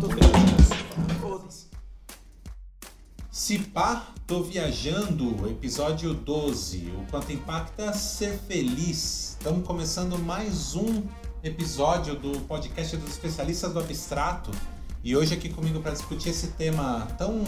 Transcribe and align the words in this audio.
tô 0.00 0.08
viajando. 0.08 0.64
Foda-se. 1.20 1.66
Se 3.30 3.58
pá, 3.58 4.08
tô 4.26 4.42
viajando, 4.42 5.48
episódio 5.48 6.12
12. 6.12 6.92
O 6.98 7.06
quanto 7.08 7.32
impacta 7.32 7.92
ser 7.92 8.36
feliz. 8.48 9.36
Estamos 9.38 9.64
começando 9.64 10.18
mais 10.18 10.74
um 10.74 11.04
episódio 11.44 12.16
do 12.16 12.40
podcast 12.40 12.96
dos 12.96 13.10
especialistas 13.10 13.72
do 13.72 13.78
abstrato. 13.78 14.50
E 15.04 15.16
hoje 15.16 15.34
aqui 15.34 15.48
comigo 15.48 15.80
para 15.80 15.92
discutir 15.92 16.30
esse 16.30 16.48
tema 16.48 17.06
tão 17.16 17.44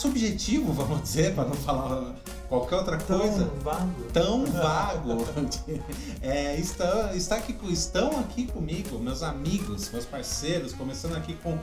subjetivo, 0.00 0.72
vamos 0.74 1.02
dizer, 1.02 1.34
para 1.34 1.44
não 1.44 1.54
falar 1.54 2.14
qualquer 2.48 2.76
outra 2.76 2.98
coisa. 2.98 3.44
Tão 3.46 3.58
vago. 3.60 4.02
tão 4.12 4.46
vago. 4.50 5.26
É, 6.22 6.56
está, 6.56 7.12
está 7.14 7.36
aqui, 7.36 7.56
estão 7.70 8.18
aqui 8.20 8.46
comigo, 8.46 8.98
meus 8.98 9.22
amigos, 9.22 9.90
meus 9.90 10.04
parceiros, 10.04 10.72
começando 10.74 11.16
aqui 11.16 11.32
com 11.42 11.58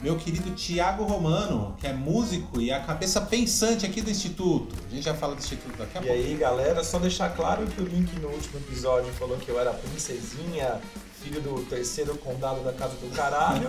meu 0.00 0.16
querido 0.18 0.50
Tiago 0.50 1.04
Romano, 1.04 1.74
que 1.80 1.86
é 1.86 1.92
músico 1.94 2.60
e 2.60 2.70
a 2.70 2.80
cabeça 2.80 3.22
pensante 3.22 3.86
aqui 3.86 4.02
do 4.02 4.10
Instituto. 4.10 4.74
A 4.86 4.94
gente 4.94 5.02
já 5.04 5.14
fala 5.14 5.34
do 5.34 5.38
Instituto 5.38 5.74
daqui 5.78 5.96
a 5.96 6.02
E 6.02 6.04
pouco. 6.06 6.20
aí, 6.22 6.36
galera, 6.36 6.84
só 6.84 6.98
deixar 6.98 7.30
claro 7.34 7.66
que 7.66 7.80
o 7.80 7.84
Link 7.86 8.14
no 8.20 8.28
último 8.28 8.58
episódio 8.58 9.10
falou 9.14 9.38
que 9.38 9.48
eu 9.48 9.58
era 9.58 9.72
princesinha, 9.72 10.78
filho 11.22 11.40
do 11.40 11.64
terceiro 11.64 12.14
condado 12.18 12.62
da 12.62 12.72
casa 12.74 12.94
do 12.96 13.10
caralho. 13.16 13.68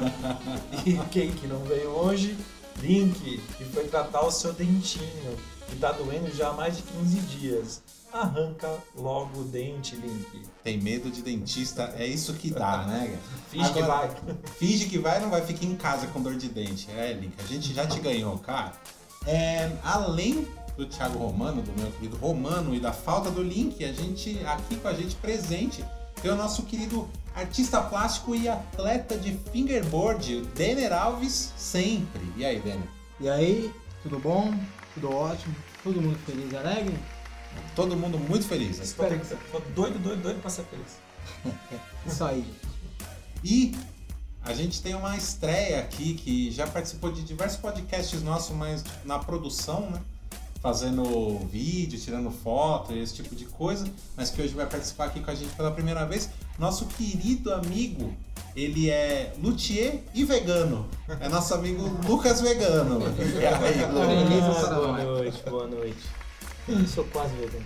e 0.85 0.99
quem 1.11 1.31
que 1.31 1.47
não 1.47 1.59
veio 1.63 1.89
hoje? 1.91 2.35
Link, 2.81 3.41
que 3.57 3.65
foi 3.65 3.87
tratar 3.87 4.21
o 4.25 4.31
seu 4.31 4.53
dentinho, 4.53 5.37
que 5.67 5.75
tá 5.77 5.91
doendo 5.91 6.33
já 6.35 6.49
há 6.49 6.53
mais 6.53 6.77
de 6.77 6.83
15 6.83 7.19
dias. 7.21 7.81
Arranca 8.13 8.69
logo 8.95 9.41
o 9.41 9.43
dente, 9.43 9.95
Link. 9.95 10.43
Tem 10.63 10.79
medo 10.79 11.11
de 11.11 11.21
dentista, 11.21 11.93
é 11.97 12.05
isso 12.05 12.33
que 12.33 12.49
dá, 12.49 12.85
né? 12.87 13.17
Finge 13.49 13.73
que 13.73 13.81
vai. 13.81 14.15
Finge 14.57 14.85
que 14.85 14.97
vai, 14.97 15.19
não 15.19 15.29
vai 15.29 15.41
ficar 15.41 15.65
em 15.65 15.75
casa 15.75 16.07
com 16.07 16.21
dor 16.21 16.35
de 16.35 16.47
dente. 16.47 16.89
É, 16.91 17.13
Link, 17.13 17.33
a 17.37 17.47
gente 17.47 17.73
já 17.73 17.85
te 17.85 17.99
ganhou, 17.99 18.37
cara. 18.37 18.71
É, 19.25 19.71
além 19.83 20.47
do 20.77 20.85
Thiago 20.85 21.17
Romano, 21.17 21.61
do 21.61 21.71
meu 21.79 21.91
querido 21.91 22.17
Romano 22.17 22.75
e 22.75 22.79
da 22.79 22.93
falta 22.93 23.31
do 23.31 23.41
Link, 23.41 23.83
a 23.83 23.91
gente 23.91 24.39
aqui 24.45 24.75
com 24.77 24.87
a 24.87 24.93
gente 24.93 25.15
presente 25.15 25.83
tem 26.21 26.31
o 26.31 26.35
nosso 26.35 26.63
querido 26.63 27.07
artista 27.35 27.81
plástico 27.81 28.33
e 28.33 28.47
atleta 28.47 29.17
de 29.17 29.37
fingerboard, 29.51 30.35
o 30.37 30.45
Denner 30.45 30.93
Alves, 30.93 31.53
sempre. 31.57 32.21
E 32.37 32.45
aí, 32.45 32.59
Denner? 32.61 32.87
E 33.19 33.29
aí, 33.29 33.73
tudo 34.01 34.17
bom? 34.17 34.57
Tudo 34.93 35.11
ótimo? 35.11 35.53
Todo 35.83 36.01
mundo 36.01 36.17
feliz 36.25 36.51
e 36.51 36.55
alegre? 36.55 36.97
Todo 37.75 37.95
mundo 37.95 38.17
muito 38.17 38.47
feliz. 38.47 38.79
Espero 38.79 39.19
que 39.19 39.35
Tô 39.51 39.59
doido, 39.75 39.99
doido, 39.99 40.21
doido 40.21 40.41
pra 40.41 40.49
ser 40.49 40.63
feliz. 40.63 40.97
Isso 42.07 42.23
aí. 42.23 42.45
E 43.43 43.75
a 44.41 44.53
gente 44.53 44.81
tem 44.81 44.95
uma 44.95 45.17
estreia 45.17 45.79
aqui 45.79 46.13
que 46.13 46.51
já 46.51 46.65
participou 46.65 47.11
de 47.11 47.21
diversos 47.21 47.59
podcasts 47.59 48.21
nossos, 48.23 48.55
mas 48.55 48.83
na 49.03 49.19
produção, 49.19 49.89
né? 49.89 50.01
Fazendo 50.61 51.39
vídeo, 51.47 51.99
tirando 51.99 52.31
foto, 52.31 52.93
esse 52.93 53.13
tipo 53.13 53.35
de 53.35 53.45
coisa, 53.45 53.87
mas 54.17 54.31
que 54.31 54.41
hoje 54.41 54.53
vai 54.53 54.65
participar 54.65 55.05
aqui 55.05 55.19
com 55.19 55.29
a 55.29 55.35
gente 55.35 55.53
pela 55.55 55.71
primeira 55.71 56.05
vez. 56.05 56.29
Nosso 56.57 56.85
querido 56.85 57.53
amigo, 57.53 58.13
ele 58.55 58.89
é 58.89 59.33
luthier 59.41 59.99
e 60.13 60.23
vegano. 60.23 60.87
É 61.19 61.27
nosso 61.27 61.53
amigo 61.53 61.83
Lucas 62.07 62.39
Vegano. 62.41 62.99
E 63.01 63.45
aí, 63.45 63.45
Ah, 63.45 63.57
para 64.61 64.75
boa 64.75 65.03
noite, 65.03 65.43
boa 65.49 65.67
noite. 65.67 65.97
Eu 66.67 66.87
sou 66.87 67.03
quase 67.05 67.33
vegano. 67.35 67.65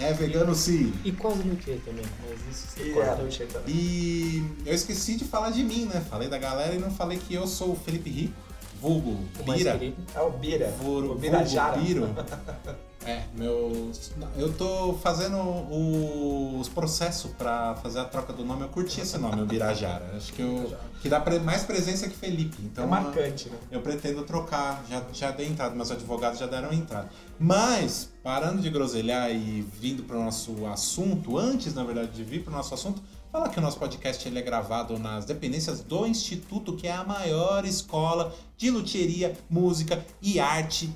É 0.00 0.12
vegano 0.12 0.52
sim. 0.54 0.92
E 1.04 1.12
quase 1.12 1.42
luthier 1.42 1.78
também, 1.84 2.04
mas 2.28 2.40
isso 2.56 2.66
você 2.68 2.88
E 2.88 2.92
corta. 2.92 3.12
a 3.12 3.14
Dolce 3.14 3.44
também. 3.44 3.74
E 3.74 4.44
eu 4.66 4.74
esqueci 4.74 5.14
de 5.16 5.24
falar 5.24 5.50
de 5.50 5.62
mim, 5.62 5.84
né? 5.84 6.04
Falei 6.10 6.28
da 6.28 6.38
galera 6.38 6.74
e 6.74 6.78
não 6.78 6.90
falei 6.90 7.18
que 7.18 7.34
eu 7.34 7.46
sou 7.46 7.72
o 7.72 7.76
Felipe 7.76 8.10
Rico, 8.10 8.34
vulgo 8.80 9.16
Bira. 9.46 9.80
É 10.12 10.20
o 10.20 10.30
Bira. 10.30 10.68
Vuro, 10.82 11.12
o 11.12 11.14
Birajara. 11.14 11.76
vulgo 11.76 11.86
Biro. 11.86 12.08
É, 13.08 13.22
meu. 13.34 13.90
Eu 14.36 14.52
tô 14.52 14.92
fazendo 15.02 15.38
o- 15.38 16.58
os 16.60 16.68
processos 16.68 17.30
pra 17.32 17.74
fazer 17.76 18.00
a 18.00 18.04
troca 18.04 18.34
do 18.34 18.44
nome. 18.44 18.62
Eu 18.64 18.68
curti 18.68 19.00
esse 19.00 19.16
nome, 19.16 19.40
o 19.40 19.46
Birajara. 19.46 20.12
Acho 20.14 20.30
que 20.34 20.42
eu. 20.42 20.76
Que 21.00 21.08
dá 21.08 21.18
mais 21.42 21.62
presença 21.62 22.06
que 22.06 22.14
Felipe. 22.14 22.58
Então 22.62 22.84
é 22.84 22.86
marcante, 22.86 23.48
né? 23.48 23.56
eu 23.70 23.80
pretendo 23.80 24.22
trocar. 24.24 24.84
Já, 24.90 25.02
já 25.12 25.30
dei 25.30 25.48
entrada, 25.48 25.74
meus 25.74 25.90
advogados 25.90 26.38
já 26.38 26.46
deram 26.46 26.70
entrada. 26.70 27.08
Mas, 27.38 28.10
parando 28.22 28.60
de 28.60 28.68
groselhar 28.68 29.30
e 29.30 29.62
vindo 29.80 30.02
pro 30.02 30.22
nosso 30.22 30.66
assunto, 30.66 31.38
antes, 31.38 31.72
na 31.74 31.84
verdade, 31.84 32.10
de 32.12 32.22
vir 32.22 32.42
pro 32.44 32.52
nosso 32.52 32.74
assunto, 32.74 33.00
falar 33.32 33.48
que 33.48 33.58
o 33.58 33.62
nosso 33.62 33.78
podcast 33.78 34.28
ele 34.28 34.38
é 34.38 34.42
gravado 34.42 34.98
nas 34.98 35.24
dependências 35.24 35.80
do 35.80 36.06
Instituto, 36.06 36.74
que 36.76 36.86
é 36.86 36.92
a 36.92 37.04
maior 37.04 37.64
escola 37.64 38.34
de 38.58 38.70
luthieria, 38.70 39.34
música 39.48 40.04
e 40.20 40.38
arte 40.38 40.90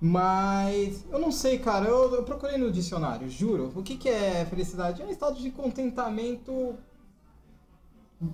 Mas 0.00 1.04
eu 1.10 1.18
não 1.18 1.30
sei, 1.30 1.58
cara. 1.58 1.86
Eu, 1.88 2.14
eu 2.14 2.22
procurei 2.22 2.56
no 2.56 2.70
dicionário, 2.72 3.28
juro. 3.28 3.70
O 3.74 3.82
que, 3.82 3.96
que 3.96 4.08
é 4.08 4.44
felicidade? 4.46 5.02
É 5.02 5.04
um 5.04 5.10
estado 5.10 5.36
de 5.38 5.50
contentamento 5.50 6.74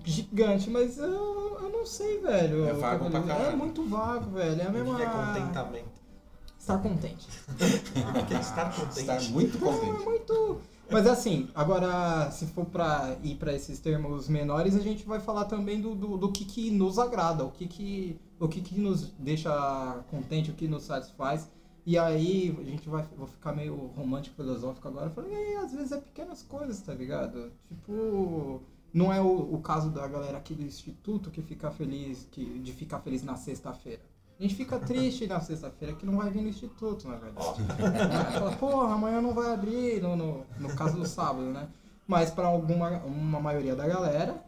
gigante, 0.05 0.69
mas 0.71 0.99
eu, 0.99 1.59
eu 1.61 1.71
não 1.71 1.87
sei, 1.87 2.19
velho. 2.21 2.65
É 2.67 2.73
vago 2.73 3.11
pra 3.11 3.21
É 3.21 3.23
caralho. 3.23 3.57
muito 3.59 3.85
vago, 3.89 4.31
velho. 4.31 4.61
É 4.61 4.67
a 4.67 4.69
O 4.69 4.73
mesma. 4.73 4.97
que 4.97 5.03
é 5.03 5.07
contentamento? 5.07 5.97
Estar 6.59 6.79
contente. 6.79 7.29
O 7.49 8.27
que 8.27 8.35
é 8.35 8.41
estar 8.41 8.75
contente? 8.75 9.01
Estar 9.01 9.23
muito 9.31 9.59
Não, 9.59 9.73
é 9.73 9.77
contente. 9.77 10.05
muito. 10.05 10.61
Mas 10.91 11.07
assim, 11.07 11.49
agora, 11.55 12.31
se 12.31 12.47
for 12.47 12.65
pra 12.65 13.17
ir 13.23 13.35
pra 13.37 13.53
esses 13.53 13.79
termos 13.81 14.29
menores, 14.29 14.77
a 14.77 14.81
gente 14.81 15.05
vai 15.05 15.19
falar 15.19 15.47
também 15.47 15.81
do, 15.81 15.95
do, 15.97 16.17
do 16.17 16.31
que, 16.31 16.45
que 16.45 16.71
nos 16.71 16.97
agrada, 16.99 17.45
o 17.45 17.51
que, 17.51 17.67
que, 17.67 18.21
o 18.39 18.47
que, 18.49 18.61
que 18.61 18.79
nos 18.81 19.11
deixa 19.19 19.51
contente, 20.11 20.51
o 20.53 20.55
que 20.55 20.69
nos 20.69 20.85
satisfaz. 20.85 21.49
E 21.87 21.97
aí 21.97 22.53
a 22.59 22.65
gente 22.65 22.88
vai 22.88 23.05
vou 23.17 23.29
ficar 23.29 23.53
meio 23.53 23.77
romântico, 23.97 24.35
filosófico 24.35 24.88
agora, 24.88 25.09
falando, 25.09 25.31
e 25.31 25.37
aí, 25.37 25.56
às 25.56 25.73
vezes 25.73 25.93
é 25.93 26.00
pequenas 26.00 26.43
coisas, 26.43 26.81
tá 26.81 26.93
ligado? 26.93 27.53
Tipo, 27.69 28.61
não 28.93 29.12
é 29.12 29.21
o, 29.21 29.55
o 29.55 29.61
caso 29.61 29.91
da 29.91 30.05
galera 30.09 30.37
aqui 30.37 30.53
do 30.53 30.65
instituto 30.65 31.31
que 31.31 31.41
fica 31.41 31.71
feliz, 31.71 32.27
que, 32.33 32.59
de 32.59 32.73
ficar 32.73 32.99
feliz 32.99 33.23
na 33.23 33.37
sexta-feira. 33.37 34.03
A 34.38 34.43
gente 34.43 34.56
fica 34.56 34.81
triste 34.81 35.29
na 35.29 35.41
sexta-feira 35.41 35.94
que 35.94 36.05
não 36.05 36.17
vai 36.17 36.29
vir 36.29 36.43
no 36.43 36.49
instituto, 36.49 37.06
na 37.06 37.17
verdade. 37.17 37.62
Fala, 38.37 38.53
porra, 38.56 38.94
amanhã 38.94 39.21
não 39.21 39.32
vai 39.32 39.55
abrir, 39.55 40.03
no, 40.03 40.17
no, 40.17 40.47
no 40.59 40.75
caso 40.75 40.97
do 40.97 41.06
sábado, 41.06 41.53
né? 41.53 41.69
Mas 42.05 42.32
pra 42.32 42.49
alguma 42.49 42.99
uma 43.05 43.41
maioria 43.41 43.77
da 43.77 43.87
galera, 43.87 44.44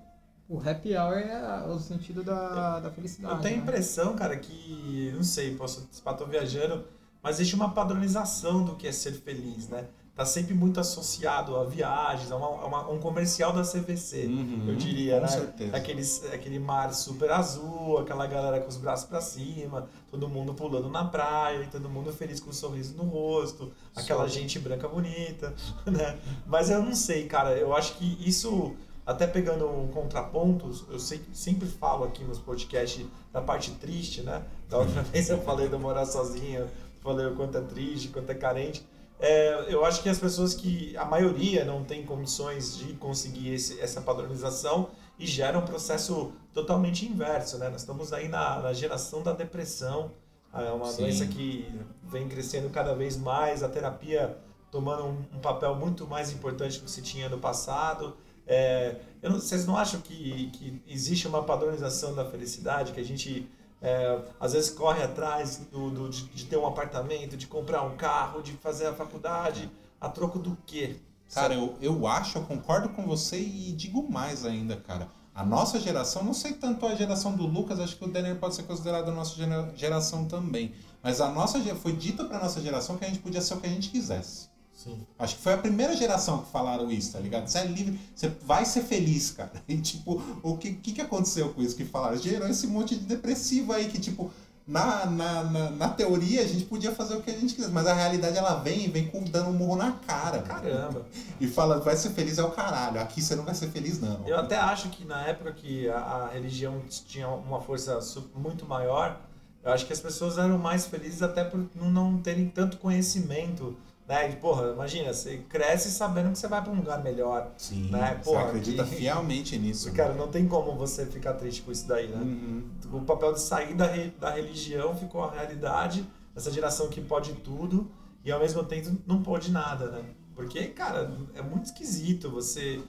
o 0.49 0.59
happy 0.59 0.97
hour 0.97 1.19
é 1.19 1.67
o 1.69 1.79
sentido 1.79 2.25
da, 2.25 2.81
da 2.81 2.91
felicidade. 2.91 3.35
Eu 3.37 3.41
tenho 3.41 3.55
a 3.55 3.59
né? 3.59 3.63
impressão, 3.63 4.17
cara, 4.17 4.37
que. 4.37 5.13
Não 5.15 5.23
sei, 5.23 5.55
posso 5.55 5.89
estar 5.91 6.13
viajando, 6.25 6.85
mas 7.23 7.37
existe 7.37 7.55
uma 7.55 7.71
padronização 7.71 8.65
do 8.65 8.75
que 8.75 8.87
é 8.87 8.93
ser 8.93 9.13
feliz, 9.13 9.69
né? 9.69 9.87
Tá 10.15 10.25
sempre 10.27 10.53
muito 10.53 10.81
associado 10.81 11.57
a 11.57 11.63
viagens, 11.65 12.33
a, 12.33 12.37
uma- 12.37 12.47
a 12.63 12.67
uma- 12.67 12.91
um 12.91 12.99
comercial 12.99 13.53
da 13.53 13.63
CVC. 13.63 14.27
Uhum, 14.27 14.65
eu 14.67 14.75
diria, 14.75 15.15
com 15.17 15.21
né? 15.23 15.29
certeza. 15.29 15.77
Aqueles, 15.77 16.25
aquele 16.33 16.59
mar 16.59 16.93
super 16.93 17.31
azul, 17.31 17.99
aquela 17.99 18.27
galera 18.27 18.59
com 18.61 18.67
os 18.69 18.77
braços 18.77 19.07
pra 19.09 19.21
cima, 19.21 19.89
todo 20.11 20.29
mundo 20.29 20.55
pulando 20.55 20.89
na 20.91 21.05
praia, 21.05 21.63
e 21.63 21.69
todo 21.69 21.89
mundo 21.89 22.13
feliz 22.13 22.41
com 22.41 22.51
um 22.51 22.53
sorriso 22.53 22.97
no 22.97 23.05
rosto, 23.05 23.71
aquela 23.95 24.23
Só. 24.23 24.35
gente 24.35 24.59
branca 24.59 24.89
bonita, 24.89 25.55
né? 25.87 26.19
Mas 26.45 26.69
eu 26.69 26.83
não 26.83 26.97
sei, 26.97 27.27
cara, 27.29 27.53
eu 27.57 27.73
acho 27.73 27.95
que 27.95 28.19
isso, 28.29 28.75
até 29.07 29.25
pegando 29.25 29.69
contrapontos, 29.95 30.85
eu 30.91 30.99
sei, 30.99 31.21
sempre 31.33 31.69
falo 31.69 32.03
aqui 32.03 32.25
nos 32.25 32.41
podcasts 32.41 33.07
da 33.33 33.41
parte 33.41 33.71
triste, 33.73 34.23
né? 34.23 34.43
Da 34.69 34.79
outra 34.79 35.03
vez 35.13 35.31
eu 35.31 35.41
falei 35.43 35.69
do 35.69 35.79
morar 35.79 36.07
sozinho, 36.07 36.67
falei 37.09 37.27
o 37.27 37.35
quanto 37.35 37.57
é 37.59 37.61
triste, 37.63 38.09
quanto 38.09 38.31
é 38.31 38.35
carente. 38.35 38.85
É, 39.21 39.67
eu 39.69 39.85
acho 39.85 40.03
que 40.03 40.09
as 40.09 40.19
pessoas 40.19 40.55
que, 40.55 40.97
a 40.97 41.05
maioria, 41.05 41.65
não 41.65 41.83
tem 41.83 42.05
condições 42.05 42.77
de 42.79 42.93
conseguir 42.95 43.53
esse, 43.55 43.81
essa 43.81 44.01
padronização 44.01 44.91
e 45.19 45.27
gera 45.27 45.59
um 45.59 45.63
processo 45.63 46.33
totalmente 46.55 47.05
inverso, 47.05 47.59
né? 47.59 47.69
Nós 47.69 47.81
estamos 47.81 48.13
aí 48.13 48.29
na, 48.29 48.61
na 48.61 48.73
geração 48.73 49.23
da 49.23 49.33
depressão, 49.33 50.13
é 50.55 50.71
uma 50.71 50.87
Sim. 50.87 51.03
doença 51.03 51.27
que 51.27 51.69
vem 52.05 52.29
crescendo 52.29 52.71
cada 52.71 52.95
vez 52.95 53.17
mais, 53.17 53.63
a 53.63 53.69
terapia 53.69 54.37
tomando 54.71 55.05
um, 55.05 55.25
um 55.37 55.41
papel 55.41 55.75
muito 55.75 56.07
mais 56.07 56.31
importante 56.31 56.79
do 56.79 56.85
que 56.85 56.91
se 56.91 57.03
tinha 57.03 57.29
no 57.29 57.39
passado. 57.39 58.17
É, 58.47 58.97
eu 59.21 59.31
não- 59.31 59.41
vocês 59.41 59.67
não 59.67 59.77
acham 59.77 60.01
que, 60.01 60.51
que 60.53 60.81
existe 60.87 61.27
uma 61.27 61.43
padronização 61.43 62.15
da 62.15 62.25
felicidade, 62.25 62.93
que 62.93 63.01
a 63.01 63.05
gente 63.05 63.49
é, 63.83 64.19
às 64.41 64.53
vezes 64.53 64.71
corre 64.71 65.03
atrás 65.03 65.59
do, 65.71 65.91
do- 65.91 66.09
de, 66.09 66.25
de 66.25 66.45
ter 66.47 66.57
um 66.57 66.67
apartamento, 66.67 67.37
de 67.37 67.47
comprar 67.47 67.83
um 67.83 67.97
carro, 67.97 68.43
de 68.43 68.53
fazer 68.55 68.87
a 68.87 68.93
faculdade, 68.95 69.71
a 70.01 70.09
troco 70.09 70.39
do 70.39 70.57
quê? 70.67 70.97
Cara, 71.33 71.55
eu, 71.55 71.77
eu 71.81 72.07
acho, 72.07 72.39
eu 72.39 72.43
concordo 72.43 72.89
com 72.91 73.07
você 73.07 73.39
e 73.39 73.73
digo 73.73 74.11
mais 74.11 74.45
ainda, 74.47 74.77
cara. 74.77 75.09
A 75.35 75.45
nossa 75.45 75.79
geração, 75.79 76.25
não 76.25 76.35
sei 76.35 76.55
tanto 76.55 76.85
a 76.87 76.95
geração 76.97 77.37
do 77.37 77.47
Lucas, 77.47 77.79
acho 77.79 77.97
que 77.97 78.05
o 78.05 78.09
Denner 78.09 78.35
pode 78.37 78.55
ser 78.57 78.65
considerado 78.65 79.09
a 79.11 79.13
nossa 79.13 79.37
gera- 79.37 79.71
geração 79.77 80.25
também. 80.25 80.73
Mas 81.03 81.21
a 81.21 81.31
nossa 81.31 81.61
foi 81.77 81.93
dito 81.93 82.25
pra 82.25 82.41
nossa 82.41 82.61
geração 82.61 82.97
que 82.97 83.05
a 83.05 83.09
gente 83.09 83.21
podia 83.21 83.41
ser 83.41 83.55
o 83.55 83.61
que 83.61 83.67
a 83.67 83.71
gente 83.71 83.91
quisesse. 83.91 84.49
Sim. 84.79 85.05
Acho 85.19 85.35
que 85.35 85.43
foi 85.43 85.55
a 85.55 85.59
primeira 85.59 85.97
geração 85.97 86.39
que 86.39 86.53
falaram 86.53 86.89
isso, 86.89 87.13
tá 87.13 87.19
ligado? 87.19 87.49
Você 87.49 87.59
é 87.59 87.65
livre, 87.65 87.99
você 88.15 88.29
vai 88.47 88.65
ser 88.65 88.83
feliz, 88.83 89.33
cara. 89.33 89.51
E 89.67 89.77
tipo, 89.77 90.23
o 90.41 90.57
que, 90.57 90.73
que, 90.75 90.93
que 90.93 91.01
aconteceu 91.01 91.53
com 91.53 91.61
isso 91.61 91.75
que 91.75 91.85
falaram? 91.85 92.17
Gerou 92.17 92.49
esse 92.49 92.69
monte 92.69 92.95
de 92.95 93.05
depressivo 93.05 93.73
aí 93.73 93.89
que, 93.89 93.99
tipo, 93.99 94.31
na, 94.65 95.05
na, 95.07 95.45
na, 95.45 95.71
na 95.71 95.89
teoria 95.89 96.43
a 96.43 96.47
gente 96.47 96.65
podia 96.67 96.93
fazer 96.93 97.17
o 97.17 97.23
que 97.23 97.31
a 97.31 97.35
gente 97.35 97.55
quisesse, 97.55 97.73
mas 97.73 97.89
a 97.89 97.93
realidade 97.93 98.39
ela 98.39 98.55
vem 98.55 98.85
e 98.85 98.89
vem 98.89 99.09
com, 99.09 99.25
dando 99.25 99.51
um 99.51 99.53
murro 99.53 99.75
na 99.75 99.93
cara. 100.07 100.43
Caramba. 100.43 101.05
E 101.41 101.49
fala, 101.49 101.81
vai 101.81 101.97
ser 101.97 102.11
feliz 102.11 102.39
é 102.39 102.45
o 102.45 102.53
caralho. 102.53 103.01
Aqui 103.01 103.21
você 103.21 103.35
não 103.35 103.45
vai 103.45 103.57
ser 103.57 103.71
feliz, 103.71 103.99
não. 103.99 104.29
Eu 104.29 104.39
até 104.39 104.59
acho 104.59 104.91
que 104.91 105.05
na 105.05 105.27
época 105.27 105.53
que 105.53 105.89
a, 105.89 105.99
a 105.99 106.29
religião 106.29 106.81
tinha 106.89 107.27
uma 107.27 107.61
força 107.61 107.99
muito 108.37 108.65
maior, 108.65 109.21
eu 109.65 109.73
acho 109.73 109.85
que 109.87 109.93
as 109.93 110.01
pessoas 110.01 110.39
eram 110.39 110.57
mais 110.57 110.87
felizes 110.87 111.21
até 111.21 111.43
por 111.43 111.67
não 111.75 112.19
terem 112.19 112.49
tanto 112.49 112.77
conhecimento. 112.77 113.77
Né? 114.09 114.31
E, 114.31 114.37
porra, 114.37 114.73
imagina, 114.73 115.13
você 115.13 115.37
cresce 115.51 115.91
sabendo 115.91 116.33
que 116.33 116.39
você 116.39 116.49
vai 116.49 116.63
para 116.63 116.73
um 116.73 116.77
lugar 116.77 117.03
melhor. 117.05 117.53
Sim, 117.59 117.91
Né? 117.91 118.19
você 118.23 118.31
Porra, 118.31 118.47
acredita 118.47 118.85
que- 118.85 118.97
fielmente 118.97 119.59
nisso. 119.59 119.93
Cara, 119.93 120.15
não 120.15 120.29
tem 120.29 120.49
como 120.49 120.75
você 120.75 121.05
ficar 121.05 121.35
triste 121.35 121.61
com 121.63 121.71
isso 121.71 121.87
daí, 121.87 122.09
né? 122.09 122.17
Uhum. 122.17 122.65
O 122.91 123.03
papel 123.03 123.35
de 123.35 123.41
sair 123.41 123.75
da, 123.75 123.87
re- 123.87 124.11
da 124.19 124.31
religião 124.31 124.97
ficou 124.97 125.23
a 125.23 125.31
realidade, 125.33 126.05
essa 126.35 126.51
geração 126.51 126.89
que 126.89 127.03
pode 127.03 127.35
tudo 127.35 127.91
e 128.25 128.33
ao 128.33 128.41
mesmo 128.41 128.65
tempo 128.65 128.97
não 129.07 129.23
pode 129.23 129.51
nada, 129.51 129.91
né? 129.91 130.03
Porque, 130.35 130.69
cara, 130.69 131.13
é 131.35 131.43
muito 131.43 131.67
esquisito 131.67 132.31
você 132.31 132.81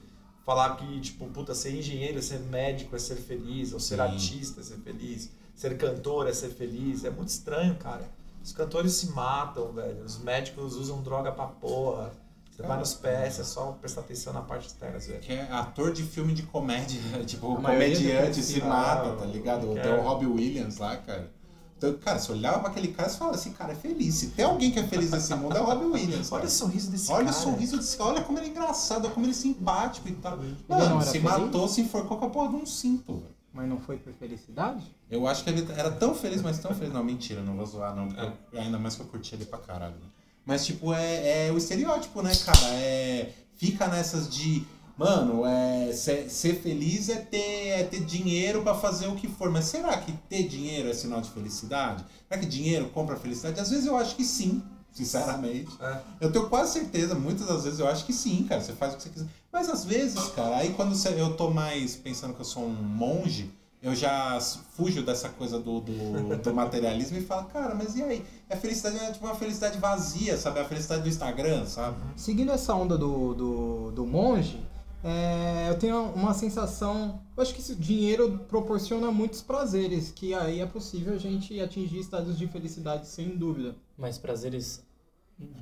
falar 0.46 0.76
que, 0.76 1.00
tipo, 1.00 1.26
puta, 1.26 1.54
ser 1.54 1.76
engenheiro, 1.76 2.22
ser 2.22 2.38
médico 2.40 2.96
é 2.96 2.98
ser 2.98 3.16
feliz, 3.16 3.72
ou 3.74 3.80
ser 3.80 3.96
Sim. 3.96 4.00
artista 4.00 4.60
é 4.60 4.64
ser 4.64 4.76
feliz, 4.78 5.30
ser 5.54 5.76
cantor 5.76 6.26
é 6.28 6.32
ser 6.32 6.48
feliz. 6.48 7.04
É 7.04 7.10
muito 7.10 7.28
estranho, 7.28 7.74
cara. 7.74 8.08
Os 8.42 8.52
cantores 8.52 8.92
se 8.92 9.08
matam, 9.10 9.72
velho. 9.72 10.02
Os 10.04 10.18
médicos 10.18 10.74
usam 10.76 11.02
droga 11.02 11.30
pra 11.32 11.46
porra. 11.46 12.10
Você 12.50 12.62
vai 12.62 12.68
Cara. 12.68 12.80
nos 12.80 12.94
pés, 12.94 13.38
é 13.38 13.44
só 13.44 13.72
prestar 13.72 14.02
atenção 14.02 14.32
na 14.32 14.42
parte 14.42 14.66
externa, 14.68 14.98
vezes. 14.98 15.24
Que 15.24 15.32
é 15.32 15.50
ator 15.50 15.92
de 15.92 16.02
filme 16.02 16.34
de 16.34 16.42
comédia, 16.42 17.00
tipo, 17.24 17.52
A 17.56 17.62
comediante 17.62 18.42
se 18.42 18.60
mata, 18.60 19.12
tá 19.16 19.24
ligado? 19.24 19.76
é. 19.78 19.82
Tem 19.82 19.92
o 19.94 20.02
Robbie 20.02 20.26
Williams 20.26 20.78
lá, 20.78 20.96
cara. 20.96 21.30
Então, 21.78 21.94
cara, 21.94 22.18
você 22.18 22.32
olhava 22.32 22.58
pra 22.60 22.68
aquele 22.68 22.88
cara 22.88 23.08
e 23.10 23.14
falava 23.14 23.36
assim, 23.38 23.52
cara, 23.54 23.72
é 23.72 23.74
feliz. 23.74 24.14
Se 24.16 24.26
tem 24.28 24.44
alguém 24.44 24.70
que 24.70 24.78
é 24.78 24.82
feliz 24.86 25.10
nesse 25.10 25.34
mundo, 25.34 25.56
é 25.56 25.60
o 25.62 25.64
Robbie 25.64 25.86
Williams. 25.86 26.30
Olha 26.30 26.40
cara. 26.42 26.44
o 26.44 26.50
sorriso 26.50 26.90
desse 26.90 27.10
Olha 27.10 27.24
cara. 27.24 27.36
o 27.36 27.40
sorriso 27.40 27.76
desse 27.78 28.02
olha 28.02 28.20
como 28.20 28.38
ele 28.38 28.48
é 28.48 28.50
engraçado, 28.50 29.06
olha 29.06 29.14
como 29.14 29.24
ele 29.24 29.32
é 29.32 29.36
simpático 29.36 30.06
e 30.06 30.12
tal. 30.12 30.38
Mano, 30.68 31.00
se 31.00 31.12
feliz? 31.12 31.22
matou, 31.24 31.66
se 31.66 31.80
enforcou 31.80 32.18
com 32.18 32.26
a 32.26 32.28
porra 32.28 32.48
de 32.50 32.56
um 32.56 32.66
cinto, 32.66 33.14
velho. 33.14 33.39
Mas 33.52 33.68
não 33.68 33.80
foi 33.80 33.96
por 33.96 34.12
felicidade? 34.12 34.84
Eu 35.10 35.26
acho 35.26 35.42
que 35.42 35.50
ele 35.50 35.66
era 35.72 35.90
tão 35.90 36.14
feliz, 36.14 36.40
mas 36.40 36.58
tão 36.58 36.72
feliz. 36.72 36.92
Não, 36.92 37.02
mentira, 37.02 37.42
não 37.42 37.56
vou 37.56 37.66
zoar, 37.66 37.94
não. 37.96 38.08
ainda 38.56 38.78
mais 38.78 38.94
que 38.94 39.02
eu 39.02 39.06
curti 39.06 39.34
ele 39.34 39.44
pra 39.44 39.58
caralho. 39.58 39.94
né? 39.94 40.06
Mas, 40.44 40.64
tipo, 40.64 40.92
é, 40.94 41.48
é 41.48 41.52
o 41.52 41.58
estereótipo, 41.58 42.22
né, 42.22 42.32
cara? 42.44 42.74
É, 42.74 43.32
fica 43.56 43.88
nessas 43.88 44.28
de. 44.28 44.64
Mano, 44.96 45.46
é, 45.46 45.92
ser, 45.92 46.28
ser 46.28 46.60
feliz 46.60 47.08
é 47.08 47.16
ter, 47.16 47.68
é 47.68 47.84
ter 47.84 48.04
dinheiro 48.04 48.62
pra 48.62 48.74
fazer 48.74 49.06
o 49.08 49.14
que 49.16 49.26
for. 49.26 49.50
Mas 49.50 49.64
será 49.64 49.96
que 49.96 50.12
ter 50.28 50.46
dinheiro 50.46 50.88
é 50.90 50.92
sinal 50.92 51.20
de 51.20 51.30
felicidade? 51.30 52.04
Será 52.28 52.38
que 52.40 52.46
dinheiro 52.46 52.90
compra 52.90 53.16
felicidade? 53.16 53.58
Às 53.58 53.70
vezes 53.70 53.86
eu 53.86 53.96
acho 53.96 54.14
que 54.14 54.24
sim, 54.24 54.62
sinceramente. 54.92 55.68
É. 55.80 56.00
Eu 56.20 56.32
tenho 56.32 56.48
quase 56.48 56.72
certeza, 56.72 57.14
muitas 57.14 57.46
das 57.46 57.64
vezes 57.64 57.78
eu 57.80 57.88
acho 57.88 58.04
que 58.04 58.12
sim, 58.12 58.44
cara. 58.48 58.60
Você 58.60 58.72
faz 58.72 58.94
o 58.94 58.96
que 58.96 59.02
você 59.04 59.08
quiser. 59.10 59.26
Mas 59.52 59.68
às 59.68 59.84
vezes, 59.84 60.20
cara, 60.28 60.56
aí 60.58 60.72
quando 60.74 60.94
você- 60.94 61.20
eu 61.20 61.34
tô 61.36 61.50
mais 61.50 61.96
pensando 61.96 62.34
que 62.34 62.40
eu 62.40 62.44
sou 62.44 62.64
um 62.64 62.72
monge, 62.72 63.50
eu 63.82 63.94
já 63.94 64.38
fujo 64.76 65.02
dessa 65.02 65.28
coisa 65.30 65.58
do, 65.58 65.80
do, 65.80 66.36
do 66.42 66.54
materialismo 66.54 67.16
e 67.18 67.22
falo, 67.22 67.46
cara, 67.46 67.74
mas 67.74 67.96
e 67.96 68.02
aí? 68.02 68.24
A 68.50 68.56
felicidade 68.56 68.96
é 68.98 69.10
tipo 69.10 69.24
uma 69.24 69.34
felicidade 69.34 69.78
vazia, 69.78 70.36
sabe? 70.36 70.60
A 70.60 70.64
felicidade 70.64 71.02
do 71.02 71.08
Instagram, 71.08 71.64
sabe? 71.66 71.96
Seguindo 72.16 72.52
essa 72.52 72.74
onda 72.74 72.98
do, 72.98 73.34
do, 73.34 73.90
do 73.92 74.06
monge, 74.06 74.60
é, 75.02 75.68
eu 75.70 75.78
tenho 75.78 76.02
uma 76.12 76.34
sensação. 76.34 77.20
Eu 77.36 77.42
acho 77.42 77.54
que 77.54 77.60
esse 77.60 77.74
dinheiro 77.74 78.38
proporciona 78.48 79.10
muitos 79.10 79.40
prazeres, 79.40 80.10
que 80.10 80.34
aí 80.34 80.60
é 80.60 80.66
possível 80.66 81.14
a 81.14 81.18
gente 81.18 81.58
atingir 81.60 81.98
estados 82.00 82.38
de 82.38 82.46
felicidade 82.46 83.06
sem 83.08 83.36
dúvida. 83.36 83.74
Mas 83.96 84.18
prazeres. 84.18 84.82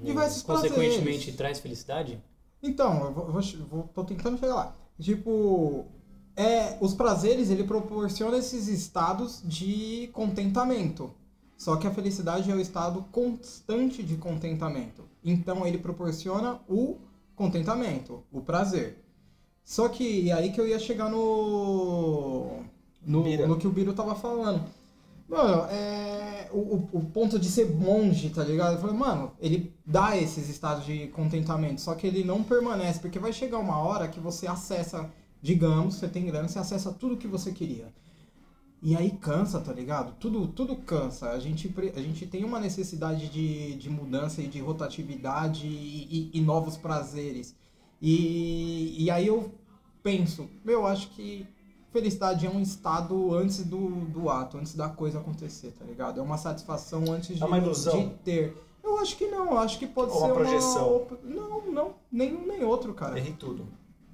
Diversos 0.03 0.43
consequentemente 0.43 1.03
prazeres. 1.03 1.37
traz 1.37 1.61
felicidade? 1.61 2.21
Então, 2.61 3.05
eu 3.05 3.13
vou, 3.13 3.27
vou, 3.33 3.43
vou- 3.71 3.89
tô 3.95 4.03
tentando 4.03 4.37
chegar 4.39 4.55
lá. 4.55 4.77
Tipo, 5.01 5.87
é, 6.35 6.77
os 6.81 6.95
prazeres 6.95 7.49
ele 7.51 7.63
proporciona 7.63 8.37
esses 8.39 8.67
estados 8.67 9.41
de 9.45 10.11
contentamento. 10.13 11.13
Só 11.57 11.77
que 11.77 11.87
a 11.87 11.91
felicidade 11.93 12.51
é 12.51 12.55
o 12.55 12.61
estado 12.61 13.03
constante 13.13 14.03
de 14.03 14.17
contentamento. 14.17 15.05
Então 15.25 15.65
ele 15.67 15.79
proporciona 15.79 16.61
o 16.69 16.99
contentamento, 17.37 18.25
o 18.33 18.41
prazer. 18.41 19.05
Só 19.75 19.89
que 19.89 20.05
e 20.23 20.33
aí 20.33 20.51
que 20.53 20.61
eu 20.61 20.67
ia 20.69 20.79
chegar 20.79 21.11
no 21.11 22.63
no, 23.07 23.23
no 23.45 23.59
que 23.59 23.67
o 23.67 23.73
Biro 23.73 23.93
tava 23.95 24.15
falando. 24.15 24.63
Mano, 25.29 25.65
é, 25.71 26.49
o, 26.53 26.59
o- 26.93 27.05
ponto 27.13 27.39
de 27.39 27.49
ser 27.51 27.71
monge, 27.75 28.31
tá 28.31 28.45
ligado? 28.45 28.75
Eu 28.77 28.81
falei, 28.81 28.97
mano, 28.97 29.33
ele 29.41 29.75
dá 29.87 30.17
esses 30.17 30.49
estados 30.49 30.87
de 30.87 31.09
contentamento, 31.09 31.81
só 31.83 31.95
que 31.95 32.07
ele 32.07 32.25
não 32.25 32.43
permanece, 32.45 33.01
porque 33.01 33.19
vai 33.19 33.33
chegar 33.33 33.59
uma 33.59 33.79
hora 33.79 34.09
que 34.09 34.21
você 34.21 34.47
acessa 34.47 35.11
Digamos, 35.43 35.95
você 35.97 36.09
tem 36.09 36.27
grana, 36.27 36.49
você 36.49 36.59
acessa 36.59 36.93
tudo 36.93 37.17
que 37.17 37.29
você 37.29 37.53
queria. 37.53 37.93
E 38.83 38.97
aí 38.97 39.11
cansa, 39.11 39.61
tá 39.61 39.73
ligado? 39.73 40.15
Tudo, 40.21 40.47
tudo 40.49 40.77
cansa. 40.77 41.31
A 41.31 41.41
gente, 41.41 41.73
a 41.97 42.01
gente 42.01 42.27
tem 42.27 42.45
uma 42.45 42.61
necessidade 42.61 43.29
de, 43.29 43.75
de 43.77 43.91
mudança 43.91 44.41
e 44.41 44.47
de 44.49 44.61
rotatividade 44.61 45.67
e, 45.67 46.31
e- 46.35 46.39
e 46.39 46.41
novos 46.41 46.77
prazeres. 46.77 47.57
E, 48.01 49.05
e 49.05 49.11
aí 49.11 49.27
eu 49.27 49.53
penso, 50.03 50.49
meu, 50.65 50.87
acho 50.87 51.11
que 51.11 51.47
felicidade 51.93 52.47
é 52.47 52.51
um 52.51 52.61
estado 52.61 53.35
antes 53.35 53.65
do, 53.65 53.89
do 54.07 54.29
ato, 54.31 54.59
antes 54.59 54.75
da 54.75 54.89
coisa 54.89 55.19
acontecer, 55.19 55.73
tá 55.79 55.85
ligado? 55.85 56.21
É 56.21 56.23
uma 56.23 56.39
satisfação 56.39 57.05
antes 57.11 57.37
de, 57.37 57.43
É 57.43 57.47
uma 57.47 57.61
de 57.61 58.11
ter. 58.25 58.57
Eu 58.85 58.99
acho 58.99 59.17
que 59.17 59.27
não, 59.27 59.47
eu 59.53 59.59
acho 59.59 59.79
que 59.79 59.87
pode 59.87 60.13
Ou 60.13 60.19
ser 60.19 60.25
uma 60.27 60.35
projeção? 60.35 60.97
op- 60.97 61.19
Não, 61.25 61.67
não, 61.71 61.95
nenhum 62.11 62.47
nem 62.47 62.65
outro, 62.65 62.95
cara. 62.95 63.19
Errei 63.19 63.33
tudo. 63.33 63.67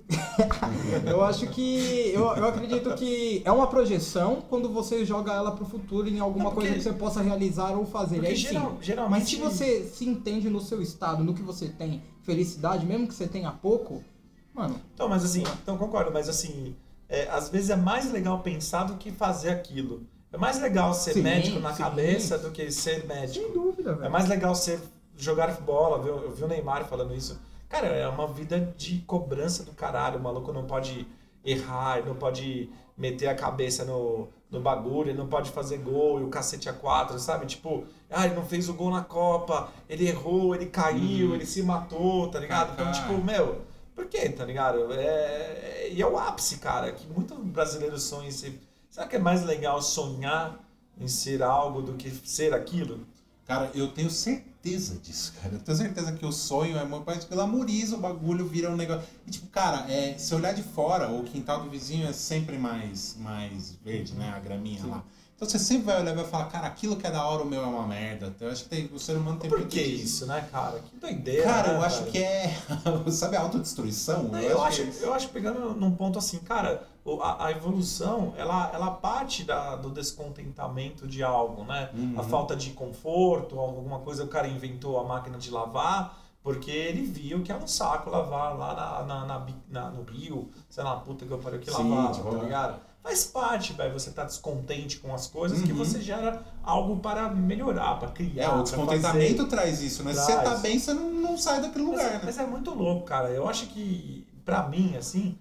Eu 1.06 1.22
acho 1.24 1.46
que. 1.48 2.10
Eu, 2.14 2.24
eu 2.36 2.44
acredito 2.46 2.94
que 2.94 3.42
é 3.44 3.50
uma 3.50 3.66
projeção 3.66 4.42
quando 4.48 4.68
você 4.68 5.04
joga 5.04 5.32
ela 5.32 5.52
pro 5.52 5.64
futuro 5.64 6.08
em 6.08 6.18
alguma 6.20 6.46
Não, 6.46 6.50
porque- 6.52 6.68
coisa 6.68 6.82
que 6.82 6.90
você 6.90 6.98
possa 6.98 7.22
realizar 7.22 7.70
ou 7.76 7.84
fazer. 7.86 8.24
Aí 8.24 8.36
geral- 8.36 8.72
sim. 8.72 8.76
geralmente. 8.82 9.10
Mas 9.20 9.28
se 9.28 9.36
você 9.36 9.82
se 9.84 10.06
entende 10.06 10.48
no 10.50 10.60
seu 10.60 10.80
estado, 10.82 11.24
no 11.24 11.34
que 11.34 11.42
você 11.42 11.68
tem 11.68 12.02
felicidade, 12.22 12.86
mesmo 12.86 13.06
que 13.08 13.14
você 13.14 13.26
tenha 13.26 13.50
pouco, 13.50 14.02
mano, 14.54 14.80
Então, 14.94 15.08
mas 15.08 15.24
assim, 15.24 15.42
então 15.62 15.76
concordo, 15.76 16.10
mas 16.12 16.28
assim, 16.28 16.74
é, 17.08 17.28
às 17.30 17.48
vezes 17.48 17.70
é 17.70 17.76
mais 17.76 18.10
legal 18.12 18.40
pensar 18.40 18.84
do 18.84 18.94
que 18.94 19.10
fazer 19.10 19.50
aquilo. 19.50 20.02
É 20.32 20.36
mais 20.36 20.60
legal 20.60 20.92
ser 20.94 21.14
Sim, 21.14 21.22
médico 21.22 21.60
na 21.60 21.72
sim. 21.72 21.82
cabeça 21.82 22.36
do 22.38 22.50
que 22.50 22.70
ser 22.70 23.00
sem 23.00 23.06
médico. 23.08 23.52
dúvida, 23.52 23.92
É 23.92 23.94
velho. 23.94 24.10
mais 24.12 24.28
legal 24.28 24.54
ser 24.54 24.80
jogar 25.16 25.48
bola, 25.60 26.02
viu? 26.02 26.16
eu 26.16 26.32
vi 26.32 26.42
o 26.42 26.48
Neymar 26.48 26.84
falando 26.86 27.14
isso. 27.14 27.38
Cara, 27.74 27.88
é 27.88 28.06
uma 28.06 28.28
vida 28.28 28.72
de 28.76 28.98
cobrança 29.00 29.64
do 29.64 29.72
caralho. 29.72 30.20
O 30.20 30.22
maluco 30.22 30.52
não 30.52 30.64
pode 30.64 31.08
errar, 31.44 31.98
ele 31.98 32.08
não 32.08 32.14
pode 32.14 32.70
meter 32.96 33.26
a 33.26 33.34
cabeça 33.34 33.84
no, 33.84 34.28
no 34.48 34.60
bagulho, 34.60 35.10
ele 35.10 35.18
não 35.18 35.26
pode 35.26 35.50
fazer 35.50 35.78
gol 35.78 36.20
e 36.20 36.22
o 36.22 36.28
cacete 36.28 36.68
a 36.68 36.72
quatro, 36.72 37.18
sabe? 37.18 37.46
Tipo, 37.46 37.82
ah, 38.08 38.26
ele 38.26 38.36
não 38.36 38.44
fez 38.46 38.68
o 38.68 38.74
gol 38.74 38.92
na 38.92 39.02
Copa, 39.02 39.72
ele 39.88 40.06
errou, 40.06 40.54
ele 40.54 40.66
caiu, 40.66 41.30
Uhum. 41.30 41.34
ele 41.34 41.44
se 41.44 41.64
matou, 41.64 42.28
tá 42.28 42.38
ligado? 42.38 42.74
Então, 42.74 42.92
tipo, 42.92 43.14
meu, 43.14 43.62
por 43.92 44.06
quê, 44.06 44.28
tá 44.28 44.44
ligado? 44.44 44.92
É, 44.92 45.88
e 45.90 46.00
é 46.00 46.06
o 46.06 46.16
ápice, 46.16 46.58
cara, 46.58 46.92
que 46.92 47.04
muitos 47.08 47.36
brasileiros 47.38 48.04
sonham 48.04 48.28
em 48.28 48.30
ser. 48.30 48.56
Será 48.88 49.08
que 49.08 49.16
é 49.16 49.18
mais 49.18 49.42
legal 49.44 49.82
sonhar 49.82 50.60
em 50.96 51.08
ser 51.08 51.42
algo 51.42 51.82
do 51.82 51.94
que 51.94 52.08
ser 52.24 52.54
aquilo? 52.54 53.00
Cara, 53.44 53.68
eu 53.74 53.88
tenho 53.88 54.08
certeza 54.10 54.53
disso, 54.64 55.32
cara. 55.42 55.54
Eu 55.54 55.60
tenho 55.60 55.76
certeza 55.76 56.12
que 56.12 56.24
o 56.24 56.32
sonho 56.32 56.76
é 56.78 56.84
muito 56.84 57.04
mais 57.04 57.24
glamoriza 57.24 57.96
o 57.96 58.00
bagulho, 58.00 58.46
vira 58.46 58.70
um 58.70 58.76
negócio. 58.76 59.06
E 59.26 59.30
tipo, 59.30 59.46
cara, 59.48 59.90
é, 59.92 60.16
se 60.16 60.34
olhar 60.34 60.54
de 60.54 60.62
fora, 60.62 61.10
o 61.10 61.22
quintal 61.24 61.62
do 61.62 61.70
vizinho 61.70 62.08
é 62.08 62.12
sempre 62.12 62.56
mais, 62.56 63.16
mais 63.20 63.72
verde, 63.84 64.14
né? 64.14 64.32
A 64.34 64.40
graminha 64.40 64.80
Sim. 64.80 64.88
lá. 64.90 65.04
Então 65.36 65.48
você 65.48 65.58
sempre 65.58 65.86
vai 65.86 66.00
olhar 66.00 66.12
e 66.12 66.16
vai 66.16 66.24
falar, 66.24 66.44
cara, 66.46 66.66
aquilo 66.66 66.96
que 66.96 67.06
é 67.06 67.10
da 67.10 67.26
hora, 67.26 67.42
o 67.42 67.46
meu 67.46 67.60
é 67.62 67.66
uma 67.66 67.86
merda. 67.86 68.28
Então, 68.34 68.46
eu 68.48 68.52
acho 68.52 68.62
que 68.62 68.68
tem- 68.70 68.88
o 68.94 68.98
ser 69.00 69.16
humano 69.16 69.38
tem 69.38 69.50
Por 69.50 69.58
muito 69.58 69.72
que 69.72 69.80
isso, 69.82 70.26
né, 70.26 70.46
cara? 70.50 70.78
Que 70.78 70.96
doideira. 70.96 71.42
Cara, 71.42 71.72
né, 71.72 71.78
eu 71.78 71.82
acho 71.82 71.98
velho? 72.00 72.12
que 72.12 72.18
é. 72.18 72.56
Sabe 73.10 73.36
a 73.36 73.40
autodestruição? 73.40 74.22
Não, 74.24 74.38
eu, 74.40 74.62
acho, 74.62 74.82
que 74.84 74.88
é 75.04 75.06
eu 75.06 75.12
acho 75.12 75.26
que 75.26 75.32
pegando 75.34 75.74
num 75.74 75.90
ponto 75.90 76.18
assim, 76.18 76.38
cara, 76.38 76.86
a, 77.22 77.46
a 77.46 77.50
evolução, 77.50 78.32
ela, 78.36 78.70
ela 78.72 78.90
parte 78.92 79.44
da, 79.44 79.76
do 79.76 79.90
descontentamento 79.90 81.06
de 81.06 81.22
algo, 81.22 81.64
né? 81.64 81.90
Uhum. 81.94 82.14
A 82.18 82.22
falta 82.22 82.56
de 82.56 82.70
conforto, 82.70 83.58
alguma 83.58 83.98
coisa, 84.00 84.24
o 84.24 84.28
cara 84.28 84.48
inventou 84.48 84.98
a 84.98 85.04
máquina 85.04 85.36
de 85.38 85.50
lavar, 85.50 86.18
porque 86.42 86.70
ele 86.70 87.02
viu 87.02 87.42
que 87.42 87.52
é 87.52 87.56
um 87.56 87.66
saco 87.66 88.10
lavar 88.10 88.56
lá 88.56 89.02
na, 89.06 89.24
na, 89.26 89.46
na 89.68 89.90
no 89.90 90.02
rio, 90.02 90.50
sei 90.68 90.82
lá, 90.84 90.96
puta 90.96 91.24
que 91.26 91.30
eu 91.32 91.38
pariu 91.38 91.58
que 91.60 91.66
tipo, 91.70 91.76
tá 91.82 92.38
é. 92.38 92.40
ligado? 92.42 92.80
Faz 93.02 93.26
parte, 93.26 93.74
velho, 93.74 93.92
você 93.92 94.10
tá 94.12 94.24
descontente 94.24 94.98
com 94.98 95.12
as 95.14 95.26
coisas, 95.26 95.60
que 95.60 95.72
Uhum. 95.72 95.76
você 95.78 96.00
gera 96.00 96.42
algo 96.62 96.96
para 97.00 97.28
melhorar, 97.28 97.98
para 97.98 98.08
criar. 98.08 98.44
É, 98.44 98.48
o 98.48 98.62
descontentamento 98.62 99.36
fazer. 99.42 99.48
traz 99.50 99.82
isso, 99.82 100.02
né? 100.02 100.14
Se 100.14 100.20
você 100.20 100.32
Traz. 100.32 100.48
tá 100.48 100.56
bem, 100.56 100.78
você 100.78 100.94
não, 100.94 101.10
não 101.10 101.36
sai 101.36 101.60
daquele 101.60 101.84
Mas, 101.84 101.92
lugar, 101.92 102.10
é, 102.10 102.14
né? 102.14 102.20
mas 102.24 102.38
é 102.38 102.46
muito 102.46 102.70
louco, 102.72 103.04
cara. 103.04 103.28
Eu 103.28 103.46
acho 103.46 103.66
que, 103.66 104.26
pra 104.42 104.66
mim, 104.68 104.96
assim, 104.96 105.38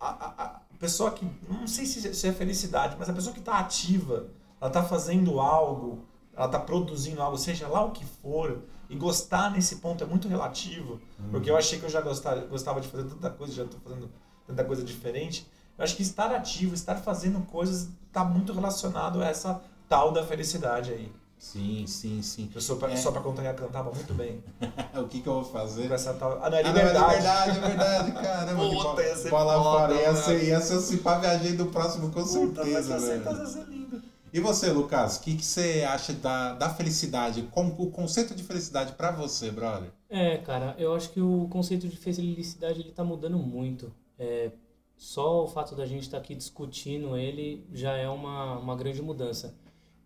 a- 0.00 0.32
a 0.38 0.60
pessoa 0.82 1.12
que. 1.12 1.24
Não 1.48 1.66
sei 1.68 1.86
se, 1.86 2.12
se 2.12 2.26
é 2.26 2.32
felicidade, 2.32 2.96
mas 2.98 3.08
a 3.08 3.12
pessoa 3.12 3.32
que 3.32 3.40
tá 3.40 3.58
ativa, 3.60 4.26
ela 4.60 4.68
tá 4.68 4.82
fazendo 4.82 5.38
algo, 5.38 6.04
ela 6.36 6.48
tá 6.48 6.58
produzindo 6.58 7.22
algo, 7.22 7.38
seja 7.38 7.68
lá 7.68 7.84
o 7.84 7.92
que 7.92 8.04
for, 8.04 8.64
e 8.90 8.96
gostar 8.96 9.52
nesse 9.52 9.76
ponto 9.76 10.02
é 10.02 10.06
muito 10.06 10.26
relativo, 10.26 11.00
porque 11.30 11.48
eu 11.48 11.56
achei 11.56 11.78
que 11.78 11.84
eu 11.84 11.88
já 11.88 12.00
gostava, 12.00 12.40
gostava 12.46 12.80
de 12.80 12.88
fazer 12.88 13.04
tanta 13.04 13.30
coisa, 13.30 13.52
já 13.52 13.64
tô 13.64 13.78
fazendo 13.78 14.10
tanta 14.44 14.64
coisa 14.64 14.82
diferente. 14.82 15.48
Eu 15.78 15.84
acho 15.84 15.96
que 15.96 16.02
estar 16.02 16.34
ativo, 16.34 16.74
estar 16.74 16.96
fazendo 16.96 17.40
coisas, 17.46 17.88
tá 18.12 18.24
muito 18.24 18.52
relacionado 18.52 19.22
a 19.22 19.28
essa 19.28 19.62
tal 19.88 20.10
da 20.10 20.26
felicidade 20.26 20.90
aí. 20.90 21.12
Sim, 21.42 21.84
sim, 21.88 22.22
sim. 22.22 22.48
Eu 22.54 22.60
sou 22.60 22.76
pra, 22.76 22.92
É. 22.92 22.96
só 22.96 23.10
pra 23.10 23.20
contar, 23.20 23.44
eu 23.44 23.54
cantava 23.54 23.90
muito 23.92 24.14
bem. 24.14 24.40
o 24.94 25.08
que, 25.08 25.20
que 25.20 25.26
eu 25.28 25.42
vou 25.42 25.44
fazer? 25.44 25.88
Com 25.88 25.94
essa 25.94 26.14
tal. 26.14 26.38
Ah, 26.40 26.48
não, 26.48 26.56
é 26.56 26.60
Ah, 26.60 26.62
não, 26.62 26.68
liberdade. 26.72 27.04
é 27.04 27.14
verdade, 27.16 27.58
é 27.58 27.60
verdade, 27.68 28.12
caramba. 28.12 28.70
Puta, 28.70 29.02
ia 29.02 29.16
ser 29.16 29.30
bola 29.30 29.54
foda, 29.54 29.64
fora. 29.88 29.94
Ia 30.00 30.14
ser, 30.14 30.44
ia 30.44 30.60
ser 30.60 30.76
o 30.76 30.80
Cipá 30.80 31.18
Viajei 31.18 31.52
do 31.54 31.66
próximo, 31.66 32.12
com 32.12 32.22
Puta, 32.22 32.64
certeza, 32.64 32.96
velho. 32.98 33.24
tá 33.24 33.44
ser 33.44 33.64
lindo. 33.64 34.00
E 34.32 34.38
você, 34.40 34.70
Lucas, 34.70 35.16
o 35.16 35.20
que, 35.20 35.36
que 35.36 35.44
você 35.44 35.84
acha 35.86 36.12
da, 36.12 36.54
da 36.54 36.70
felicidade? 36.70 37.42
Como 37.50 37.74
o 37.76 37.90
conceito 37.90 38.34
de 38.36 38.44
felicidade 38.44 38.92
pra 38.92 39.10
você, 39.10 39.50
brother? 39.50 39.90
É, 40.08 40.38
cara, 40.38 40.76
eu 40.78 40.94
acho 40.94 41.10
que 41.10 41.20
o 41.20 41.48
conceito 41.50 41.88
de 41.88 41.96
felicidade 41.96 42.80
ele 42.80 42.92
tá 42.92 43.02
mudando 43.02 43.36
muito. 43.36 43.92
É, 44.16 44.52
só 44.96 45.42
o 45.42 45.48
fato 45.48 45.74
da 45.74 45.84
gente 45.86 46.02
estar 46.04 46.18
aqui 46.18 46.36
discutindo 46.36 47.16
ele 47.16 47.66
já 47.74 47.94
é 47.96 48.08
uma, 48.08 48.58
uma 48.58 48.76
grande 48.76 49.02
mudança. 49.02 49.54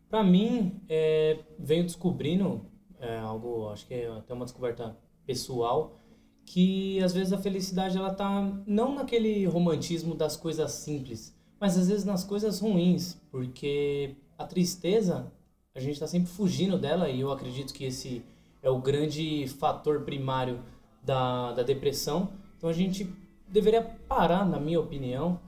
Para 0.09 0.23
mim, 0.23 0.81
é, 0.89 1.39
venho 1.59 1.85
descobrindo 1.85 2.65
é, 3.01 3.19
algo, 3.19 3.69
acho 3.69 3.87
que 3.87 3.95
é 3.95 4.09
até 4.09 4.33
uma 4.33 4.45
descoberta 4.45 4.97
pessoal, 5.27 5.99
que 6.45 7.03
às 7.03 7.13
vezes 7.13 7.33
a 7.33 7.39
felicidade 7.39 7.99
ela 7.99 8.15
tá 8.15 8.43
não 8.67 8.95
naquele 8.95 9.45
romantismo 9.47 10.15
das 10.15 10.37
coisas 10.37 10.71
simples, 10.73 11.37
mas 11.59 11.77
às 11.77 11.89
vezes 11.89 12.05
nas 12.05 12.23
coisas 12.23 12.61
ruins, 12.61 13.21
porque 13.31 14.15
a 14.39 14.45
tristeza 14.45 15.33
a 15.75 15.81
gente 15.81 15.95
está 15.95 16.07
sempre 16.07 16.29
fugindo 16.29 16.79
dela 16.79 17.11
e 17.11 17.21
eu 17.21 17.31
acredito 17.31 17.75
que 17.75 17.85
esse 17.85 18.25
é 18.63 18.71
o 18.71 18.81
grande 18.81 19.47
fator 19.47 20.03
primário 20.03 20.61
da, 21.03 21.53
da 21.53 21.63
depressão. 21.63 22.33
Então 22.57 22.71
a 22.71 22.73
gente 22.73 23.13
deveria 23.47 23.83
parar, 23.83 24.47
na 24.47 24.59
minha 24.59 24.81
opinião, 24.81 25.39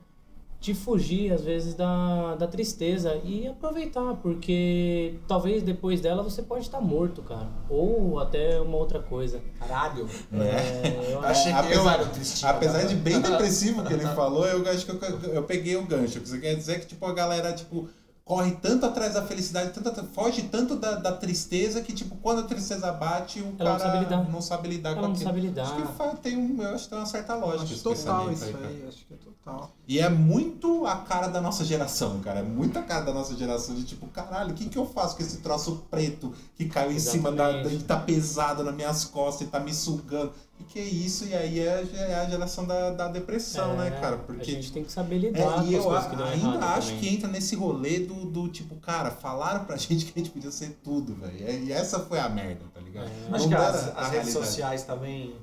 de 0.59 0.73
fugir 0.73 1.31
às 1.31 1.41
vezes 1.41 1.73
da, 1.73 2.35
da 2.35 2.45
tristeza 2.45 3.15
e 3.23 3.47
aproveitar, 3.47 4.15
porque 4.15 5.15
talvez 5.27 5.63
depois 5.63 6.01
dela 6.01 6.21
você 6.21 6.41
pode 6.41 6.63
estar 6.63 6.81
morto, 6.81 7.21
cara, 7.21 7.47
ou 7.69 8.19
até 8.19 8.59
uma 8.59 8.75
outra 8.77 8.99
coisa. 8.99 9.41
Caralho. 9.57 10.05
É, 10.33 11.13
eu 11.13 11.19
Achei 11.23 11.53
que 11.53 11.59
eu 11.59 11.63
apesar, 11.63 11.93
era 11.93 12.03
o 12.03 12.09
tristinho. 12.09 12.51
apesar 12.51 12.83
de 12.83 12.95
bem 12.95 13.21
depressivo 13.21 13.83
que 13.85 13.93
ele 13.93 14.05
falou, 14.07 14.45
eu 14.45 14.69
acho 14.69 14.85
que 14.85 14.91
eu, 14.91 15.33
eu 15.33 15.43
peguei 15.43 15.77
o 15.77 15.85
gancho. 15.85 16.19
O 16.19 16.21
que 16.21 16.27
você 16.29 16.39
quer 16.39 16.55
dizer 16.55 16.73
é 16.73 16.79
que 16.79 16.87
tipo, 16.87 17.05
a 17.05 17.13
galera 17.13 17.53
tipo, 17.53 17.87
corre 18.29 18.51
tanto 18.61 18.85
atrás 18.85 19.15
da 19.15 19.23
felicidade, 19.23 19.71
tanto, 19.71 20.03
foge 20.13 20.43
tanto 20.43 20.75
da, 20.75 20.91
da 20.97 21.13
tristeza 21.13 21.81
que 21.81 21.91
tipo, 21.91 22.15
quando 22.17 22.41
a 22.41 22.43
tristeza 22.43 22.91
bate, 22.91 23.41
o 23.41 23.55
Ela 23.57 23.71
não 23.71 23.79
cara 23.79 23.79
sabe 23.79 23.97
lidar. 24.03 24.29
não 24.29 24.41
sabe 24.41 24.67
lidar 24.67 24.89
Ela 24.91 24.99
com 24.99 25.05
aquilo. 25.07 25.23
sabe 25.23 25.41
lidar. 25.41 25.63
Acho 25.63 26.11
que 26.11 26.17
tem 26.21 26.37
um, 26.37 26.61
eu 26.61 26.75
acho 26.75 26.83
que 26.83 26.89
tem 26.91 26.99
uma 26.99 27.07
certa 27.07 27.33
lógica 27.33 27.63
Acho 27.63 27.81
total 27.81 28.31
isso 28.31 28.43
aí, 28.45 28.55
aí, 28.63 28.85
acho 28.87 29.03
que 29.03 29.15
é 29.15 29.17
total. 29.17 29.71
E 29.87 29.97
é 29.97 30.07
muito 30.09 30.85
a 30.85 30.97
cara 30.97 31.27
da 31.27 31.41
nossa 31.41 31.65
geração, 31.65 32.19
cara. 32.19 32.41
É 32.41 32.43
muito 32.43 32.77
a 32.77 32.83
cara 32.83 33.03
da 33.03 33.13
nossa 33.15 33.35
geração 33.35 33.73
de 33.73 33.83
tipo, 33.83 34.05
caralho, 34.09 34.51
o 34.51 34.53
que, 34.53 34.69
que 34.69 34.77
eu 34.77 34.85
faço 34.85 35.17
com 35.17 35.23
esse 35.23 35.37
troço 35.37 35.87
preto 35.89 36.31
que 36.55 36.65
caiu 36.65 36.91
em 36.91 36.99
cima 36.99 37.31
da. 37.31 37.49
Exatamente. 37.49 37.81
e 37.81 37.83
tá 37.83 37.97
pesado 37.97 38.63
nas 38.63 38.75
minhas 38.75 39.05
costas 39.05 39.47
e 39.47 39.49
tá 39.49 39.59
me 39.59 39.73
sugando? 39.73 40.33
E 40.59 40.63
que 40.63 40.77
é 40.79 40.83
isso? 40.83 41.25
E 41.25 41.33
aí 41.33 41.59
é, 41.59 41.83
é 41.93 42.15
a 42.15 42.29
geração 42.29 42.65
da, 42.65 42.91
da 42.91 43.07
depressão, 43.07 43.77
né, 43.77 43.89
cara? 43.91 44.15
A 44.15 44.19
Porque. 44.19 44.51
gente 44.51 44.71
tem 44.73 44.83
que 44.83 44.91
saber 44.91 45.17
lidar 45.17 45.39
É, 45.39 45.43
com 45.53 45.63
e 45.63 45.67
as 45.67 45.71
eu 45.73 45.83
coisas 45.83 46.05
a- 46.05 46.09
que 46.09 46.15
dão 46.17 46.25
ainda 46.27 46.65
acho 46.65 46.87
também. 46.89 46.99
que 47.01 47.15
entra 47.15 47.27
nesse 47.29 47.55
rolê 47.55 47.99
do, 47.99 48.25
do 48.25 48.49
tipo, 48.49 48.75
cara, 48.75 49.09
falaram 49.09 49.63
pra 49.65 49.75
gente 49.77 50.05
que 50.05 50.11
a 50.19 50.21
gente 50.23 50.31
podia 50.31 50.51
ser 50.51 50.77
tudo, 50.83 51.15
velho. 51.15 51.63
E 51.65 51.71
essa 51.71 51.99
foi 52.01 52.19
a 52.19 52.27
merda, 52.29 52.65
tá 52.73 52.81
ligado? 52.81 53.07
É. 53.31 53.35
Acho 53.35 53.47
que 53.47 53.55
as, 53.55 53.63
a 53.63 53.67
as 53.69 53.77
redes 53.85 53.93
realidade. 54.11 54.31
sociais 54.31 54.83
também 54.83 55.35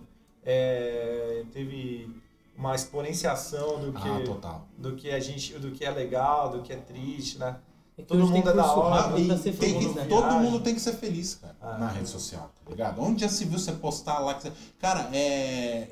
é, 0.44 1.44
teve 1.52 2.08
uma 2.56 2.74
exponenciação 2.74 3.80
do 3.80 3.92
que, 3.92 4.08
Ah, 4.08 4.22
total. 4.24 4.68
do 4.78 4.94
que 4.96 5.10
a 5.10 5.20
gente, 5.20 5.54
do 5.58 5.70
que 5.72 5.84
é 5.84 5.90
legal, 5.90 6.50
do 6.50 6.62
que 6.62 6.72
é 6.72 6.76
triste, 6.76 7.38
né? 7.38 7.56
É 7.98 8.02
que 8.02 8.08
todo 8.08 8.26
mundo 8.26 8.50
é 8.50 8.52
da 8.52 8.72
hora, 8.74 9.18
e 9.18 9.26
ser 9.38 9.52
tem 9.56 9.72
feliz, 9.74 9.88
que- 9.92 9.94
né? 9.98 10.04
todo 10.06 10.34
mundo 10.34 10.60
tem 10.60 10.74
que 10.74 10.80
ser 10.80 10.92
feliz, 10.92 11.34
cara, 11.36 11.56
Ah. 11.62 11.78
na 11.78 11.88
rede 11.88 12.08
social, 12.08 12.50
tá 12.62 12.70
ligado? 12.70 13.00
Onde 13.00 13.22
já 13.22 13.28
se 13.28 13.44
viu 13.46 13.58
você 13.58 13.72
postar 13.72 14.18
lá 14.18 14.38
você... 14.38 14.52
Cara, 14.78 15.08
é... 15.14 15.88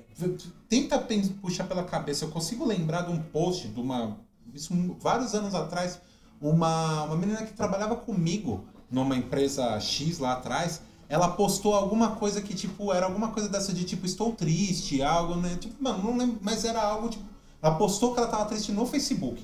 Tenta 0.68 0.98
puxar 1.40 1.64
pela 1.64 1.82
cabeça. 1.82 2.26
Eu 2.26 2.30
consigo 2.30 2.64
lembrar 2.66 3.02
de 3.02 3.12
um 3.12 3.18
post 3.22 3.68
de 3.68 3.80
uma... 3.80 4.18
Isso 4.52 4.72
vários 5.00 5.34
anos 5.34 5.54
atrás. 5.54 5.98
Uma, 6.40 7.04
uma 7.04 7.16
menina 7.16 7.42
que 7.42 7.54
trabalhava 7.54 7.96
comigo 7.96 8.64
numa 8.90 9.16
empresa 9.16 9.80
X 9.80 10.18
lá 10.18 10.34
atrás. 10.34 10.82
Ela 11.08 11.28
postou 11.28 11.74
alguma 11.74 12.16
coisa 12.16 12.40
que, 12.42 12.54
tipo, 12.54 12.92
era 12.92 13.06
alguma 13.06 13.28
coisa 13.28 13.48
dessa 13.48 13.72
de 13.72 13.84
tipo, 13.84 14.04
estou 14.04 14.32
triste, 14.32 15.02
algo, 15.02 15.36
né? 15.36 15.56
Tipo, 15.58 15.82
mano, 15.82 16.02
não 16.02 16.16
lembro, 16.18 16.38
mas 16.42 16.64
era 16.64 16.82
algo 16.82 17.08
tipo. 17.08 17.24
Ela 17.62 17.76
postou 17.76 18.12
que 18.12 18.20
ela 18.20 18.28
tava 18.28 18.44
triste 18.44 18.72
no 18.72 18.84
Facebook. 18.86 19.42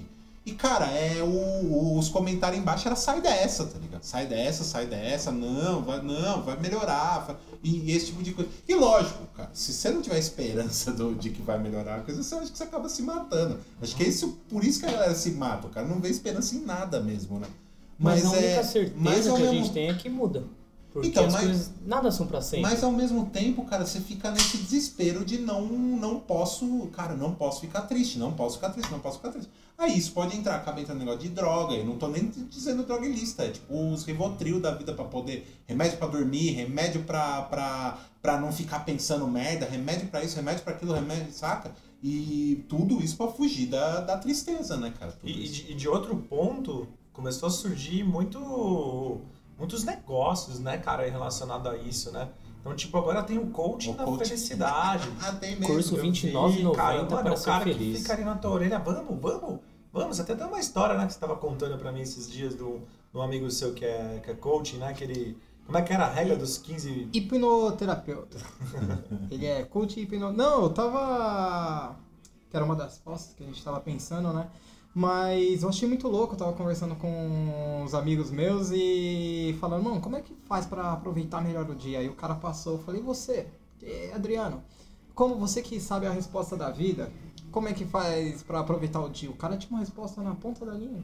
E, 0.50 0.54
cara, 0.54 0.87
é 0.87 1.23
o, 1.23 1.97
os 1.99 2.09
comentários 2.09 2.61
embaixo 2.61 2.88
era 2.88 2.97
sai 2.97 3.21
dessa, 3.21 3.64
tá 3.66 3.78
ligado? 3.78 4.02
Sai 4.02 4.26
dessa, 4.26 4.64
sai 4.64 4.87
dessa, 4.87 5.30
não, 5.30 5.83
vai, 5.83 6.02
não, 6.02 6.42
vai 6.42 6.59
melhorar. 6.59 7.21
vai- 7.26 7.37
E, 7.62 7.92
esse 7.92 8.07
tipo 8.07 8.23
de 8.23 8.33
coisa. 8.33 8.50
E 8.69 8.75
lógico, 8.75 9.25
cara, 9.37 9.50
se 9.52 9.73
você 9.73 9.90
não 9.90 10.02
tiver 10.02 10.19
esperança 10.19 10.90
do, 10.92 11.14
de 11.14 11.30
que 11.30 11.40
vai 11.42 11.59
melhorar 11.59 11.97
a 11.97 12.00
coisa, 12.00 12.23
você 12.23 12.35
acha 12.35 12.50
que 12.50 12.59
você 12.59 12.64
acaba 12.64 12.88
se 12.88 13.02
matando. 13.02 13.59
Acho 13.80 13.95
que 13.95 14.02
é 14.02 14.09
isso, 14.09 14.38
por 14.49 14.64
isso 14.64 14.80
que 14.80 14.87
a 14.87 14.90
galera 14.92 15.14
se 15.14 15.30
mata. 15.33 15.66
O 15.66 15.71
cara 15.71 15.87
não 15.87 16.00
vê 16.00 16.09
esperança 16.09 16.54
em 16.57 16.61
nada 16.64 17.00
mesmo, 17.00 17.38
né? 17.38 17.47
Mas, 17.99 18.25
a 18.25 18.30
única 18.30 18.45
é- 18.47 18.62
certeza 18.62 18.95
mas 18.99 19.25
que 19.26 19.42
a 19.42 19.50
gente 19.50 19.73
tem 19.73 19.88
é 19.90 19.95
que 19.95 20.09
muda. 20.09 20.42
Porque 20.93 21.09
Então, 21.09 21.27
as 21.27 21.33
mas- 21.33 21.45
coisas 21.45 21.73
nada 21.87 22.11
são 22.11 22.27
pra 22.27 22.41
sempre. 22.43 22.63
Mas 22.63 22.83
ao 22.83 22.91
mesmo 22.91 23.27
tempo, 23.27 23.65
cara, 23.65 23.87
você 23.87 24.01
fica 24.01 24.31
nesse 24.31 24.57
desespero 24.59 25.25
de 25.25 25.39
não, 25.39 25.65
não 25.67 26.19
posso, 26.19 26.89
cara, 26.93 27.15
não 27.15 27.33
posso 27.35 27.61
ficar 27.61 27.83
triste, 27.83 28.19
não 28.19 28.33
posso 28.33 28.57
ficar 28.57 28.71
triste, 28.71 28.91
não 28.91 28.99
posso 28.99 29.19
ficar 29.19 29.31
triste. 29.31 29.49
Aí 29.79 29.97
isso 29.97 30.13
pode 30.13 30.37
entrar, 30.37 30.57
acaba 30.57 30.81
entrando 30.81 30.99
negócio 30.99 31.21
de 31.21 31.29
droga, 31.31 31.75
e 31.75 31.83
não 31.85 31.97
tô 31.97 32.07
nem 32.09 32.29
dizendo 32.51 32.83
droga 32.83 33.07
ilícita, 33.07 33.45
é 33.45 33.51
tipo 33.51 33.73
os 33.93 34.05
Rivotril 34.05 34.61
da 34.61 34.75
vida 34.75 34.93
pra 34.93 35.05
poder, 35.07 35.47
remédio 35.67 35.97
pra 35.97 36.07
dormir, 36.09 36.51
remédio 36.51 37.03
pra 37.05 37.99
não 38.41 38.53
ficar 38.53 38.81
pensando 38.81 39.27
merda, 39.27 39.67
remédio 39.67 40.09
pra 40.09 40.23
isso, 40.23 40.37
remédio 40.37 40.63
pra 40.65 40.75
aquilo, 40.75 40.93
remédio, 40.93 41.33
saca? 41.33 41.73
E 42.03 42.65
tudo 42.69 43.03
isso 43.03 43.17
pra 43.17 43.29
fugir 43.29 43.67
da, 43.69 44.01
da 44.01 44.19
tristeza, 44.19 44.77
né, 44.77 44.93
cara? 44.99 45.15
E, 45.23 45.31
e 45.31 45.71
e 45.71 45.75
de 45.75 45.89
outro 45.89 46.17
ponto, 46.17 46.87
começou 47.13 47.47
a 47.49 47.51
surgir 47.53 48.03
muito, 48.05 48.39
muitos 49.61 49.85
negócios, 49.85 50.59
né, 50.59 50.79
cara, 50.79 51.09
relacionado 51.09 51.69
a 51.69 51.76
isso, 51.76 52.11
né? 52.11 52.29
Então, 52.61 52.75
tipo, 52.75 52.99
agora 52.99 53.23
tem 53.23 53.38
o 53.38 53.47
coaching 53.50 53.93
O 53.93 53.97
da 53.97 54.05
coaching. 54.05 54.25
felicidade. 54.25 55.09
Ah, 55.23 55.33
tem 55.33 55.52
mesmo. 55.57 55.67
Curso 55.75 55.97
Eu 55.97 56.02
29,90 56.05 56.50
vi, 56.50 56.76
cara, 56.76 56.97
mano, 56.97 57.09
para 57.09 57.29
é 57.29 57.33
o 57.33 57.37
ser 57.37 57.45
cara 57.45 57.64
feliz. 57.64 57.97
que 57.97 58.02
fica 58.02 58.12
ali 58.14 58.25
na 58.25 58.35
tua 58.35 58.50
orelha, 58.50 58.79
vamos, 58.79 59.21
vamos, 59.21 59.61
vamos. 59.93 60.19
Até 60.21 60.35
tem 60.35 60.47
uma 60.47 60.59
história, 60.59 60.97
né, 60.97 61.07
que 61.07 61.12
você 61.12 61.17
estava 61.17 61.37
contando 61.37 61.79
pra 61.79 61.93
mim 61.93 62.00
esses 62.00 62.29
dias 62.31 62.55
do, 62.55 62.81
de 63.12 63.19
um 63.19 63.23
amigo 63.23 63.50
seu 63.50 63.73
que 63.73 63.85
é, 63.85 64.21
que 64.25 64.31
é 64.31 64.35
coaching, 64.35 64.79
né, 64.79 64.93
que 64.93 65.05
ele... 65.05 65.38
Como 65.64 65.79
é 65.79 65.83
que 65.83 65.93
era 65.93 66.07
a 66.07 66.11
regra 66.11 66.37
dos 66.37 66.59
15... 66.59 67.11
Hipnoterapeuta. 67.12 68.38
Ele 69.31 69.47
é 69.47 69.62
coach 69.62 70.00
e 70.00 70.02
hipno... 70.02 70.33
Não, 70.33 70.64
eu 70.64 70.71
tava... 70.71 71.95
Que 72.50 72.57
era 72.57 72.64
uma 72.64 72.75
das 72.75 72.99
postas 72.99 73.35
que 73.35 73.45
a 73.45 73.47
gente 73.47 73.62
tava 73.62 73.79
pensando, 73.79 74.33
né? 74.33 74.49
Mas 74.95 75.63
eu 75.63 75.69
achei 75.69 75.87
muito 75.89 76.09
louco, 76.09 76.35
eu 76.35 76.39
tava 76.39 76.53
conversando 76.53 76.97
com 76.97 77.83
uns 77.85 77.95
amigos 77.95 78.31
meus 78.31 78.71
e 78.73 79.57
falando, 79.61 79.85
mano, 79.85 80.01
como 80.01 80.17
é 80.17 80.21
que 80.21 80.35
faz 80.47 80.67
pra 80.67 80.93
aproveitar 80.93 81.41
melhor 81.41 81.69
o 81.71 81.75
dia? 81.77 82.01
Aí 82.01 82.09
o 82.09 82.15
cara 82.15 82.35
passou, 82.35 82.75
eu 82.75 82.79
falei, 82.81 83.01
e 83.01 83.05
você, 83.05 83.47
Eh, 83.83 84.13
Adriano, 84.15 84.63
como 85.15 85.37
você 85.37 85.63
que 85.63 85.81
sabe 85.81 86.07
a 86.07 86.11
resposta 86.11 86.55
da 86.55 86.71
vida, 86.71 87.11
como 87.51 87.67
é 87.67 87.73
que 87.73 87.87
faz 87.87 88.43
pra 88.43 88.61
aproveitar 88.61 89.01
o 89.01 89.09
dia? 89.09 89.31
O 89.31 89.37
cara 89.37 89.57
tinha 89.57 89.71
uma 89.71 89.81
resposta 89.81 90.21
na 90.23 90.35
ponta 90.35 90.67
da 90.67 90.73
linha. 90.75 91.03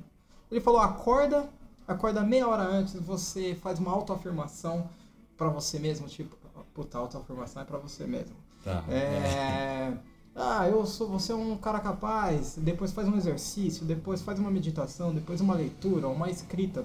Ele 0.51 0.61
falou, 0.61 0.81
acorda, 0.81 1.49
acorda 1.89 2.23
meia 2.23 2.47
hora 2.47 2.65
antes, 2.65 2.95
você 2.95 3.55
faz 3.55 3.79
uma 3.79 3.91
autoafirmação 3.93 4.89
pra 5.39 5.49
você 5.49 5.79
mesmo, 5.79 6.07
tipo, 6.07 6.37
puta, 6.75 6.99
autoafirmação 6.99 7.63
é 7.63 7.65
pra 7.65 7.79
você 7.79 8.07
mesmo. 8.07 8.37
Tá. 8.63 8.85
É, 8.91 9.93
ah, 10.37 10.69
eu 10.69 10.85
sou, 10.87 11.09
você 11.09 11.33
é 11.33 11.35
um 11.35 11.57
cara 11.57 11.81
capaz, 11.81 12.57
depois 12.59 12.93
faz 12.93 13.09
um 13.09 13.17
exercício, 13.17 13.85
depois 13.87 14.21
faz 14.23 14.39
uma 14.39 14.51
meditação, 14.51 15.15
depois 15.15 15.41
uma 15.41 15.55
leitura, 15.55 16.07
uma 16.09 16.31
escrita. 16.31 16.85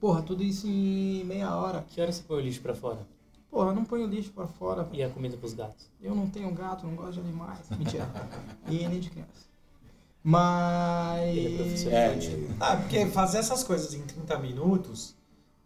Porra, 0.00 0.22
tudo 0.22 0.42
isso 0.42 0.66
em 0.66 1.24
meia 1.24 1.54
hora. 1.54 1.84
Que 1.88 2.00
hora 2.00 2.10
você 2.12 2.22
põe 2.22 2.38
o 2.38 2.40
lixo 2.40 2.60
pra 2.62 2.74
fora? 2.74 3.06
Porra, 3.50 3.70
eu 3.70 3.74
não 3.74 3.84
ponho 3.84 4.06
lixo 4.06 4.30
pra 4.30 4.46
fora. 4.46 4.88
E 4.92 5.02
a 5.02 5.10
comida 5.10 5.36
pros 5.36 5.52
gatos? 5.52 5.90
Eu 6.00 6.14
não 6.14 6.30
tenho 6.30 6.50
gato, 6.54 6.86
não 6.86 6.94
gosto 6.94 7.14
de 7.14 7.20
animais. 7.20 7.58
Mentira. 7.76 8.08
e 8.68 8.86
nem 8.88 9.00
de 9.00 9.10
criança. 9.10 9.50
Mas. 10.22 11.36
Ele 11.36 11.54
é 11.54 11.56
professor 11.58 11.92
É, 11.92 12.08
infantil. 12.14 12.48
Ah, 12.60 12.76
porque 12.76 13.06
fazer 13.06 13.38
essas 13.38 13.64
coisas 13.64 13.92
em 13.94 14.02
30 14.02 14.38
minutos, 14.38 15.14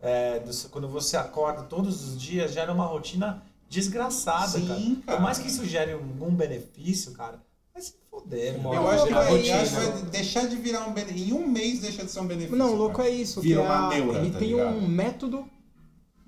é, 0.00 0.38
do- 0.40 0.68
quando 0.70 0.88
você 0.88 1.16
acorda 1.16 1.62
todos 1.64 2.02
os 2.08 2.20
dias, 2.20 2.52
gera 2.52 2.72
uma 2.72 2.86
rotina 2.86 3.42
desgraçada, 3.68 4.58
Sim, 4.58 4.66
cara. 4.66 4.80
cara. 5.06 5.16
Por 5.18 5.22
mais 5.22 5.38
que 5.38 5.48
isso 5.48 5.64
gere 5.64 5.92
algum 5.92 6.34
benefício, 6.34 7.12
cara, 7.12 7.40
vai 7.72 7.82
se 7.82 7.94
foder, 8.10 8.60
mano. 8.62 8.74
Eu 8.74 8.88
acho 8.88 9.06
que 9.06 9.12
vai, 9.14 9.30
rotina. 9.30 9.56
eu 9.56 9.62
acho 9.62 9.70
que 9.70 9.76
vai 9.80 10.02
deixar 10.10 10.46
de 10.48 10.56
virar 10.56 10.86
um 10.88 10.92
benefício. 10.92 11.28
Em 11.28 11.32
um 11.32 11.46
mês 11.48 11.80
deixa 11.80 12.04
de 12.04 12.10
ser 12.10 12.20
um 12.20 12.26
benefício. 12.26 12.56
Não, 12.56 12.72
o 12.72 12.76
louco 12.76 12.96
cara. 12.98 13.08
é 13.08 13.12
isso. 13.12 13.40
Vira 13.40 13.60
que 13.60 13.66
uma 13.66 13.86
a- 13.86 13.88
neura, 13.88 14.18
ele 14.20 14.30
tá 14.30 14.38
tem 14.38 14.48
ligado? 14.48 14.76
um 14.76 14.88
método 14.88 15.44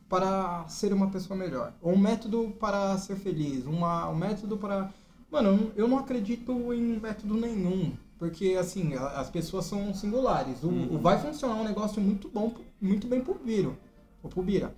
para 0.09 0.67
ser 0.69 0.93
uma 0.93 1.11
pessoa 1.11 1.37
melhor. 1.39 1.73
Ou 1.83 1.93
um 1.95 1.99
método 1.99 2.55
para 2.61 2.97
ser 2.99 3.17
feliz. 3.17 3.65
Uma, 3.67 4.09
um 4.09 4.15
método 4.15 4.57
para. 4.57 4.93
Mano, 5.31 5.73
eu 5.77 5.89
não- 5.89 5.99
acredito 5.99 6.73
em 6.73 6.99
método 7.01 7.35
nenhum. 7.35 7.93
Porque, 8.19 8.57
assim, 8.59 8.95
as 8.95 9.29
pessoas 9.29 9.67
são 9.67 9.93
singulares. 9.93 10.63
O, 10.63 10.69
Uhum. 10.69 10.95
o 10.95 10.99
vai 10.99 11.21
funcionar 11.21 11.55
um 11.57 11.65
negócio 11.65 12.01
muito 12.01 12.31
bom, 12.31 12.51
muito 12.81 13.07
bem 13.07 13.21
pro 13.21 13.35
Viro. 13.35 13.77
Ou 14.23 14.31
pro 14.31 14.43
Bira. 14.43 14.75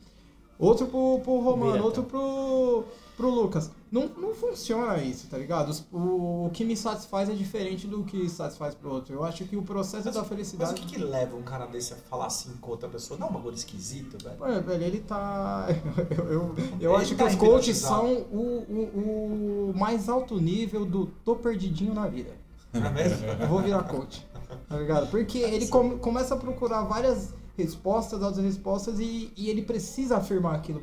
Outro 0.59 0.87
pro, 0.87 1.21
pro 1.23 1.39
Romano, 1.41 1.85
outro 1.85 2.03
tá. 2.03 2.09
pro, 2.09 2.85
pro 3.17 3.31
Lucas. 3.31 3.71
Não, 3.91 4.09
não 4.09 4.35
funciona 4.35 4.99
isso, 5.03 5.29
tá 5.29 5.39
ligado? 5.39 5.73
O, 5.93 6.47
o 6.47 6.51
que 6.53 6.65
me 6.65 6.77
satisfaz 6.77 7.31
é 7.31 7.33
diferente 7.33 7.87
do 7.87 8.03
que 8.03 8.29
satisfaz 8.29 8.75
pro 8.75 8.91
outro. 8.93 9.15
Eu 9.15 9.25
acho 9.25 9.45
que 9.45 9.57
o 9.57 9.63
processo 9.63 10.05
Mas, 10.07 10.15
da 10.15 10.21
mas 10.21 10.27
o 10.27 10.29
felicidade. 10.29 10.75
que, 10.83 10.87
que 10.87 10.99
leva 10.99 11.37
um 11.37 11.43
cara 11.43 11.65
desse 11.67 11.95
a 11.95 11.97
falar 11.97 12.27
assim 12.27 12.51
com 12.61 12.71
outra 12.73 12.89
pessoa? 12.89 13.19
Não, 13.19 13.29
é 13.29 13.31
um 13.31 13.35
bagulho 13.35 13.55
esquisito, 13.55 14.23
velho. 14.23 14.37
Ué, 14.41 14.61
velho, 14.61 14.83
ele 14.85 15.01
tá. 15.01 15.69
Eu, 16.11 16.25
eu, 16.33 16.55
eu 16.81 16.97
acho 16.97 17.15
tá 17.17 17.25
que 17.27 17.31
os 17.31 17.37
coaches 17.37 17.77
são 17.79 18.13
o, 18.31 18.65
o, 18.69 19.71
o 19.71 19.79
mais 19.79 20.09
alto 20.09 20.39
nível 20.41 20.85
do 20.85 21.07
tô 21.25 21.37
perdidinho 21.37 21.95
na 21.95 22.07
vida. 22.09 22.31
É 22.75 22.91
mesmo? 22.91 23.27
Eu 23.27 23.49
vou 23.49 23.63
virar 23.63 23.85
coach. 23.85 24.27
Tá 24.69 24.77
ligado? 24.77 25.09
Porque 25.11 25.39
ele 25.39 25.67
come- 25.69 25.97
começa 25.97 26.35
a 26.35 26.37
procurar 26.37 26.83
várias 26.83 27.33
respostas, 27.63 28.23
outras 28.23 28.45
respostas, 28.45 28.99
e, 29.01 29.33
e 29.37 29.49
ele 29.51 29.63
precisa 29.63 30.17
afirmar 30.17 30.55
aquilo 30.55 30.83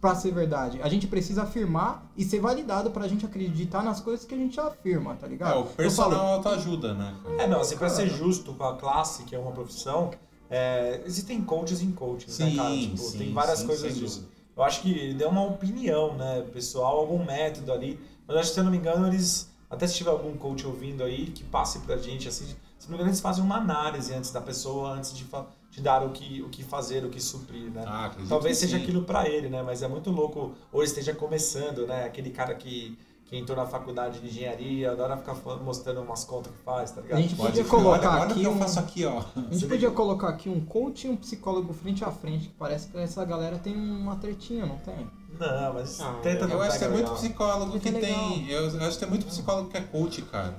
pra 0.00 0.14
ser 0.14 0.32
verdade. 0.32 0.80
A 0.82 0.88
gente 0.88 1.06
precisa 1.06 1.42
afirmar 1.42 2.10
e 2.16 2.24
ser 2.24 2.40
validado 2.40 2.90
pra 2.90 3.06
gente 3.06 3.24
acreditar 3.24 3.82
nas 3.84 4.00
coisas 4.00 4.24
que 4.26 4.34
a 4.34 4.38
gente 4.38 4.58
afirma, 4.58 5.14
tá 5.14 5.26
ligado? 5.26 5.54
É, 5.54 5.58
o 5.58 5.64
personal 5.64 6.10
falo, 6.10 6.32
autoajuda, 6.32 6.94
né? 6.94 7.14
É, 7.38 7.46
não, 7.46 7.60
assim, 7.60 7.76
pra 7.76 7.88
Cara. 7.88 8.00
ser 8.00 8.08
justo 8.08 8.52
com 8.54 8.64
a 8.64 8.76
classe, 8.76 9.22
que 9.24 9.34
é 9.34 9.38
uma 9.38 9.52
profissão, 9.52 10.10
é, 10.50 11.02
existem 11.06 11.40
coaches 11.42 11.82
em 11.82 11.92
coaches, 11.92 12.36
né, 12.38 12.50
Sim, 12.50 12.56
cara? 12.56 12.74
Tipo, 12.76 12.96
sim, 12.98 13.18
tem 13.18 13.32
várias 13.32 13.58
sim, 13.60 13.66
coisas 13.66 13.96
disso. 13.96 14.28
Eu 14.56 14.62
acho 14.64 14.82
que 14.82 15.14
deu 15.14 15.28
uma 15.28 15.44
opinião, 15.46 16.14
né, 16.14 16.42
pessoal, 16.52 16.98
algum 16.98 17.24
método 17.24 17.72
ali. 17.72 17.98
Mas 18.26 18.34
eu 18.34 18.40
acho 18.40 18.48
que, 18.50 18.54
se 18.54 18.60
eu 18.60 18.64
não 18.64 18.70
me 18.70 18.78
engano, 18.78 19.06
eles. 19.06 19.50
Até 19.70 19.86
se 19.86 19.94
tiver 19.94 20.10
algum 20.10 20.36
coach 20.36 20.66
ouvindo 20.66 21.02
aí, 21.02 21.26
que 21.26 21.42
passe 21.44 21.78
pra 21.78 21.96
gente, 21.96 22.28
assim. 22.28 22.44
Se 22.78 22.86
não 22.86 22.90
me 22.90 22.94
engano, 22.96 23.08
eles 23.10 23.20
fazem 23.20 23.42
uma 23.42 23.56
análise 23.56 24.12
antes 24.12 24.30
da 24.30 24.40
pessoa, 24.40 24.90
antes 24.90 25.14
de, 25.16 25.24
fa- 25.24 25.46
de 25.72 25.80
dar 25.80 26.04
o 26.04 26.10
que, 26.10 26.42
o 26.42 26.50
que 26.50 26.62
fazer, 26.62 27.02
o 27.04 27.08
que 27.08 27.18
suprir, 27.20 27.70
né? 27.70 27.82
Ah, 27.86 28.10
Talvez 28.28 28.58
que 28.58 28.66
seja 28.66 28.76
sim. 28.76 28.82
aquilo 28.82 29.02
pra 29.04 29.26
ele, 29.28 29.48
né? 29.48 29.62
Mas 29.62 29.82
é 29.82 29.88
muito 29.88 30.10
louco. 30.10 30.52
Ou 30.70 30.84
esteja 30.84 31.14
começando, 31.14 31.86
né? 31.86 32.04
Aquele 32.04 32.28
cara 32.30 32.54
que, 32.54 32.98
que 33.24 33.38
entrou 33.38 33.56
na 33.56 33.64
faculdade 33.64 34.20
de 34.20 34.26
engenharia, 34.26 34.92
adora 34.92 35.16
ficar 35.16 35.34
mostrando 35.64 36.02
umas 36.02 36.24
contas 36.24 36.52
que 36.52 36.58
faz, 36.62 36.90
tá 36.90 37.00
ligado? 37.00 37.18
A 37.18 37.22
gente 37.22 37.34
Pode 37.36 37.48
podia 37.52 37.64
colocar 37.64 38.10
olha, 38.10 38.20
olha 38.20 38.20
o 38.20 38.30
aqui 38.32 38.40
que 38.40 38.44
eu 38.46 38.50
um- 38.52 38.58
faço 38.58 38.78
aqui, 38.80 39.04
ó. 39.06 39.22
A 39.34 39.50
gente 39.54 39.66
podia 39.66 39.90
colocar 39.90 40.28
aqui 40.28 40.50
um 40.50 40.60
coach 40.60 41.06
e 41.06 41.10
um 41.10 41.16
psicólogo 41.16 41.72
frente 41.72 42.04
a 42.04 42.10
frente, 42.12 42.48
que 42.48 42.54
parece 42.58 42.88
que 42.88 42.98
essa 42.98 43.24
galera 43.24 43.56
tem 43.58 43.74
uma 43.74 44.16
tretinha, 44.16 44.66
não 44.66 44.76
tem? 44.76 45.08
Não, 45.40 45.72
mas 45.72 45.98
Ah, 46.02 46.18
tenta 46.22 46.46
não 46.46 46.54
Eu 46.56 46.60
acho 46.60 46.72
que 46.72 46.78
pega 46.80 46.84
tem 46.84 46.88
muito 46.90 47.08
legal. 47.08 47.14
psicólogo 47.16 47.78
que 47.80 47.90
Muito 47.90 48.06
tem. 48.06 48.50
Eu 48.50 48.66
acho 48.66 48.90
que 48.90 48.98
tem 48.98 49.08
muito 49.08 49.24
psicólogo 49.24 49.70
que 49.70 49.78
é 49.78 49.80
coach, 49.80 50.20
cara. 50.22 50.54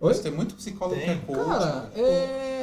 Eu 0.00 0.06
Oi? 0.06 0.10
acho 0.12 0.20
que 0.22 0.28
tem 0.28 0.36
muito 0.36 0.54
psicólogo 0.54 1.00
que 1.00 1.06
é 1.10 1.14
Tem. 1.16 1.20
coach. 1.22 1.44
Cara, 1.48 1.90
é. 1.96 2.55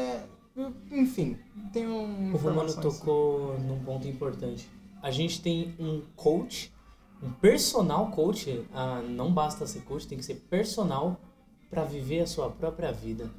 Enfim, 0.92 1.38
tem 1.72 1.88
um. 1.88 2.34
O 2.34 2.38
Romano 2.38 2.74
tocou 2.76 3.60
num 3.60 3.84
ponto 3.84 4.08
importante. 4.08 4.70
A 5.02 5.10
gente 5.12 5.42
tem 5.42 5.76
um 5.80 6.02
coach, 6.16 6.72
um 7.22 7.32
personal 7.32 8.12
coach. 8.12 8.64
Ah, 8.74 9.02
não 9.02 9.34
basta 9.34 9.66
ser 9.66 9.82
coach, 9.82 10.08
tem 10.08 10.18
que 10.18 10.24
ser 10.24 10.36
personal 10.50 11.20
para 11.70 11.84
viver 11.84 12.22
a 12.22 12.28
sua 12.28 12.50
própria 12.50 12.92
vida. 12.92 13.32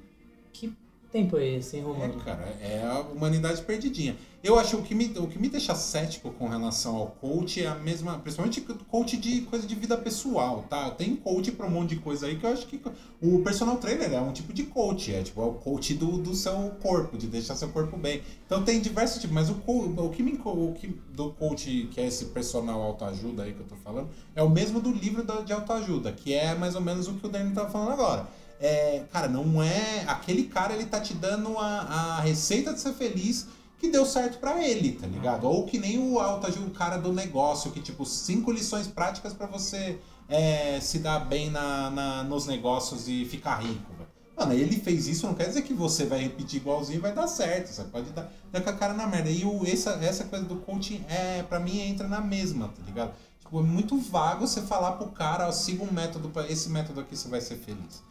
Que 0.52 0.76
tempo 1.14 1.38
é 1.38 1.46
esse, 1.46 1.76
hein, 1.76 1.82
É, 1.82 1.86
Romano? 1.86 2.14
cara, 2.24 2.42
é 2.60 2.82
a 2.84 2.98
humanidade 3.00 3.62
perdidinha. 3.62 4.16
Eu 4.42 4.58
acho 4.58 4.76
que 4.76 4.76
o 4.76 4.82
que 4.82 4.94
me, 4.94 5.06
o 5.16 5.26
que 5.28 5.38
me 5.38 5.48
deixa 5.48 5.74
cético 5.74 6.30
com 6.32 6.48
relação 6.48 6.96
ao 6.96 7.06
coach 7.06 7.62
é 7.62 7.68
a 7.68 7.76
mesma, 7.76 8.18
principalmente 8.18 8.60
coach 8.90 9.16
de 9.16 9.42
coisa 9.42 9.66
de 9.66 9.74
vida 9.76 9.96
pessoal, 9.96 10.64
tá? 10.68 10.90
Tem 10.90 11.14
coach 11.16 11.52
pra 11.52 11.66
um 11.66 11.70
monte 11.70 11.90
de 11.90 11.96
coisa 11.96 12.26
aí 12.26 12.36
que 12.36 12.44
eu 12.44 12.50
acho 12.52 12.66
que 12.66 12.78
o 13.22 13.38
personal 13.42 13.76
trainer 13.76 14.12
é 14.12 14.20
um 14.20 14.32
tipo 14.32 14.52
de 14.52 14.64
coach, 14.64 15.14
é 15.14 15.22
tipo 15.22 15.40
é 15.40 15.44
o 15.46 15.54
coach 15.54 15.94
do, 15.94 16.18
do 16.18 16.34
seu 16.34 16.72
corpo, 16.82 17.16
de 17.16 17.26
deixar 17.28 17.54
seu 17.54 17.68
corpo 17.68 17.96
bem. 17.96 18.20
Então 18.44 18.62
tem 18.64 18.80
diversos 18.82 19.20
tipos, 19.20 19.34
mas 19.34 19.48
o, 19.48 19.54
o 19.66 20.10
que 20.10 20.22
me 20.22 20.38
o 20.44 20.72
que 20.74 20.88
do 21.14 21.30
coach 21.30 21.88
que 21.92 22.00
é 22.00 22.06
esse 22.06 22.26
personal 22.26 22.82
autoajuda 22.82 23.44
aí 23.44 23.54
que 23.54 23.60
eu 23.60 23.66
tô 23.66 23.76
falando, 23.76 24.08
é 24.34 24.42
o 24.42 24.50
mesmo 24.50 24.80
do 24.80 24.92
livro 24.92 25.24
de 25.44 25.52
autoajuda, 25.52 26.12
que 26.12 26.34
é 26.34 26.54
mais 26.54 26.74
ou 26.74 26.80
menos 26.82 27.06
o 27.08 27.14
que 27.14 27.24
o 27.26 27.30
Dani 27.30 27.54
tava 27.54 27.70
falando 27.70 27.92
agora. 27.92 28.26
É, 28.60 29.04
cara, 29.12 29.28
não 29.28 29.62
é. 29.62 30.04
Aquele 30.06 30.44
cara 30.44 30.74
ele 30.74 30.86
tá 30.86 31.00
te 31.00 31.14
dando 31.14 31.58
a, 31.58 31.80
a 31.80 32.20
receita 32.20 32.72
de 32.72 32.80
ser 32.80 32.92
feliz 32.94 33.46
que 33.78 33.90
deu 33.90 34.06
certo 34.06 34.38
pra 34.38 34.62
ele, 34.66 34.92
tá 34.92 35.06
ligado? 35.06 35.44
Ou 35.46 35.66
que 35.66 35.78
nem 35.78 35.98
o 35.98 36.18
autoajuda, 36.18 36.66
o 36.66 36.70
cara 36.70 36.96
do 36.96 37.12
negócio, 37.12 37.70
que 37.70 37.80
tipo, 37.80 38.06
cinco 38.06 38.50
lições 38.50 38.86
práticas 38.86 39.34
pra 39.34 39.46
você 39.46 39.98
é, 40.28 40.78
se 40.80 41.00
dar 41.00 41.18
bem 41.20 41.50
na, 41.50 41.90
na- 41.90 42.22
nos 42.24 42.46
negócios 42.46 43.08
e 43.08 43.24
ficar 43.26 43.56
rico. 43.56 43.92
Mano, 44.36 44.52
ele 44.54 44.76
fez 44.80 45.06
isso, 45.06 45.26
não 45.26 45.34
quer 45.34 45.46
dizer 45.48 45.62
que 45.62 45.74
você 45.74 46.06
vai 46.06 46.20
repetir 46.20 46.60
igualzinho 46.60 46.96
e 46.98 47.00
vai 47.00 47.12
dar 47.12 47.26
certo. 47.28 47.68
Você 47.68 47.84
pode 47.84 48.10
dar, 48.10 48.32
dar 48.50 48.60
com 48.62 48.70
a 48.70 48.72
cara 48.72 48.92
na 48.94 49.06
merda. 49.06 49.30
E 49.30 49.44
o, 49.44 49.64
essa, 49.66 49.90
essa 50.02 50.24
coisa 50.24 50.44
do 50.44 50.56
coaching, 50.56 51.04
é, 51.08 51.42
pra 51.42 51.60
mim, 51.60 51.78
entra 51.80 52.08
na 52.08 52.20
mesma, 52.20 52.68
tá 52.68 52.82
ligado? 52.86 53.12
Tipo, 53.40 53.60
é 53.60 53.62
muito 53.62 53.96
vago 53.98 54.46
você 54.46 54.62
falar 54.62 54.92
pro 54.92 55.08
cara, 55.08 55.46
ó, 55.46 55.52
siga 55.52 55.84
um 55.84 55.92
método, 55.92 56.32
esse 56.48 56.68
método 56.70 57.00
aqui 57.00 57.14
você 57.16 57.28
vai 57.28 57.40
ser 57.40 57.56
feliz. 57.58 58.02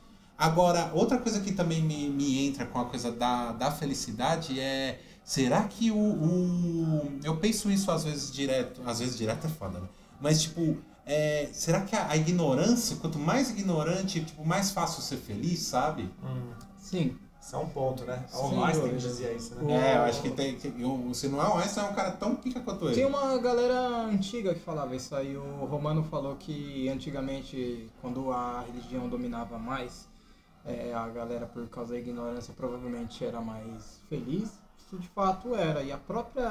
Agora, 0.44 0.92
outra 0.94 1.18
coisa 1.18 1.40
que 1.40 1.54
também 1.54 1.82
me, 1.82 2.10
me 2.10 2.46
entra 2.48 2.66
com 2.66 2.80
a 2.80 2.86
coisa 2.86 3.12
da, 3.12 3.52
da 3.54 3.72
felicidade 3.72 4.60
é. 4.60 5.00
Será 5.24 5.64
que 5.64 5.90
o, 5.90 5.96
o. 5.98 7.20
Eu 7.24 7.38
penso 7.38 7.72
isso 7.72 7.90
às 7.90 8.04
vezes 8.04 8.32
direto. 8.32 8.82
Às 8.86 9.00
vezes 9.00 9.18
direto 9.18 9.48
é 9.48 9.50
foda, 9.50 9.80
né? 9.80 9.88
Mas, 10.20 10.42
tipo, 10.42 10.78
é, 11.06 11.48
será 11.54 11.82
que 11.82 11.96
a, 11.96 12.10
a 12.10 12.18
ignorância, 12.18 12.98
quanto 12.98 13.18
mais 13.18 13.50
ignorante, 13.52 14.22
tipo, 14.24 14.46
mais 14.46 14.72
fácil 14.72 15.02
ser 15.02 15.18
feliz, 15.18 15.60
sabe? 15.62 16.10
Sim. 16.78 17.16
Isso 17.42 17.56
é 17.58 17.60
um 17.60 17.68
ponto, 17.70 18.06
né? 18.06 18.24
Sim, 18.30 18.38
O 18.58 18.64
Einstein 18.64 18.96
dizia 18.98 19.34
isso, 19.34 19.56
né? 19.56 19.62
O- 19.64 19.70
É, 19.70 19.98
eu 19.98 20.02
acho 20.04 20.22
que 20.22 20.30
tem. 20.32 20.56
Que, 20.56 20.74
eu, 20.80 21.10
se 21.14 21.28
não 21.28 21.42
é 21.42 21.48
o 21.48 21.58
Einstein, 21.58 21.86
é 21.86 21.90
um 21.90 21.94
cara 21.94 22.12
tão 22.12 22.36
pica 22.36 22.60
quanto 22.62 22.86
ele. 22.86 22.96
Tem 22.96 23.06
uma 23.06 23.38
galera 23.38 24.04
antiga 24.06 24.54
que 24.54 24.62
falava 24.62 24.96
isso 24.96 25.14
aí. 25.16 25.36
O 25.36 25.66
Romano 25.66 26.04
falou 26.04 26.36
que 26.38 26.88
antigamente, 26.90 27.90
quando 28.02 28.32
a 28.32 28.62
religião 28.68 29.08
dominava 29.10 29.58
mais, 29.60 30.08
é, 30.66 30.94
a 30.94 31.08
galera, 31.10 31.46
por 31.46 31.68
causa 31.70 31.94
da 31.94 32.00
ignorância, 32.00 32.54
provavelmente 32.56 33.24
era 33.24 33.42
mais 33.42 34.00
feliz. 34.10 34.60
Isso 34.78 34.98
de 34.98 35.08
fato 35.10 35.56
era. 35.56 35.84
E 35.84 35.92
a 35.92 35.98
própria. 35.98 36.48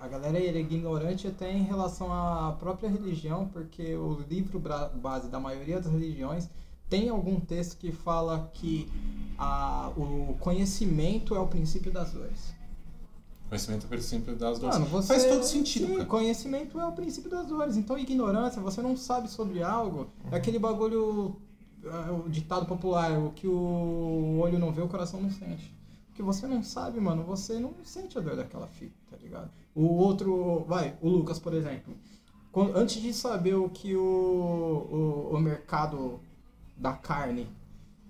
A 0.00 0.08
galera 0.08 0.38
era 0.38 0.58
ignorante 0.58 1.26
até 1.26 1.52
em 1.52 1.62
relação 1.62 2.12
à 2.12 2.52
própria 2.58 2.88
religião, 2.88 3.48
porque 3.48 3.94
o 3.94 4.24
livro 4.28 4.60
base 4.94 5.28
da 5.28 5.40
maioria 5.40 5.80
das 5.80 5.90
religiões 5.90 6.48
tem 6.88 7.08
algum 7.08 7.40
texto 7.40 7.78
que 7.78 7.90
fala 7.90 8.50
que 8.52 8.86
a, 9.38 9.90
o 9.96 10.36
conhecimento 10.38 11.34
é 11.34 11.38
o 11.38 11.46
princípio 11.46 11.90
das 11.90 12.12
dores. 12.12 12.54
Conhecimento 13.48 13.86
pelo 13.86 14.00
princípio 14.00 14.36
das 14.36 14.58
dores. 14.58 14.78
Mano, 14.78 14.90
você, 14.90 15.08
Faz 15.08 15.24
todo 15.24 15.42
sentido, 15.42 15.86
sim, 15.86 15.92
cara. 15.94 16.04
conhecimento 16.06 16.78
é 16.78 16.86
o 16.86 16.92
princípio 16.92 17.30
das 17.30 17.46
dores. 17.46 17.76
Então, 17.76 17.98
ignorância, 17.98 18.60
você 18.60 18.80
não 18.80 18.96
sabe 18.96 19.30
sobre 19.30 19.62
algo, 19.62 20.08
é 20.30 20.36
aquele 20.36 20.58
bagulho, 20.58 21.36
é, 21.36 21.51
o 22.24 22.28
ditado 22.28 22.66
popular, 22.66 23.18
o 23.18 23.30
que 23.32 23.46
o 23.46 24.38
olho 24.40 24.58
não 24.58 24.72
vê, 24.72 24.80
o 24.82 24.88
coração 24.88 25.20
não 25.20 25.30
sente. 25.30 25.74
O 26.10 26.14
que 26.14 26.22
você 26.22 26.46
não 26.46 26.62
sabe, 26.62 27.00
mano, 27.00 27.22
você 27.24 27.58
não 27.58 27.72
sente 27.84 28.18
a 28.18 28.20
dor 28.20 28.36
daquela 28.36 28.66
fita, 28.66 28.94
tá 29.10 29.16
ligado? 29.22 29.50
O 29.74 29.86
outro, 29.86 30.64
vai, 30.68 30.94
o 31.00 31.08
Lucas, 31.08 31.38
por 31.38 31.54
exemplo. 31.54 31.94
Quando- 32.52 32.76
antes 32.76 33.00
de 33.00 33.12
saber 33.14 33.54
o 33.54 33.68
que 33.68 33.96
o, 33.96 34.00
o, 34.02 35.34
o 35.34 35.40
mercado 35.40 36.20
da 36.76 36.92
carne 36.92 37.48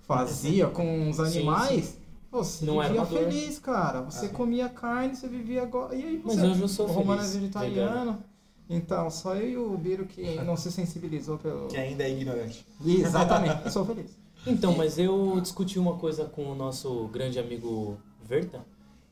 fazia 0.03 0.67
com 0.69 1.09
os 1.09 1.17
Sim, 1.17 1.23
animais, 1.23 1.99
você 2.31 2.65
Não 2.67 2.83
era 2.83 3.05
vivia 3.05 3.07
feliz, 3.07 3.59
cara. 3.59 4.01
Você 4.03 4.29
comia 4.29 4.69
carne, 4.69 5.15
você 5.15 5.29
vivia 5.29 5.63
agora. 5.63 5.95
E 5.95 6.03
aí 6.03 6.23
Mas 6.25 6.35
você 6.37 6.47
hoje 6.47 6.61
eu 6.63 6.69
sou 6.69 6.89
o 6.89 6.93
Romano 6.93 7.21
é 7.21 7.25
feliz, 7.25 7.37
vegetariano. 7.37 8.25
Então, 8.69 9.11
só 9.11 9.37
eu 9.37 9.49
e 9.49 9.57
o 9.57 9.77
Biro 9.77 10.07
que 10.07 10.37
não 10.45 10.57
se 10.57 10.71
sensibilizou 10.73 11.39
pelo. 11.39 11.69
Que 11.69 11.77
ainda 11.77 12.05
é 12.05 12.11
ignorante. 12.11 12.67
Exatamente, 12.85 13.65
eu 13.65 13.71
sou 13.71 13.85
feliz. 13.85 14.21
Então, 14.45 14.77
mas 14.77 14.99
eu 14.99 15.41
discuti 15.41 15.79
uma 15.79 15.97
coisa 15.99 16.25
com 16.25 16.51
o 16.51 16.55
nosso 16.57 17.07
grande 17.13 17.39
amigo 17.39 17.97
Verta 18.25 18.67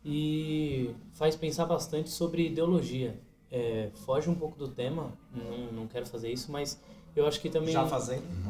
e 0.05 0.91
faz 1.13 1.37
pensar 1.37 1.67
bastante 1.67 2.11
sobre 2.11 2.47
ideologia. 2.47 3.21
É, 3.49 3.91
foge 4.05 4.29
um 4.29 4.35
pouco 4.35 4.59
do 4.59 4.67
tema, 4.67 5.13
não, 5.33 5.73
não 5.73 5.87
quero 5.87 6.05
fazer 6.07 6.33
isso, 6.33 6.51
mas 6.51 6.81
eu 7.15 7.27
acho 7.27 7.41
que 7.41 7.51
também 7.51 7.75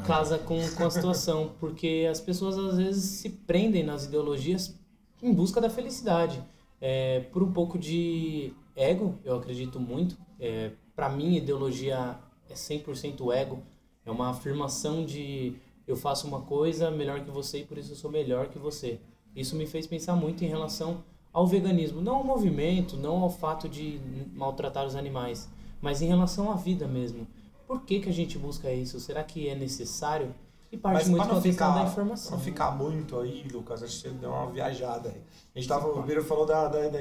casa 0.06 0.38
com, 0.38 0.58
com 0.70 0.84
a 0.84 0.90
situação, 0.90 1.52
porque 1.60 2.06
as 2.10 2.20
pessoas 2.20 2.58
às 2.58 2.76
vezes 2.76 3.04
se 3.04 3.30
prendem 3.30 3.82
nas 3.82 4.04
ideologias 4.04 4.78
em 5.22 5.32
busca 5.32 5.60
da 5.60 5.70
felicidade. 5.70 6.42
É, 6.80 7.20
por 7.32 7.42
um 7.42 7.52
pouco 7.52 7.78
de 7.78 8.54
ego, 8.74 9.18
eu 9.24 9.36
acredito 9.36 9.78
muito. 9.78 10.16
É, 10.38 10.72
para 11.00 11.08
mim, 11.08 11.34
ideologia 11.36 12.14
é 12.50 12.52
100% 12.52 13.32
ego. 13.34 13.62
É 14.04 14.10
uma 14.10 14.28
afirmação 14.28 15.02
de 15.02 15.54
eu 15.88 15.96
faço 15.96 16.26
uma 16.28 16.42
coisa 16.42 16.90
melhor 16.90 17.24
que 17.24 17.30
você 17.30 17.60
e 17.60 17.64
por 17.64 17.78
isso 17.78 17.92
eu 17.92 17.96
sou 17.96 18.10
melhor 18.10 18.48
que 18.48 18.58
você. 18.58 19.00
Isso 19.34 19.56
me 19.56 19.66
fez 19.66 19.86
pensar 19.86 20.14
muito 20.14 20.44
em 20.44 20.46
relação 20.46 21.02
ao 21.32 21.46
veganismo, 21.46 22.02
não 22.02 22.16
ao 22.16 22.24
movimento, 22.24 22.98
não 22.98 23.22
ao 23.22 23.30
fato 23.30 23.66
de 23.66 23.98
maltratar 24.34 24.84
os 24.84 24.94
animais, 24.94 25.48
mas 25.80 26.02
em 26.02 26.06
relação 26.06 26.52
à 26.52 26.54
vida 26.54 26.86
mesmo. 26.86 27.26
Por 27.66 27.80
que, 27.80 28.00
que 28.00 28.10
a 28.10 28.12
gente 28.12 28.36
busca 28.38 28.70
isso? 28.70 29.00
Será 29.00 29.24
que 29.24 29.48
é 29.48 29.54
necessário? 29.54 30.34
E 30.70 30.76
parte 30.76 30.96
Mas 30.96 31.08
muito 31.08 31.16
pra 31.22 31.26
com 31.28 31.32
não, 31.32 31.38
a 31.38 31.42
ficar, 31.42 31.68
da 31.68 31.80
pra 31.80 31.90
informação. 31.92 32.32
não 32.32 32.40
ficar 32.44 32.70
muito 32.72 33.18
aí, 33.18 33.48
Lucas, 33.50 33.82
acho 33.82 34.02
que 34.02 34.08
você 34.10 34.10
deu 34.10 34.28
uma 34.30 34.50
viajada 34.50 35.08
aí. 35.08 35.22
A 35.54 35.58
gente 35.58 35.66
tava, 35.66 35.88
o 35.88 36.02
Biro 36.02 36.22
falou 36.22 36.44
da, 36.44 36.68
da, 36.68 36.88
da, 36.88 36.98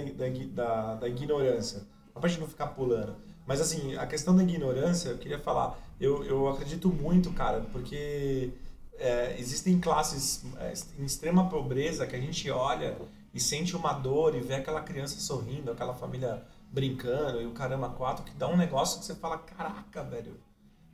da, 0.53 0.95
da- 0.95 1.09
ignorância, 1.09 1.81
pra 2.13 2.29
gente 2.29 2.39
não 2.39 2.47
ficar 2.47 2.67
pulando. 2.67 3.15
Mas 3.49 3.61
assim, 3.61 3.95
a 3.95 4.05
questão 4.05 4.35
da 4.35 4.43
ignorância, 4.43 5.09
eu 5.09 5.17
queria 5.17 5.39
falar, 5.39 5.75
eu, 5.99 6.23
eu 6.23 6.47
acredito 6.47 6.87
muito, 6.87 7.31
cara, 7.31 7.61
porque 7.71 8.51
é, 8.95 9.35
existem 9.39 9.79
classes 9.79 10.45
é, 10.59 10.71
em 10.99 11.03
extrema 11.03 11.49
pobreza 11.49 12.05
que 12.05 12.15
a 12.15 12.21
gente 12.21 12.47
olha 12.51 12.95
e 13.33 13.39
sente 13.39 13.75
uma 13.75 13.91
dor 13.91 14.35
e 14.35 14.39
vê 14.39 14.53
aquela 14.53 14.81
criança 14.81 15.19
sorrindo, 15.19 15.71
aquela 15.71 15.95
família 15.95 16.43
brincando 16.71 17.41
e 17.41 17.47
o 17.47 17.51
caramba 17.51 17.89
quatro, 17.89 18.23
que 18.23 18.35
dá 18.35 18.47
um 18.47 18.55
negócio 18.55 18.99
que 18.99 19.05
você 19.05 19.15
fala, 19.15 19.39
caraca, 19.39 20.03
velho, 20.03 20.39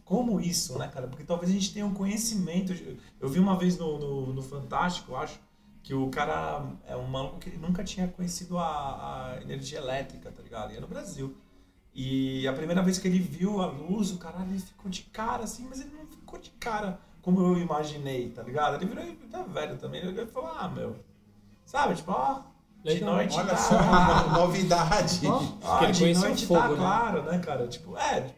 como 0.05 0.39
isso, 0.39 0.79
né, 0.79 0.87
cara? 0.87 1.07
Porque 1.07 1.25
talvez 1.25 1.51
a 1.51 1.53
gente 1.53 1.73
tenha 1.73 1.85
um 1.85 1.93
conhecimento. 1.93 2.71
Eu 3.19 3.27
vi 3.27 3.37
uma 3.37 3.57
vez 3.57 3.77
no, 3.77 3.99
no, 3.99 4.33
no 4.33 4.41
Fantástico, 4.41 5.11
eu 5.11 5.17
acho, 5.17 5.41
que 5.83 5.93
o 5.93 6.09
cara 6.09 6.65
é 6.87 6.95
um 6.95 7.05
maluco 7.05 7.37
que 7.37 7.49
nunca 7.57 7.83
tinha 7.83 8.07
conhecido 8.07 8.57
a, 8.57 9.33
a 9.33 9.41
energia 9.41 9.77
elétrica, 9.79 10.31
tá 10.31 10.41
ligado? 10.41 10.71
E 10.71 10.77
é 10.77 10.79
no 10.79 10.87
Brasil. 10.87 11.35
E 11.95 12.45
a 12.47 12.51
primeira 12.53 12.81
vez 12.84 12.97
que 12.99 13.08
ele 13.08 13.19
viu 13.19 13.62
a 13.62 13.67
luz, 13.67 14.12
o 14.12 14.17
caralho, 14.17 14.49
ele 14.49 14.60
ficou 14.60 14.91
de 14.91 15.03
cara 15.03 15.43
assim, 15.45 15.65
mas 15.69 15.79
ele 15.79 15.91
não 15.97 16.05
ficou 16.05 16.38
de 16.38 16.49
cara 16.60 16.99
como 17.21 17.39
eu 17.39 17.58
imaginei, 17.58 18.29
tá 18.29 18.43
ligado? 18.43 18.75
Ele 18.75 18.86
virou, 18.86 19.03
tá 19.31 19.41
velho 19.43 19.77
também, 19.77 20.01
ele 20.01 20.25
falou, 20.27 20.51
ah, 20.55 20.67
meu, 20.67 20.95
sabe, 21.65 21.95
tipo, 21.95 22.12
ó, 22.12 22.41
de 22.84 22.93
Legal. 22.95 23.15
noite 23.15 23.36
Olha 23.36 23.47
tá... 23.49 23.58
só, 23.58 23.79
novidade. 24.38 25.21
Ah, 25.63 25.84
ele 25.86 25.93
de 25.93 26.13
noite 26.13 26.43
o 26.43 26.47
fogo, 26.47 26.60
tá 26.60 26.67
né? 26.69 26.75
claro, 26.75 27.23
né, 27.23 27.39
cara? 27.39 27.67
Tipo, 27.67 27.97
é, 27.97 28.29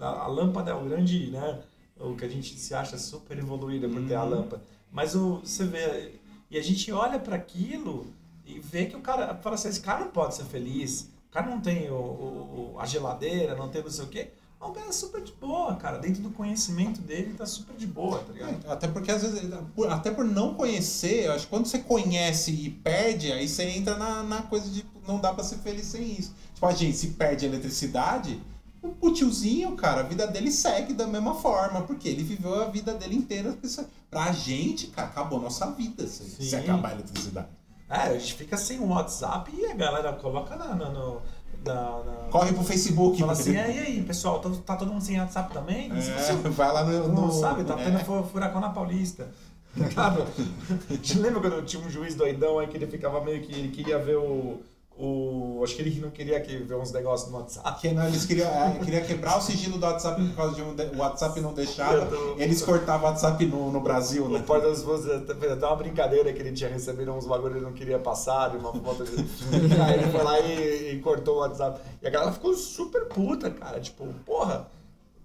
a, 0.00 0.26
lâmpada 0.28 0.70
é 0.70 0.74
o 0.74 0.80
grande, 0.84 1.30
né? 1.30 1.60
O 1.98 2.14
que 2.14 2.24
a 2.24 2.28
gente 2.28 2.58
se 2.58 2.74
acha 2.74 2.96
super 2.96 3.36
evoluída 3.38 3.88
por 3.88 4.02
ter 4.06 4.14
a 4.14 4.22
Uhum. 4.22 4.30
lâmpada. 4.30 4.62
Mas 4.92 5.14
o, 5.14 5.40
você 5.40 5.64
vê, 5.64 6.12
e 6.50 6.56
a 6.56 6.62
gente 6.62 6.90
olha 6.92 7.18
para 7.18 7.36
aquilo 7.36 8.06
e 8.46 8.58
vê 8.58 8.86
que 8.86 8.96
o 8.96 9.00
cara 9.00 9.34
fala 9.34 9.56
assim: 9.56 9.68
esse 9.68 9.80
cara 9.80 10.00
não 10.00 10.10
pode 10.10 10.34
ser 10.36 10.44
feliz, 10.44 11.10
cara 11.36 11.50
não 11.50 11.60
tem 11.60 11.90
o, 11.90 11.94
o- 11.94 12.72
o- 12.74 12.80
a 12.80 12.86
geladeira, 12.86 13.54
não 13.54 13.68
tem 13.68 13.82
não 13.82 13.90
sei 13.90 14.04
o 14.04 14.08
quê. 14.08 14.28
É 14.60 14.64
um 14.64 14.72
cara 14.72 14.90
super 14.90 15.22
de 15.22 15.32
boa, 15.32 15.74
cara. 15.76 15.98
Dentro 15.98 16.22
do 16.22 16.30
conhecimento 16.30 17.00
dele, 17.02 17.34
tá 17.34 17.44
super 17.44 17.76
de 17.76 17.86
boa, 17.86 18.18
tá 18.20 18.32
ligado? 18.32 18.66
Até 18.70 18.88
porque 18.88 19.10
às 19.10 19.20
vezes, 19.22 19.42
por- 19.74 19.88
até 19.90 20.10
por 20.10 20.24
não 20.24 20.54
conhecer, 20.54 21.26
eu 21.26 21.32
acho 21.32 21.44
que 21.44 21.50
quando 21.50 21.66
você 21.66 21.78
conhece 21.80 22.50
e 22.52 22.70
perde, 22.70 23.30
aí 23.32 23.46
você 23.48 23.64
entra 23.64 23.96
na, 23.98 24.22
na 24.22 24.42
coisa 24.42 24.68
de 24.70 24.84
não 25.06 25.18
dá 25.20 25.32
pra 25.34 25.44
ser 25.44 25.58
feliz 25.58 25.84
sem 25.86 26.10
isso. 26.18 26.32
Tipo, 26.54 26.66
a 26.66 26.72
gente 26.72 26.96
se 26.96 27.08
perde 27.08 27.44
eletricidade, 27.46 28.40
o 28.82 28.94
o 29.08 29.12
tiozinho, 29.12 29.76
cara, 29.76 30.00
a 30.00 30.04
vida 30.04 30.26
dele 30.26 30.50
segue 30.50 30.94
da 30.94 31.06
mesma 31.06 31.34
forma, 31.34 31.82
porque 31.82 32.08
ele 32.08 32.22
viveu 32.22 32.62
a 32.62 32.66
vida 32.66 32.94
dele 32.94 33.14
inteira. 33.16 33.56
Isso- 33.62 33.84
Pra 34.08 34.32
gente, 34.32 34.86
cara, 34.86 35.08
acabou 35.08 35.38
nossa 35.40 35.66
vida 35.72 36.06
se, 36.06 36.24
se 36.30 36.56
acabar 36.56 36.90
a 36.90 36.94
eletricidade. 36.94 37.48
É, 37.88 37.96
a 37.96 38.18
gente 38.18 38.34
fica 38.34 38.56
sem 38.56 38.80
o 38.80 38.88
WhatsApp 38.88 39.50
e 39.56 39.64
a 39.66 39.74
galera 39.74 40.12
coloca 40.14 40.56
na. 40.56 40.74
na, 40.74 40.88
no- 40.90 41.20
na, 41.64 41.74
na- 41.74 42.28
Corre 42.30 42.52
pro 42.52 42.62
Facebook. 42.64 43.18
Fala 43.18 43.32
assim, 43.32 43.56
é, 43.56 43.74
e 43.74 43.78
aí, 43.78 44.02
pessoal, 44.02 44.38
tá, 44.40 44.50
tá 44.64 44.76
todo 44.76 44.92
mundo 44.92 45.02
sem 45.02 45.18
WhatsApp 45.20 45.52
também? 45.52 45.88
Não 45.88 45.96
É, 45.96 46.32
vai 46.50 46.72
lá 46.72 46.84
no. 46.84 47.08
Não 47.08 47.26
no- 47.26 47.32
sabe, 47.32 47.64
tá 47.64 47.74
é. 47.80 47.84
tendo 47.84 47.98
fu- 48.04 48.22
furacão 48.24 48.60
na 48.60 48.70
Paulista. 48.70 49.28
Cara, 49.94 50.26
você 51.02 51.18
lembra 51.18 51.40
quando 51.40 51.64
tinha 51.64 51.84
um 51.84 51.90
juiz 51.90 52.14
doidão 52.14 52.58
aí 52.58 52.66
que 52.66 52.76
ele 52.76 52.86
ficava 52.86 53.20
meio 53.20 53.42
que. 53.42 53.52
Ele 53.52 53.68
queria 53.68 53.98
ver 53.98 54.16
o. 54.16 54.60
o 54.98 55.60
acho 55.62 55.76
que 55.76 55.82
ele 55.82 56.00
não 56.00 56.10
queria 56.10 56.40
que 56.40 56.56
ver 56.56 56.74
uns 56.76 56.90
negócios 56.92 57.30
no 57.30 57.38
WhatsApp. 57.38 57.80
Que 57.80 57.92
não, 57.92 58.06
eles 58.06 58.24
queriam, 58.24 58.48
é, 58.48 58.78
queria 58.82 59.00
quebrar 59.02 59.36
o 59.38 59.40
sigilo 59.42 59.78
do 59.78 59.84
WhatsApp 59.84 60.22
por 60.26 60.34
causa 60.36 60.54
de 60.54 60.62
um. 60.62 60.74
de- 60.74 60.84
O 60.96 60.98
WhatsApp 60.98 61.40
não 61.40 61.52
deixava. 61.52 62.06
Tô- 62.06 62.34
Eles 62.38 62.62
cortavam 62.62 63.06
o 63.08 63.10
WhatsApp 63.12 63.44
no, 63.46 63.70
no 63.70 63.80
Brasil, 63.80 64.24
O 64.24 64.28
né? 64.28 64.42
Porta 64.46 64.68
das 64.70 64.82
Forças 64.82 65.22
fez 65.38 65.52
até 65.52 65.66
uma 65.66 65.76
brincadeira 65.76 66.32
que 66.32 66.40
ele 66.40 66.52
tinha 66.52 66.70
recebido 66.70 67.12
uns 67.12 67.26
bagulho 67.26 67.52
que 67.52 67.58
ele 67.58 67.66
não 67.66 67.72
queria 67.72 67.98
passar, 67.98 68.50
de 68.50 68.56
uma 68.56 68.72
foto 68.72 69.04
de... 69.04 69.16
Aí 69.82 69.94
ele 70.00 70.10
foi 70.10 70.22
lá 70.22 70.40
e, 70.40 70.94
e 70.94 71.00
cortou 71.00 71.36
o 71.36 71.38
WhatsApp. 71.40 71.80
E 72.02 72.06
a 72.06 72.10
galera 72.10 72.32
ficou 72.32 72.54
super 72.54 73.06
puta, 73.06 73.50
cara. 73.50 73.78
Tipo, 73.80 74.06
porra, 74.24 74.66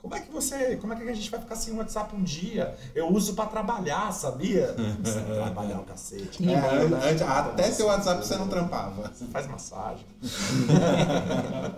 como 0.02 0.16
é 0.16 0.20
que 0.20 0.32
você. 0.32 0.78
Como 0.78 0.94
é 0.94 0.96
que 0.96 1.08
a 1.08 1.14
gente 1.14 1.30
vai 1.30 1.40
ficar 1.40 1.56
sem 1.56 1.76
WhatsApp 1.78 2.16
um 2.16 2.24
dia? 2.24 2.76
Eu 2.96 3.08
uso 3.14 3.36
pra 3.36 3.46
trabalhar, 3.46 4.12
sabia? 4.12 4.76
Trabalhar 5.36 5.80
o 5.80 5.84
cacete. 5.84 6.50
É, 6.50 7.10
antes- 7.10 7.22
até 7.22 7.72
seu 7.72 7.86
WhatsApp 7.88 8.26
você 8.26 8.36
não 8.38 8.48
trampava. 8.48 9.12
Você 9.14 9.26
faz 9.26 9.48
massagem. 9.48 10.06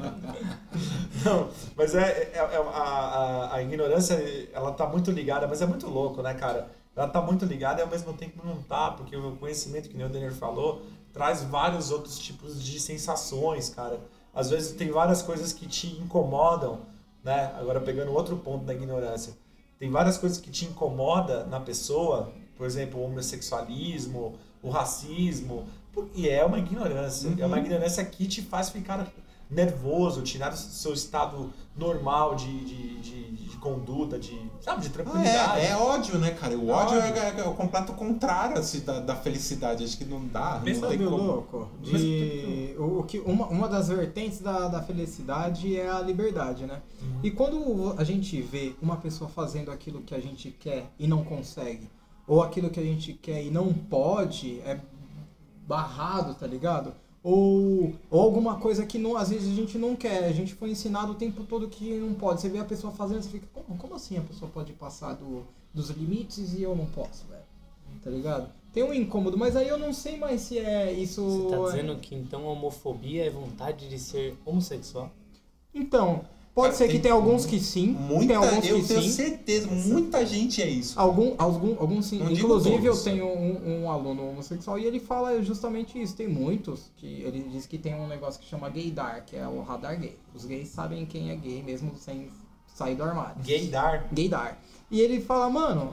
Não, 1.24 1.50
mas 1.78 1.96
é, 1.96 2.32
é- 2.34 2.38
é- 2.38 2.58
a, 2.58 2.80
a, 2.80 3.56
a 3.56 3.62
ignorância, 3.62 4.16
ela 4.54 4.72
tá 4.74 4.86
muito 4.88 5.10
ligada, 5.12 5.48
mas 5.48 5.62
é 5.62 5.66
muito 5.66 5.88
louco, 5.88 6.22
né, 6.22 6.34
cara? 6.34 6.68
ela 6.96 7.08
tá 7.08 7.20
muito 7.22 7.44
ligada 7.46 7.80
e 7.80 7.84
ao 7.84 7.90
mesmo 7.90 8.14
tempo 8.14 8.46
não 8.46 8.62
tá, 8.62 8.92
porque 8.92 9.16
o 9.16 9.36
conhecimento 9.38 9.90
que 9.90 9.98
nem 9.98 10.06
o 10.06 10.10
Denner 10.10 10.32
falou 10.34 10.84
traz 11.12 11.42
vários 11.44 11.90
outros 11.90 12.20
tipos 12.20 12.64
de 12.64 12.80
sensações, 12.80 13.70
cara. 13.70 14.00
Às 14.34 14.50
vezes 14.52 14.74
tem 14.74 14.92
várias 14.92 15.22
coisas 15.24 15.52
que 15.54 15.66
te 15.68 15.88
incomodam, 15.88 16.82
né? 17.24 17.54
Agora 17.58 17.80
pegando 17.80 18.12
outro 18.12 18.38
ponto 18.38 18.66
da 18.66 18.74
ignorância. 18.74 19.34
Tem 19.80 19.90
várias 19.90 20.18
coisas 20.18 20.40
que 20.40 20.50
te 20.50 20.66
incomoda 20.66 21.46
na 21.46 21.60
pessoa, 21.60 22.32
por 22.58 22.66
exemplo, 22.66 23.00
o 23.00 23.04
homossexualismo, 23.04 24.36
o 24.62 24.70
racismo, 24.70 25.66
e 26.16 26.28
é 26.28 26.44
uma 26.44 26.58
ignorância. 26.58 27.34
É 27.38 27.46
uma 27.46 27.60
ignorância 27.60 28.04
que 28.04 28.28
te 28.28 28.42
faz 28.42 28.70
ficar 28.70 29.08
nervoso, 29.54 30.22
tirar 30.22 30.54
o 30.54 30.58
seu 30.58 30.94
estado 30.94 31.52
normal 31.76 32.36
de, 32.36 32.66
de, 32.66 33.02
de, 33.02 33.32
de 33.32 33.58
conduta, 33.58 34.20
de, 34.20 34.40
sabe, 34.62 34.82
de 34.82 34.90
tranquilidade. 34.90 35.38
Ah, 35.38 35.60
é, 35.60 35.70
é 35.70 35.78
ódio, 35.78 36.18
né, 36.20 36.32
cara? 36.32 36.56
O 36.58 36.70
ódio, 36.70 36.98
Ódio. 36.98 37.18
É, 37.18 37.40
é 37.40 37.48
o 37.48 37.54
completo 37.54 37.94
contrário 37.94 38.58
assim, 38.60 38.82
da, 38.82 39.00
da 39.00 39.16
felicidade. 39.16 39.84
Acho 39.84 39.98
que 39.98 40.06
não 40.06 40.26
dá. 40.28 40.60
Mesmo 40.64 40.84
não 40.84 40.90
tem 40.90 40.98
como. 41.00 41.18
louco? 41.18 41.70
De, 41.82 42.76
o, 42.78 43.00
o 43.00 43.04
que, 43.04 43.20
uma, 43.20 43.48
uma 43.48 43.68
das 43.68 43.88
vertentes 43.88 44.40
da, 44.40 44.68
da 44.68 44.82
felicidade 44.82 45.76
é 45.76 45.90
a 45.90 46.00
liberdade, 46.00 46.66
né? 46.66 46.82
E 47.24 47.32
quando 47.32 47.96
a 47.98 48.04
gente 48.04 48.42
vê 48.42 48.76
uma 48.82 48.98
pessoa 48.98 49.30
fazendo 49.30 49.72
aquilo 49.72 50.02
que 50.02 50.14
a 50.14 50.20
gente 50.20 50.52
quer 50.52 50.92
e 51.00 51.08
não 51.08 51.24
consegue, 51.24 51.90
ou 52.28 52.42
aquilo 52.42 52.70
que 52.70 52.80
a 52.80 52.84
gente 52.84 53.14
quer 53.14 53.44
e 53.44 53.50
não 53.50 53.74
pode, 53.74 54.60
é 54.62 54.80
barrado, 55.68 56.34
tá 56.36 56.46
ligado? 56.46 56.94
Ou, 57.24 57.94
ou 58.12 58.20
alguma 58.20 58.58
coisa 58.60 58.86
que 58.86 58.98
não, 58.98 59.16
às 59.16 59.30
vezes 59.30 59.50
a 59.50 59.56
gente 59.56 59.78
não 59.78 59.96
quer, 59.96 60.26
a 60.26 60.32
gente 60.34 60.54
foi 60.54 60.72
ensinado 60.72 61.14
o 61.14 61.16
tempo 61.16 61.46
todo 61.46 61.70
que 61.70 61.98
não 61.98 62.14
pode. 62.14 62.42
Você 62.42 62.50
vê 62.50 62.60
a 62.60 62.66
pessoa 62.66 62.92
fazendo, 62.92 63.22
você 63.22 63.30
fica, 63.30 63.48
como, 63.54 63.78
como 63.78 63.96
assim 63.96 64.18
a 64.18 64.22
pessoa 64.22 64.52
pode 64.52 64.74
passar 64.74 65.14
do, 65.14 65.46
dos 65.74 65.90
limites 65.90 66.54
e 66.54 66.62
eu 66.62 66.76
não 66.76 66.86
posso, 66.86 67.26
velho? 67.28 67.44
Tá 68.04 68.10
ligado? 68.10 68.50
Tem 68.74 68.84
um 68.84 68.94
incômodo, 68.94 69.38
mas 69.38 69.56
aí 69.56 69.70
eu 69.70 69.78
não 69.78 69.94
sei 69.94 70.18
mais 70.18 70.42
se 70.42 70.58
é 70.58 70.92
isso. 70.92 71.24
Você 71.24 71.56
tá 71.56 71.64
dizendo 71.66 71.96
que 71.98 72.14
então 72.14 72.46
a 72.46 72.52
homofobia 72.52 73.26
é 73.26 73.30
vontade 73.30 73.88
de 73.88 73.98
ser 73.98 74.36
homossexual? 74.46 75.10
Então, 75.74 76.26
pode 76.54 76.74
Cara, 76.74 76.78
ser 76.78 76.88
que 76.90 77.00
tem 77.00 77.12
alguns 77.12 77.46
que 77.46 77.60
sim, 77.60 77.88
Muita, 77.88 78.28
tem 78.28 78.36
alguns 78.36 78.68
eu 78.68 78.82
que 78.82 78.88
tenho 78.88 79.02
sim. 79.02 79.10
certeza, 79.10 79.68
muita 79.68 80.26
gente 80.26 80.62
é 80.62 80.70
isso. 80.70 81.00
Algum, 81.00 81.34
algum, 81.38 81.76
alguns 81.80 82.06
sim. 82.06 82.20
Não 82.20 82.32
Inclusive, 82.32 82.86
eu 82.86 82.98
tenho 82.98 83.26
um, 83.26 83.84
um 83.84 83.92
aluno 83.92 84.30
homossexual 84.30 84.78
e 84.80 84.86
ele 84.86 85.00
fala 85.00 85.42
justamente 85.42 86.02
isso. 86.02 86.16
Tem 86.16 86.28
muitos 86.28 86.92
que 86.98 87.06
ele 87.06 87.48
diz 87.52 87.66
que 87.66 87.78
tem 87.78 87.96
um 87.96 88.08
negócio 88.08 88.40
que 88.40 88.48
chama 88.48 88.70
gaydar, 88.70 89.26
que 89.26 89.36
é 89.36 89.48
o 89.48 89.62
radar 89.62 90.00
gay. 90.00 90.18
Os 90.34 90.46
gays 90.46 90.70
sabem 90.70 91.06
quem 91.06 91.32
é 91.32 91.36
gay 91.36 91.62
mesmo 91.64 91.92
sem 91.98 92.30
sair 92.74 92.96
do 92.96 93.04
armário. 93.04 93.36
Gaydar. 93.46 94.08
Gaydar. 94.12 94.60
E 94.92 95.02
ele 95.02 95.22
fala, 95.22 95.50
mano, 95.50 95.92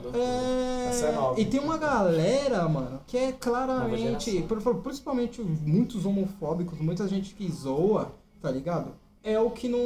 Essa 0.87 1.07
é 1.07 1.09
é... 1.09 1.41
e 1.41 1.45
tem 1.45 1.59
uma 1.59 1.77
galera, 1.77 2.67
mano, 2.69 3.01
que 3.07 3.17
é 3.17 3.31
claramente, 3.31 4.45
principalmente 4.83 5.41
muitos 5.41 6.05
homofóbicos, 6.05 6.79
muita 6.79 7.07
gente 7.07 7.33
que 7.33 7.51
zoa, 7.51 8.13
tá 8.39 8.51
ligado? 8.51 8.93
É 9.23 9.39
o 9.39 9.51
que 9.51 9.67
não 9.69 9.79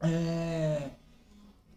é, 0.00 0.90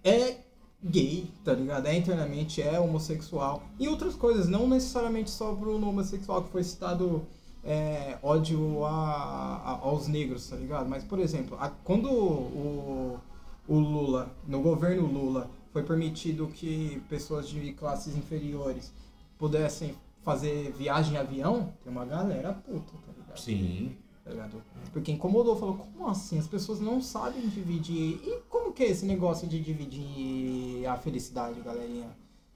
é 0.04 0.38
gay, 0.84 1.30
tá 1.44 1.54
ligado? 1.54 1.88
É 1.88 1.96
internamente, 1.96 2.62
é 2.62 2.80
homossexual. 2.80 3.63
E 3.80 3.88
outras 3.88 4.16
coisas, 4.16 4.48
não 4.48 4.68
necessariamente 4.68 5.30
só 5.30 5.54
pro 5.56 5.76
homossexual 5.76 6.44
que 6.44 6.52
foi 6.52 6.63
citado 6.63 7.26
é, 7.63 8.18
ódio 8.22 8.86
a, 8.86 8.92
a- 8.92 9.80
aos 9.82 10.08
negros, 10.08 10.48
tá 10.50 10.56
ligado? 10.56 10.88
Mas, 10.90 11.04
por 11.04 11.20
exemplo, 11.20 11.58
a- 11.60 11.70
quando 11.70 12.10
o, 12.12 13.20
o 13.68 13.80
Lula, 13.80 14.30
no 14.48 14.62
governo 14.62 15.06
Lula, 15.06 15.50
foi 15.72 15.84
permitido 15.84 16.48
que 16.48 17.02
pessoas 17.10 17.48
de 17.50 17.72
classes 17.74 18.16
inferiores 18.16 18.92
pudessem 19.38 19.96
fazer 20.24 20.72
viagem 20.78 21.13
em 21.13 21.18
avião, 21.18 21.74
tem 21.84 21.92
uma 21.92 22.06
galera 22.06 22.54
puta, 22.54 22.92
tá 23.06 23.12
ligado? 23.18 23.38
Sim. 23.40 23.96
Tá 24.28 24.34
ligado? 24.34 24.62
Porque 24.92 25.12
incomodou, 25.12 25.56
falou, 25.58 25.78
como 25.78 26.08
assim? 26.10 26.38
As 26.38 26.48
pessoas 26.48 26.80
não 26.80 27.02
sabem 27.02 27.48
dividir. 27.48 28.20
E 28.24 28.40
como 28.50 28.74
que 28.74 28.84
é 28.84 28.88
esse 28.90 29.06
negócio 29.06 29.48
de 29.48 29.60
dividir 29.62 30.86
a 30.88 30.98
felicidade, 30.98 31.62
galerinha? 31.62 32.10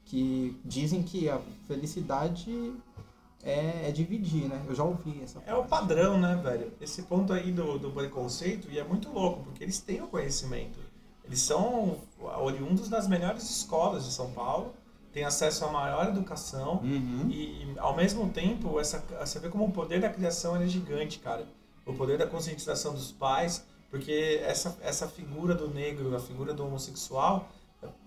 Que 0.06 0.60
dizem 0.66 1.02
que 1.02 1.30
a 1.30 1.40
felicidade 1.68 2.74
é, 3.44 3.88
é 3.88 3.92
dividir, 3.92 4.48
né? 4.50 4.62
Eu 4.68 4.76
já 4.76 4.84
ouvi 4.84 5.22
essa 5.24 5.40
É 5.46 5.54
o 5.54 5.64
parte. 5.64 5.70
padrão, 5.70 6.20
né, 6.20 6.40
velho? 6.44 6.72
Esse 6.82 7.04
ponto 7.04 7.32
aí 7.32 7.52
do, 7.52 7.80
do 7.80 7.92
preconceito, 7.92 8.68
e 8.72 8.78
é 8.78 8.84
muito 8.84 9.10
louco, 9.12 9.44
porque 9.44 9.64
eles 9.64 9.80
têm 9.80 10.02
o 10.02 10.08
conhecimento. 10.08 10.78
Eles 11.24 11.40
são 11.40 11.98
oriundos 12.42 12.90
das 12.90 13.08
melhores 13.08 13.44
escolas 13.50 14.04
de 14.06 14.12
São 14.12 14.32
Paulo, 14.32 14.74
têm 15.14 15.24
acesso 15.24 15.66
à 15.66 15.72
maior 15.72 16.08
educação, 16.08 16.82
Uhum. 16.84 17.30
e 17.30 17.74
ao 17.78 17.96
mesmo 17.96 18.30
tempo, 18.30 18.80
essa, 18.80 19.04
você 19.20 19.40
vê 19.40 19.50
como 19.50 19.66
o 19.66 19.72
poder 19.72 20.02
da 20.02 20.10
criação 20.10 20.56
ele 20.56 20.66
é 20.66 20.68
gigante, 20.68 21.20
cara. 21.20 21.46
O 21.86 21.94
poder 21.94 22.18
da 22.18 22.28
conscientização 22.28 22.94
dos 22.94 23.12
pais, 23.12 23.66
porque 23.90 24.42
essa, 24.44 24.78
essa 24.82 25.08
figura 25.08 25.56
do 25.56 25.68
negro, 25.68 26.16
a 26.16 26.20
figura 26.20 26.54
do 26.54 26.66
homossexual, 26.66 27.50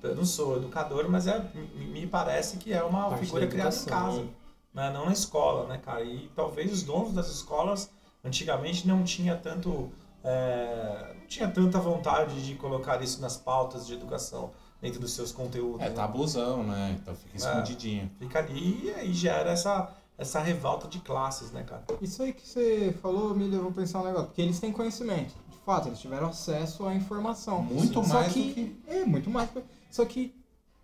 eu 0.03 0.15
não 0.15 0.25
sou 0.25 0.57
educador, 0.57 1.09
mas 1.09 1.27
é, 1.27 1.45
me, 1.75 2.07
parece 2.07 2.59
que 2.59 2.73
é 2.73 2.83
uma 2.83 3.11
Parte 3.11 3.27
figura 3.27 3.47
da 3.47 3.51
criada 3.51 3.77
em 3.77 3.85
casa 3.85 4.23
né? 4.23 4.29
né? 4.73 4.91
não 4.93 5.07
na 5.07 5.13
escola, 5.13 5.67
né, 5.67 5.79
cara? 5.79 6.03
E 6.03 6.31
talvez 6.35 6.73
os 6.73 6.83
donos 6.83 7.13
das 7.13 7.29
escolas 7.29 7.91
antigamente 8.23 8.87
não 8.87 9.03
tinha 9.03 9.37
tanto 9.37 9.91
é, 10.23 11.15
não 11.21 11.27
tinha 11.27 11.49
tanta 11.49 11.79
vontade 11.79 12.47
de 12.47 12.55
colocar 12.55 13.03
isso 13.03 13.21
nas 13.21 13.37
pautas 13.37 13.87
de 13.87 13.95
educação 13.95 14.53
dentro 14.81 15.01
dos 15.01 15.13
seus 15.13 15.33
conteúdos. 15.33 15.81
É 15.81 15.91
né? 15.91 15.95
tabuzão, 15.95 16.63
né? 16.63 16.97
Então 17.01 17.15
fica 17.15 17.37
escondidinho. 17.37 18.11
Fica 18.19 18.39
ali 18.39 18.85
e 18.85 18.91
aí 18.95 19.13
gera 19.13 19.51
essa 19.51 19.93
essa 20.17 20.41
revolta 20.41 20.87
de 20.89 20.99
classes, 21.01 21.51
né, 21.51 21.63
cara? 21.65 21.85
Isso 22.01 22.23
aí 22.23 22.33
que 22.33 22.47
você 22.47 22.95
falou 23.03 23.35
me 23.35 23.45
levou 23.49 23.71
a 23.71 23.73
pensar 23.73 24.01
um 24.01 24.05
negócio. 24.05 24.27
Porque 24.27 24.43
eles 24.43 24.59
têm 24.61 24.71
conhecimento. 24.73 25.35
De 25.51 25.59
fato, 25.65 25.89
eles 25.89 25.99
tiveram 25.99 26.29
acesso 26.29 26.87
à 26.87 26.95
informação. 26.95 27.63
Muito 27.63 27.95
Só 28.05 28.15
mais 28.15 28.33
que, 28.33 28.49
do 28.49 28.55
que. 28.55 28.77
É, 28.87 29.05
muito 29.05 29.29
mais. 29.31 29.49
Só 29.91 30.05
que 30.05 30.35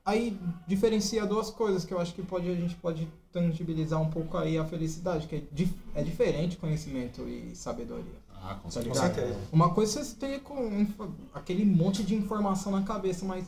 aí 0.05 0.39
diferencia 0.67 1.25
duas 1.27 1.51
coisas 1.51 1.85
que 1.85 1.93
eu 1.95 2.01
acho 2.01 2.15
que 2.15 2.23
pode, 2.23 2.49
a 2.51 2.55
gente 2.55 2.75
pode 2.77 3.07
tangibilizar 3.33 4.01
um 4.01 4.11
pouco 4.11 4.37
aí 4.37 4.59
a 4.59 4.65
felicidade, 4.65 5.27
que 5.27 5.37
é, 5.37 5.43
dif- 5.53 5.77
é 5.95 6.03
diferente 6.03 6.57
conhecimento 6.57 7.29
e 7.29 7.55
sabedoria. 7.55 8.19
Ah, 8.43 8.55
com 8.55 8.69
Tá 8.69 8.71
certeza. 8.71 9.01
Com 9.01 9.07
ligado? 9.07 9.15
certeza. 9.15 9.39
Uma 9.53 9.75
coisa 9.75 10.01
é 10.01 10.03
você 10.05 10.17
ter 10.17 10.41
com 10.41 10.87
aquele 11.35 11.65
monte 11.65 12.03
de 12.03 12.15
informação 12.15 12.73
na 12.73 12.83
cabeça, 12.83 13.25
mas 13.25 13.45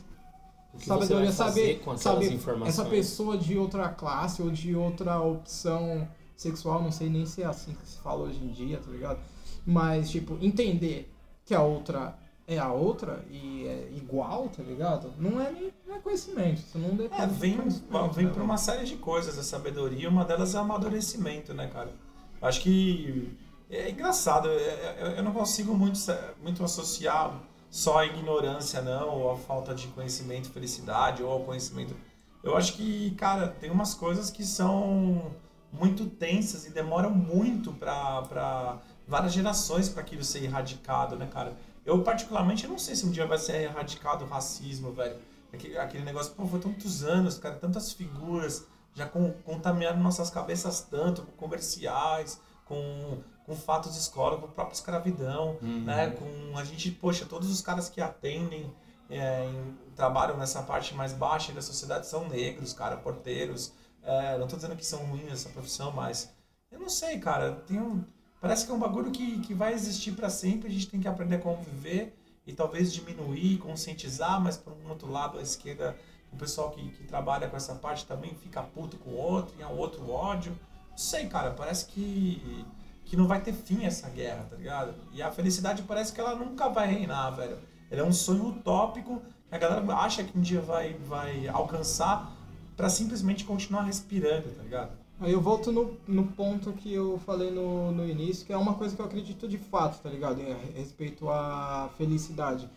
sabedoria 0.79 1.31
saber, 1.31 1.81
saber 1.97 2.39
essa 2.67 2.83
pessoa 2.85 3.37
de 3.37 3.57
outra 3.57 3.89
classe 3.89 4.41
ou 4.41 4.49
de 4.49 4.75
outra 4.75 5.19
opção 5.21 6.07
sexual, 6.35 6.81
não 6.81 6.91
sei 6.91 7.09
nem 7.09 7.25
se 7.25 7.43
é 7.43 7.45
assim 7.45 7.73
que 7.73 7.87
se 7.87 7.97
fala 7.99 8.23
hoje 8.23 8.39
em 8.43 8.47
dia, 8.49 8.77
tá 8.79 8.89
ligado? 8.91 9.19
Mas, 9.65 10.09
tipo, 10.09 10.37
entender 10.41 11.11
que 11.45 11.53
a 11.53 11.61
outra 11.61 12.17
é 12.45 12.57
a 12.59 12.71
outra 12.73 13.23
e 13.31 13.65
é 13.65 13.89
igual, 13.95 14.49
tá 14.49 14.61
ligado? 14.63 15.13
Não 15.17 15.39
é 15.39 15.49
nem 15.51 15.71
não 15.87 15.95
é 15.95 15.99
conhecimento, 15.99 16.57
isso 16.59 16.77
não 16.77 16.95
depende 16.95 17.21
É, 17.21 17.27
vem, 17.27 17.57
vem 18.13 18.25
né, 18.25 18.31
por 18.33 18.41
uma 18.41 18.57
série 18.57 18.85
de 18.85 18.95
coisas 18.97 19.37
a 19.39 19.43
sabedoria, 19.43 20.09
uma 20.09 20.25
delas 20.25 20.53
é 20.53 20.57
amadurecimento, 20.57 21.53
né, 21.53 21.67
cara? 21.67 21.91
Acho 22.41 22.59
que 22.61 23.31
é 23.69 23.89
engraçado, 23.89 24.49
eu- 24.49 24.59
eu 24.59 25.07
eu 25.17 25.23
não 25.23 25.31
consigo 25.31 25.73
muito, 25.73 25.97
muito 26.41 26.61
associar 26.63 27.39
só 27.73 27.97
a 27.97 28.05
ignorância, 28.05 28.83
não, 28.83 29.09
ou 29.09 29.31
a 29.31 29.35
falta 29.35 29.73
de 29.73 29.87
conhecimento, 29.87 30.47
felicidade, 30.51 31.23
ou 31.23 31.31
ao 31.31 31.39
conhecimento. 31.39 31.95
Eu 32.43 32.55
acho 32.55 32.73
que, 32.73 33.09
cara, 33.15 33.47
tem 33.47 33.71
umas 33.71 33.95
coisas 33.95 34.29
que 34.29 34.45
são 34.45 35.31
muito 35.71 36.05
tensas 36.05 36.67
e 36.67 36.69
demoram 36.69 37.09
muito 37.09 37.73
para 37.73 38.77
várias 39.07 39.33
gerações 39.33 39.89
para 39.89 40.03
aquilo 40.03 40.23
ser 40.23 40.43
erradicado, 40.43 41.15
né, 41.15 41.25
cara? 41.25 41.57
Eu, 41.83 42.03
particularmente, 42.03 42.65
eu 42.65 42.69
não 42.69 42.77
sei 42.77 42.95
se 42.95 43.07
um 43.07 43.09
dia 43.09 43.25
vai 43.25 43.39
ser 43.39 43.63
erradicado 43.63 44.23
o 44.23 44.27
racismo, 44.27 44.91
velho. 44.91 45.17
Aquele, 45.51 45.75
aquele 45.75 46.03
negócio, 46.03 46.31
pô, 46.35 46.45
foi 46.45 46.59
tantos 46.59 47.03
anos, 47.03 47.39
cara, 47.39 47.55
tantas 47.55 47.91
figuras 47.91 48.67
já 48.93 49.07
com, 49.07 49.31
contaminaram 49.43 49.99
nossas 49.99 50.29
cabeças 50.29 50.81
tanto, 50.81 51.23
com 51.23 51.31
comerciais, 51.31 52.39
com, 52.65 53.17
com 53.45 53.55
fatos 53.55 53.95
históricos, 53.97 54.45
com 54.45 54.51
a 54.51 54.53
própria 54.53 54.73
escravidão, 54.75 55.57
né? 55.61 56.09
Com 56.11 56.57
a 56.57 56.63
gente, 56.63 56.89
poxa, 56.91 57.25
todos 57.25 57.49
os 57.49 57.61
caras 57.61 57.89
que 57.89 57.99
atendem, 58.01 58.73
é, 59.09 59.45
em- 59.45 59.77
trabalham 59.95 60.37
nessa 60.37 60.61
parte 60.63 60.93
mais 60.95 61.13
baixa 61.13 61.51
da 61.51 61.61
sociedade 61.61 62.07
são 62.07 62.27
negros, 62.29 62.73
cara, 62.73 62.95
porteiros. 62.97 63.73
É, 64.01 64.37
não 64.37 64.47
tô 64.47 64.55
dizendo 64.55 64.75
que 64.75 64.85
são 64.85 64.99
ruins 65.05 65.31
essa 65.31 65.49
profissão, 65.49 65.91
mas 65.91 66.31
eu 66.71 66.79
não 66.79 66.89
sei, 66.89 67.19
cara. 67.19 67.51
Tem 67.67 67.79
um, 67.79 68.03
parece 68.41 68.65
que 68.65 68.71
é 68.71 68.75
um 68.75 68.79
bagulho 68.79 69.11
que, 69.11 69.39
que 69.41 69.53
vai 69.53 69.73
existir 69.73 70.13
para 70.13 70.29
sempre. 70.29 70.67
A 70.67 70.71
gente 70.71 70.87
tem 70.87 70.99
que 70.99 71.07
aprender 71.07 71.35
a 71.35 71.39
conviver 71.39 72.17
e 72.47 72.53
talvez 72.53 72.91
diminuir, 72.93 73.57
conscientizar, 73.59 74.41
mas 74.41 74.57
por 74.57 74.73
um 74.73 74.89
outro 74.89 75.09
lado, 75.11 75.37
a 75.37 75.41
esquerda, 75.41 75.95
o 76.31 76.35
pessoal 76.37 76.71
que, 76.71 76.89
que 76.91 77.03
trabalha 77.05 77.47
com 77.49 77.55
essa 77.55 77.75
parte 77.75 78.05
também 78.05 78.33
fica 78.35 78.61
puto 78.63 78.97
com 78.97 79.11
o 79.11 79.15
outro, 79.17 79.53
e 79.57 79.61
é 79.61 79.67
um 79.67 79.77
outro 79.77 80.09
ódio. 80.09 80.57
Não 80.89 80.97
sei, 80.97 81.27
cara, 81.27 81.51
parece 81.51 81.85
que, 81.85 82.65
que 83.05 83.17
não 83.17 83.27
vai 83.27 83.41
ter 83.41 83.53
fim 83.53 83.83
essa 83.85 84.09
guerra, 84.09 84.45
tá 84.49 84.55
ligado? 84.55 84.93
E 85.13 85.21
a 85.21 85.31
felicidade 85.31 85.83
parece 85.83 86.13
que 86.13 86.19
ela 86.19 86.35
nunca 86.35 86.69
vai 86.69 86.87
reinar, 86.87 87.35
velho. 87.35 87.57
Ela 87.91 88.01
é 88.01 88.05
um 88.05 88.13
sonho 88.13 88.47
utópico 88.47 89.21
que 89.49 89.55
a 89.55 89.57
galera 89.57 89.95
acha 89.95 90.23
que 90.23 90.37
um 90.37 90.41
dia 90.41 90.61
vai, 90.61 90.93
vai 90.93 91.47
alcançar, 91.47 92.31
pra 92.75 92.89
simplesmente 92.89 93.45
continuar 93.45 93.83
respirando, 93.83 94.49
tá 94.49 94.63
ligado? 94.63 94.91
Aí 95.19 95.31
eu 95.31 95.39
volto 95.39 95.71
no, 95.71 95.95
no 96.07 96.25
ponto 96.27 96.73
que 96.73 96.91
eu 96.91 97.19
falei 97.19 97.51
no, 97.51 97.91
no 97.91 98.07
início, 98.07 98.45
que 98.45 98.51
é 98.51 98.57
uma 98.57 98.73
coisa 98.73 98.95
que 98.95 99.01
eu 99.01 99.05
acredito 99.05 99.47
de 99.47 99.57
fato, 99.57 100.01
tá 100.01 100.09
ligado? 100.09 100.41
Em 100.41 100.53
respeito 100.75 101.29
à 101.29 101.89
felicidade. 101.97 102.67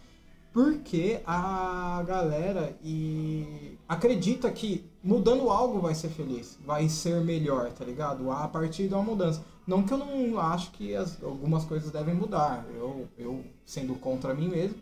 Porque 0.52 1.20
a 1.26 2.02
galera 2.06 2.76
e 2.82 3.76
acredita 3.88 4.50
que 4.50 4.84
mudando 5.02 5.50
algo 5.50 5.80
vai 5.80 5.94
ser 5.94 6.08
feliz, 6.08 6.58
vai 6.64 6.88
ser 6.88 7.20
melhor, 7.22 7.70
tá 7.72 7.84
ligado? 7.84 8.30
A 8.30 8.48
partir 8.48 8.88
de 8.88 8.94
uma 8.94 9.02
mudança. 9.02 9.42
Não 9.66 9.82
que 9.82 9.92
eu 9.92 9.98
não 9.98 10.38
acho 10.38 10.70
que 10.72 10.94
as, 10.94 11.22
algumas 11.22 11.64
coisas 11.64 11.90
devem 11.90 12.14
mudar. 12.14 12.64
Eu, 12.74 13.08
eu, 13.18 13.44
sendo 13.64 13.94
contra 13.96 14.32
mim 14.32 14.48
mesmo, 14.48 14.76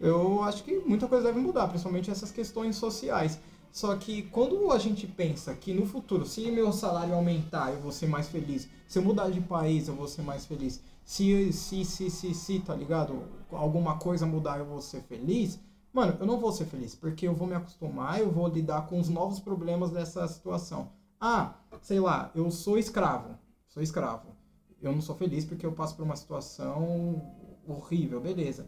eu 0.00 0.42
acho 0.42 0.64
que 0.64 0.78
muita 0.78 1.06
coisa 1.06 1.26
deve 1.26 1.38
mudar, 1.38 1.68
principalmente 1.68 2.10
essas 2.10 2.32
questões 2.32 2.76
sociais. 2.76 3.38
Só 3.70 3.94
que 3.96 4.22
quando 4.24 4.72
a 4.72 4.78
gente 4.78 5.06
pensa 5.06 5.54
que 5.54 5.72
no 5.72 5.86
futuro, 5.86 6.24
se 6.24 6.50
meu 6.50 6.72
salário 6.72 7.14
aumentar, 7.14 7.72
eu 7.72 7.80
vou 7.80 7.92
ser 7.92 8.08
mais 8.08 8.28
feliz. 8.28 8.68
Se 8.88 8.98
eu 8.98 9.02
mudar 9.02 9.30
de 9.30 9.40
país, 9.40 9.86
eu 9.86 9.94
vou 9.94 10.08
ser 10.08 10.22
mais 10.22 10.46
feliz. 10.46 10.82
Se, 11.04 11.52
se, 11.52 11.84
se, 11.84 12.10
se, 12.10 12.34
se, 12.34 12.58
tá 12.60 12.74
ligado? 12.74 13.22
Alguma 13.52 13.98
coisa 13.98 14.26
mudar, 14.26 14.58
eu 14.58 14.64
vou 14.64 14.80
ser 14.80 15.02
feliz. 15.02 15.60
Mano, 15.92 16.16
eu 16.18 16.26
não 16.26 16.38
vou 16.38 16.52
ser 16.52 16.66
feliz, 16.66 16.94
porque 16.94 17.26
eu 17.26 17.34
vou 17.34 17.46
me 17.46 17.54
acostumar, 17.54 18.20
eu 18.20 18.30
vou 18.30 18.48
lidar 18.48 18.86
com 18.86 18.98
os 18.98 19.08
novos 19.08 19.38
problemas 19.38 19.90
dessa 19.90 20.26
situação. 20.28 20.90
Ah, 21.20 21.54
sei 21.82 22.00
lá, 22.00 22.30
eu 22.34 22.50
sou 22.50 22.78
escravo. 22.78 23.36
Sou 23.70 23.82
escravo. 23.82 24.36
Eu 24.82 24.92
não 24.92 25.00
sou 25.00 25.16
feliz 25.16 25.46
porque 25.46 25.64
eu 25.64 25.72
passo 25.72 25.96
por 25.96 26.02
uma 26.04 26.16
situação 26.16 27.34
horrível, 27.66 28.20
beleza 28.20 28.66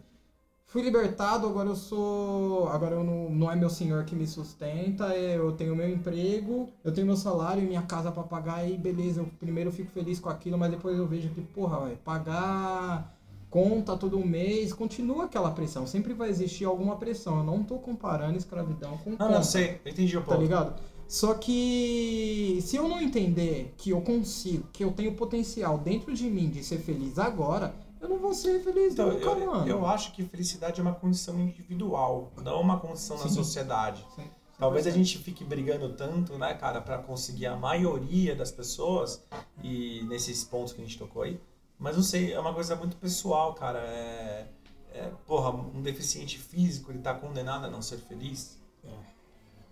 fui 0.72 0.80
libertado, 0.80 1.46
agora 1.46 1.68
eu 1.68 1.76
sou. 1.76 2.66
Agora 2.68 2.94
eu 2.94 3.04
não, 3.04 3.28
não 3.30 3.52
é 3.52 3.54
meu 3.54 3.68
senhor 3.68 4.04
que 4.04 4.16
me 4.16 4.26
sustenta, 4.26 5.14
é, 5.14 5.36
eu 5.36 5.52
tenho 5.52 5.76
meu 5.76 5.88
emprego, 5.88 6.70
eu 6.82 6.90
tenho 6.92 7.06
meu 7.06 7.16
salário 7.16 7.62
e 7.62 7.66
minha 7.66 7.82
casa 7.82 8.10
para 8.10 8.22
pagar, 8.22 8.66
e 8.68 8.78
beleza, 8.78 9.20
eu 9.20 9.26
primeiro 9.38 9.70
fico 9.70 9.90
feliz 9.90 10.18
com 10.18 10.30
aquilo, 10.30 10.56
mas 10.56 10.70
depois 10.70 10.96
eu 10.96 11.06
vejo 11.06 11.28
que, 11.28 11.42
porra, 11.42 11.78
vai 11.80 11.96
pagar 11.96 13.14
conta 13.50 13.94
todo 13.98 14.18
mês, 14.24 14.72
continua 14.72 15.24
aquela 15.24 15.50
pressão, 15.50 15.86
sempre 15.86 16.14
vai 16.14 16.30
existir 16.30 16.64
alguma 16.64 16.96
pressão. 16.96 17.36
Eu 17.36 17.44
não 17.44 17.62
tô 17.62 17.78
comparando 17.78 18.38
escravidão 18.38 18.96
com. 18.96 19.10
Não, 19.10 19.18
conta, 19.18 19.30
não 19.30 19.42
sei, 19.42 19.78
entendi 19.84 20.16
o 20.16 20.22
Tá 20.22 20.28
ponto. 20.28 20.40
ligado? 20.40 20.80
Só 21.12 21.34
que 21.34 22.58
se 22.62 22.74
eu 22.74 22.88
não 22.88 22.98
entender 22.98 23.74
que 23.76 23.90
eu 23.90 24.00
consigo, 24.00 24.66
que 24.72 24.82
eu 24.82 24.90
tenho 24.92 25.14
potencial 25.14 25.76
dentro 25.76 26.14
de 26.14 26.24
mim 26.30 26.48
de 26.48 26.64
ser 26.64 26.78
feliz 26.78 27.18
agora, 27.18 27.74
eu 28.00 28.08
não 28.08 28.16
vou 28.18 28.32
ser 28.32 28.60
feliz 28.64 28.94
Então, 28.94 29.12
nunca, 29.12 29.26
eu, 29.26 29.46
mano. 29.52 29.68
eu 29.68 29.86
acho 29.86 30.14
que 30.14 30.24
felicidade 30.24 30.80
é 30.80 30.82
uma 30.82 30.94
condição 30.94 31.38
individual, 31.38 32.32
não 32.42 32.58
uma 32.62 32.80
condição 32.80 33.18
na 33.18 33.24
Sim. 33.24 33.34
sociedade. 33.34 34.02
Sim, 34.16 34.24
Talvez 34.58 34.86
a 34.86 34.90
100%. 34.90 34.94
gente 34.94 35.18
fique 35.18 35.44
brigando 35.44 35.92
tanto, 35.92 36.38
né, 36.38 36.54
cara, 36.54 36.80
pra 36.80 36.96
conseguir 36.96 37.44
a 37.44 37.56
maioria 37.56 38.34
das 38.34 38.50
pessoas 38.50 39.22
e 39.62 40.02
nesses 40.08 40.42
pontos 40.44 40.72
que 40.72 40.80
a 40.80 40.84
gente 40.84 40.96
tocou 40.98 41.24
aí. 41.24 41.38
Mas 41.78 41.94
não 41.94 42.02
sei, 42.02 42.32
é 42.32 42.40
uma 42.40 42.54
coisa 42.54 42.74
muito 42.74 42.96
pessoal, 42.96 43.52
cara. 43.52 43.80
É, 43.80 44.46
é, 44.94 45.10
porra, 45.26 45.50
um 45.50 45.82
deficiente 45.82 46.38
físico, 46.38 46.90
ele 46.90 47.00
tá 47.00 47.12
condenado 47.12 47.66
a 47.66 47.70
não 47.70 47.82
ser 47.82 47.98
feliz, 47.98 48.58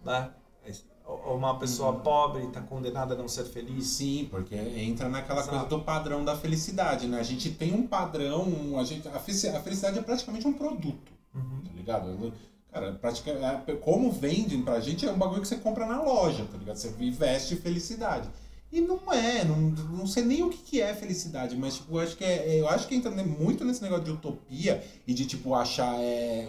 né? 0.05 0.31
Ou 1.27 1.37
uma 1.37 1.59
pessoa 1.59 1.92
pobre 1.94 2.46
tá 2.49 2.61
condenada 2.61 3.14
a 3.14 3.16
não 3.18 3.29
ser 3.29 3.44
feliz. 3.44 3.87
Sim, 3.87 4.29
porque 4.31 4.55
entra 4.55 5.09
naquela 5.09 5.40
Exato. 5.40 5.57
coisa 5.57 5.68
do 5.68 5.81
padrão 5.83 6.25
da 6.25 6.37
felicidade, 6.37 7.07
né? 7.07 7.18
A 7.18 7.23
gente 7.25 7.51
tem 7.51 7.75
um 7.75 7.87
padrão, 7.87 8.42
um- 8.44 8.79
a, 8.79 8.85
gente, 8.85 9.07
a 9.09 9.18
felici- 9.18 9.49
a 9.49 9.61
felicidade 9.61 9.99
é 9.99 10.03
praticamente 10.03 10.46
um 10.46 10.53
produto, 10.53 11.12
Uhum. 11.35 11.62
tá 11.64 11.70
ligado? 11.75 12.33
Cara, 12.73 12.92
pratica, 12.92 13.31
é- 13.33 13.73
como 13.77 14.12
vendem 14.12 14.62
pra 14.62 14.79
gente 14.81 15.05
é 15.07 15.11
um 15.11 15.18
bagulho 15.18 15.42
que 15.42 15.49
você 15.49 15.57
compra 15.57 15.85
na 15.87 16.01
loja, 16.01 16.44
tá 16.51 16.57
ligado? 16.57 16.77
Você 16.77 16.94
investe 17.01 17.57
felicidade. 17.57 18.29
E 18.73 18.81
não 18.81 19.01
é, 19.12 19.44
não, 19.44 19.57
não 19.57 20.07
sei 20.07 20.25
nem 20.25 20.44
o 20.44 20.49
que, 20.49 20.59
que 20.59 20.81
é 20.81 20.94
felicidade, 20.94 21.57
mas 21.57 21.75
tipo, 21.79 21.96
eu 21.96 22.01
acho 22.01 22.16
que 22.16 22.23
é, 22.25 22.61
eu 22.61 22.68
acho 22.68 22.87
que 22.87 22.94
entra 22.94 23.11
muito 23.11 23.64
nesse 23.64 23.83
negócio 23.83 24.05
de 24.05 24.12
utopia 24.12 24.81
e 25.09 25.12
de 25.12 25.27
tipo 25.27 25.53
achar 25.57 25.96
é, 25.99 26.49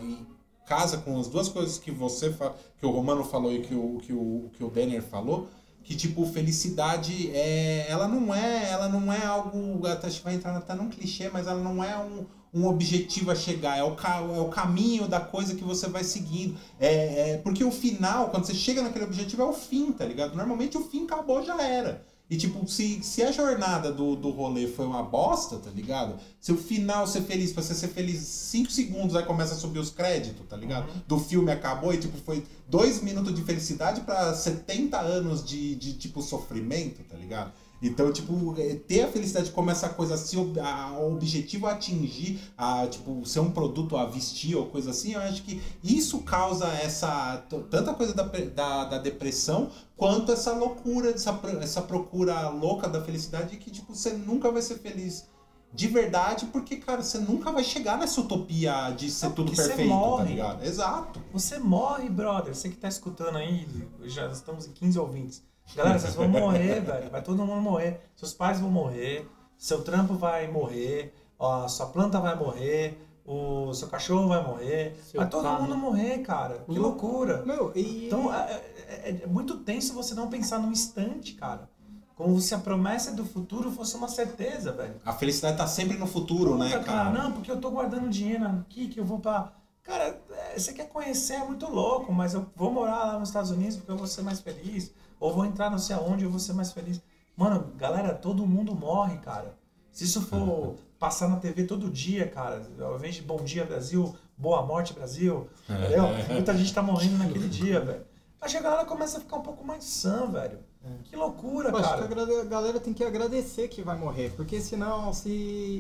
casa 0.66 0.98
com 0.98 1.20
as 1.20 1.28
duas 1.28 1.50
coisas 1.50 1.78
que 1.78 1.92
você 1.92 2.34
que 2.78 2.86
o 2.86 2.92
Romano 2.92 3.24
falou 3.24 3.54
e 3.54 3.62
que 3.62 3.74
o 3.74 3.98
que 4.00 4.14
o 4.14 4.50
que 4.54 4.64
o 4.64 4.70
Denner 4.70 5.02
falou, 5.02 5.50
que 5.84 5.96
tipo 5.96 6.26
felicidade 6.26 7.32
é 7.34 7.86
ela 7.90 8.08
não 8.08 8.34
é 8.34 8.70
ela 8.70 8.88
não 8.88 9.12
é 9.12 9.26
algo 9.26 9.86
até 9.88 10.10
vai 10.10 10.36
entrar 10.36 10.56
até 10.56 10.74
num 10.74 10.90
clichê 10.90 11.30
mas 11.30 11.48
ela 11.48 11.62
não 11.62 11.84
é 11.84 11.98
um, 11.98 12.26
um 12.54 12.68
objetivo 12.68 13.32
a 13.32 13.36
chegar 13.36 13.78
é 13.78 13.84
o, 13.84 13.96
é 14.36 14.40
o 14.40 14.50
caminho 14.50 15.08
da 15.08 15.20
coisa 15.20 15.56
que 15.56 15.64
você 15.64 15.88
vai 15.88 16.04
seguindo. 16.04 16.58
É, 16.80 17.32
é 17.32 17.38
porque 17.38 17.64
o 17.64 17.72
final 17.72 18.30
quando 18.30 18.46
você 18.46 18.54
chega 18.54 18.82
naquele 18.82 19.06
objetivo 19.06 19.42
é 19.42 19.46
o 19.46 19.54
fim 19.54 19.92
tá 19.92 20.06
ligado? 20.06 20.36
Normalmente 20.36 20.78
o 20.78 20.84
fim 20.84 21.06
acabou 21.06 21.44
já 21.44 21.62
era 21.62 22.11
e 22.32 22.38
tipo, 22.38 22.66
se, 22.66 23.04
se 23.04 23.22
a 23.24 23.30
jornada 23.30 23.92
do, 23.92 24.16
do 24.16 24.30
rolê 24.30 24.66
foi 24.66 24.86
uma 24.86 25.04
bosta, 25.04 25.58
tá 25.58 25.70
ligado? 25.70 26.16
Se 26.40 26.54
o 26.54 26.58
final 26.58 27.06
ser 27.06 27.24
feliz, 27.24 27.52
pra 27.52 27.62
você 27.62 27.76
ser 27.76 27.90
feliz 27.90 28.22
5 28.22 28.72
segundos, 28.72 29.18
aí 29.18 29.26
começa 29.26 29.54
a 29.54 29.58
subir 29.58 29.80
os 29.80 29.90
créditos, 29.90 30.48
tá 30.48 30.56
ligado? 30.56 30.88
Do 31.06 31.20
filme 31.20 31.52
acabou 31.52 31.94
e 31.94 31.98
tipo, 31.98 32.18
foi 32.20 32.46
2 32.70 33.02
minutos 33.04 33.36
de 33.36 33.44
felicidade 33.44 34.00
pra 34.00 34.34
70 34.34 34.98
anos 34.98 35.44
de, 35.44 35.76
de 35.76 35.92
tipo 35.92 36.22
sofrimento, 36.22 37.04
tá 37.04 37.18
ligado? 37.18 37.52
Então, 37.82 38.12
tipo, 38.14 38.54
é, 38.60 38.76
ter 38.76 39.02
a 39.02 39.08
felicidade 39.08 39.50
como 39.52 39.72
essa 39.72 39.90
coisa 39.90 40.14
assim, 40.14 40.54
a- 40.60 40.92
o 41.00 41.14
objetivo 41.14 41.66
a 41.66 41.72
atingir, 41.72 42.40
a, 42.58 42.86
tipo, 42.86 43.26
ser 43.26 43.40
um 43.40 43.50
produto 43.52 43.98
a 43.98 44.06
vestir 44.06 44.56
ou 44.56 44.68
coisa 44.68 44.92
assim, 44.92 45.14
eu 45.14 45.20
acho 45.22 45.42
que 45.44 45.60
isso 45.84 46.20
causa 46.20 46.68
essa, 46.68 47.38
tanta 47.72 47.94
coisa 47.94 48.14
da, 48.14 48.24
da, 48.24 48.86
da 48.86 48.98
depressão, 49.00 49.70
quanto 49.98 50.32
essa 50.32 50.54
loucura, 50.54 51.10
essa, 51.10 51.40
essa 51.60 51.82
procura 51.82 52.50
louca 52.50 52.88
da 52.88 53.02
felicidade 53.04 53.58
que, 53.58 53.72
tipo, 53.72 53.96
você 53.96 54.12
nunca 54.14 54.52
vai 54.52 54.62
ser 54.62 54.76
feliz 54.78 55.26
de 55.74 55.88
verdade, 55.88 56.48
porque, 56.48 56.76
cara, 56.76 57.02
você 57.02 57.18
nunca 57.18 57.50
vai 57.50 57.64
chegar 57.64 57.98
nessa 57.98 58.20
utopia 58.20 58.92
de 58.92 59.10
ser 59.10 59.28
Não, 59.28 59.32
tudo 59.36 59.56
perfeito, 59.56 59.78
tá 59.90 59.96
morre. 59.96 60.30
ligado? 60.32 60.66
Exato. 60.66 61.22
Você 61.32 61.58
morre, 61.60 62.10
brother. 62.10 62.54
Você 62.54 62.68
que 62.70 62.76
tá 62.76 62.90
escutando 62.90 63.38
aí, 63.38 63.66
já 64.04 64.28
estamos 64.28 64.68
em 64.68 64.72
15 64.74 65.00
ouvintes. 65.00 65.42
Galera, 65.76 66.00
vocês 66.00 66.16
vão 66.16 66.28
morrer, 66.28 66.82
velho. 66.82 67.10
Vai 67.10 67.22
todo 67.22 67.46
mundo 67.46 67.62
morrer. 67.62 68.02
Seus 68.16 68.34
pais 68.34 68.60
vão 68.60 68.70
morrer, 68.70 69.28
seu 69.58 69.82
trampo 69.84 70.16
vai 70.16 70.48
morrer, 70.50 71.14
ó, 71.40 71.68
sua 71.68 71.88
planta 71.88 72.20
vai 72.20 72.36
morrer, 72.36 72.98
o 73.26 73.74
seu 73.74 73.88
cachorro 73.88 74.28
vai 74.28 74.44
morrer. 74.46 74.96
Seu 75.10 75.20
vai 75.22 75.30
todo 75.30 75.44
carro. 75.44 75.64
mundo 75.64 75.78
morrer, 75.78 76.20
cara. 76.20 76.64
Que 76.70 76.78
loucura. 76.80 77.44
Meu, 77.46 77.72
e. 77.76 78.08
Então 78.08 78.34
é, 78.34 78.62
é- 78.88 79.20
é 79.24 79.28
muito 79.28 79.58
tenso 79.58 79.94
você 79.94 80.14
não 80.14 80.28
pensar 80.30 80.60
num 80.60 80.72
instante, 80.72 81.34
cara. 81.34 81.70
Como 82.16 82.40
se 82.40 82.54
a 82.54 82.60
promessa 82.60 83.12
do 83.14 83.26
futuro 83.26 83.72
fosse 83.72 83.96
uma 83.96 84.08
certeza, 84.08 84.72
velho. 84.74 84.96
A 85.04 85.14
felicidade 85.14 85.58
tá 85.58 85.66
sempre 85.66 85.98
no 85.98 86.06
futuro, 86.06 86.56
né, 86.56 86.70
Puta, 86.70 86.84
cara? 86.84 87.10
Não, 87.10 87.32
porque 87.32 87.50
eu 87.50 87.60
tô 87.60 87.72
guardando 87.72 88.10
dinheiro 88.10 88.46
aqui 88.46 88.88
que 88.90 89.00
eu 89.00 89.06
vou 89.06 89.20
pra. 89.20 89.54
Cara, 89.82 90.22
é, 90.30 90.60
você 90.60 90.74
quer 90.74 90.88
conhecer, 90.90 91.34
é 91.36 91.44
muito 91.46 91.68
louco, 91.68 92.14
mas 92.14 92.36
eu 92.36 92.46
vou 92.56 92.72
morar 92.72 93.06
lá 93.06 93.20
nos 93.20 93.30
Estados 93.30 93.50
Unidos 93.50 93.78
porque 93.78 93.92
eu 93.92 93.98
vou 93.98 94.06
ser 94.06 94.22
mais 94.22 94.40
feliz. 94.40 94.94
Ou 95.22 95.32
vou 95.32 95.46
entrar 95.46 95.70
não 95.70 95.78
sei 95.78 95.96
aonde 95.96 96.26
eu 96.26 96.32
vou 96.32 96.40
ser 96.40 96.54
mais 96.54 96.72
feliz. 96.74 97.00
Mano, 97.38 97.72
galera, 97.78 98.14
todo 98.14 98.46
mundo 98.46 98.76
morre, 98.76 99.20
cara. 99.20 99.56
Se 99.92 100.04
isso 100.04 100.22
for 100.22 100.76
passar 101.00 101.30
na 101.30 101.38
TV 101.38 101.64
todo 101.66 101.90
dia, 101.92 102.28
cara, 102.28 102.62
ao 102.82 102.96
invés 102.96 103.16
de 103.16 103.22
Bom 103.22 103.38
Dia 103.38 103.64
Brasil, 103.64 104.14
Boa 104.36 104.66
Morte 104.66 104.94
Brasil, 104.94 105.48
entendeu? 105.70 106.06
Muita 106.34 106.58
gente 106.58 106.74
tá 106.74 106.82
morrendo 106.82 107.20
naquele 107.20 107.48
dia, 107.48 107.80
velho. 107.80 108.04
Acho 108.42 108.54
que 108.54 108.58
a 108.58 108.64
galera 108.64 108.86
começa 108.86 109.20
a 109.20 109.22
ficar 109.22 109.38
um 109.38 109.44
pouco 109.44 109.64
mais 109.64 109.84
sã, 109.84 110.26
velho. 110.26 110.58
Que 111.04 111.16
loucura, 111.16 111.70
Eu 111.70 111.78
acho 111.78 111.88
que 111.90 112.04
a 112.04 112.08
cara. 112.08 112.44
galera 112.46 112.80
tem 112.80 112.92
que 112.92 113.04
agradecer 113.04 113.68
que 113.68 113.84
vai 113.84 113.96
morrer, 113.96 114.34
porque 114.36 114.60
senão 114.60 115.14
se 115.14 115.30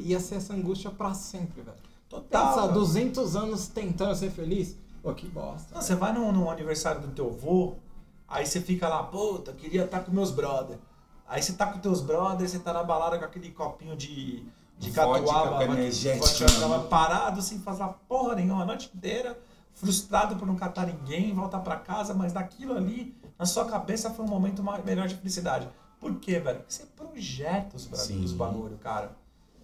ia 0.05 0.19
ser 0.19 0.35
essa 0.35 0.53
angústia 0.53 0.91
pra 0.91 1.15
sempre, 1.15 1.63
velho. 1.63 1.77
Total. 2.07 2.49
Pensar 2.49 2.61
velho. 2.67 2.73
200 2.73 3.35
anos 3.35 3.67
tentando 3.67 4.15
ser 4.15 4.29
feliz, 4.29 4.77
pô, 5.01 5.11
que 5.15 5.27
bosta. 5.27 5.73
Não, 5.73 5.81
você 5.81 5.95
vai 5.95 6.13
no, 6.13 6.31
no 6.31 6.51
aniversário 6.51 7.01
do 7.01 7.07
teu 7.07 7.29
avô, 7.29 7.73
aí 8.31 8.45
você 8.45 8.61
fica 8.61 8.87
lá, 8.87 9.03
puta, 9.03 9.51
queria 9.53 9.83
estar 9.83 9.99
com 9.99 10.11
meus 10.11 10.31
brother. 10.31 10.77
Aí 11.27 11.41
você 11.41 11.53
tá 11.53 11.67
com 11.67 11.79
teus 11.79 12.01
brothers, 12.01 12.51
você 12.51 12.59
tá 12.59 12.73
na 12.73 12.83
balada 12.83 13.17
com 13.19 13.25
aquele 13.25 13.51
copinho 13.51 13.95
de, 13.95 14.43
de 14.79 14.91
catuaba, 14.91 15.19
catuaba, 15.19 15.49
mão. 16.67 16.87
parado, 16.87 17.41
sem 17.41 17.59
fazer 17.59 17.87
porra 18.07 18.35
nenhuma, 18.35 18.63
a 18.63 18.65
noite 18.65 18.89
inteira, 18.93 19.39
frustrado 19.73 20.35
por 20.35 20.45
não 20.47 20.55
catar 20.55 20.87
ninguém, 20.87 21.33
voltar 21.33 21.59
pra 21.59 21.77
casa, 21.77 22.13
mas 22.13 22.33
daquilo 22.33 22.75
ali, 22.75 23.15
na 23.37 23.45
sua 23.45 23.65
cabeça 23.65 24.09
foi 24.09 24.25
um 24.25 24.27
momento 24.27 24.63
melhor 24.83 25.07
de 25.07 25.15
felicidade. 25.15 25.69
Por 25.99 26.15
quê, 26.15 26.39
velho? 26.39 26.59
Porque 26.59 26.73
você 26.73 26.85
projeta 26.97 27.77
os, 27.77 27.89
os 28.09 28.33
bagulho, 28.33 28.77
cara. 28.77 29.15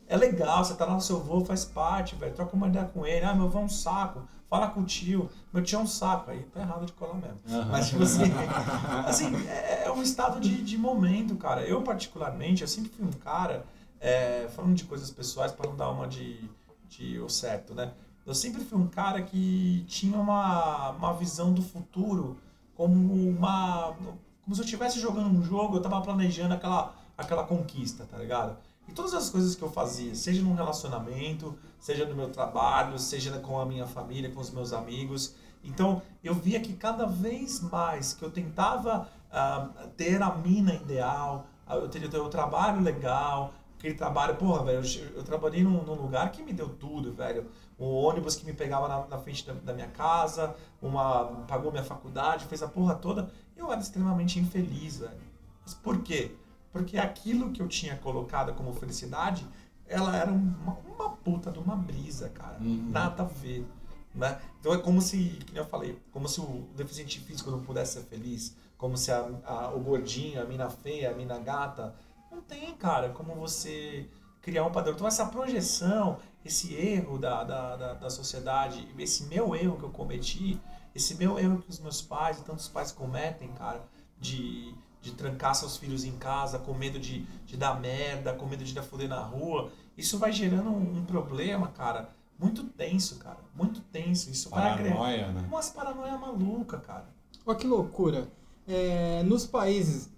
É 0.07 0.15
legal, 0.15 0.63
você 0.63 0.74
tá 0.76 0.86
lá 0.86 0.93
no 0.93 1.01
seu 1.01 1.18
avô, 1.18 1.43
faz 1.43 1.65
parte, 1.65 2.15
velho. 2.15 2.34
Troca 2.34 2.55
uma 2.55 2.68
ideia 2.68 2.86
com 2.86 3.05
ele. 3.05 3.26
Ah, 3.26 3.34
meu 3.34 3.45
avô 3.45 3.59
é 3.59 3.63
um 3.63 3.70
saco. 3.70 4.22
Fala 4.50 4.70
com 4.70 4.82
o 4.82 4.86
tio. 4.86 5.30
Meu 5.52 5.62
tio 5.62 5.80
é 5.80 5.82
um 5.82 5.88
saco. 5.88 6.32
Aí 6.32 6.43
tá 6.54 6.62
errado 6.62 6.86
de 6.86 6.93
colar 6.93 7.16
mesmo. 7.16 7.39
Mas, 7.70 7.89
tipo 7.89 8.04
assim, 8.04 8.24
assim 9.06 9.48
é, 9.48 9.84
é 9.86 9.91
um 9.91 10.02
estado 10.02 10.39
de, 10.39 10.64
de 10.64 10.78
momento, 10.78 11.36
cara. 11.36 11.62
Eu, 11.62 11.82
particularmente, 11.82 12.62
eu 12.62 12.68
sempre 12.68 12.89
fui 12.89 13.06
um 13.06 13.12
cara, 13.12 13.66
é, 14.00 14.48
falando 14.56 14.76
de 14.76 14.86
coisas 14.86 15.12
pessoais, 15.12 15.52
para 15.52 15.70
não 15.70 15.76
dar 15.76 15.89
uma 15.89 16.08
de, 16.08 16.50
de 16.88 17.20
o 17.20 17.30
certo, 17.30 17.74
né? 17.74 17.91
Eu 18.26 18.36
sempre 18.36 18.64
fui 18.64 18.78
um 18.78 18.88
cara 18.88 19.22
que 19.22 19.86
tinha 19.88 20.18
uma, 20.18 20.91
uma 20.91 21.14
visão 21.14 21.54
do 21.54 21.62
futuro 21.62 22.38
como 22.76 23.14
uma. 23.30 23.95
como 24.43 24.56
se 24.56 24.62
eu 24.62 24.66
estivesse 24.66 25.00
jogando 25.00 25.30
um 25.30 25.41
jogo, 25.41 25.78
eu 25.78 25.82
tava 25.82 26.00
planejando 26.02 26.54
aquela, 26.54 26.93
aquela 27.18 27.43
conquista, 27.43 28.06
tá 28.06 28.18
ligado? 28.18 28.58
E 28.88 28.94
todas 28.94 29.14
as 29.14 29.30
coisas 29.30 29.56
que 29.56 29.62
eu 29.62 29.70
fazia, 29.70 30.16
seja 30.16 30.42
num 30.42 30.56
relacionamento, 30.56 31.58
seja 31.80 32.06
no 32.06 32.16
meu 32.16 32.30
trabalho, 32.30 32.98
seja 32.98 33.38
com 33.40 33.60
a 33.60 33.66
minha 33.66 33.86
família, 33.86 34.32
com 34.32 34.40
os 34.40 34.50
meus 34.50 34.72
amigos. 34.72 35.36
Então 35.64 36.02
eu 36.24 36.34
via 36.34 36.60
que 36.60 36.74
cada 36.74 37.06
vez 37.06 37.60
mais 37.60 38.14
que 38.14 38.24
eu 38.24 38.32
tentava 38.32 39.10
ah, 39.32 39.70
ter 39.98 40.22
a 40.22 40.34
mina 40.36 40.74
ideal, 40.74 41.48
ah, 41.66 41.76
eu 41.76 41.90
teria 41.90 42.10
ter 42.10 42.22
um 42.22 42.30
trabalho 42.30 42.82
legal, 42.82 43.54
aquele 43.78 43.94
trabalho, 43.94 44.36
porra, 44.36 44.64
velho, 44.64 44.82
eu, 44.86 45.18
eu 45.18 45.24
trabalhei 45.24 45.64
num, 45.64 45.84
num 45.84 45.94
lugar 45.94 46.32
que 46.32 46.42
me 46.42 46.54
deu 46.54 46.70
tudo, 46.70 47.14
velho. 47.14 47.46
Um 47.80 47.86
ônibus 47.86 48.36
que 48.36 48.46
me 48.46 48.54
pegava 48.54 48.88
na, 48.88 49.06
na 49.06 49.18
frente 49.20 49.46
da, 49.46 49.54
da 49.54 49.74
minha 49.74 49.88
casa, 49.88 50.56
uma 50.82 51.26
pagou 51.48 51.72
minha 51.72 51.84
faculdade, 51.84 52.46
fez 52.46 52.64
a 52.64 52.68
porra 52.68 52.96
toda. 52.96 53.30
Eu 53.56 53.72
era 53.72 53.82
extremamente 53.82 54.40
infeliz, 54.40 54.98
velho. 54.98 55.28
Mas 55.64 55.74
por 55.74 56.02
quê? 56.02 56.36
Porque 56.72 56.97
aquilo 56.97 57.51
que 57.51 57.61
eu 57.61 57.68
tinha 57.68 57.95
colocado 57.97 58.53
como 58.53 58.74
felicidade, 58.74 59.47
ela 59.88 60.15
era 60.15 60.32
uma, 60.32 60.78
uma 60.86 61.09
puta 61.11 61.51
de 61.51 61.59
uma 61.59 61.76
brisa, 61.76 62.30
cara. 62.30 62.57
Uhum. 62.59 62.89
Nada 62.91 63.24
a 63.24 63.26
ver. 63.26 63.65
Né? 64.13 64.39
Então 64.59 64.74
é 64.74 64.78
como 64.80 65.01
se, 65.01 65.39
como 65.47 65.57
eu 65.59 65.65
falei, 65.65 65.99
como 66.11 66.28
se 66.28 66.41
o 66.41 66.68
deficiente 66.76 67.20
físico 67.20 67.51
não 67.51 67.61
pudesse 67.61 67.93
ser 67.93 68.01
feliz, 68.07 68.55
como 68.78 68.97
se 68.97 69.11
a, 69.11 69.20
a- 69.45 69.72
o 69.74 69.80
gordinho, 69.80 70.41
a 70.41 70.45
mina 70.45 70.70
feia, 70.70 71.11
a 71.11 71.13
mina 71.13 71.38
gata. 71.39 71.95
Não 72.32 72.41
tem, 72.41 72.76
cara, 72.76 73.09
como 73.09 73.36
você 73.36 74.09
criar 74.41 74.65
um 74.65 74.72
padrão. 74.72 74.93
Então 74.93 75.07
essa 75.07 75.26
projeção, 75.26 76.18
esse 76.43 76.74
erro 76.74 77.18
da, 77.20 77.43
da, 77.43 77.76
da, 77.76 77.93
da 77.93 78.09
sociedade, 78.09 78.88
esse 78.97 79.26
meu 79.26 79.55
erro 79.55 79.78
que 79.78 79.84
eu 79.84 79.89
cometi, 79.89 80.59
esse 80.95 81.15
meu 81.15 81.38
erro 81.38 81.59
que 81.59 81.70
os 81.70 81.80
meus 81.80 82.01
pais 82.01 82.39
e 82.39 82.43
tantos 82.43 82.68
pais 82.68 82.91
cometem, 82.91 83.49
cara, 83.53 83.84
de, 84.20 84.74
de 85.12 85.16
trancar 85.16 85.55
seus 85.55 85.78
filhos 85.78 86.03
em 86.03 86.12
casa 86.18 86.60
com 86.60 86.74
medo 86.74 86.99
de, 86.99 87.22
de 87.45 87.58
dar 87.58 87.80
merda, 87.80 88.34
com 88.34 88.45
medo 88.45 88.64
de 88.64 88.74
dar 88.74 88.84
foder 88.84 89.08
na 89.10 89.22
rua, 89.22 89.72
isso 89.97 90.18
vai 90.20 90.32
gerando 90.32 90.70
um, 90.70 90.99
um 90.99 91.05
problema, 91.05 91.68
cara, 91.70 92.10
muito 92.39 92.64
tenso, 92.64 93.16
cara, 93.18 93.39
muito 93.55 93.82
tenso. 93.82 94.30
Isso 94.30 94.49
vai 94.49 94.70
agregar 94.72 94.95
Paranoia, 94.95 95.32
né? 95.32 95.45
umas 95.47 95.70
paranoia 95.70 96.18
maluca, 96.18 96.78
cara. 96.78 97.08
Olha 97.45 97.58
que 97.58 97.66
loucura. 97.68 98.28
É, 98.68 99.24
nos 99.24 99.45
países 99.45 100.10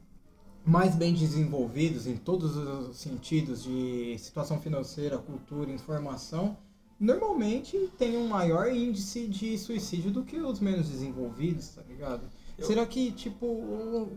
mais 0.66 0.96
bem 0.96 1.14
desenvolvidos 1.14 2.06
em 2.08 2.18
todos 2.18 2.56
os 2.58 2.98
sentidos 2.98 3.64
de 3.64 4.18
situação 4.20 4.60
financeira, 4.60 5.18
cultura, 5.18 5.72
informação, 5.72 6.58
normalmente 7.00 7.90
tem 7.98 8.18
um 8.18 8.28
maior 8.28 8.68
índice 8.74 9.26
de 9.28 9.58
suicídio 9.58 10.12
do 10.12 10.24
que 10.24 10.38
os 10.38 10.60
menos 10.60 10.90
desenvolvidos, 10.90 11.70
tá 11.70 11.82
ligado? 11.88 12.24
Eu- 12.58 12.66
Será 12.68 12.86
que, 12.86 13.12
tipo, 13.14 14.12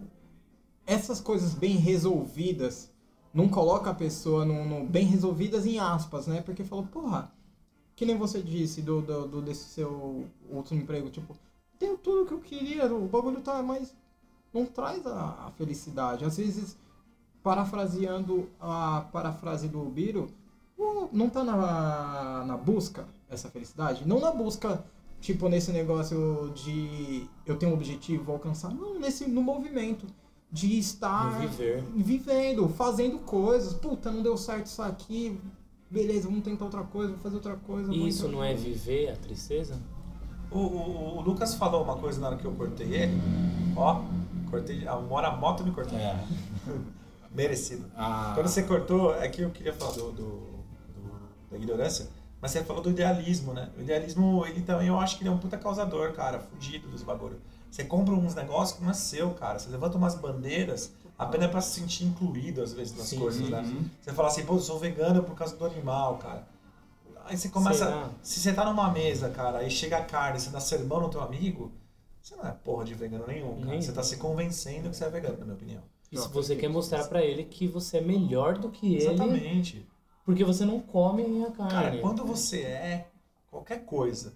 essas 0.86 1.20
coisas 1.20 1.54
bem 1.54 1.76
resolvidas 1.76 2.90
não 3.32 3.48
coloca 3.48 3.90
a 3.90 3.94
pessoa 3.94 4.44
no, 4.44 4.64
no 4.64 4.86
bem 4.86 5.06
resolvidas 5.06 5.64
em 5.66 5.78
aspas, 5.78 6.26
né? 6.26 6.42
Porque 6.42 6.64
falou, 6.64 6.86
porra, 6.86 7.32
que 7.96 8.04
nem 8.04 8.16
você 8.18 8.42
disse 8.42 8.82
do, 8.82 9.00
do, 9.00 9.26
do- 9.28 9.42
desse 9.42 9.64
seu 9.70 10.26
outro 10.50 10.74
emprego, 10.74 11.08
tipo, 11.10 11.34
tenho 11.78 11.96
tudo 11.96 12.26
que 12.26 12.34
eu 12.34 12.40
queria, 12.40 12.92
o 12.94 13.06
bagulho 13.08 13.40
tá, 13.40 13.62
mas 13.62 13.94
não 14.52 14.66
traz 14.66 15.06
a, 15.06 15.46
a 15.46 15.50
felicidade. 15.56 16.24
Às 16.24 16.36
vezes, 16.36 16.76
parafraseando 17.42 18.48
a 18.60 19.02
parafrase 19.12 19.68
do 19.68 19.82
Biro, 19.84 20.28
não 21.12 21.28
tá 21.30 21.42
na, 21.44 22.44
na 22.44 22.56
busca 22.56 23.06
essa 23.30 23.48
felicidade? 23.48 24.06
Não 24.06 24.20
na 24.20 24.30
busca, 24.30 24.84
tipo, 25.20 25.48
nesse 25.48 25.70
negócio 25.72 26.52
de 26.54 27.26
eu 27.46 27.56
tenho 27.56 27.72
um 27.72 27.74
objetivo, 27.74 28.32
alcançar. 28.32 28.72
Não, 28.74 28.98
nesse, 28.98 29.28
no 29.28 29.42
movimento 29.42 30.06
de 30.52 30.78
estar 30.78 31.38
viver. 31.40 31.82
vivendo, 31.96 32.68
fazendo 32.68 33.18
coisas. 33.20 33.72
Puta, 33.72 34.10
não 34.12 34.22
deu 34.22 34.36
certo 34.36 34.66
isso 34.66 34.82
aqui. 34.82 35.40
Beleza, 35.90 36.28
vamos 36.28 36.44
tentar 36.44 36.64
outra 36.66 36.82
coisa, 36.82 37.12
vou 37.12 37.20
fazer 37.20 37.36
outra 37.36 37.56
coisa. 37.56 37.92
E 37.92 38.08
isso 38.08 38.28
não 38.28 38.42
é 38.44 38.54
viver 38.54 39.10
a 39.10 39.16
tristeza? 39.16 39.80
O, 40.50 40.58
o, 40.58 41.16
o 41.18 41.20
Lucas 41.22 41.54
falou 41.54 41.82
uma 41.82 41.96
coisa 41.96 42.20
na 42.20 42.28
hora 42.28 42.36
que 42.36 42.44
eu 42.44 42.52
cortei 42.52 42.94
ele. 42.94 43.20
Ó, 43.76 44.02
cortei. 44.50 44.86
A 44.86 44.94
hora 44.96 45.28
a 45.28 45.36
moto 45.36 45.64
me 45.64 45.70
cortou. 45.72 45.98
É. 45.98 46.22
Merecido. 47.34 47.86
Ah, 47.96 48.32
Quando 48.34 48.48
você 48.48 48.62
cortou, 48.62 49.14
é 49.14 49.28
que 49.28 49.40
eu 49.42 49.50
queria 49.50 49.72
falar 49.72 49.92
do, 49.92 50.12
do- 50.12 50.22
do- 50.22 50.52
da 51.50 51.56
ignorância, 51.56 52.08
mas 52.40 52.50
você 52.50 52.62
falou 52.62 52.82
do 52.82 52.90
idealismo, 52.90 53.54
né? 53.54 53.70
O 53.78 53.80
idealismo, 53.80 54.44
ele 54.46 54.60
também, 54.60 54.88
eu 54.88 54.98
acho 55.00 55.16
que 55.16 55.22
ele 55.22 55.30
é 55.30 55.32
um 55.32 55.38
puta 55.38 55.56
causador, 55.56 56.12
cara, 56.12 56.38
fudido 56.40 56.88
dos 56.88 57.02
bagulho. 57.02 57.40
Você 57.72 57.84
compra 57.84 58.12
uns 58.14 58.34
negócios 58.34 58.76
que 58.76 58.84
não 58.84 58.90
é 58.90 58.94
seu, 58.94 59.30
cara. 59.30 59.58
Você 59.58 59.70
levanta 59.70 59.96
umas 59.96 60.14
bandeiras 60.14 60.92
apenas 61.18 61.50
pra 61.50 61.62
se 61.62 61.80
sentir 61.80 62.04
incluído, 62.04 62.62
às 62.62 62.74
vezes, 62.74 62.94
nas 62.94 63.06
Sim. 63.06 63.18
coisas, 63.18 63.48
né? 63.48 63.60
Uhum. 63.62 63.86
Você 63.98 64.12
fala 64.12 64.28
assim, 64.28 64.44
pô, 64.44 64.56
eu 64.56 64.60
sou 64.60 64.78
vegano 64.78 65.22
por 65.22 65.34
causa 65.34 65.56
do 65.56 65.64
animal, 65.64 66.18
cara. 66.18 66.46
Aí 67.24 67.34
você 67.34 67.48
começa. 67.48 67.86
Será? 67.86 68.10
Se 68.22 68.40
você 68.40 68.52
tá 68.52 68.66
numa 68.66 68.90
mesa, 68.90 69.30
cara, 69.30 69.60
aí 69.60 69.70
chega 69.70 69.96
a 69.96 70.04
carne, 70.04 70.38
você 70.38 70.50
dá 70.50 70.60
sermão 70.60 71.00
no 71.00 71.08
teu 71.08 71.22
amigo, 71.22 71.72
você 72.20 72.36
não 72.36 72.46
é 72.46 72.52
porra 72.52 72.84
de 72.84 72.92
vegano 72.92 73.26
nenhum, 73.26 73.54
cara. 73.60 73.70
Nem. 73.70 73.80
Você 73.80 73.92
tá 73.92 74.02
se 74.02 74.18
convencendo 74.18 74.90
que 74.90 74.96
você 74.96 75.04
é 75.04 75.08
vegano, 75.08 75.38
na 75.38 75.44
minha 75.46 75.56
opinião. 75.56 75.82
E 76.10 76.18
se 76.18 76.28
você 76.28 76.54
quer 76.54 76.68
mostrar 76.68 77.08
pra 77.08 77.22
ele 77.22 77.44
que 77.44 77.66
você 77.66 77.96
é 77.96 78.00
melhor 78.02 78.58
do 78.58 78.68
que 78.68 78.96
ele, 78.96 79.06
Exatamente. 79.14 79.88
porque 80.26 80.44
você 80.44 80.66
não 80.66 80.78
come 80.78 81.42
a 81.42 81.50
Cara, 81.52 81.70
carne. 81.70 82.00
quando 82.02 82.22
você 82.22 82.60
é 82.60 83.08
qualquer 83.50 83.86
coisa, 83.86 84.34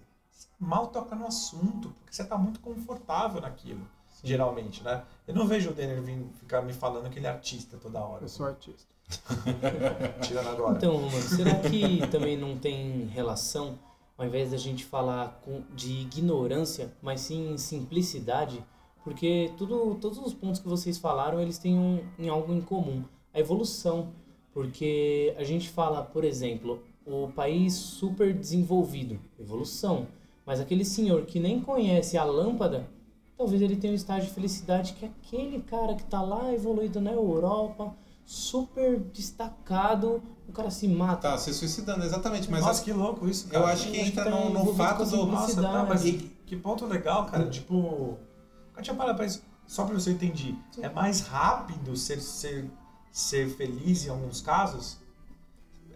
mal 0.59 0.87
toca 0.87 1.15
no 1.15 1.25
assunto, 1.25 1.89
porque 1.89 2.13
você 2.13 2.23
tá 2.23 2.37
muito 2.37 2.59
confortável 2.59 3.41
naquilo, 3.41 3.81
geralmente, 4.23 4.83
né? 4.83 5.03
Eu 5.27 5.35
não 5.35 5.47
vejo 5.47 5.69
o 5.69 5.73
Denner 5.73 6.01
vir 6.01 6.25
ficar 6.39 6.61
me 6.61 6.73
falando 6.73 7.09
que 7.09 7.19
ele 7.19 7.27
é 7.27 7.29
artista 7.29 7.77
toda 7.77 7.99
hora. 7.99 8.23
Eu 8.23 8.29
sou 8.29 8.45
artista. 8.45 8.87
Tirando 10.21 10.49
agora. 10.49 10.77
Então, 10.77 10.95
Romano, 10.97 11.21
será 11.21 11.55
que 11.59 12.05
também 12.07 12.37
não 12.37 12.57
tem 12.57 13.05
relação, 13.05 13.79
ao 14.17 14.25
invés 14.25 14.51
da 14.51 14.57
gente 14.57 14.83
falar 14.83 15.41
de 15.73 16.01
ignorância, 16.01 16.93
mas 17.01 17.21
sim 17.21 17.53
em 17.53 17.57
simplicidade? 17.57 18.63
Porque 19.03 19.53
tudo, 19.57 19.95
todos 20.01 20.17
os 20.17 20.33
pontos 20.33 20.59
que 20.59 20.67
vocês 20.67 20.97
falaram, 20.97 21.39
eles 21.39 21.57
têm 21.57 21.77
um, 21.77 22.03
em 22.19 22.27
algo 22.27 22.53
em 22.53 22.59
comum. 22.59 23.03
A 23.33 23.39
evolução. 23.39 24.09
Porque 24.53 25.35
a 25.37 25.43
gente 25.43 25.69
fala, 25.69 26.03
por 26.03 26.23
exemplo, 26.23 26.83
o 27.05 27.29
país 27.29 27.73
super 27.73 28.33
desenvolvido, 28.33 29.19
evolução. 29.39 30.07
Mas 30.47 30.61
aquele 30.61 30.85
senhor 30.85 31.25
que 31.25 31.41
nem 31.41 31.59
conhece 31.59 32.17
a 32.17 32.23
lâmpada, 32.23 32.87
talvez 33.37 33.61
ele 33.61 33.75
tenha 33.75 33.91
um 33.91 33.95
estágio 33.97 34.29
de 34.29 34.33
felicidade 34.33 34.93
que 34.93 35.05
aquele 35.05 35.61
cara 35.61 35.93
que 35.93 36.03
está 36.03 36.21
lá 36.21 36.53
evoluído 36.53 37.01
na 37.01 37.11
Europa, 37.11 37.93
super 38.23 38.97
destacado, 38.97 40.23
o 40.47 40.53
cara 40.53 40.71
se 40.71 40.87
mata. 40.87 41.31
Tá 41.31 41.37
se 41.37 41.53
suicidando, 41.53 42.05
exatamente. 42.05 42.49
Mas 42.49 42.61
Nossa, 42.63 42.81
que 42.81 42.93
louco 42.93 43.27
isso, 43.27 43.49
cara. 43.49 43.61
eu 43.61 43.67
acho 43.67 43.91
que 43.91 43.97
Eu 43.97 44.01
acho 44.03 44.11
que 44.13 44.19
entra 44.19 44.23
tá 44.23 44.31
no, 44.31 44.49
no 44.65 44.73
fato 44.73 45.05
do. 45.05 45.25
Nossa, 45.25 45.61
tá, 45.61 45.85
mas 45.85 46.05
E- 46.05 46.31
que, 46.45 46.55
ponto 46.55 46.85
legal, 46.85 47.25
cara. 47.25 47.49
Tipo, 47.49 48.17
eu 48.77 48.81
tinha 48.81 48.95
parado 48.95 49.17
pra 49.17 49.25
isso. 49.25 49.43
Só 49.67 49.83
pra 49.83 49.95
você 49.95 50.11
entender. 50.11 50.55
É 50.81 50.87
mais 50.87 51.19
rápido 51.19 51.93
ser, 51.97 52.21
ser, 52.21 52.71
ser 53.11 53.49
feliz 53.49 54.05
em 54.05 54.09
alguns 54.09 54.39
casos? 54.39 54.97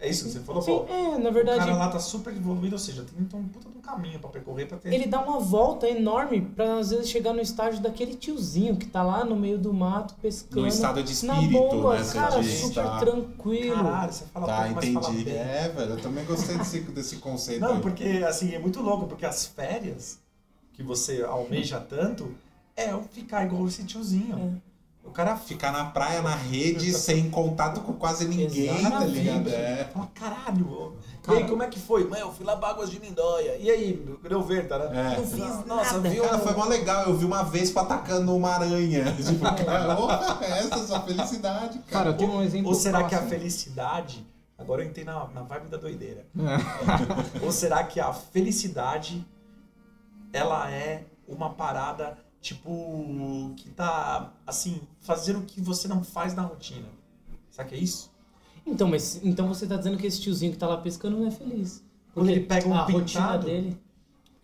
É 0.02 0.08
isso 0.08 0.24
que 0.24 0.30
você 0.32 0.40
falou? 0.40 0.60
Sim, 0.60 0.78
Pô, 0.84 0.92
é, 0.92 1.16
na 1.16 1.30
o 1.30 1.32
verdade, 1.32 1.60
cara 1.60 1.76
lá 1.76 1.88
tá 1.88 2.00
super 2.00 2.34
evoluído, 2.36 2.74
ou 2.74 2.78
seja, 2.78 3.04
tem 3.04 3.14
então, 3.20 3.38
um 3.38 3.46
puta 3.46 3.70
de 3.70 3.78
um 3.78 3.80
caminho 3.80 4.18
pra 4.18 4.30
percorrer 4.30 4.66
pra 4.66 4.76
ter... 4.76 4.92
ele 4.92 5.06
dá 5.06 5.20
uma 5.20 5.38
volta 5.38 5.88
enorme 5.88 6.40
pra 6.40 6.78
às 6.78 6.90
vezes 6.90 7.08
chegar 7.08 7.32
no 7.32 7.40
estágio 7.40 7.80
daquele 7.80 8.16
tiozinho 8.16 8.74
que 8.74 8.86
tá 8.86 9.00
lá 9.00 9.24
no 9.24 9.36
meio 9.36 9.58
do 9.58 9.72
mato 9.72 10.16
pescando. 10.20 10.62
No 10.62 10.66
estado 10.66 11.04
de 11.04 11.24
na 11.24 11.34
espírito, 11.34 11.52
boa, 11.52 11.96
né? 11.96 12.02
Você 12.02 12.14
cara, 12.18 12.42
super 12.42 12.82
tá. 12.82 12.98
tranquilo. 12.98 13.76
Caralho, 13.76 14.12
você 14.12 14.24
fala 14.24 14.46
Tá, 14.46 14.56
pouco, 14.56 14.74
mas 14.74 14.88
fala 14.92 15.08
entendi. 15.10 15.24
bem. 15.24 15.34
É, 15.38 15.68
velho, 15.68 15.90
eu 15.92 16.00
também 16.00 16.24
gostei 16.24 16.58
desse, 16.58 16.80
desse 16.80 17.16
conceito. 17.18 17.60
Não, 17.60 17.74
aí. 17.74 17.80
porque 17.80 18.24
assim, 18.26 18.52
é 18.52 18.58
muito 18.58 18.82
louco, 18.82 19.06
porque 19.06 19.24
as 19.24 19.46
férias 19.46 20.18
que 20.72 20.82
você 20.82 21.22
almeja 21.22 21.78
tanto 21.78 22.34
é 22.76 22.90
eu 22.90 23.04
ficar 23.04 23.46
igual 23.46 23.68
esse 23.68 23.84
tiozinho. 23.84 24.60
O 25.04 25.10
cara 25.10 25.36
fica. 25.36 25.52
Ficar 25.52 25.72
na 25.72 25.84
praia, 25.90 26.22
na 26.22 26.34
rede, 26.34 26.92
sem 26.94 27.28
contato 27.30 27.80
com 27.82 27.92
quase 27.92 28.26
ninguém, 28.26 28.68
tá 28.68 28.78
Exatamente. 28.78 29.10
ligado? 29.12 29.48
É. 29.50 29.84
Fala, 29.92 30.08
caralho. 30.14 30.96
Cara- 31.22 31.38
e 31.38 31.42
aí, 31.42 31.48
como 31.48 31.62
é 31.62 31.66
que 31.68 31.78
foi? 31.78 32.08
Mãe, 32.08 32.20
eu 32.20 32.32
fui 32.32 32.44
lá 32.46 32.56
pra 32.56 32.68
Águas 32.70 32.90
de 32.90 32.98
Lindóia. 32.98 33.56
E 33.58 33.70
aí, 33.70 34.16
Grão 34.22 34.42
Verde, 34.42 34.68
tá, 34.68 34.78
né? 34.78 35.12
É. 35.14 35.16
Não 35.18 35.26
fiz 35.26 35.66
Nossa, 35.66 35.94
nada. 35.96 36.08
viu? 36.08 36.22
Cara, 36.24 36.38
foi 36.38 36.54
mó 36.54 36.64
legal. 36.64 37.04
Eu 37.06 37.16
vi 37.16 37.24
uma 37.24 37.42
vez 37.42 37.76
atacando 37.76 38.34
uma 38.34 38.50
aranha. 38.54 39.04
Tipo, 39.22 39.46
É. 39.46 39.64
cara, 39.64 39.98
opa, 39.98 40.38
essa 40.44 40.74
é 40.74 40.78
a 40.78 40.78
sua 40.86 41.00
felicidade, 41.02 41.78
Cara, 41.80 41.90
cara. 41.90 42.08
eu 42.10 42.16
tenho 42.16 42.32
um 42.32 42.42
exemplo 42.42 42.68
Ou 42.68 42.74
será 42.74 43.00
que 43.04 43.14
a 43.14 43.18
próximo. 43.18 43.30
felicidade. 43.30 44.26
Agora 44.58 44.82
eu 44.82 44.88
entrei 44.88 45.04
na, 45.04 45.26
na 45.28 45.42
vibe 45.42 45.68
da 45.68 45.76
doideira. 45.76 46.26
É. 46.38 47.38
Ou 47.44 47.52
será 47.52 47.84
que 47.84 48.00
a 48.00 48.12
felicidade 48.12 49.24
ela 50.32 50.70
é 50.70 51.04
uma 51.28 51.50
parada 51.50 52.16
tipo 52.42 53.54
que 53.56 53.70
tá 53.70 54.32
assim, 54.46 54.80
fazer 55.00 55.36
o 55.36 55.42
que 55.42 55.60
você 55.60 55.88
não 55.88 56.04
faz 56.04 56.34
na 56.34 56.42
rotina? 56.42 56.88
Será 57.50 57.66
que 57.66 57.74
é 57.74 57.78
isso? 57.78 58.10
Então, 58.66 58.88
mas 58.88 59.24
então 59.24 59.48
você 59.48 59.66
tá 59.66 59.76
dizendo 59.76 59.96
que 59.96 60.06
esse 60.06 60.20
tiozinho 60.20 60.52
que 60.52 60.58
tá 60.58 60.66
lá 60.66 60.76
pescando 60.76 61.16
não 61.18 61.26
é 61.26 61.30
feliz. 61.30 61.82
Quando 62.12 62.28
ele 62.28 62.40
pega 62.40 62.68
um 62.68 62.74
a 62.74 62.82
rotina 62.82 63.00
pintado? 63.04 63.46
dele. 63.46 63.78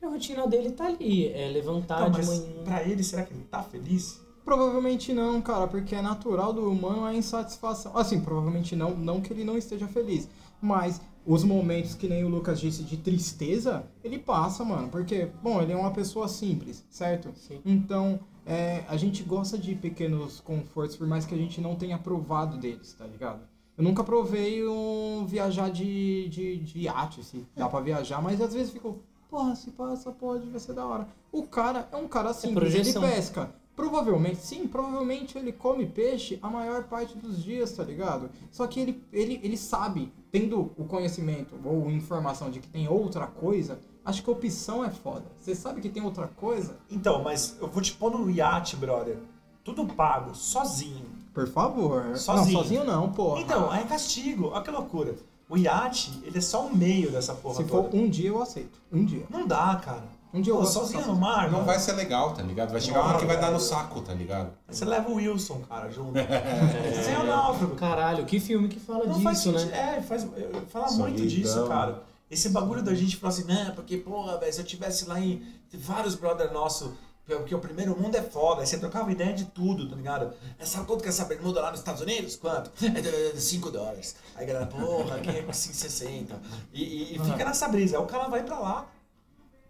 A 0.02 0.06
rotina 0.08 0.46
dele 0.46 0.70
tá 0.70 0.86
ali, 0.86 1.26
é 1.28 1.48
levantar 1.48 2.00
Não, 2.00 2.10
de 2.10 2.18
mas 2.18 2.28
manhã. 2.28 2.64
pra 2.64 2.82
ele, 2.84 3.02
será 3.02 3.24
que 3.24 3.34
ele 3.34 3.44
tá 3.44 3.62
feliz? 3.62 4.20
Provavelmente 4.44 5.12
não, 5.12 5.42
cara, 5.42 5.66
porque 5.66 5.94
é 5.94 6.00
natural 6.00 6.52
do 6.52 6.70
humano 6.70 7.04
a 7.04 7.12
insatisfação. 7.14 7.96
Assim, 7.96 8.20
provavelmente 8.20 8.74
não, 8.74 8.96
não 8.96 9.20
que 9.20 9.32
ele 9.32 9.44
não 9.44 9.58
esteja 9.58 9.86
feliz, 9.88 10.28
mas 10.62 11.00
os 11.28 11.44
momentos 11.44 11.94
que 11.94 12.08
nem 12.08 12.24
o 12.24 12.28
Lucas 12.28 12.58
disse 12.58 12.82
de 12.82 12.96
tristeza, 12.96 13.84
ele 14.02 14.18
passa, 14.18 14.64
mano, 14.64 14.88
porque, 14.88 15.28
bom, 15.42 15.60
ele 15.60 15.72
é 15.72 15.76
uma 15.76 15.90
pessoa 15.90 16.26
simples, 16.26 16.82
certo? 16.88 17.30
Sim. 17.36 17.60
Então, 17.66 18.18
é, 18.46 18.82
a 18.88 18.96
gente 18.96 19.22
gosta 19.22 19.58
de 19.58 19.74
pequenos 19.74 20.40
confortos, 20.40 20.96
por 20.96 21.06
mais 21.06 21.26
que 21.26 21.34
a 21.34 21.38
gente 21.38 21.60
não 21.60 21.76
tenha 21.76 21.98
provado 21.98 22.56
deles, 22.56 22.94
tá 22.94 23.04
ligado? 23.04 23.40
Eu 23.76 23.84
nunca 23.84 24.02
provei 24.02 24.66
um 24.66 25.26
viajar 25.26 25.70
de, 25.70 26.30
de, 26.30 26.56
de 26.60 26.78
iate, 26.80 27.22
se 27.22 27.46
dá 27.54 27.68
pra 27.68 27.80
viajar, 27.80 28.22
mas 28.22 28.40
às 28.40 28.54
vezes 28.54 28.72
fico, 28.72 28.98
porra, 29.28 29.54
se 29.54 29.70
passa, 29.72 30.10
pode, 30.10 30.48
vai 30.48 30.58
ser 30.58 30.72
da 30.72 30.86
hora. 30.86 31.06
O 31.30 31.42
cara 31.42 31.86
é 31.92 31.96
um 31.96 32.08
cara 32.08 32.32
simples, 32.32 32.74
ele 32.74 32.90
projeção. 32.90 33.02
pesca. 33.02 33.54
Provavelmente, 33.76 34.38
sim, 34.38 34.66
provavelmente 34.66 35.38
ele 35.38 35.52
come 35.52 35.86
peixe 35.86 36.38
a 36.42 36.48
maior 36.48 36.84
parte 36.84 37.16
dos 37.16 37.44
dias, 37.44 37.70
tá 37.70 37.84
ligado? 37.84 38.30
Só 38.50 38.66
que 38.66 38.80
ele, 38.80 39.04
ele, 39.12 39.38
ele 39.40 39.56
sabe, 39.56 40.10
tendo 40.30 40.72
o 40.76 40.84
conhecimento 40.84 41.54
ou 41.64 41.90
informação 41.90 42.50
de 42.50 42.60
que 42.60 42.68
tem 42.68 42.88
outra 42.88 43.26
coisa, 43.26 43.78
acho 44.04 44.22
que 44.22 44.30
a 44.30 44.32
opção 44.32 44.84
é 44.84 44.90
foda. 44.90 45.24
Você 45.40 45.54
sabe 45.54 45.80
que 45.80 45.88
tem 45.88 46.02
outra 46.02 46.26
coisa? 46.28 46.76
Então, 46.90 47.22
mas 47.22 47.56
eu 47.60 47.68
vou 47.68 47.82
te 47.82 47.92
pôr 47.92 48.10
no 48.10 48.30
iate, 48.30 48.76
brother. 48.76 49.18
Tudo 49.64 49.86
pago, 49.86 50.34
sozinho. 50.34 51.06
Por 51.34 51.46
favor. 51.46 52.16
Sozinho. 52.16 52.52
Não, 52.56 52.62
sozinho 52.62 52.84
não, 52.84 53.12
porra. 53.12 53.40
Então, 53.40 53.74
é 53.74 53.84
castigo. 53.84 54.48
Olha 54.48 54.62
que 54.62 54.70
loucura. 54.70 55.14
O 55.48 55.56
iate, 55.56 56.20
ele 56.24 56.38
é 56.38 56.40
só 56.40 56.66
um 56.66 56.74
meio 56.74 57.10
dessa 57.10 57.34
porra 57.34 57.56
Se 57.56 57.64
toda. 57.64 57.88
for 57.88 57.96
um 57.96 58.08
dia, 58.08 58.28
eu 58.28 58.42
aceito. 58.42 58.78
Um 58.92 59.04
dia. 59.04 59.26
Não 59.30 59.46
dá, 59.46 59.76
cara. 59.76 60.04
Um 60.32 60.40
dia 60.42 60.52
eu 60.52 60.56
Pô, 60.56 60.62
gosto 60.62 60.80
sozinho 60.80 61.06
no 61.06 61.16
mar, 61.16 61.44
Não 61.46 61.52
mano. 61.52 61.64
vai 61.64 61.78
ser 61.78 61.92
legal, 61.92 62.34
tá 62.34 62.42
ligado? 62.42 62.70
Vai 62.70 62.80
chegar 62.80 63.00
uma 63.00 63.08
hora 63.10 63.18
que 63.18 63.24
vai 63.24 63.40
dar 63.40 63.50
no 63.50 63.58
saco, 63.58 64.02
tá 64.02 64.12
ligado? 64.12 64.50
Você 64.68 64.84
leva 64.84 65.08
o 65.08 65.14
Wilson, 65.14 65.62
cara, 65.68 65.90
junto. 65.90 66.12
Você 66.94 67.10
é 67.10 67.18
o 67.18 67.24
náufrago. 67.26 67.74
Caralho, 67.76 68.26
que 68.26 68.38
filme 68.38 68.68
que 68.68 68.78
fala 68.78 69.06
Não 69.06 69.20
faz 69.22 69.38
disso, 69.42 69.52
sentido. 69.52 69.70
né? 69.70 69.96
É, 69.98 70.02
faz, 70.02 70.26
fala 70.68 70.88
Solidão. 70.88 71.08
muito 71.08 71.26
disso, 71.26 71.66
cara. 71.66 72.02
Esse 72.30 72.50
bagulho 72.50 72.82
da 72.82 72.94
gente 72.94 73.16
falar 73.16 73.32
assim, 73.32 73.44
né, 73.44 73.72
porque, 73.74 73.96
porra, 73.96 74.36
velho, 74.36 74.52
se 74.52 74.60
eu 74.60 74.64
tivesse 74.64 75.06
lá 75.08 75.18
em. 75.18 75.42
Vários 75.72 76.14
brother 76.14 76.52
nossos, 76.52 76.90
porque 77.26 77.54
o 77.54 77.58
primeiro 77.58 77.98
mundo 77.98 78.14
é 78.16 78.22
foda, 78.22 78.60
aí 78.60 78.66
você 78.66 78.78
trocava 78.78 79.10
ideia 79.10 79.32
de 79.32 79.46
tudo, 79.46 79.88
tá 79.88 79.96
ligado? 79.96 80.32
É, 80.58 80.64
sabe 80.66 80.86
quanto 80.86 81.00
que 81.00 81.06
é 81.06 81.08
essa 81.10 81.24
bermuda 81.24 81.60
lá 81.60 81.70
nos 81.70 81.80
Estados 81.80 82.02
Unidos? 82.02 82.36
Quanto? 82.36 82.70
É 82.84 83.38
5 83.38 83.70
dólares. 83.70 84.14
Aí 84.36 84.44
a 84.44 84.46
galera, 84.46 84.66
porra, 84.66 85.16
aqui 85.16 85.30
é 85.30 85.42
5,60. 85.42 86.26
E, 86.72 86.82
e, 86.84 87.16
e 87.16 87.18
fica 87.18 87.44
nessa 87.46 87.66
brisa. 87.68 87.96
Aí 87.96 88.02
o 88.02 88.06
cara 88.06 88.28
vai 88.28 88.42
pra 88.42 88.58
lá, 88.58 88.86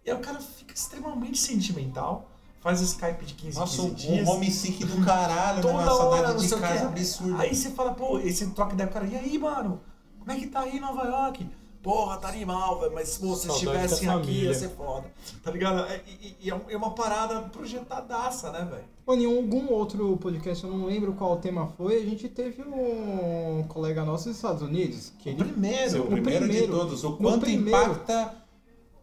e 0.05 0.11
aí 0.11 0.15
o 0.17 0.19
cara 0.19 0.39
fica 0.39 0.73
extremamente 0.73 1.37
sentimental, 1.39 2.29
faz 2.61 2.81
Skype 2.81 3.25
de 3.25 3.33
15 3.35 3.59
Nossa, 3.59 3.75
15 3.83 3.87
um 3.89 3.93
dias. 3.93 4.27
homesick 4.27 4.85
do 4.85 5.05
caralho, 5.05 5.57
né? 5.57 5.61
Toda 5.61 5.73
Uma 5.73 5.81
hora, 5.93 6.27
saudade 6.27 6.47
de 6.47 6.55
casa 6.55 6.85
absurda. 6.87 7.41
Aí 7.43 7.55
você 7.55 7.69
fala, 7.71 7.93
pô, 7.93 8.19
esse 8.19 8.47
troca 8.51 8.73
ideia 8.73 8.87
com 8.89 8.97
o 8.97 9.01
cara, 9.01 9.11
e 9.13 9.15
aí, 9.17 9.37
mano? 9.37 9.79
Como 10.19 10.31
é 10.31 10.35
que 10.35 10.47
tá 10.47 10.61
aí 10.61 10.77
em 10.77 10.79
Nova 10.79 11.03
York? 11.05 11.49
Porra, 11.81 12.17
tá 12.17 12.27
animal, 12.27 12.81
velho, 12.81 12.93
mas 12.93 13.17
pô, 13.17 13.33
se 13.37 13.47
estivessem 13.47 14.05
da 14.07 14.15
aqui 14.17 14.43
ia 14.43 14.53
ser 14.53 14.67
foda. 14.71 15.09
Tá 15.41 15.49
ligado? 15.49 15.79
É, 15.89 16.01
E, 16.21 16.35
e 16.41 16.49
é 16.49 16.55
um- 16.55 16.69
é 16.69 16.75
uma 16.75 16.91
parada 16.93 17.39
projetadaça, 17.43 18.51
né, 18.51 18.67
velho? 18.69 18.83
Em 19.21 19.25
algum 19.37 19.71
outro 19.71 20.17
podcast, 20.17 20.63
eu 20.63 20.69
não 20.69 20.85
lembro 20.85 21.13
qual 21.13 21.37
tema 21.37 21.67
foi, 21.77 21.95
a 22.01 22.05
gente 22.05 22.27
teve 22.27 22.61
um 22.63 23.63
colega 23.69 24.03
nosso 24.03 24.25
dos 24.27 24.35
Estados 24.35 24.61
Unidos, 24.61 25.13
que 25.19 25.29
O 25.29 25.31
ele... 25.31 25.43
primeiro. 25.45 26.03
o 26.03 26.07
primeiro, 26.07 26.45
primeiro. 26.45 26.67
de 26.67 26.71
todos. 26.73 27.03
O 27.05 27.13
quanto 27.13 27.39
primeiro. 27.39 27.91
impacta 27.93 28.35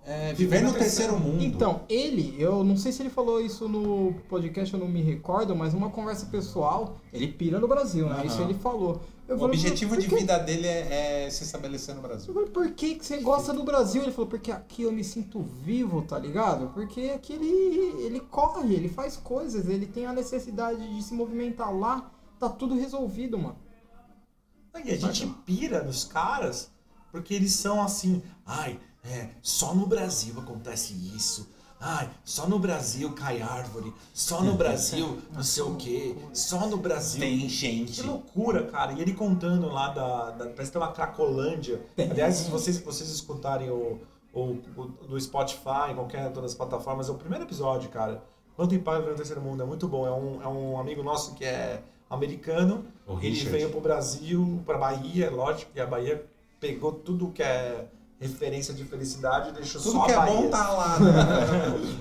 é, 0.06 0.32
viver 0.32 0.62
no 0.62 0.72
terceiro 0.72 1.18
mundo. 1.18 1.42
Então, 1.42 1.80
ele, 1.88 2.36
eu 2.38 2.62
não 2.62 2.76
sei 2.76 2.92
se 2.92 3.02
ele 3.02 3.10
falou 3.10 3.40
isso 3.40 3.68
no 3.68 4.14
podcast, 4.28 4.72
eu 4.72 4.78
não 4.78 4.86
me 4.88 5.02
recordo, 5.02 5.54
mas 5.56 5.74
uma 5.74 5.90
conversa 5.90 6.26
pessoal, 6.26 6.96
ele 7.12 7.26
pira 7.26 7.58
no 7.58 7.66
Brasil, 7.66 8.08
né? 8.08 8.14
Aham. 8.14 8.24
Isso 8.24 8.40
ele 8.40 8.54
falou. 8.54 9.00
Eu 9.28 9.34
o 9.34 9.38
falei, 9.40 9.56
objetivo 9.58 9.96
de 9.96 10.06
que- 10.06 10.14
vida 10.14 10.38
dele 10.38 10.68
é, 10.68 11.24
é 11.26 11.30
se 11.30 11.42
estabelecer 11.42 11.92
no 11.96 12.00
Brasil. 12.00 12.28
Eu 12.28 12.34
falei, 12.34 12.50
por 12.50 12.70
que, 12.70 12.94
que 12.94 13.04
você 13.04 13.16
gosta 13.18 13.52
do 13.52 13.64
Brasil? 13.64 14.02
Ele 14.02 14.12
falou, 14.12 14.30
porque 14.30 14.52
aqui 14.52 14.82
eu 14.82 14.92
me 14.92 15.02
sinto 15.02 15.42
vivo, 15.42 16.02
tá 16.02 16.16
ligado? 16.16 16.68
Porque 16.72 17.10
aqui 17.12 17.32
ele, 17.32 18.04
ele 18.04 18.20
corre, 18.20 18.72
ele 18.76 18.88
faz 18.88 19.16
coisas, 19.16 19.68
ele 19.68 19.86
tem 19.86 20.06
a 20.06 20.12
necessidade 20.12 20.94
de 20.94 21.02
se 21.02 21.12
movimentar 21.12 21.74
lá, 21.76 22.08
tá 22.38 22.48
tudo 22.48 22.76
resolvido, 22.76 23.36
mano. 23.36 23.56
E 24.84 24.92
a 24.92 24.96
gente 24.96 25.26
pira 25.44 25.82
nos 25.82 26.04
caras 26.04 26.70
porque 27.10 27.34
eles 27.34 27.52
são 27.54 27.82
assim, 27.82 28.22
ai, 28.44 28.78
é, 29.08 29.30
só 29.42 29.74
no 29.74 29.86
Brasil 29.86 30.34
acontece 30.38 30.94
isso. 31.14 31.48
Ai, 31.78 32.08
só 32.24 32.48
no 32.48 32.58
Brasil 32.58 33.12
cai 33.12 33.42
árvore. 33.42 33.92
Só 34.14 34.42
no 34.42 34.54
Brasil 34.54 35.18
não 35.32 35.42
sei 35.42 35.62
o 35.62 35.74
quê. 35.76 36.16
Só 36.32 36.66
no 36.66 36.78
Brasil. 36.78 37.20
Tem 37.20 37.48
gente. 37.48 38.00
Que 38.00 38.06
loucura, 38.06 38.64
cara. 38.64 38.92
E 38.92 39.00
ele 39.00 39.12
contando 39.12 39.68
lá 39.68 39.88
da. 39.88 40.30
da 40.30 40.44
parece 40.46 40.70
que 40.70 40.78
tem 40.78 40.80
uma 40.80 40.92
Cracolândia. 40.92 41.80
Aliás, 41.98 42.36
se 42.36 42.50
vocês, 42.50 42.78
vocês 42.78 43.10
escutarem 43.10 43.70
o, 43.70 44.00
o, 44.32 44.58
o 44.76 44.86
do 45.08 45.20
Spotify, 45.20 45.94
qualquer 45.94 46.32
todas 46.32 46.52
as 46.52 46.56
plataformas, 46.56 47.08
é 47.08 47.12
o 47.12 47.16
primeiro 47.16 47.44
episódio, 47.44 47.90
cara. 47.90 48.22
Quanto 48.56 48.74
impacto 48.74 49.10
no 49.10 49.14
terceiro 49.14 49.42
mundo, 49.42 49.62
é 49.62 49.66
muito 49.66 49.86
bom. 49.86 50.06
É 50.06 50.10
um, 50.10 50.42
é 50.42 50.48
um 50.48 50.80
amigo 50.80 51.02
nosso 51.02 51.34
que 51.34 51.44
é 51.44 51.82
americano. 52.08 52.86
O 53.06 53.18
ele 53.20 53.38
veio 53.44 53.70
pro 53.70 53.80
Brasil, 53.80 54.62
pra 54.64 54.78
Bahia, 54.78 55.30
lógico, 55.30 55.70
e 55.74 55.80
a 55.80 55.86
Bahia 55.86 56.24
pegou 56.58 56.92
tudo 56.92 57.30
que 57.32 57.42
é 57.42 57.86
referência 58.18 58.72
de 58.74 58.84
felicidade 58.84 59.50
e 59.50 59.52
deixou 59.52 59.80
Tudo 59.80 59.92
só 59.98 60.04
que 60.06 60.12
a 60.12 60.14
é 60.14 60.18
Bahia. 60.18 60.34
bom 60.42 60.50
tá 60.50 60.70
lá, 60.70 60.98
né? 61.00 61.12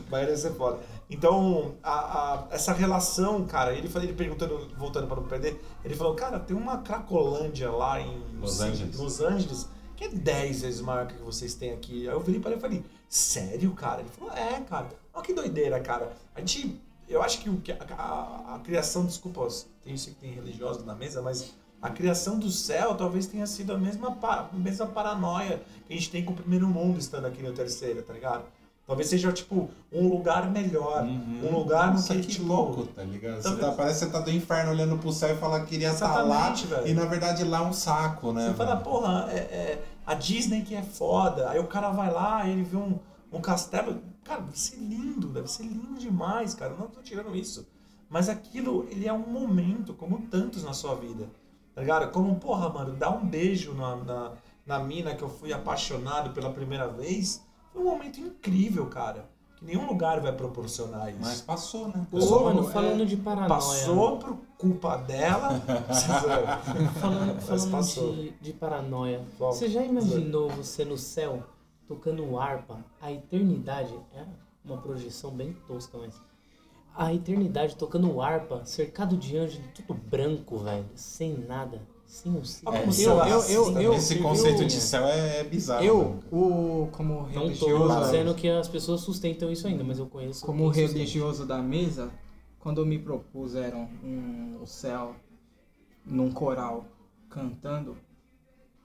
Bahia 0.09 0.25
deve 0.27 0.37
ser 0.37 0.53
foda. 0.53 0.79
Então, 1.09 1.75
a, 1.83 1.91
a- 2.33 2.47
essa 2.51 2.73
relação, 2.73 3.45
cara, 3.45 3.73
ele, 3.73 3.87
falou- 3.89 4.07
ele 4.07 4.15
perguntando, 4.17 4.67
voltando 4.77 5.07
para 5.07 5.17
não 5.21 5.27
perder, 5.27 5.61
ele 5.83 5.93
falou, 5.95 6.15
cara, 6.15 6.39
tem 6.39 6.55
uma 6.55 6.77
Cracolândia 6.79 7.69
lá 7.71 7.99
em 7.99 8.17
Los 8.39 8.53
sim, 8.57 8.63
Angeles. 8.63 8.97
Los 8.97 9.21
Angeles, 9.21 9.69
que 9.95 10.05
é 10.05 10.09
10 10.09 10.61
vezes 10.61 10.81
maior 10.81 11.05
que 11.07 11.15
vocês 11.21 11.53
têm 11.53 11.71
aqui. 11.73 12.07
Aí 12.07 12.13
eu 12.15 12.19
virei 12.19 12.39
para 12.39 12.51
ele 12.51 12.59
e 12.59 12.61
falei, 12.61 12.83
sério, 13.09 13.71
cara? 13.73 14.01
Ele 14.01 14.09
falou, 14.09 14.33
é, 14.33 14.59
cara. 14.61 14.87
Olha 15.13 15.23
que 15.23 15.33
doideira, 15.33 15.79
cara. 15.79 16.11
A 16.33 16.39
gente, 16.39 16.81
eu 17.07 17.21
acho 17.21 17.39
que 17.39 17.49
o 17.49 17.57
que- 17.57 17.71
a, 17.71 17.77
a- 17.97 18.55
a 18.55 18.59
criação, 18.59 19.05
desculpa, 19.05 19.47
tem 19.83 19.93
isso 19.93 20.09
que 20.09 20.15
tem 20.15 20.31
religiosos 20.33 20.83
na 20.85 20.95
mesa, 20.95 21.21
mas 21.21 21.53
a 21.85 21.89
criação 21.89 22.37
do 22.39 22.49
céu 22.49 22.95
talvez 22.95 23.27
tenha 23.27 23.45
sido 23.47 23.73
a 23.73 23.77
mesma, 23.77 24.17
a 24.21 24.49
mesma 24.53 24.85
paranoia 24.87 25.61
que 25.87 25.93
a 25.93 25.95
gente 25.95 26.09
tem 26.09 26.23
com 26.25 26.33
o 26.33 26.35
primeiro 26.35 26.67
mundo 26.67 26.99
estando 26.99 27.25
aqui 27.27 27.41
no 27.43 27.53
terceiro, 27.53 28.01
tá 28.01 28.13
ligado? 28.13 28.43
Talvez 28.87 29.07
seja, 29.09 29.31
tipo, 29.31 29.69
um 29.91 30.07
lugar 30.09 30.49
melhor. 30.51 31.03
Um 31.03 31.57
lugar 31.57 31.87
no 31.87 31.93
Uhum. 31.93 31.95
Nossa, 31.95 32.13
que, 32.15 32.21
que 32.21 32.27
tipo... 32.27 32.45
louco, 32.45 32.85
tá 32.85 33.03
ligado? 33.03 33.41
Você 33.41 33.49
Tá 33.49 33.55
tá- 33.55 33.71
parece 33.71 33.99
que 34.05 34.05
você 34.05 34.11
tá 34.11 34.19
do 34.19 34.29
inferno 34.31 34.71
olhando 34.71 34.97
pro 34.99 35.11
céu 35.11 35.33
e 35.35 35.37
fala 35.39 35.61
que 35.61 35.67
queria 35.67 35.89
estar 35.91 36.21
lá. 36.21 36.51
Exatamente, 36.51 36.67
velho. 36.67 36.87
E 36.87 36.93
na 36.93 37.05
verdade 37.05 37.43
lá 37.43 37.59
é 37.59 37.61
um 37.61 37.73
saco, 37.73 38.31
né? 38.31 38.47
Você 38.47 38.53
fala, 38.53 38.73
velho? 38.75 38.83
porra, 38.83 39.27
é, 39.31 39.37
é, 39.37 39.83
a 40.05 40.13
Disney 40.13 40.61
que 40.61 40.75
é 40.75 40.83
foda. 40.83 41.49
Aí 41.49 41.59
o 41.59 41.65
cara 41.65 41.89
vai 41.89 42.11
lá, 42.11 42.47
ele 42.47 42.61
vê 42.61 42.77
um, 42.77 42.99
um 43.33 43.41
castelo. 43.41 44.01
Cara, 44.23 44.41
deve 44.41 44.59
ser 44.59 44.77
lindo, 44.77 45.29
deve 45.29 45.47
ser 45.49 45.63
lindo 45.63 45.99
demais, 45.99 46.53
cara. 46.53 46.73
Eu 46.73 46.77
Não 46.77 46.87
tô 46.87 47.01
tirando 47.01 47.35
isso. 47.35 47.65
Mas 48.07 48.29
aquilo, 48.29 48.87
ele 48.91 49.07
é 49.07 49.13
um 49.13 49.17
momento, 49.27 49.95
como 49.95 50.21
tantos 50.27 50.63
na 50.63 50.73
sua 50.73 50.93
vida. 50.93 51.27
Tá 51.75 51.81
ligado? 51.81 52.09
Como, 52.11 52.35
porra, 52.39 52.69
mano, 52.69 52.93
dar 52.95 53.09
um 53.11 53.25
beijo 53.25 53.73
na, 53.73 53.97
na, 53.97 54.31
na 54.65 54.79
mina 54.79 55.13
que 55.13 55.21
eu 55.21 55.27
fui 55.29 55.51
apaixonado 55.51 56.31
pela 56.31 56.49
primeira 56.49 56.87
vez. 56.87 57.43
Foi 57.73 57.81
um 57.81 57.85
momento 57.85 58.17
incrível, 58.19 58.85
cara. 58.87 59.29
Que 59.57 59.65
nenhum 59.65 59.85
lugar 59.85 60.21
vai 60.21 60.31
proporcionar 60.31 61.09
isso. 61.09 61.19
Mas 61.21 61.41
passou, 61.41 61.89
né? 61.89 62.07
Ô, 62.11 62.15
Passou, 62.17 62.43
mano, 62.45 62.69
é, 62.69 62.71
falando 62.71 63.05
de 63.05 63.17
paranoia. 63.17 63.49
Passou 63.49 64.17
por 64.19 64.37
culpa 64.57 64.97
dela. 64.97 65.49
Falando, 66.99 67.35
Mas 67.35 67.45
falando 67.45 67.71
passou. 67.71 68.13
de, 68.15 68.29
de 68.31 68.53
paranoia. 68.53 69.21
Bom, 69.37 69.51
Você 69.51 69.67
já 69.69 69.83
imaginou 69.83 70.49
você 70.49 70.83
no 70.85 70.97
céu 70.97 71.43
tocando 71.87 72.37
harpa? 72.39 72.77
A 73.01 73.11
eternidade 73.11 73.93
é 74.13 74.23
uma 74.63 74.77
projeção 74.77 75.31
bem 75.31 75.53
tosca, 75.67 75.97
mas. 75.97 76.15
A 76.95 77.13
eternidade 77.13 77.75
tocando 77.75 78.21
harpa, 78.21 78.63
cercado 78.63 79.17
de 79.17 79.37
anjos, 79.37 79.59
tudo 79.73 79.93
branco, 79.93 80.59
velho. 80.59 80.85
Sem 80.95 81.37
nada. 81.37 81.81
Sem 82.05 82.31
um 82.31 82.41
Olha 82.65 82.77
É, 82.77 82.81
eu- 82.81 82.85
racista, 82.85 83.51
eu- 83.51 83.71
né? 83.71 83.85
eu- 83.85 83.93
Esse 83.95 84.15
eu- 84.17 84.21
conceito 84.23 84.61
eu- 84.61 84.67
de 84.67 84.73
céu 84.79 85.05
é, 85.05 85.39
é 85.39 85.43
bizarro. 85.43 85.83
Eu, 85.83 86.19
o 86.31 86.87
como 86.93 87.23
Não 87.23 87.31
tô 87.33 87.39
religioso, 87.39 87.99
dizendo 88.05 88.33
que 88.35 88.47
as 88.47 88.67
pessoas 88.69 89.01
sustentam 89.01 89.51
isso 89.51 89.67
ainda, 89.67 89.83
mas 89.83 89.99
eu 89.99 90.05
conheço. 90.07 90.45
como 90.45 90.71
quem 90.71 90.83
sustenta. 90.83 90.93
religioso 90.93 91.45
da 91.45 91.57
mesa, 91.57 92.11
quando 92.59 92.85
me 92.85 92.97
propuseram 92.97 93.89
um, 94.03 94.59
o 94.61 94.65
céu 94.67 95.15
num 96.05 96.31
coral 96.31 96.85
cantando 97.29 97.97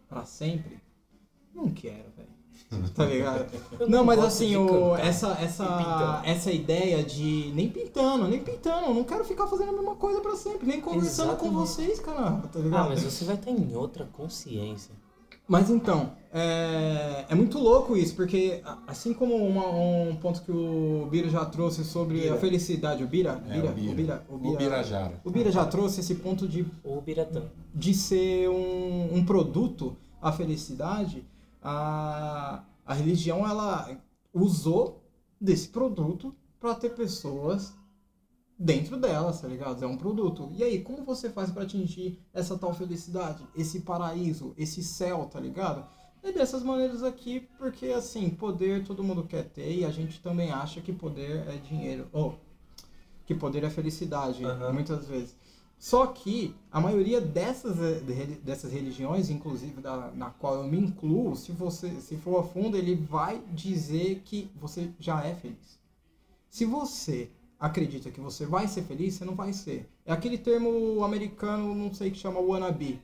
pra 0.09 0.25
sempre, 0.25 0.81
não 1.55 1.71
quero, 1.71 2.11
velho. 2.17 2.40
Tá 2.95 3.05
ligado? 3.05 3.47
Eu 3.81 3.89
Não, 3.89 4.05
mas 4.05 4.21
assim, 4.21 4.55
o, 4.57 4.95
essa, 4.95 5.37
essa, 5.41 6.23
essa 6.25 6.53
ideia 6.53 7.03
de. 7.03 7.51
Nem 7.55 7.69
pintando, 7.69 8.29
nem 8.29 8.39
pintando, 8.41 8.87
eu 8.87 8.95
não 8.95 9.03
quero 9.03 9.25
ficar 9.25 9.49
fazendo 9.49 9.71
a 9.71 9.73
mesma 9.73 9.97
coisa 9.97 10.21
pra 10.21 10.37
sempre, 10.37 10.67
nem 10.69 10.81
conversando 10.81 11.37
com 11.37 11.47
Exatamente. 11.47 11.55
vocês, 11.69 11.99
caramba, 11.99 12.47
tá 12.47 12.61
ligado? 12.61 12.87
Ah, 12.87 12.89
mas 12.91 13.03
você 13.03 13.25
vai 13.25 13.35
estar 13.35 13.51
em 13.51 13.75
outra 13.75 14.05
consciência. 14.13 14.95
Mas 15.49 15.69
então, 15.69 16.13
é, 16.33 17.25
é 17.29 17.35
muito 17.35 17.59
louco 17.59 17.97
isso, 17.97 18.15
porque 18.15 18.63
assim 18.87 19.13
como 19.13 19.35
uma- 19.35 19.69
um 19.69 20.15
ponto 20.15 20.41
que 20.43 20.53
o 20.53 21.09
Bira 21.11 21.29
já 21.29 21.45
trouxe 21.45 21.83
sobre 21.85 22.21
Bira. 22.21 22.35
a 22.35 22.39
felicidade, 22.39 23.03
o 23.03 23.09
Bira, 23.09 23.43
É, 23.49 23.55
Bira, 23.55 23.73
o 23.73 23.75
Bira. 23.75 23.91
o 23.91 23.95
Bira, 23.97 24.25
o 24.29 24.35
O 24.35 24.39
Bira, 24.39 24.57
Birajara. 24.59 25.21
o 25.25 25.31
Bira 25.31 25.51
já 25.51 25.65
trouxe 25.65 25.99
esse 26.03 26.15
ponto 26.15 26.47
de 26.47 26.65
Biratã. 27.05 27.43
de 27.75 27.93
ser 27.95 28.49
um, 28.49 29.09
um 29.17 29.25
produto, 29.25 29.97
a 30.23 30.31
felicidade, 30.31 31.25
a, 31.63 32.65
a 32.85 32.95
religião 32.95 33.47
ela 33.47 34.01
usou 34.33 35.03
desse 35.41 35.69
produto 35.69 36.35
para 36.59 36.75
ter 36.75 36.91
pessoas 36.91 37.75
dentro 38.59 38.99
delas, 38.99 39.41
tá 39.41 39.49
ligado? 39.49 39.83
É 39.83 39.87
um 39.87 39.97
produto. 39.97 40.51
E 40.53 40.63
aí, 40.63 40.83
como 40.83 41.03
você 41.03 41.31
faz 41.31 41.51
para 41.51 41.63
atingir 41.63 42.19
essa 42.33 42.59
tal 42.59 42.75
felicidade, 42.75 43.43
esse 43.57 43.81
paraíso, 43.81 44.53
esse 44.59 44.83
céu, 44.83 45.25
tá 45.33 45.41
ligado? 45.41 45.87
É 46.23 46.31
dessas 46.31 46.63
maneiras 46.63 47.03
aqui, 47.03 47.49
porque 47.57 47.87
assim, 47.87 48.29
poder 48.29 48.85
todo 48.85 49.03
mundo 49.03 49.25
quer 49.25 49.45
ter 49.45 49.73
e 49.79 49.85
a 49.87 49.91
gente 49.91 50.21
também 50.21 50.51
acha 50.51 50.83
que 50.83 50.93
poder 50.93 51.49
é 51.49 51.57
dinheiro. 51.57 52.07
Ou 52.13 52.39
que 53.25 53.35
poder 53.35 53.65
é 53.65 53.71
felicidade, 53.71 54.45
Aham. 54.45 54.73
muitas 54.73 55.07
vezes. 55.07 55.35
Só 55.81 56.07
que 56.09 56.55
a 56.71 56.79
maioria 56.79 57.23
dessas, 57.23 57.79
eh, 57.81 58.39
dessas 58.45 58.71
religiões, 58.71 59.31
inclusive 59.31 59.81
da, 59.81 60.11
na 60.11 60.29
qual 60.29 60.57
eu 60.57 60.65
me 60.65 60.79
incluo, 60.79 61.35
se 61.35 61.53
você 61.53 61.89
se 62.03 62.19
for 62.19 62.39
a 62.39 62.43
fundo, 62.43 62.77
ele 62.77 62.95
vai 62.95 63.43
dizer 63.51 64.21
que 64.23 64.51
você 64.61 64.91
já 65.01 65.25
é 65.25 65.35
feliz. 65.35 65.81
Se 66.51 66.67
você 66.67 67.31
acredita 67.59 68.11
que 68.11 68.21
você 68.21 68.45
vai 68.45 68.69
ser 68.69 68.83
feliz, 68.83 69.15
você 69.15 69.25
não 69.25 69.35
vai 69.35 69.55
ser. 69.55 69.89
É 70.05 70.13
aquele 70.13 70.37
termo 70.37 71.03
americano, 71.03 71.75
não 71.75 71.95
sei, 71.95 72.11
que 72.11 72.19
chama 72.19 72.41
wannabe. 72.41 73.01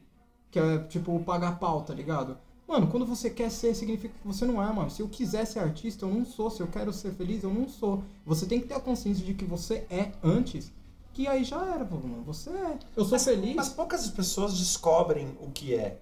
Que 0.51 0.59
é 0.59 0.79
tipo 0.81 1.19
pagar 1.21 1.59
pau, 1.59 1.83
tá 1.83 1.95
ligado? 1.95 2.37
Mano, 2.69 2.89
quando 2.89 3.07
você 3.07 3.31
quer 3.31 3.51
ser, 3.51 3.75
significa 3.75 4.13
que 4.21 4.27
você 4.27 4.45
não 4.45 4.63
é, 4.63 4.71
mano. 4.71 4.91
Se 4.91 5.01
eu 5.01 5.09
quiser 5.09 5.47
ser 5.47 5.61
artista, 5.61 6.05
eu 6.05 6.13
não 6.13 6.27
sou. 6.27 6.51
Se 6.51 6.61
eu 6.61 6.67
quero 6.67 6.93
ser 6.93 7.13
feliz, 7.13 7.43
eu 7.43 7.55
não 7.55 7.67
sou. 7.67 8.05
Você 8.27 8.45
tem 8.45 8.61
que 8.61 8.67
ter 8.67 8.75
a 8.75 8.81
consciência 8.81 9.25
de 9.25 9.33
que 9.33 9.47
você 9.47 9.87
é 9.89 10.13
antes. 10.23 10.71
Que 11.17 11.27
aí 11.27 11.45
já 11.45 11.65
era, 11.73 11.83
pô, 11.83 11.97
mano. 11.97 12.23
Você 12.25 12.51
é. 12.51 12.79
Eu 12.95 13.03
sou 13.03 13.19
feliz. 13.19 13.57
Mas 13.57 13.71
poucas 13.71 14.07
pessoas 14.11 14.59
descobrem 14.59 15.35
o 15.41 15.51
que 15.51 15.75
é. 15.75 15.99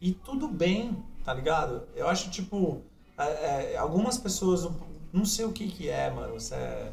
E 0.00 0.10
tudo 0.10 0.48
bem, 0.48 1.00
tá 1.24 1.32
ligado? 1.32 1.86
Eu 1.94 2.08
acho, 2.08 2.28
tipo, 2.30 2.82
é, 3.16 3.74
é, 3.74 3.76
algumas 3.76 4.18
pessoas, 4.18 4.68
não 5.12 5.24
sei 5.24 5.44
o 5.44 5.52
que 5.52 5.68
que 5.68 5.88
é, 5.88 6.10
mano, 6.10 6.40
se 6.40 6.52
é 6.52 6.92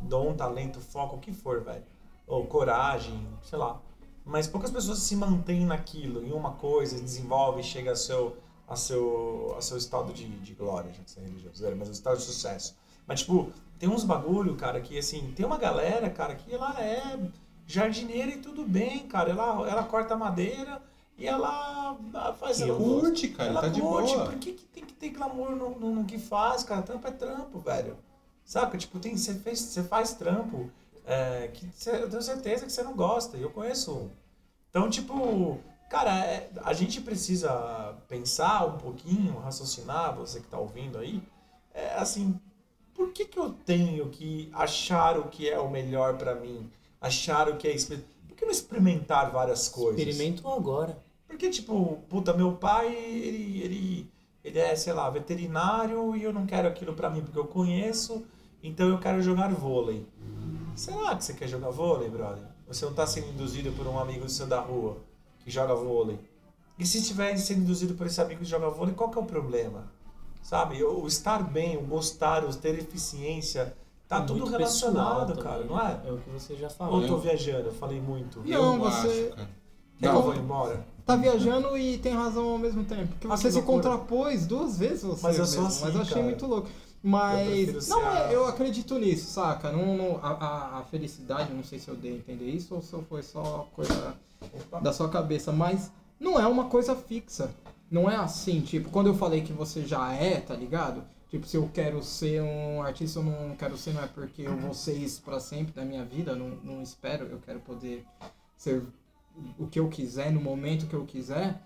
dom, 0.00 0.32
talento, 0.34 0.80
foco, 0.80 1.16
o 1.16 1.18
que 1.18 1.32
for, 1.32 1.64
velho. 1.64 1.82
Ou 2.24 2.46
coragem, 2.46 3.26
sei 3.42 3.58
lá. 3.58 3.80
Mas 4.24 4.46
poucas 4.46 4.70
pessoas 4.70 5.00
se 5.00 5.16
mantêm 5.16 5.66
naquilo, 5.66 6.24
em 6.24 6.30
uma 6.30 6.52
coisa, 6.52 7.00
desenvolvem, 7.00 7.64
chega 7.64 7.90
a 7.90 7.96
seu, 7.96 8.36
a 8.68 8.76
seu, 8.76 9.56
a 9.58 9.60
seu 9.60 9.76
estado 9.76 10.12
de, 10.12 10.28
de 10.28 10.54
glória, 10.54 10.92
já 10.92 11.02
que 11.02 11.10
você 11.10 11.18
é 11.18 11.24
religioso, 11.24 11.76
mas 11.76 11.88
o 11.88 11.92
estado 11.92 12.18
de 12.18 12.22
sucesso. 12.22 12.76
Mas, 13.06 13.20
tipo, 13.20 13.50
tem 13.78 13.88
uns 13.88 14.04
bagulho, 14.04 14.54
cara, 14.56 14.80
que, 14.80 14.98
assim, 14.98 15.32
tem 15.36 15.44
uma 15.44 15.58
galera, 15.58 16.08
cara, 16.08 16.34
que 16.34 16.54
ela 16.54 16.80
é 16.80 17.18
jardineira 17.66 18.30
e 18.32 18.38
tudo 18.38 18.64
bem, 18.64 19.06
cara. 19.08 19.30
Ela, 19.30 19.68
ela 19.68 19.84
corta 19.84 20.16
madeira 20.16 20.80
e 21.18 21.26
ela 21.26 21.96
faz... 22.38 22.60
Ela. 22.60 22.76
Curte, 22.76 23.28
cara, 23.28 23.50
ela 23.50 23.60
tá 23.62 23.68
de 23.68 23.80
curte. 23.80 24.12
boa. 24.14 24.26
Por 24.26 24.36
que, 24.36 24.52
que 24.52 24.64
tem 24.66 24.84
que 24.84 24.92
ter 24.94 25.10
glamour 25.10 25.50
no, 25.56 25.78
no, 25.78 25.94
no 25.96 26.04
que 26.04 26.18
faz, 26.18 26.62
cara? 26.62 26.82
Trampo 26.82 27.06
é 27.06 27.10
trampo, 27.10 27.58
velho. 27.58 27.96
Saca? 28.44 28.76
Tipo, 28.78 28.98
tem, 28.98 29.16
você, 29.16 29.34
fez, 29.34 29.60
você 29.60 29.82
faz 29.82 30.14
trampo 30.14 30.70
é, 31.06 31.48
que 31.52 31.66
você- 31.74 31.90
eu 32.02 32.08
tenho 32.10 32.22
certeza 32.22 32.66
que 32.66 32.72
você 32.72 32.82
não 32.82 32.94
gosta. 32.94 33.36
Eu 33.36 33.50
conheço 33.50 33.92
um. 33.92 34.10
Então, 34.70 34.88
tipo, 34.90 35.58
cara, 35.90 36.24
é- 36.24 36.50
a 36.64 36.72
gente 36.72 37.00
precisa 37.00 37.94
pensar 38.08 38.66
um 38.66 38.78
pouquinho, 38.78 39.38
raciocinar, 39.38 40.14
você 40.14 40.40
que 40.40 40.46
tá 40.48 40.58
ouvindo 40.58 40.98
aí. 40.98 41.22
É 41.74 41.94
assim, 41.94 42.38
por 43.02 43.12
que, 43.12 43.24
que 43.24 43.38
eu 43.38 43.50
tenho 43.50 44.08
que 44.10 44.48
achar 44.52 45.18
o 45.18 45.24
que 45.24 45.48
é 45.48 45.58
o 45.58 45.68
melhor 45.68 46.16
pra 46.16 46.36
mim? 46.36 46.70
Achar 47.00 47.48
o 47.48 47.56
que 47.56 47.66
é. 47.66 47.74
Por 47.74 48.36
que 48.36 48.44
não 48.44 48.52
experimentar 48.52 49.32
várias 49.32 49.68
coisas? 49.68 49.98
Experimento 49.98 50.48
agora. 50.48 50.96
Porque, 51.26 51.50
tipo, 51.50 52.00
puta, 52.08 52.32
meu 52.32 52.52
pai, 52.52 52.94
ele, 52.94 53.60
ele, 53.60 54.10
ele 54.44 54.58
é, 54.58 54.76
sei 54.76 54.92
lá, 54.92 55.10
veterinário 55.10 56.14
e 56.14 56.22
eu 56.22 56.32
não 56.32 56.46
quero 56.46 56.68
aquilo 56.68 56.94
pra 56.94 57.10
mim 57.10 57.22
porque 57.22 57.38
eu 57.38 57.46
conheço, 57.46 58.24
então 58.62 58.88
eu 58.88 59.00
quero 59.00 59.20
jogar 59.20 59.52
vôlei. 59.52 60.06
Será 60.76 61.16
que 61.16 61.24
você 61.24 61.34
quer 61.34 61.48
jogar 61.48 61.70
vôlei, 61.70 62.08
brother? 62.08 62.44
Você 62.68 62.84
não 62.84 62.94
tá 62.94 63.04
sendo 63.04 63.30
induzido 63.30 63.72
por 63.72 63.86
um 63.86 63.98
amigo 63.98 64.28
seu 64.28 64.46
da 64.46 64.60
rua 64.60 64.98
que 65.40 65.50
joga 65.50 65.74
vôlei? 65.74 66.20
E 66.78 66.86
se 66.86 66.98
estiver 66.98 67.36
sendo 67.36 67.62
induzido 67.62 67.94
por 67.94 68.06
esse 68.06 68.20
amigo 68.20 68.40
que 68.40 68.46
joga 68.46 68.70
vôlei, 68.70 68.94
qual 68.94 69.10
que 69.10 69.18
é 69.18 69.20
o 69.20 69.26
problema? 69.26 69.90
Sabe? 70.42 70.82
O 70.84 71.06
estar 71.06 71.42
bem, 71.42 71.76
o 71.76 71.82
gostar, 71.82 72.44
o 72.44 72.52
ter 72.54 72.78
eficiência, 72.78 73.74
tá 74.08 74.18
É 74.18 74.20
tudo 74.22 74.44
relacionado, 74.44 75.28
pessoal 75.28 75.44
cara, 75.44 75.62
também. 75.62 75.76
não 75.76 75.80
é? 75.80 76.00
É 76.06 76.12
o 76.12 76.18
que 76.18 76.30
você 76.30 76.56
já 76.56 76.66
Ou 76.66 76.72
falou. 76.74 77.02
eu 77.02 77.08
tô 77.08 77.16
viajando, 77.18 77.68
eu 77.68 77.72
falei 77.72 78.00
muito. 78.00 78.40
Não, 78.44 78.74
eu 78.74 78.78
você- 78.80 79.26
acho, 79.28 79.36
cara. 79.36 79.48
Não, 80.00 80.14
eu 80.16 80.22
vou 80.22 80.34
embora? 80.34 80.84
Tá 81.06 81.14
viajando 81.16 81.76
e 81.78 81.96
tem 81.98 82.12
razão 82.12 82.48
ao 82.50 82.58
mesmo 82.58 82.84
tempo. 82.84 83.08
Porque 83.08 83.26
Ah, 83.28 83.36
você 83.36 83.48
que 83.48 83.54
se 83.54 83.62
contrapôs 83.62 84.46
duas 84.46 84.78
vezes 84.78 85.02
você 85.04 85.22
Mas 85.22 85.38
eu 85.38 85.46
sou 85.46 85.62
mesmo. 85.62 85.68
assim, 85.68 85.84
Mas 85.84 85.94
eu 85.94 86.00
achei 86.00 86.14
cara. 86.14 86.26
muito 86.26 86.46
louco. 86.46 86.68
Eu 86.68 87.10
Mas. 87.10 87.84
ser 87.84 87.90
Não, 87.90 88.00
a- 88.08 88.32
eu 88.32 88.46
acredito 88.46 88.98
nisso, 88.98 89.30
saca? 89.32 89.70
Não, 89.72 89.96
não- 89.96 90.20
a, 90.22 90.78
a- 90.78 90.78
felicidade, 90.90 91.50
eu 91.50 91.56
não 91.56 91.64
sei 91.64 91.78
se 91.78 91.88
eu 91.88 91.94
dei 91.96 92.12
a 92.12 92.16
entender 92.16 92.46
isso 92.50 92.74
ou 92.74 92.82
se 92.82 92.92
foi 93.08 93.22
só 93.22 93.66
coisa 93.74 94.14
da 94.80 94.92
sua 94.92 95.08
cabeça, 95.08 95.50
mas 95.52 95.90
não 96.20 96.38
é 96.38 96.46
uma 96.46 96.64
coisa 96.66 96.94
fixa. 96.94 97.50
Não 97.92 98.10
é 98.10 98.16
assim, 98.16 98.62
tipo, 98.62 98.88
quando 98.88 99.08
eu 99.08 99.14
falei 99.14 99.42
que 99.42 99.52
você 99.52 99.82
já 99.82 100.14
é, 100.14 100.40
tá 100.40 100.54
ligado? 100.54 101.04
Tipo, 101.28 101.46
se 101.46 101.58
eu 101.58 101.68
quero 101.74 102.02
ser 102.02 102.40
um 102.40 102.80
artista, 102.80 103.18
eu 103.18 103.22
não 103.22 103.54
quero 103.54 103.76
ser, 103.76 103.92
não 103.92 104.02
é 104.02 104.06
porque 104.06 104.40
eu 104.40 104.56
vou 104.56 104.72
ser 104.72 104.94
isso 104.94 105.20
pra 105.20 105.38
sempre 105.38 105.74
da 105.74 105.84
minha 105.84 106.02
vida, 106.02 106.34
não, 106.34 106.48
não 106.64 106.82
espero, 106.82 107.26
eu 107.26 107.38
quero 107.44 107.60
poder 107.60 108.02
ser 108.56 108.82
o 109.58 109.66
que 109.66 109.78
eu 109.78 109.90
quiser, 109.90 110.32
no 110.32 110.40
momento 110.40 110.86
que 110.86 110.94
eu 110.94 111.04
quiser. 111.04 111.60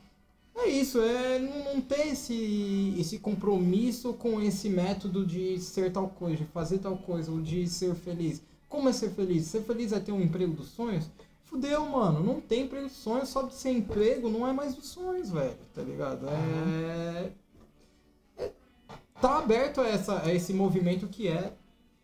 É 0.56 0.66
isso, 0.66 1.00
é 1.00 1.38
não 1.38 1.80
ter 1.80 2.08
esse, 2.08 2.96
esse 2.98 3.20
compromisso 3.20 4.12
com 4.14 4.42
esse 4.42 4.68
método 4.68 5.24
de 5.24 5.60
ser 5.60 5.92
tal 5.92 6.08
coisa, 6.08 6.38
de 6.38 6.44
fazer 6.46 6.78
tal 6.78 6.96
coisa, 6.96 7.30
ou 7.30 7.40
de 7.40 7.68
ser 7.68 7.94
feliz. 7.94 8.42
Como 8.68 8.88
é 8.88 8.92
ser 8.92 9.10
feliz? 9.10 9.44
Ser 9.44 9.62
feliz 9.62 9.92
é 9.92 10.00
ter 10.00 10.10
um 10.10 10.20
emprego 10.20 10.54
dos 10.54 10.70
sonhos? 10.70 11.04
Fudeu, 11.46 11.86
mano. 11.86 12.22
Não 12.22 12.40
tem 12.40 12.62
emprego 12.64 12.86
dos 12.86 12.96
sonhos, 12.96 13.28
só 13.28 13.42
de 13.42 13.54
ser 13.54 13.70
emprego 13.70 14.28
não 14.28 14.46
é 14.46 14.52
mais 14.52 14.74
dos 14.74 14.86
sonhos, 14.88 15.30
velho. 15.30 15.56
Tá 15.74 15.82
ligado? 15.82 16.26
É. 16.28 17.32
é- 18.38 18.52
tá 19.20 19.38
aberto 19.38 19.80
a, 19.80 19.88
essa, 19.88 20.22
a 20.22 20.32
esse 20.34 20.52
movimento 20.52 21.06
que 21.08 21.28
é. 21.28 21.52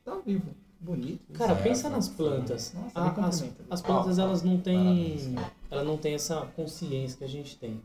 Tá 0.04 0.16
vivo. 0.24 0.54
Bonito. 0.80 1.32
Cara, 1.34 1.52
É, 1.52 1.62
pensa 1.62 1.84
cara. 1.84 1.96
nas 1.96 2.08
plantas. 2.08 2.74
Nossa, 2.74 2.98
A- 2.98 3.26
as, 3.28 3.44
as 3.70 3.82
plantas 3.82 4.18
elas 4.18 4.42
não 4.42 4.58
têm, 4.58 5.34
ela 5.70 5.84
não 5.84 5.96
tem 5.96 6.14
essa 6.14 6.40
consciência 6.56 7.18
que 7.18 7.24
a 7.24 7.28
gente 7.28 7.56
tem. 7.56 7.80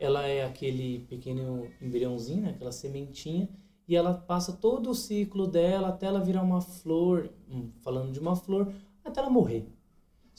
Ela 0.00 0.26
é 0.26 0.44
aquele 0.44 1.00
pequeno 1.08 1.66
embriãozinho, 1.80 2.42
né, 2.42 2.50
aquela 2.50 2.72
sementinha, 2.72 3.48
e 3.86 3.94
ela 3.94 4.14
passa 4.14 4.52
todo 4.52 4.90
o 4.90 4.94
ciclo 4.94 5.46
dela 5.46 5.88
até 5.90 6.06
ela 6.06 6.20
virar 6.24 6.42
uma 6.42 6.60
flor, 6.60 7.30
hum, 7.48 7.68
falando 7.82 8.10
de 8.10 8.18
uma 8.18 8.34
flor, 8.34 8.72
até 9.04 9.20
ela 9.20 9.30
morrer. 9.30 9.68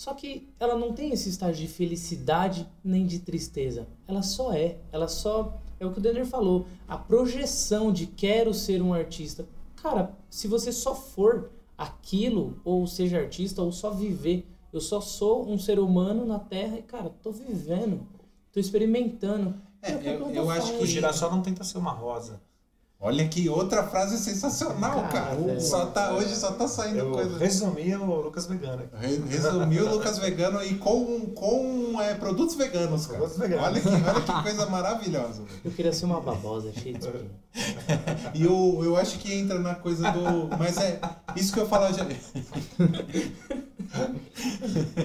Só 0.02 0.16
que 0.16 0.49
ela 0.60 0.76
não 0.76 0.93
tem 0.93 1.12
esse 1.14 1.30
estágio 1.30 1.68
de 1.68 1.72
felicidade 1.72 2.68
nem 2.84 3.06
de 3.06 3.20
tristeza. 3.20 3.88
Ela 4.08 4.24
só 4.24 4.52
é. 4.52 4.80
Ela 4.91 5.08
só. 5.08 5.62
É 5.80 5.86
o 5.86 5.91
que 5.91 5.99
o 5.99 6.02
Denner 6.02 6.26
falou. 6.26 6.66
A 6.88 6.97
projeção 6.97 7.93
de 7.93 8.08
quero 8.08 8.52
ser 8.52 8.82
um 8.82 8.95
artista. 8.95 9.47
Cara, 9.76 10.12
se 10.28 10.47
você 10.47 10.72
só 10.72 10.95
for 10.95 11.52
aquilo, 11.78 12.60
ou 12.66 12.88
seja 12.88 13.20
artista, 13.20 13.62
ou 13.62 13.72
só 13.72 13.91
viver. 13.91 14.47
Eu 14.74 14.82
só 14.82 14.99
sou 14.99 15.47
um 15.47 15.60
ser 15.60 15.78
humano 15.78 16.26
na 16.26 16.39
Terra 16.39 16.80
e, 16.80 16.82
cara, 16.82 17.12
tô 17.22 17.32
vivendo. 17.32 18.02
Tô 18.52 18.60
experimentando. 18.60 19.54
É, 19.84 19.91
É 19.91 20.16
eu- 20.16 20.18
planta 20.18 20.34
eu 20.34 20.49
acho 20.49 20.78
que- 20.78 20.84
O 20.84 20.86
girassol 20.88 21.30
não 21.30 21.43
tenta 21.43 21.64
ser 21.64 21.78
uma 21.78 21.91
rosa. 21.91 22.41
Olha 23.04 23.28
que 23.28 23.49
outra 23.49 23.82
frase 23.82 24.16
sensacional, 24.20 25.02
Cara, 25.10 25.36
cara. 25.36 25.60
Só 25.60 25.88
tá, 25.88 26.12
hoje 26.14 26.36
só 26.36 26.52
tá 26.52 26.68
saindo 26.68 26.99
Eu 26.99 27.12
coisa. 27.12 27.36
resumi 27.39 27.95
o 27.95 28.06
Lucas 28.22 28.45
Vegano. 28.45 28.84
aqui. 28.84 29.08
Re- 29.08 29.24
Resumiu 29.28 29.88
o 29.88 29.89
Lucas 29.95 30.20
Vegano 30.20 30.64
e 30.64 30.76
com, 30.76 31.22
com 31.34 31.99
é, 31.99 32.14
produtos 32.14 32.54
veganos, 32.56 33.08
cara. 33.08 33.18
Produtos 33.18 33.39
veganos. 33.41 33.66
Olha, 33.66 33.82
que, 33.82 33.88
olha 33.89 34.22
que 34.22 34.43
coisa 34.43 34.66
maravilhosa. 34.68 35.41
Eu 35.66 35.72
queria 35.72 35.91
ser 35.91 36.06
uma 36.06 36.22
babosa, 36.22 36.72
cheia 36.74 36.95
de 36.95 37.04
espinho. 37.06 37.32
E 38.36 38.43
eu, 38.45 38.80
eu 38.84 38.95
acho 38.95 39.18
que 39.20 39.34
entra 39.34 39.58
na 39.60 39.74
coisa 39.76 40.10
do. 40.12 40.47
Mas 40.58 40.78
é 40.78 40.99
isso 41.36 41.52
que 41.52 41.60
eu 41.60 41.68
falo. 41.68 41.91
Já... 41.93 42.06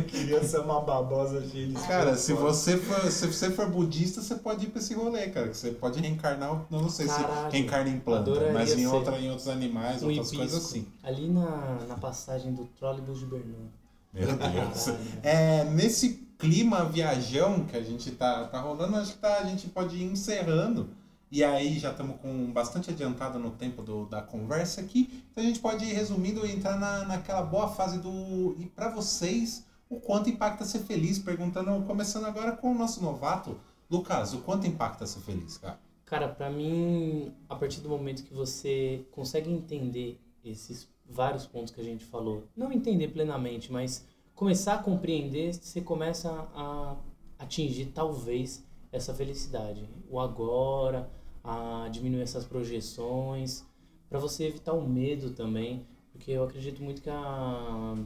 Queria 0.06 0.44
ser 0.44 0.60
uma 0.60 0.80
babosa 0.80 1.42
cheia 1.48 1.66
de 1.66 1.74
Cara, 1.74 2.16
se 2.16 2.32
você 2.32 2.76
for, 2.76 3.10
se 3.10 3.26
você 3.26 3.50
for 3.50 3.68
budista, 3.68 4.20
você 4.22 4.36
pode 4.36 4.66
ir 4.66 4.68
pra 4.68 4.80
esse 4.80 4.94
rolê, 4.94 5.28
cara. 5.28 5.48
Que 5.48 5.56
você 5.56 5.70
pode 5.72 6.00
reencarnar, 6.00 6.50
eu 6.70 6.80
não 6.80 6.88
sei 6.88 7.06
Caralho, 7.06 7.50
se 7.50 7.56
reencarna 7.90 7.96
em 7.96 8.00
planta, 8.00 8.30
adoraria 8.30 8.52
mas 8.52 8.72
em, 8.78 8.86
outra, 8.86 9.18
em 9.18 9.28
outros 9.30 9.48
animais, 9.48 10.02
Um 10.02 10.08
outras 10.08 10.28
hibisco. 10.28 10.36
coisas 10.36 10.64
assim. 10.64 10.86
Ali 11.02 11.28
na, 11.28 11.78
na 11.88 11.96
passagem 11.96 12.52
do 12.52 12.64
trólebus 12.78 13.20
de 13.20 13.26
Berlim. 13.26 13.70
Meu 14.12 14.28
Deus. 14.36 14.88
É, 15.22 15.64
nesse 15.64 16.26
clima 16.38 16.84
viajão 16.84 17.64
que 17.64 17.76
a 17.76 17.82
gente 17.82 18.10
tá, 18.12 18.44
tá 18.44 18.60
rolando, 18.60 18.96
acho 18.96 19.12
que 19.12 19.18
tá, 19.18 19.38
a 19.38 19.44
gente 19.44 19.68
pode 19.68 19.96
ir 19.96 20.04
encerrando. 20.04 20.90
E 21.30 21.42
aí 21.42 21.78
já 21.78 21.90
estamos 21.90 22.20
com 22.20 22.52
bastante 22.52 22.90
adiantado 22.90 23.38
no 23.38 23.50
tempo 23.50 23.82
do, 23.82 24.06
da 24.06 24.22
conversa 24.22 24.80
aqui. 24.80 25.24
Então 25.30 25.42
a 25.42 25.46
gente 25.46 25.58
pode 25.58 25.84
ir 25.84 25.92
resumindo 25.92 26.46
e 26.46 26.52
entrar 26.52 26.78
na, 26.78 27.04
naquela 27.04 27.42
boa 27.42 27.68
fase 27.68 27.98
do. 27.98 28.54
E 28.58 28.66
para 28.66 28.90
vocês, 28.90 29.64
o 29.90 29.98
quanto 29.98 30.30
impacta 30.30 30.64
ser 30.64 30.80
feliz? 30.80 31.18
Perguntando, 31.18 31.82
começando 31.84 32.26
agora 32.26 32.52
com 32.52 32.70
o 32.70 32.74
nosso 32.74 33.02
novato. 33.02 33.58
Lucas, 33.90 34.34
o 34.34 34.38
quanto 34.38 34.66
impacta 34.66 35.06
ser 35.06 35.20
feliz, 35.20 35.58
cara? 35.58 35.78
Cara, 36.06 36.28
pra 36.28 36.48
mim, 36.48 37.34
a 37.48 37.56
partir 37.56 37.80
do 37.80 37.88
momento 37.88 38.22
que 38.22 38.32
você 38.32 39.04
consegue 39.10 39.50
entender 39.50 40.20
esses 40.44 40.88
vários 41.04 41.46
pontos 41.46 41.74
que 41.74 41.80
a 41.80 41.84
gente 41.84 42.04
falou, 42.04 42.44
não 42.56 42.72
entender 42.72 43.08
plenamente, 43.08 43.72
mas 43.72 44.06
começar 44.32 44.74
a 44.74 44.82
compreender, 44.82 45.52
você 45.52 45.80
começa 45.80 46.30
a 46.54 46.96
atingir 47.36 47.86
talvez 47.86 48.64
essa 48.92 49.12
felicidade, 49.12 49.88
o 50.08 50.20
agora, 50.20 51.10
a 51.42 51.88
diminuir 51.90 52.22
essas 52.22 52.44
projeções, 52.44 53.64
para 54.08 54.20
você 54.20 54.44
evitar 54.44 54.74
o 54.74 54.88
medo 54.88 55.30
também, 55.30 55.84
porque 56.12 56.30
eu 56.30 56.44
acredito 56.44 56.84
muito 56.84 57.02
que 57.02 57.10
a, 57.10 57.96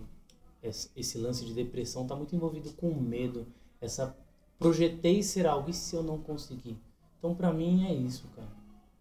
esse 0.63 1.19
lance 1.19 1.45
de 1.45 1.53
depressão 1.53 2.05
está 2.05 2.17
muito 2.17 2.35
envolvido 2.35 2.73
com 2.73 2.89
o 2.89 2.99
medo, 2.99 3.47
essa 3.79 4.17
projetei 4.59 5.23
ser 5.23 5.47
algo 5.47 5.69
e 5.69 5.75
se 5.75 5.95
eu 5.95 6.03
não 6.03 6.19
conseguir. 6.19 6.79
Então, 7.21 7.35
para 7.35 7.53
mim 7.53 7.87
é 7.87 7.93
isso, 7.93 8.25
cara. 8.35 8.49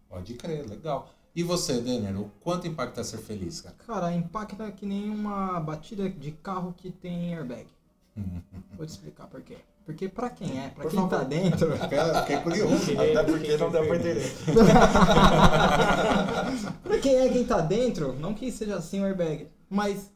Pode 0.10 0.34
crer, 0.34 0.70
legal. 0.70 1.10
E 1.34 1.42
você, 1.42 1.80
Denner, 1.80 2.20
o 2.20 2.30
quanto 2.42 2.68
impacta 2.68 3.02
ser 3.02 3.20
feliz, 3.20 3.62
cara? 3.62 3.76
Cara, 3.88 4.14
impacta 4.14 4.70
que 4.72 4.86
nem 4.86 5.10
uma 5.10 5.58
batida 5.62 6.10
de 6.10 6.34
carro 6.34 6.74
que 6.76 6.92
tem 6.92 7.34
airbag. 7.34 7.68
Vou 8.76 8.86
te 8.86 8.90
explicar 8.90 9.28
por 9.28 9.42
quê. 9.42 9.56
Porque 9.86 10.10
pra 10.10 10.30
quem 10.30 10.60
é, 10.60 10.68
pra 10.70 10.84
Por 10.84 10.92
quem 10.92 11.02
tá 11.08 11.20
favor. 11.20 11.26
dentro, 11.26 11.72
Fiquei 12.22 12.38
curioso. 12.42 12.92
Até 12.92 13.24
porque 13.24 13.56
não 13.58 13.72
deu 13.72 13.88
pra 13.88 13.96
entender. 13.96 14.32
pra 16.84 17.00
quem 17.00 17.16
é 17.16 17.30
quem 17.30 17.44
tá 17.46 17.62
dentro, 17.62 18.14
não 18.20 18.34
que 18.36 18.52
seja 18.52 18.76
assim 18.76 19.00
o 19.02 19.06
airbag, 19.06 19.48
mas 19.70 20.12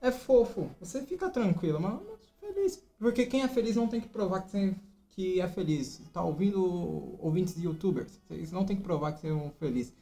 é 0.00 0.10
fofo. 0.10 0.70
Você 0.80 1.02
fica 1.02 1.28
tranquilo, 1.28 1.78
mas 1.80 2.00
feliz. 2.40 2.82
Porque 2.98 3.26
quem 3.26 3.42
é 3.42 3.48
feliz 3.48 3.76
não 3.76 3.86
tem 3.86 4.00
que 4.00 4.08
provar 4.08 4.40
que, 4.40 4.50
você, 4.50 4.74
que 5.16 5.40
é 5.40 5.48
feliz. 5.48 6.02
Tá 6.12 6.22
ouvindo 6.22 7.16
ouvintes 7.18 7.54
de 7.54 7.64
youtubers, 7.64 8.20
vocês 8.28 8.52
não 8.52 8.66
tem 8.66 8.76
que 8.76 8.82
provar 8.82 9.12
que 9.12 9.22
são 9.22 9.50
felizes. 9.58 9.94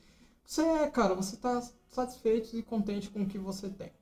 Você 0.45 0.63
é, 0.63 0.91
cara, 0.91 1.15
você 1.15 1.37
tá 1.37 1.63
satisfeito 1.89 2.55
e 2.57 2.63
contente 2.63 3.09
com 3.09 3.23
o 3.23 3.27
que 3.27 3.39
você 3.39 3.69
tem. 3.69 3.93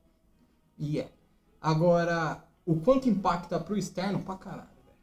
E 0.78 0.98
é. 0.98 1.12
Agora, 1.60 2.42
o 2.64 2.80
quanto 2.80 3.08
impacta 3.08 3.60
pro 3.60 3.76
externo, 3.76 4.22
pra 4.22 4.36
caralho, 4.36 4.68
velho. 4.84 4.98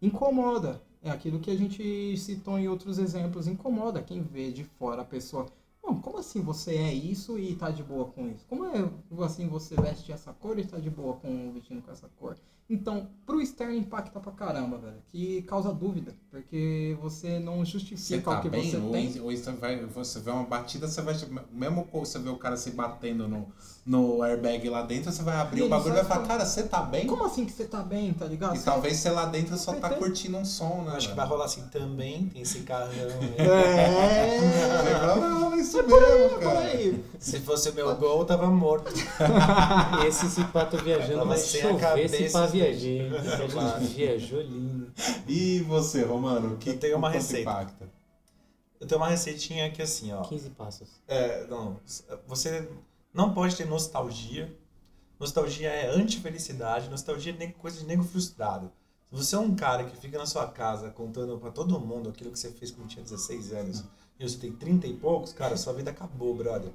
Incomoda. 0.00 0.80
É 1.02 1.10
aquilo 1.10 1.40
que 1.40 1.50
a 1.50 1.56
gente 1.56 2.16
citou 2.16 2.58
em 2.58 2.68
outros 2.68 2.98
exemplos. 2.98 3.48
Incomoda 3.48 4.02
quem 4.02 4.22
vê 4.22 4.52
de 4.52 4.64
fora 4.64 5.02
a 5.02 5.04
pessoa. 5.04 5.46
Não, 5.82 6.00
como 6.00 6.18
assim 6.18 6.40
você 6.42 6.76
é 6.76 6.94
isso 6.94 7.38
e 7.38 7.56
tá 7.56 7.70
de 7.70 7.82
boa 7.82 8.06
com 8.06 8.28
isso? 8.28 8.44
Como 8.46 8.66
é 8.66 8.88
assim 9.24 9.48
você 9.48 9.74
veste 9.74 10.12
essa 10.12 10.32
cor 10.32 10.58
e 10.58 10.64
tá 10.64 10.78
de 10.78 10.90
boa 10.90 11.16
com 11.16 11.52
vestindo 11.52 11.82
com 11.82 11.90
essa 11.90 12.08
cor? 12.18 12.38
Então, 12.70 13.10
pro 13.26 13.40
externo 13.40 13.74
impacta 13.74 14.20
pra 14.20 14.30
caramba, 14.30 14.78
velho. 14.78 15.02
Que 15.08 15.42
causa 15.42 15.72
dúvida. 15.74 16.14
Porque 16.30 16.96
você 17.00 17.40
não 17.40 17.58
Você 17.64 17.72
justifica 17.72 18.30
tá 18.30 18.38
o 18.38 18.42
que 18.42 18.48
bem? 18.48 18.70
você 18.70 18.76
ou, 18.76 18.92
tem. 18.92 19.20
ou 19.20 19.30
você, 19.32 19.52
vai, 19.52 19.84
você 19.84 20.20
vê 20.20 20.30
uma 20.30 20.44
batida, 20.44 20.86
você 20.86 21.02
vai. 21.02 21.14
Mesmo 21.50 21.88
você 21.92 22.18
vê 22.20 22.28
o 22.30 22.36
cara 22.38 22.56
se 22.56 22.70
batendo 22.70 23.26
no, 23.26 23.52
no 23.86 24.22
airbag 24.22 24.68
lá 24.68 24.82
dentro, 24.82 25.10
você 25.10 25.22
vai 25.22 25.36
abrir 25.36 25.60
E 25.60 25.62
o 25.62 25.68
bagulho 25.68 25.92
e 25.94 25.96
vai 25.96 26.04
falar, 26.04 26.26
cara, 26.26 26.44
você 26.46 26.62
tá 26.64 26.82
bem? 26.82 27.06
Como 27.06 27.24
assim 27.24 27.44
que 27.46 27.52
você 27.52 27.64
tá 27.64 27.82
bem, 27.82 28.12
tá 28.12 28.26
ligado? 28.26 28.54
E 28.54 28.58
Você- 28.58 28.64
talvez 28.64 28.96
você 28.98 29.10
lá 29.10 29.24
dentro 29.26 29.56
só 29.56 29.72
tá 29.74 29.88
Tem- 29.88 29.98
curtindo 29.98 30.36
um 30.36 30.44
som, 30.44 30.82
né? 30.82 30.96
Acho 30.96 31.08
que 31.08 31.14
vai 31.16 31.26
rolar 31.26 31.46
assim 31.46 31.62
também, 31.68 32.26
tem 32.26 32.42
esse 32.42 32.60
carrão. 32.60 32.90
né? 32.92 33.34
É. 33.38 35.16
Não, 35.20 35.58
isso 35.58 35.78
É 35.78 35.82
por 35.82 36.02
aí, 36.02 36.10
mesmo, 36.12 36.24
é 36.24 36.28
por 36.28 36.40
cara. 36.40 36.58
aí. 36.60 37.04
Se 37.18 37.40
fosse 37.40 37.68
o 37.70 37.74
meu 37.74 37.94
gol, 37.96 38.24
tava 38.24 38.46
morto. 38.48 38.90
Esse 40.06 40.28
se 40.30 40.44
pá 40.44 40.64
tô 40.64 40.76
viajando, 40.78 41.24
vai 41.26 41.38
sem 41.38 41.62
a 41.62 41.76
cabeça, 41.76 42.16
se 42.16 42.30
pá 42.32 42.46
viajei. 42.46 43.08
A 43.08 43.78
gente 43.80 43.94
viajou 43.94 44.40
lindo. 44.42 44.90
E 45.26 45.60
você, 45.60 46.02
Romano? 46.04 46.56
Que, 46.58 46.70
Eu 46.70 46.78
tenho 46.78 46.96
uma 46.96 47.10
receita. 47.10 47.50
impacta? 47.50 47.88
Eu 48.80 48.86
tenho 48.86 49.00
uma 49.00 49.08
receitinha 49.08 49.70
que 49.70 49.82
assim, 49.82 50.12
ó. 50.12 50.22
15 50.22 50.50
passos. 50.50 50.88
É, 51.06 51.44
não. 51.50 51.76
Você 52.26 52.66
não 53.12 53.34
pode 53.34 53.56
ter 53.56 53.66
nostalgia. 53.66 54.56
Nostalgia 55.18 55.68
é 55.68 55.88
antifelicidade. 55.88 56.88
Nostalgia 56.88 57.36
é 57.38 57.46
coisa 57.48 57.80
de 57.80 57.86
nego 57.86 58.04
frustrado. 58.04 58.70
Se 59.10 59.16
você 59.16 59.34
é 59.34 59.38
um 59.38 59.54
cara 59.56 59.84
que 59.84 59.96
fica 59.96 60.16
na 60.16 60.26
sua 60.26 60.46
casa 60.46 60.90
contando 60.90 61.36
pra 61.38 61.50
todo 61.50 61.80
mundo 61.80 62.08
aquilo 62.08 62.30
que 62.30 62.38
você 62.38 62.52
fez 62.52 62.70
quando 62.70 62.88
tinha 62.88 63.02
16 63.02 63.52
anos 63.52 63.84
e 64.18 64.28
você 64.28 64.38
tem 64.38 64.52
30 64.52 64.86
e 64.86 64.94
poucos, 64.94 65.32
cara, 65.32 65.56
sua 65.56 65.72
vida 65.72 65.90
acabou, 65.90 66.34
brother. 66.34 66.70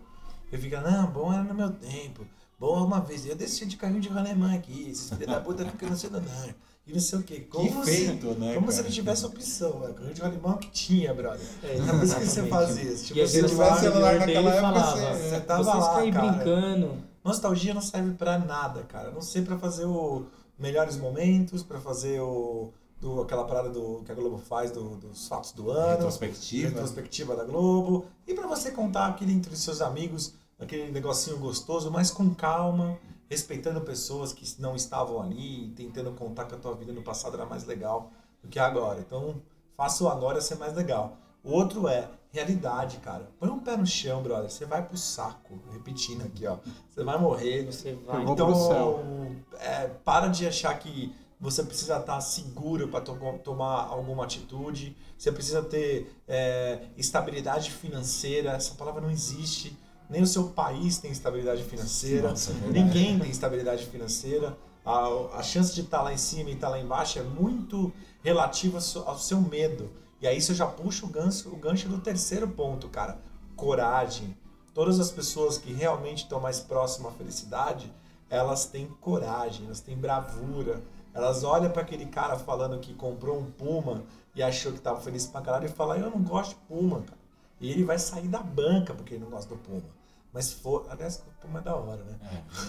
Você 0.50 0.58
fica, 0.58 0.82
não, 0.82 1.10
bom 1.10 1.32
era 1.32 1.44
no 1.44 1.54
meu 1.54 1.72
tempo. 1.72 2.28
Bom, 2.60 2.86
uma 2.86 3.02
vez 3.02 3.26
eu 3.26 3.36
desci 3.36 3.66
de 3.66 3.76
carrinho 3.78 4.00
de 4.02 4.10
rolemã 4.10 4.54
aqui. 4.56 4.90
Esses 4.90 5.10
filhos 5.10 5.28
da 5.28 5.42
puta 5.42 5.66
ficam 5.66 5.90
no 5.90 5.98
celular. 5.98 6.56
E 6.88 6.94
não 6.94 7.00
sei 7.00 7.20
o 7.20 7.24
quê. 7.24 7.40
Como 7.50 7.82
Que 7.82 7.86
se- 7.92 8.06
feito, 8.08 8.28
né, 8.40 8.54
Como 8.54 8.70
se 8.72 8.78
cara? 8.78 8.88
não 8.88 8.96
tivesse 8.96 9.26
opção, 9.26 9.80
velho. 9.80 9.94
Carrinho 9.94 10.14
de 10.14 10.22
rolemã 10.22 10.58
que 10.58 10.70
tinha, 10.70 11.14
brother. 11.14 11.46
É, 11.64 11.76
É 11.76 11.78
por 11.78 12.04
isso 12.04 12.16
que 12.16 12.26
você 12.26 12.40
exatamente. 12.42 12.50
fazia. 12.50 12.96
Tipo, 12.96 13.20
E 13.20 13.28
você 13.28 13.42
vezes 13.42 13.52
tivesse 13.52 13.74
o 13.74 13.80
celular 13.80 14.20
naquela 14.20 14.50
época, 14.52 14.62
falava, 14.62 14.98
você- 15.16 15.30
você 15.30 15.40
tava 15.42 15.64
vocês 15.64 15.78
lá, 15.84 15.94
caem 15.96 16.12
cara." 16.14 16.32
brincando. 16.32 16.98
Nostalgia 17.24 17.74
não 17.74 17.82
serve 17.82 18.14
pra 18.14 18.38
nada, 18.38 18.84
cara. 18.84 19.10
Não 19.12 19.22
sei 19.22 19.42
pra 19.42 19.58
fazer 19.58 19.86
o 19.86 20.26
melhores 20.60 20.96
momentos, 20.96 21.64
pra 21.64 21.80
fazer 21.82 22.22
o 22.22 22.72
do, 23.02 23.22
aquela 23.22 23.44
parada 23.46 23.70
do 23.70 24.02
que 24.06 24.12
a 24.12 24.16
Globo 24.16 24.38
faz 24.38 24.72
do- 24.72 24.96
dos 24.96 25.28
fatos 25.28 25.52
do 25.52 25.70
ano, 25.70 25.90
Retrospectiva. 25.98 26.70
retrospectiva 26.70 27.36
da 27.36 27.44
Globo, 27.44 28.06
e 28.28 28.34
pra 28.34 28.48
você 28.48 28.72
contar 28.72 29.08
aquele 29.08 29.34
entre 29.34 29.54
os 29.54 29.60
seus 29.60 29.82
amigos, 29.82 30.34
aquele 30.60 30.92
negocinho 30.92 31.38
gostoso, 31.38 31.92
mas 31.92 32.12
com 32.12 32.34
calma, 32.34 32.98
respeitando 33.30 33.82
pessoas 33.82 34.32
que 34.32 34.46
não 34.60 34.76
estavam 34.76 35.22
ali, 35.22 35.74
tentando 35.76 36.12
contar 36.12 36.46
que 36.46 36.56
a 36.56 36.58
tua 36.58 36.76
vida 36.76 36.94
no 36.94 37.02
passado 37.02 37.36
era 37.36 37.46
mais 37.46 37.66
legal 37.66 38.12
do 38.42 38.48
que 38.48 38.60
agora. 38.60 39.00
Então, 39.00 39.42
faça 39.76 40.04
o 40.04 40.08
agora 40.08 40.40
ser 40.42 40.56
mais 40.56 40.74
legal. 40.74 41.18
O 41.44 41.52
outro 41.52 41.88
é 41.88 42.10
realidade, 42.32 42.98
cara. 42.98 43.30
Põe 43.40 43.50
um 43.50 43.60
pé 43.60 43.78
no 43.78 43.86
chão, 43.86 44.22
brother. 44.22 44.50
Você 44.50 44.66
vai 44.66 44.84
pro 44.84 44.98
saco. 44.98 45.60
Repetindo 45.72 46.24
aqui, 46.24 46.46
ó. 46.48 46.58
Você 46.90 47.04
vai 47.04 47.20
morrer. 47.20 47.66
Você 47.66 47.94
vai. 47.94 48.24
Então, 48.24 49.36
é, 49.60 49.88
para 50.04 50.28
de 50.28 50.48
achar 50.48 50.78
que 50.80 51.14
você 51.40 51.64
precisa 51.64 51.98
estar 51.98 52.20
seguro 52.22 52.88
para 52.88 53.02
tomar 53.02 53.86
alguma 53.86 54.24
atitude. 54.24 54.98
Você 55.18 55.32
precisa 55.32 55.62
ter 55.62 56.12
é, 56.28 56.88
estabilidade 56.98 57.72
financeira. 57.72 58.52
Essa 58.52 58.74
palavra 58.76 59.02
não 59.02 59.12
existe. 59.12 59.78
Nem 60.10 60.22
o 60.22 60.28
seu 60.28 60.46
país 60.50 60.98
tem 61.00 61.12
estabilidade 61.12 61.64
financeira. 61.64 62.30
Nossa, 62.30 62.52
é. 62.52 62.68
Ninguém 62.72 63.20
tem 63.20 63.30
estabilidade 63.30 63.86
financeira. 63.86 64.56
A, 64.86 65.40
a 65.40 65.44
chance 65.44 65.74
de 65.74 65.82
estar 65.82 66.02
lá 66.04 66.14
em 66.14 66.18
cima 66.18 66.50
e 66.50 66.54
estar 66.54 66.70
lá 66.70 66.80
embaixo 66.80 67.18
é 67.18 67.24
muito 67.24 67.92
relativa 68.24 68.78
ao 68.78 68.82
seu- 68.82 69.08
ao 69.08 69.18
seu 69.18 69.42
medo. 69.42 69.90
E 70.22 70.28
aí 70.28 70.40
você 70.40 70.54
já 70.54 70.68
puxa 70.68 71.06
o 71.06 71.10
gancho, 71.10 71.50
o 71.50 71.56
gancho 71.58 71.90
do 71.90 71.98
terceiro 72.00 72.48
ponto, 72.48 72.88
cara. 72.90 73.20
Coragem. 73.56 74.36
Todas 74.74 75.00
as 75.00 75.10
pessoas 75.12 75.58
que 75.58 75.72
realmente 75.74 76.24
estão 76.24 76.40
mais 76.40 76.60
próximas 76.60 77.14
à 77.14 77.16
felicidade, 77.16 77.92
elas 78.30 78.66
têm 78.66 78.88
coragem, 79.02 79.66
elas 79.66 79.80
têm 79.80 79.98
bravura. 79.98 80.82
Elas 81.14 81.44
olham 81.44 81.72
para 81.72 81.82
aquele 81.82 82.06
cara 82.08 82.38
falando 82.38 82.78
que 82.80 82.94
comprou 82.94 83.40
um 83.40 83.46
Puma 83.50 84.04
e 84.36 84.44
achou 84.44 84.72
que 84.74 84.80
estava 84.80 85.00
feliz 85.00 85.26
pra 85.26 85.42
caralho 85.42 85.66
e 85.66 85.70
fala, 85.70 85.98
eu 85.98 86.10
não 86.12 86.22
gosto 86.22 86.50
de 86.52 86.56
Puma, 86.68 87.02
cara. 87.02 87.18
E 87.62 87.72
ele 87.72 87.84
vai 87.86 87.98
sair 87.98 88.28
da 88.28 88.40
banca 88.40 88.94
porque 88.94 89.14
ele 89.14 89.24
não 89.24 89.32
gosta 89.32 89.48
do 89.56 89.62
Puma. 89.62 89.95
Mas 90.36 90.52
for, 90.52 90.86
aliás, 90.90 91.24
o 91.26 91.42
Puma 91.42 91.60
é 91.60 91.62
da 91.64 91.76
hora, 91.76 92.04
né? 92.04 92.20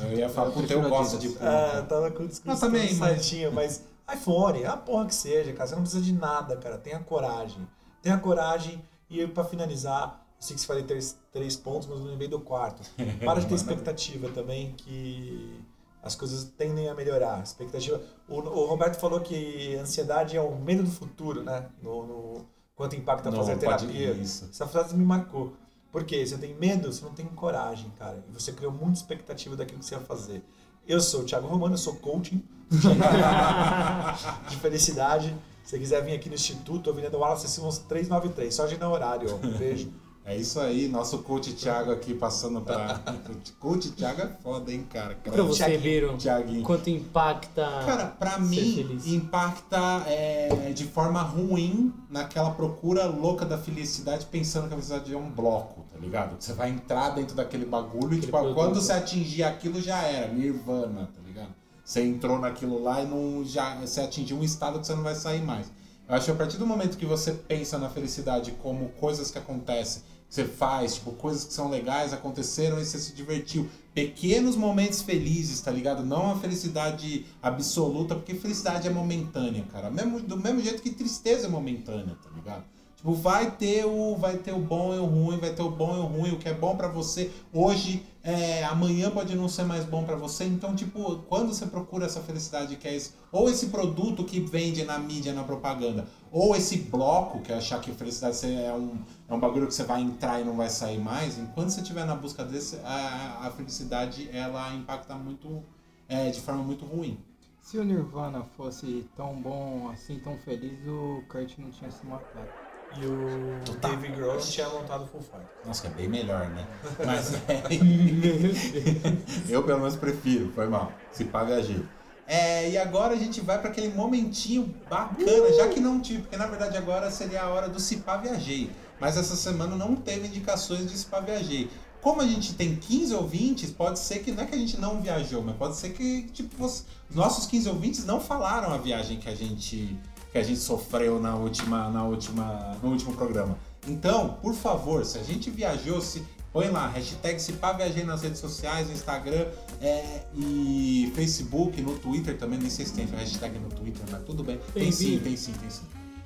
É, 0.02 0.12
eu 0.14 0.18
ia 0.18 0.28
falar, 0.28 0.52
puta, 0.52 0.72
eu 0.72 0.88
gosto 0.88 1.18
de 1.18 1.30
puma. 1.30 1.50
É, 1.50 1.78
eu 1.78 1.86
tava 1.86 2.10
com 2.12 2.22
o 2.22 2.28
discurso 2.28 2.56
Eu 2.56 2.60
também, 2.60 2.86
todo 2.88 2.98
mas- 3.00 3.08
certinho, 3.10 3.52
mas 3.52 3.82
iPhone, 4.14 4.64
a 4.64 4.76
porra 4.76 5.04
que 5.06 5.14
seja, 5.14 5.52
cara, 5.52 5.68
você 5.68 5.74
não 5.74 5.82
precisa 5.82 6.02
de 6.04 6.12
nada, 6.12 6.56
cara. 6.58 6.78
Tenha 6.78 7.00
coragem. 7.00 7.66
Tenha 8.00 8.16
coragem 8.18 8.80
e 9.10 9.26
pra 9.26 9.42
finalizar, 9.42 10.24
eu 10.38 10.42
sei 10.46 10.54
que 10.54 10.60
você 10.60 10.66
falei 10.68 10.84
três, 10.84 11.18
três 11.32 11.56
pontos, 11.56 11.88
mas 11.88 11.98
eu 11.98 12.06
lembrei 12.06 12.28
do 12.28 12.38
quarto. 12.40 12.82
Para 13.24 13.40
de 13.40 13.46
ter 13.46 13.56
expectativa 13.56 14.28
também, 14.28 14.72
que 14.74 15.60
as 16.04 16.14
coisas 16.14 16.44
tendem 16.56 16.88
a 16.88 16.94
melhorar. 16.94 17.42
Expectativa. 17.42 18.00
O, 18.28 18.36
o 18.36 18.66
Roberto 18.66 18.94
falou 19.00 19.18
que 19.18 19.74
ansiedade 19.74 20.36
é 20.36 20.40
o 20.40 20.54
medo 20.54 20.84
do 20.84 20.90
futuro, 20.90 21.42
né? 21.42 21.66
No, 21.82 22.06
no- 22.06 22.46
quanto 22.76 22.94
impacta 22.94 23.28
Não, 23.28 23.38
fazer 23.38 23.56
pode- 23.58 23.88
terapia. 23.88 24.12
isso. 24.12 24.48
Essa 24.52 24.68
frase 24.68 24.94
me 24.94 25.04
marcou. 25.04 25.52
Por 25.90 26.04
quê? 26.04 26.26
Você 26.26 26.36
tem 26.36 26.54
medo, 26.54 26.92
você 26.92 27.04
não 27.04 27.12
tem 27.12 27.26
coragem, 27.26 27.90
cara. 27.98 28.22
E 28.28 28.32
você 28.32 28.52
criou 28.52 28.72
muita 28.72 28.98
expectativa 28.98 29.56
daquilo 29.56 29.78
que 29.80 29.86
você 29.86 29.94
ia 29.94 30.00
fazer. 30.00 30.42
Eu 30.86 31.00
sou 31.00 31.22
o 31.22 31.24
Thiago 31.24 31.46
Romano, 31.48 31.74
eu 31.74 31.78
sou 31.78 31.96
coaching 31.96 32.42
de 34.48 34.56
felicidade. 34.56 35.34
Se 35.64 35.70
você 35.70 35.78
quiser 35.78 36.04
vir 36.04 36.12
aqui 36.14 36.28
no 36.28 36.34
Instituto, 36.34 36.90
Avenida 36.90 37.16
Wallace 37.18 37.48
Simons 37.48 37.78
393, 37.78 38.54
só 38.54 38.64
agendar 38.64 38.90
horário. 38.90 39.28
ó. 39.32 39.46
Um 39.46 39.58
beijo. 39.58 39.90
É 40.28 40.36
isso 40.36 40.58
aí, 40.58 40.88
nosso 40.88 41.18
coach 41.18 41.52
Thiago 41.52 41.92
aqui 41.92 42.12
passando 42.12 42.60
pra. 42.60 43.00
coach 43.60 43.92
Thiago 43.92 44.22
é 44.22 44.26
foda, 44.42 44.72
hein, 44.72 44.84
cara? 44.92 45.14
Pra 45.22 45.40
você. 45.44 45.78
Biro, 45.78 46.16
Thiaguinho. 46.16 46.64
quanto 46.64 46.90
impacta 46.90 47.62
Cara, 47.86 48.06
pra 48.06 48.36
mim, 48.36 48.74
feliz? 48.74 49.06
impacta 49.06 50.02
é, 50.08 50.72
de 50.74 50.84
forma 50.84 51.22
ruim 51.22 51.94
naquela 52.10 52.50
procura 52.50 53.06
louca 53.06 53.44
da 53.46 53.56
felicidade, 53.56 54.26
pensando 54.26 54.62
que 54.66 54.74
a 54.74 54.76
felicidade 54.76 55.14
é 55.14 55.16
um 55.16 55.30
bloco, 55.30 55.84
tá 55.92 55.98
ligado? 56.00 56.34
Você 56.42 56.52
vai 56.52 56.70
entrar 56.70 57.10
dentro 57.10 57.36
daquele 57.36 57.64
bagulho 57.64 58.06
e, 58.14 58.18
Aquele 58.18 58.20
tipo, 58.22 58.32
produto. 58.32 58.54
quando 58.56 58.74
você 58.74 58.94
atingir 58.94 59.44
aquilo 59.44 59.80
já 59.80 60.02
era, 60.02 60.32
nirvana, 60.32 61.08
tá 61.14 61.20
ligado? 61.24 61.54
Você 61.84 62.02
entrou 62.02 62.40
naquilo 62.40 62.82
lá 62.82 63.00
e 63.00 63.06
não, 63.06 63.44
já, 63.44 63.76
você 63.76 64.00
atingiu 64.00 64.38
um 64.38 64.42
estado 64.42 64.80
que 64.80 64.86
você 64.88 64.94
não 64.96 65.04
vai 65.04 65.14
sair 65.14 65.40
mais. 65.40 65.70
Eu 66.08 66.14
acho 66.16 66.24
que 66.26 66.30
a 66.32 66.34
partir 66.34 66.56
do 66.56 66.66
momento 66.66 66.96
que 66.96 67.06
você 67.06 67.32
pensa 67.32 67.78
na 67.78 67.88
felicidade 67.88 68.52
como 68.62 68.88
coisas 68.90 69.30
que 69.30 69.38
acontecem, 69.38 70.02
você 70.28 70.44
faz, 70.44 70.96
tipo, 70.96 71.12
coisas 71.12 71.44
que 71.44 71.52
são 71.52 71.70
legais, 71.70 72.12
aconteceram 72.12 72.78
e 72.78 72.84
você 72.84 72.98
se 72.98 73.14
divertiu. 73.14 73.68
Pequenos 73.94 74.56
momentos 74.56 75.00
felizes, 75.02 75.60
tá 75.60 75.70
ligado? 75.70 76.04
Não 76.04 76.24
uma 76.24 76.40
felicidade 76.40 77.24
absoluta, 77.42 78.14
porque 78.14 78.34
felicidade 78.34 78.86
é 78.86 78.90
momentânea, 78.90 79.64
cara. 79.72 79.90
Mesmo, 79.90 80.20
do 80.20 80.36
mesmo 80.36 80.60
jeito 80.60 80.82
que 80.82 80.90
tristeza 80.90 81.46
é 81.46 81.50
momentânea, 81.50 82.16
tá 82.22 82.28
ligado? 82.34 82.64
Tipo, 82.96 83.12
vai 83.12 83.50
ter 83.50 83.84
o 83.84 84.16
vai 84.16 84.38
ter 84.38 84.52
o 84.52 84.58
bom 84.58 84.94
e 84.94 84.98
o 84.98 85.04
ruim, 85.04 85.38
vai 85.38 85.50
ter 85.50 85.62
o 85.62 85.70
bom 85.70 85.94
e 85.96 85.98
o 85.98 86.06
ruim, 86.06 86.32
o 86.32 86.38
que 86.38 86.48
é 86.48 86.54
bom 86.54 86.74
pra 86.76 86.88
você 86.88 87.30
hoje, 87.52 88.02
é, 88.22 88.64
amanhã 88.64 89.10
pode 89.10 89.36
não 89.36 89.48
ser 89.48 89.64
mais 89.64 89.84
bom 89.84 90.02
pra 90.02 90.16
você. 90.16 90.44
Então, 90.44 90.74
tipo, 90.74 91.18
quando 91.28 91.54
você 91.54 91.66
procura 91.66 92.06
essa 92.06 92.20
felicidade 92.20 92.74
que 92.76 92.88
é 92.88 92.94
esse, 92.94 93.12
ou 93.30 93.50
esse 93.50 93.66
produto 93.66 94.24
que 94.24 94.40
vende 94.40 94.82
na 94.82 94.98
mídia, 94.98 95.34
na 95.34 95.44
propaganda, 95.44 96.06
ou 96.32 96.56
esse 96.56 96.78
bloco 96.78 97.40
que 97.42 97.52
é 97.52 97.56
achar 97.56 97.80
que 97.80 97.92
felicidade 97.92 98.46
é 98.46 98.72
um, 98.72 98.98
é 99.28 99.34
um 99.34 99.38
bagulho 99.38 99.66
que 99.66 99.74
você 99.74 99.84
vai 99.84 100.00
entrar 100.00 100.40
e 100.40 100.44
não 100.44 100.56
vai 100.56 100.70
sair 100.70 100.98
mais, 100.98 101.38
enquanto 101.38 101.70
você 101.70 101.82
estiver 101.82 102.06
na 102.06 102.16
busca 102.16 102.44
desse, 102.44 102.76
a, 102.82 103.46
a 103.46 103.50
felicidade 103.50 104.28
ela 104.32 104.74
impacta 104.74 105.14
muito 105.14 105.62
é, 106.08 106.30
de 106.30 106.40
forma 106.40 106.62
muito 106.62 106.84
ruim. 106.84 107.18
Se 107.60 107.78
o 107.78 107.84
Nirvana 107.84 108.44
fosse 108.56 109.08
tão 109.16 109.34
bom 109.34 109.90
assim, 109.92 110.18
tão 110.20 110.38
feliz, 110.38 110.78
o 110.86 111.22
Kurt 111.28 111.58
não 111.58 111.70
tinha 111.70 111.90
se 111.90 112.06
matado. 112.06 112.65
E 112.98 113.06
o 113.06 113.74
Dave 113.78 114.08
Grohl 114.08 114.38
tinha 114.38 114.68
montado 114.68 115.04
o 115.04 115.06
Full 115.06 115.20
Fight. 115.20 115.44
Nossa, 115.66 115.82
que 115.82 115.88
é 115.88 115.90
bem 115.90 116.08
melhor, 116.08 116.48
né? 116.48 116.66
Mas 117.04 117.34
é, 117.48 117.62
eu 119.48 119.62
pelo 119.62 119.80
menos 119.80 119.96
prefiro, 119.96 120.50
foi 120.52 120.66
mal. 120.66 120.92
Se 121.12 121.24
paga 121.24 121.62
G. 121.62 121.82
É, 122.26 122.70
e 122.70 122.78
agora 122.78 123.14
a 123.14 123.16
gente 123.16 123.40
vai 123.40 123.58
para 123.58 123.70
aquele 123.70 123.94
momentinho 123.94 124.74
bacana, 124.90 125.52
já 125.56 125.68
que 125.68 125.78
não 125.78 126.00
tive, 126.00 126.22
porque 126.22 126.36
na 126.36 126.46
verdade 126.46 126.76
agora 126.76 127.10
seria 127.10 127.42
a 127.42 127.48
hora 127.48 127.68
do 127.68 127.78
Cipá 127.78 128.16
Viajei. 128.16 128.70
Mas 128.98 129.16
essa 129.16 129.36
semana 129.36 129.76
não 129.76 129.94
teve 129.94 130.26
indicações 130.26 130.90
de 130.90 130.98
Cipá 130.98 131.20
Viajei. 131.20 131.70
Como 132.00 132.20
a 132.20 132.26
gente 132.26 132.54
tem 132.54 132.76
15 132.76 133.14
ouvintes, 133.14 133.70
pode 133.70 133.98
ser 133.98 134.20
que 134.20 134.32
não 134.32 134.42
é 134.42 134.46
que 134.46 134.54
a 134.54 134.58
gente 134.58 134.78
não 134.80 135.00
viajou, 135.00 135.42
mas 135.42 135.56
pode 135.56 135.76
ser 135.76 135.90
que 135.90 136.22
tipo, 136.32 136.64
os 136.64 136.84
nossos 137.14 137.46
15 137.46 137.68
ouvintes 137.68 138.04
não 138.04 138.20
falaram 138.20 138.72
a 138.72 138.76
viagem 138.76 139.18
que 139.18 139.28
a 139.28 139.34
gente 139.34 139.96
que 140.36 140.40
a 140.40 140.44
gente 140.44 140.60
sofreu 140.60 141.18
na 141.18 141.34
última, 141.34 141.88
na 141.88 142.04
última, 142.04 142.76
no 142.82 142.90
último 142.90 143.14
programa. 143.14 143.56
Então, 143.88 144.36
por 144.42 144.54
favor, 144.54 145.02
se 145.06 145.18
a 145.18 145.22
gente 145.22 145.48
viajou, 145.50 145.98
se 146.02 146.22
põe 146.52 146.68
lá, 146.68 146.88
hashtag 146.88 147.40
se 147.40 147.54
pá, 147.54 147.72
viajei 147.72 148.04
nas 148.04 148.20
redes 148.22 148.38
sociais, 148.38 148.86
no 148.86 148.92
Instagram 148.92 149.46
é, 149.80 150.24
e 150.34 151.10
Facebook, 151.14 151.80
no 151.80 151.98
Twitter 151.98 152.36
também, 152.36 152.58
nem 152.58 152.68
sei 152.68 152.84
se 152.84 152.92
tem 152.92 153.06
hashtag 153.06 153.58
no 153.58 153.70
Twitter, 153.70 154.02
mas 154.10 154.22
tudo 154.24 154.44
bem. 154.44 154.60
Tem, 154.74 154.82
Tem, 154.84 154.92
sim, 154.92 155.18
tem 155.18 155.36
sim, 155.38 155.52
tem 155.54 155.70
sim. 155.70 155.84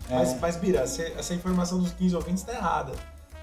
É, 0.09 0.15
Mas, 0.17 0.41
mas 0.41 0.57
Bira, 0.57 0.81
essa, 0.81 1.33
informação 1.33 1.79
dos 1.79 1.93
15 1.93 2.17
ouvintes 2.17 2.43
tá 2.43 2.53
errada. 2.53 2.93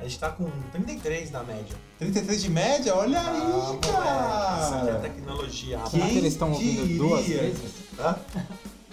A 0.01 0.03
gente 0.03 0.19
tá 0.19 0.29
com 0.29 0.49
33 0.73 1.31
na 1.31 1.43
média. 1.43 1.77
33 1.97 2.41
de 2.41 2.49
média? 2.49 2.93
Olha 2.93 3.19
Ah, 3.19 3.31
aí, 3.31 3.39
moleque, 3.39 3.61
Isso 3.61 4.73
aqui 4.73 4.87
é 4.89 4.91
cara! 4.91 4.99
tecnologia. 4.99 5.77
Quem 5.77 5.89
Será 5.91 6.07
que 6.07 6.17
eles 6.17 6.33
estão 6.33 6.51
ouvindo 6.51 6.97
duas 6.97 7.25
vezes? 7.25 7.71
Hã? 7.97 8.15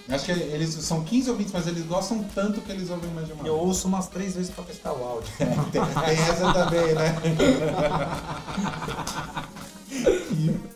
Acho 0.07 0.25
que 0.25 0.31
eles 0.31 0.69
são 0.69 1.03
15 1.03 1.31
ouvintes, 1.31 1.51
mas 1.51 1.65
eles 1.67 1.83
gostam 1.85 2.23
tanto 2.35 2.61
que 2.61 2.71
eles 2.71 2.89
ouvem 2.91 3.09
mais 3.11 3.25
de 3.25 3.33
uma 3.33 3.47
Eu 3.47 3.57
ouço 3.57 3.87
umas 3.87 4.07
três 4.07 4.35
vezes 4.35 4.51
pra 4.51 4.63
testar 4.63 4.93
o 4.93 5.03
áudio. 5.03 5.33
Tem, 5.37 5.47
tem 5.71 5.81
essa 5.81 6.53
também, 6.53 6.93
né? 6.93 7.15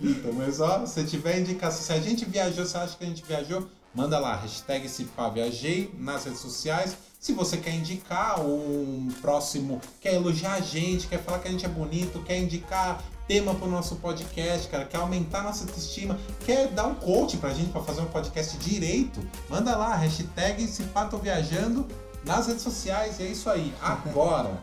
Então, 0.02 0.32
mas 0.34 0.60
ó, 0.60 0.86
se 0.86 1.04
tiver 1.04 1.40
indicação, 1.40 1.82
se 1.82 1.92
a 1.92 2.00
gente 2.00 2.26
viajou, 2.26 2.66
você 2.66 2.78
acha 2.78 2.98
que 2.98 3.04
a 3.04 3.08
gente 3.08 3.24
viajou, 3.24 3.68
manda 3.94 4.18
lá, 4.18 4.36
hashtag 4.36 4.88
se 4.88 5.08
viajei 5.34 5.94
nas 5.98 6.24
redes 6.26 6.40
sociais. 6.40 6.98
Se 7.20 7.34
você 7.34 7.58
quer 7.58 7.74
indicar 7.76 8.40
um 8.40 9.10
próximo, 9.22 9.82
quer 10.00 10.14
elogiar 10.14 10.54
a 10.54 10.62
gente, 10.62 11.08
quer 11.08 11.22
falar 11.22 11.40
que 11.40 11.48
a 11.48 11.52
gente 11.52 11.66
é 11.66 11.70
bonito, 11.70 12.24
quer 12.24 12.38
indicar 12.40 13.04
tema 13.30 13.54
pro 13.54 13.70
nosso 13.70 13.98
podcast, 13.98 14.68
cara, 14.70 14.86
quer 14.86 14.98
aumentar 14.98 15.44
nossa 15.44 15.64
autoestima, 15.64 16.18
quer 16.44 16.68
dar 16.70 16.88
um 16.88 16.96
coach 16.96 17.38
pra 17.38 17.52
gente 17.54 17.70
pra 17.70 17.84
fazer 17.84 18.02
um 18.02 18.08
podcast 18.08 18.58
direito, 18.58 19.22
manda 19.48 19.78
lá, 19.78 19.96
hashtag 19.96 20.66
se 20.66 20.82
pá, 20.86 21.06
tô 21.06 21.20
viajando 21.20 21.86
nas 22.26 22.48
redes 22.48 22.64
sociais. 22.64 23.20
E 23.20 23.24
é 23.24 23.28
isso 23.28 23.48
aí. 23.48 23.72
Agora, 23.80 24.60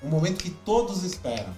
o 0.00 0.06
momento 0.06 0.40
que 0.40 0.50
todos 0.50 1.02
esperam. 1.02 1.52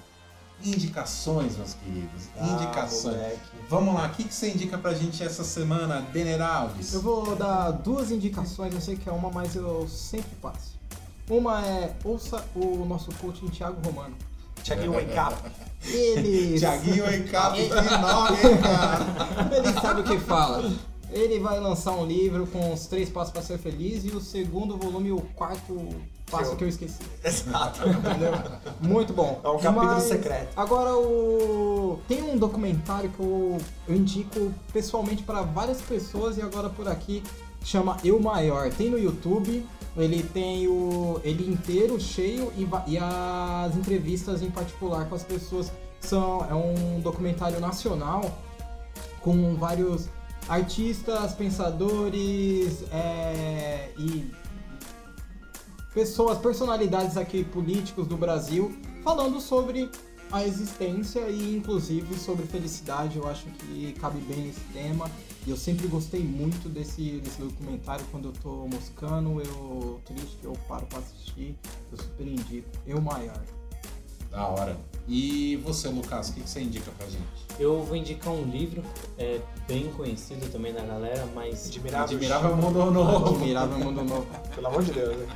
Indicações, 0.64 1.58
meus 1.58 1.74
queridos. 1.74 2.30
Ah, 2.40 2.46
Indicações. 2.46 3.16
moleque. 3.16 3.40
Vamos 3.68 3.94
lá, 3.94 4.06
o 4.06 4.10
que, 4.12 4.24
que 4.24 4.34
você 4.34 4.50
indica 4.50 4.78
pra 4.78 4.94
gente 4.94 5.22
essa 5.22 5.44
semana, 5.44 6.00
Denner 6.14 6.40
Alves? 6.40 6.94
Eu 6.94 7.02
vou 7.02 7.36
dar 7.36 7.72
duas 7.72 8.10
indicações, 8.10 8.72
eu 8.72 8.80
sei 8.80 8.96
que 8.96 9.06
é 9.06 9.12
uma, 9.12 9.30
mas 9.30 9.54
eu 9.54 9.86
sempre 9.86 10.34
passo. 10.40 10.78
Uma 11.28 11.60
é 11.66 11.94
ouça 12.02 12.42
o 12.54 12.86
nosso 12.86 13.10
coaching 13.16 13.48
Thiago 13.48 13.86
Romano. 13.86 14.16
Thiaguinho 14.64 14.92
Wake 14.92 15.18
Up. 15.18 15.64
Ele, 15.86 16.58
Tiaguinho 16.58 17.04
capa, 17.30 17.56
que 17.56 17.68
nome, 17.68 18.38
hein, 18.38 18.62
cara? 18.62 19.56
ele 19.56 19.72
sabe 19.80 20.00
o 20.00 20.04
que 20.04 20.18
fala. 20.18 20.72
Ele 21.10 21.38
vai 21.38 21.60
lançar 21.60 21.92
um 21.92 22.06
livro 22.06 22.46
com 22.46 22.72
os 22.72 22.86
três 22.86 23.08
passos 23.10 23.32
para 23.32 23.42
ser 23.42 23.58
feliz 23.58 24.04
e 24.04 24.08
o 24.08 24.20
segundo 24.20 24.76
volume, 24.78 25.12
o 25.12 25.20
quarto 25.36 25.88
passo 26.30 26.52
eu- 26.52 26.56
que 26.56 26.64
eu 26.64 26.68
esqueci. 26.68 26.98
Exato. 27.22 27.86
Entendeu? 27.88 28.32
Muito 28.80 29.12
bom. 29.12 29.40
É 29.44 29.48
um 29.48 29.58
capítulo 29.58 30.00
secreto. 30.00 30.48
Agora 30.56 30.96
o 30.96 32.00
tem 32.08 32.22
um 32.22 32.36
documentário 32.36 33.10
que 33.10 33.20
eu, 33.20 33.58
eu 33.86 33.94
indico 33.94 34.52
pessoalmente 34.72 35.22
para 35.22 35.42
várias 35.42 35.80
pessoas 35.82 36.38
e 36.38 36.42
agora 36.42 36.68
por 36.70 36.88
aqui 36.88 37.22
chama 37.64 37.96
Eu 38.04 38.20
Maior. 38.20 38.70
Tem 38.70 38.90
no 38.90 38.98
YouTube. 38.98 39.66
Ele 39.96 40.22
tem 40.22 40.66
o 40.66 41.20
ele 41.22 41.48
inteiro 41.48 42.00
cheio 42.00 42.52
e, 42.56 42.68
e 42.90 42.98
as 42.98 43.76
entrevistas 43.76 44.42
em 44.42 44.50
particular 44.50 45.08
com 45.08 45.14
as 45.14 45.22
pessoas 45.22 45.70
são 46.00 46.44
é 46.50 46.54
um 46.54 47.00
documentário 47.00 47.60
nacional 47.60 48.38
com 49.20 49.54
vários 49.54 50.08
artistas, 50.48 51.32
pensadores 51.32 52.84
é, 52.92 53.90
e 53.96 54.30
pessoas, 55.94 56.38
personalidades 56.38 57.16
aqui 57.16 57.44
políticos 57.44 58.06
do 58.06 58.16
Brasil 58.16 58.76
falando 59.02 59.40
sobre 59.40 59.88
a 60.32 60.44
existência 60.44 61.20
e 61.28 61.56
inclusive 61.56 62.18
sobre 62.18 62.46
felicidade. 62.46 63.16
Eu 63.16 63.28
acho 63.28 63.46
que 63.46 63.92
cabe 64.00 64.18
bem 64.20 64.48
esse 64.48 64.60
tema. 64.72 65.08
E 65.46 65.50
eu 65.50 65.56
sempre 65.56 65.86
gostei 65.88 66.20
muito 66.22 66.68
desse, 66.68 67.20
desse 67.22 67.38
documentário. 67.38 68.04
Quando 68.10 68.28
eu 68.28 68.32
tô 68.42 68.66
moscando, 68.66 69.40
eu 69.42 70.00
triste, 70.06 70.38
eu 70.42 70.52
paro 70.66 70.86
pra 70.86 70.98
assistir. 71.00 71.54
Eu 71.92 71.98
super 71.98 72.26
indico. 72.26 72.68
Eu 72.86 73.00
maior. 73.00 73.40
Da 74.30 74.46
hora. 74.48 74.76
E 75.06 75.56
você, 75.64 75.88
Lucas, 75.88 76.30
o 76.30 76.32
que, 76.32 76.40
que 76.40 76.48
você 76.48 76.60
indica 76.60 76.90
pra 76.96 77.06
gente? 77.06 77.22
Eu 77.58 77.84
vou 77.84 77.94
indicar 77.94 78.32
um 78.32 78.42
livro, 78.44 78.82
é 79.18 79.38
bem 79.68 79.88
conhecido 79.92 80.50
também 80.50 80.72
da 80.72 80.82
galera, 80.82 81.24
mas 81.34 81.66
Admirável. 81.68 82.16
Admirável 82.16 82.56
Mundo 82.56 82.90
Novo. 82.90 83.34
Admirável 83.36 83.78
Mundo 83.78 84.02
Novo. 84.02 84.26
Pelo 84.54 84.66
amor 84.66 84.82
de 84.82 84.92
Deus. 84.92 85.14
né? 85.16 85.26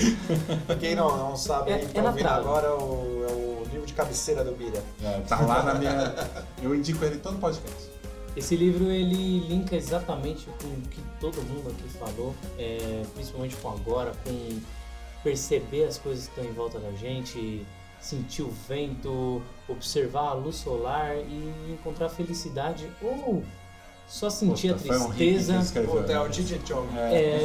pra 0.66 0.76
quem 0.76 0.96
não, 0.96 1.14
não 1.16 1.36
sabe, 1.36 1.70
É- 1.70 1.74
é 1.82 1.86
tá 1.86 2.02
na 2.02 2.08
ouvindo 2.08 2.26
agora 2.26 2.66
é 2.66 2.70
o, 2.72 3.26
é 3.28 3.32
o 3.32 3.64
livro 3.70 3.86
de 3.86 3.92
cabeceira 3.92 4.42
do 4.42 4.52
Bira. 4.56 4.82
É, 5.04 5.20
tá 5.20 5.38
lá 5.42 5.62
na 5.62 5.74
minha. 5.74 6.14
Eu 6.60 6.74
indico 6.74 7.04
ele 7.04 7.18
todo 7.18 7.38
podcast. 7.38 7.91
Esse 8.36 8.56
livro 8.56 8.90
ele 8.90 9.40
linka 9.40 9.76
exatamente 9.76 10.46
com 10.60 10.68
o 10.68 10.80
que 10.88 11.02
todo 11.20 11.42
mundo 11.42 11.68
aqui 11.70 11.88
falou, 11.98 12.34
é, 12.58 13.02
principalmente 13.14 13.56
com 13.56 13.68
agora, 13.70 14.12
com 14.24 14.60
perceber 15.22 15.84
as 15.84 15.98
coisas 15.98 16.26
que 16.26 16.30
estão 16.30 16.44
em 16.50 16.54
volta 16.54 16.78
da 16.78 16.90
gente, 16.92 17.64
sentir 18.00 18.42
o 18.42 18.50
vento, 18.68 19.42
observar 19.68 20.30
a 20.30 20.32
luz 20.32 20.56
solar 20.56 21.16
e 21.16 21.72
encontrar 21.72 22.08
felicidade 22.08 22.90
ou 23.02 23.44
só 24.08 24.28
sentir 24.28 24.74
Puta, 24.74 24.94
a 24.94 24.96
um 24.98 25.10
tristeza. 25.12 25.58
escreveu, 25.58 25.96
Puta, 25.96 26.12
é 26.12 26.18
o 26.20 26.24
né? 26.24 26.28
DJ 26.30 26.60
Chong. 26.66 26.88
É, 26.98 27.40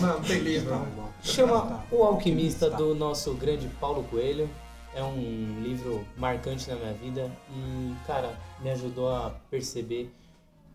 Não, 0.00 0.14
não 0.16 0.20
tem 0.22 0.40
livro. 0.40 0.86
chama 1.22 1.84
O 1.90 2.02
Alquimista 2.02 2.68
do 2.68 2.94
nosso 2.94 3.32
grande 3.34 3.68
Paulo 3.80 4.02
Coelho. 4.04 4.48
É 4.96 5.04
um 5.04 5.60
livro 5.62 6.06
marcante 6.16 6.68
na 6.70 6.76
minha 6.76 6.94
vida 6.94 7.30
e, 7.50 7.94
cara, 8.06 8.34
me 8.60 8.70
ajudou 8.70 9.14
a 9.14 9.30
perceber 9.50 10.10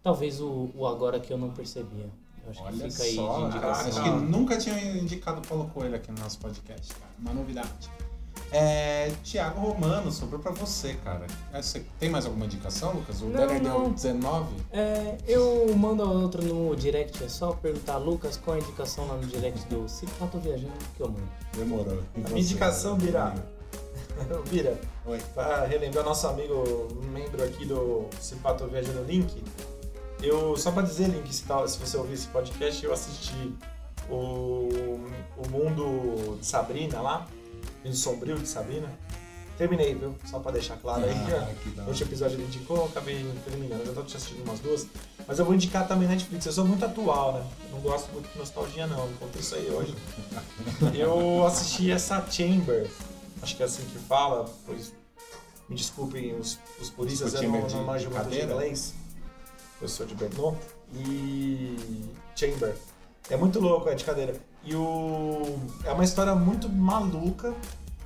talvez 0.03 0.39
o, 0.39 0.69
o 0.75 0.85
agora 0.85 1.19
que 1.19 1.33
eu 1.33 1.37
não 1.39 1.49
percebia. 1.49 2.07
Eu 2.45 2.51
acho 2.51 2.63
Olha 2.63 2.83
que 2.85 2.91
fica 2.91 3.03
aí 3.03 3.15
só, 3.15 3.37
de 3.37 3.43
indicação. 3.45 3.87
acho 3.87 4.03
que 4.03 4.09
nunca 4.09 4.57
tinha 4.57 4.79
indicado 4.97 5.41
Paulo 5.47 5.69
Coelho 5.73 5.95
aqui 5.95 6.11
no 6.11 6.19
nosso 6.19 6.37
podcast, 6.37 6.93
cara. 6.93 7.11
Uma 7.19 7.33
novidade. 7.33 7.89
É, 8.51 9.11
Tiago 9.23 9.59
Romano, 9.61 10.11
sobrou 10.11 10.39
pra 10.39 10.51
você, 10.51 10.93
cara. 10.95 11.25
É, 11.53 11.61
Você 11.61 11.85
tem 11.99 12.09
mais 12.09 12.25
alguma 12.25 12.45
indicação, 12.45 12.93
Lucas? 12.93 13.21
O 13.21 13.25
Não, 13.25 13.47
deu 13.47 13.59
não. 13.61 13.91
19? 13.91 14.53
É, 14.71 15.17
eu 15.27 15.73
mando 15.77 16.03
a 16.03 16.07
outra 16.09 16.41
no 16.41 16.75
direct, 16.75 17.23
é 17.23 17.29
só 17.29 17.53
perguntar, 17.53 17.97
Lucas, 17.97 18.37
qual 18.37 18.57
a 18.57 18.59
indicação 18.59 19.07
lá 19.07 19.15
no 19.15 19.25
direct 19.25 19.65
do 19.67 19.87
Se 19.87 20.05
Pá, 20.05 20.27
tô 20.27 20.37
viajando, 20.37 20.73
que 20.95 21.01
eu 21.01 21.07
mando. 21.09 21.29
Demorou. 21.55 22.03
E 22.15 22.19
A 22.21 22.27
você, 22.27 22.39
indicação, 22.39 22.97
Bira. 22.97 23.33
Bira, 24.49 24.79
Oi. 25.05 25.19
pra 25.33 25.65
relembrar 25.65 26.03
nosso 26.05 26.27
amigo, 26.27 26.87
membro 27.11 27.43
aqui 27.43 27.65
do 27.65 28.07
Cipato 28.19 28.65
Viajando 28.67 29.03
Link, 29.03 29.43
eu, 30.21 30.55
só 30.57 30.71
pra 30.71 30.83
dizer, 30.83 31.07
Link, 31.09 31.33
se, 31.33 31.43
tá- 31.43 31.67
se 31.67 31.77
você 31.79 31.97
ouvir 31.97 32.13
esse 32.13 32.27
podcast, 32.27 32.83
eu 32.85 32.93
assisti 32.93 33.53
o, 34.09 34.69
o 35.37 35.49
Mundo 35.49 36.37
de 36.39 36.45
Sabrina 36.45 37.01
lá, 37.01 37.27
Mundo 37.83 37.95
Sombrio 37.95 38.37
de 38.37 38.47
Sabrina. 38.47 38.87
Terminei, 39.57 39.93
viu? 39.93 40.15
Só 40.25 40.39
pra 40.39 40.51
deixar 40.51 40.75
claro 40.77 41.03
aí. 41.03 41.11
Ah, 41.11 41.51
No 41.75 41.81
hora. 41.81 41.87
último 41.89 42.09
episódio 42.09 42.35
ele 42.35 42.45
indicou, 42.45 42.85
acabei 42.85 43.23
terminando. 43.45 43.81
Eu 43.81 43.85
já 43.87 43.93
tô 43.93 44.01
assistindo 44.01 44.43
umas 44.43 44.59
duas. 44.59 44.87
Mas 45.27 45.37
eu 45.37 45.45
vou 45.45 45.53
indicar 45.53 45.87
também 45.87 46.07
Netflix. 46.07 46.47
Eu 46.47 46.51
sou 46.51 46.65
muito 46.65 46.83
atual, 46.83 47.33
né? 47.33 47.45
Eu 47.65 47.75
não 47.75 47.79
gosto 47.81 48.11
muito 48.11 48.27
de 48.31 48.39
nostalgia, 48.39 48.87
não. 48.87 49.07
Encontrei 49.11 49.39
isso 49.41 49.53
aí 49.53 49.69
hoje. 49.69 49.93
Eu 50.97 51.45
assisti 51.45 51.91
essa 51.91 52.25
Chamber. 52.31 52.89
Acho 53.41 53.55
que 53.55 53.63
é 53.63 53.65
assim 53.65 53.83
que 53.85 53.97
fala. 53.99 54.49
Pois 54.65 54.93
me 55.67 55.75
desculpem 55.75 56.35
os, 56.35 56.59
os 56.81 56.89
puristas, 56.89 57.33
eu 57.33 57.43
não, 57.43 57.67
não 57.67 57.85
manjo 57.85 58.09
muito 58.09 58.29
de 58.29 58.41
inglês. 58.41 58.93
Eu 59.81 59.87
sou 59.87 60.05
de 60.05 60.13
Brno. 60.13 60.57
E 60.93 62.03
Chamber. 62.35 62.75
É 63.29 63.37
muito 63.37 63.59
louco, 63.59 63.87
é 63.87 63.95
de 63.95 64.03
cadeira. 64.03 64.35
E 64.63 64.75
o... 64.75 65.59
é 65.85 65.91
uma 65.91 66.03
história 66.03 66.35
muito 66.35 66.67
maluca. 66.67 67.55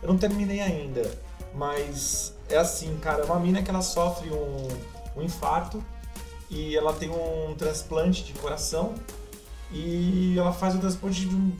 Eu 0.01 0.09
não 0.09 0.17
terminei 0.17 0.61
ainda. 0.61 1.09
Mas 1.55 2.33
é 2.49 2.57
assim, 2.57 2.97
cara, 2.99 3.23
é 3.23 3.25
uma 3.25 3.39
mina 3.39 3.63
que 3.63 3.69
ela 3.69 3.81
sofre 3.81 4.29
um, 4.29 4.67
um 5.19 5.23
infarto 5.23 5.83
e 6.49 6.75
ela 6.75 6.93
tem 6.93 7.09
um 7.09 7.55
transplante 7.55 8.23
de 8.23 8.33
coração 8.33 8.93
e 9.71 10.37
ela 10.37 10.53
faz 10.53 10.75
o 10.75 10.79
transplante 10.79 11.21
de 11.21 11.35
um, 11.35 11.51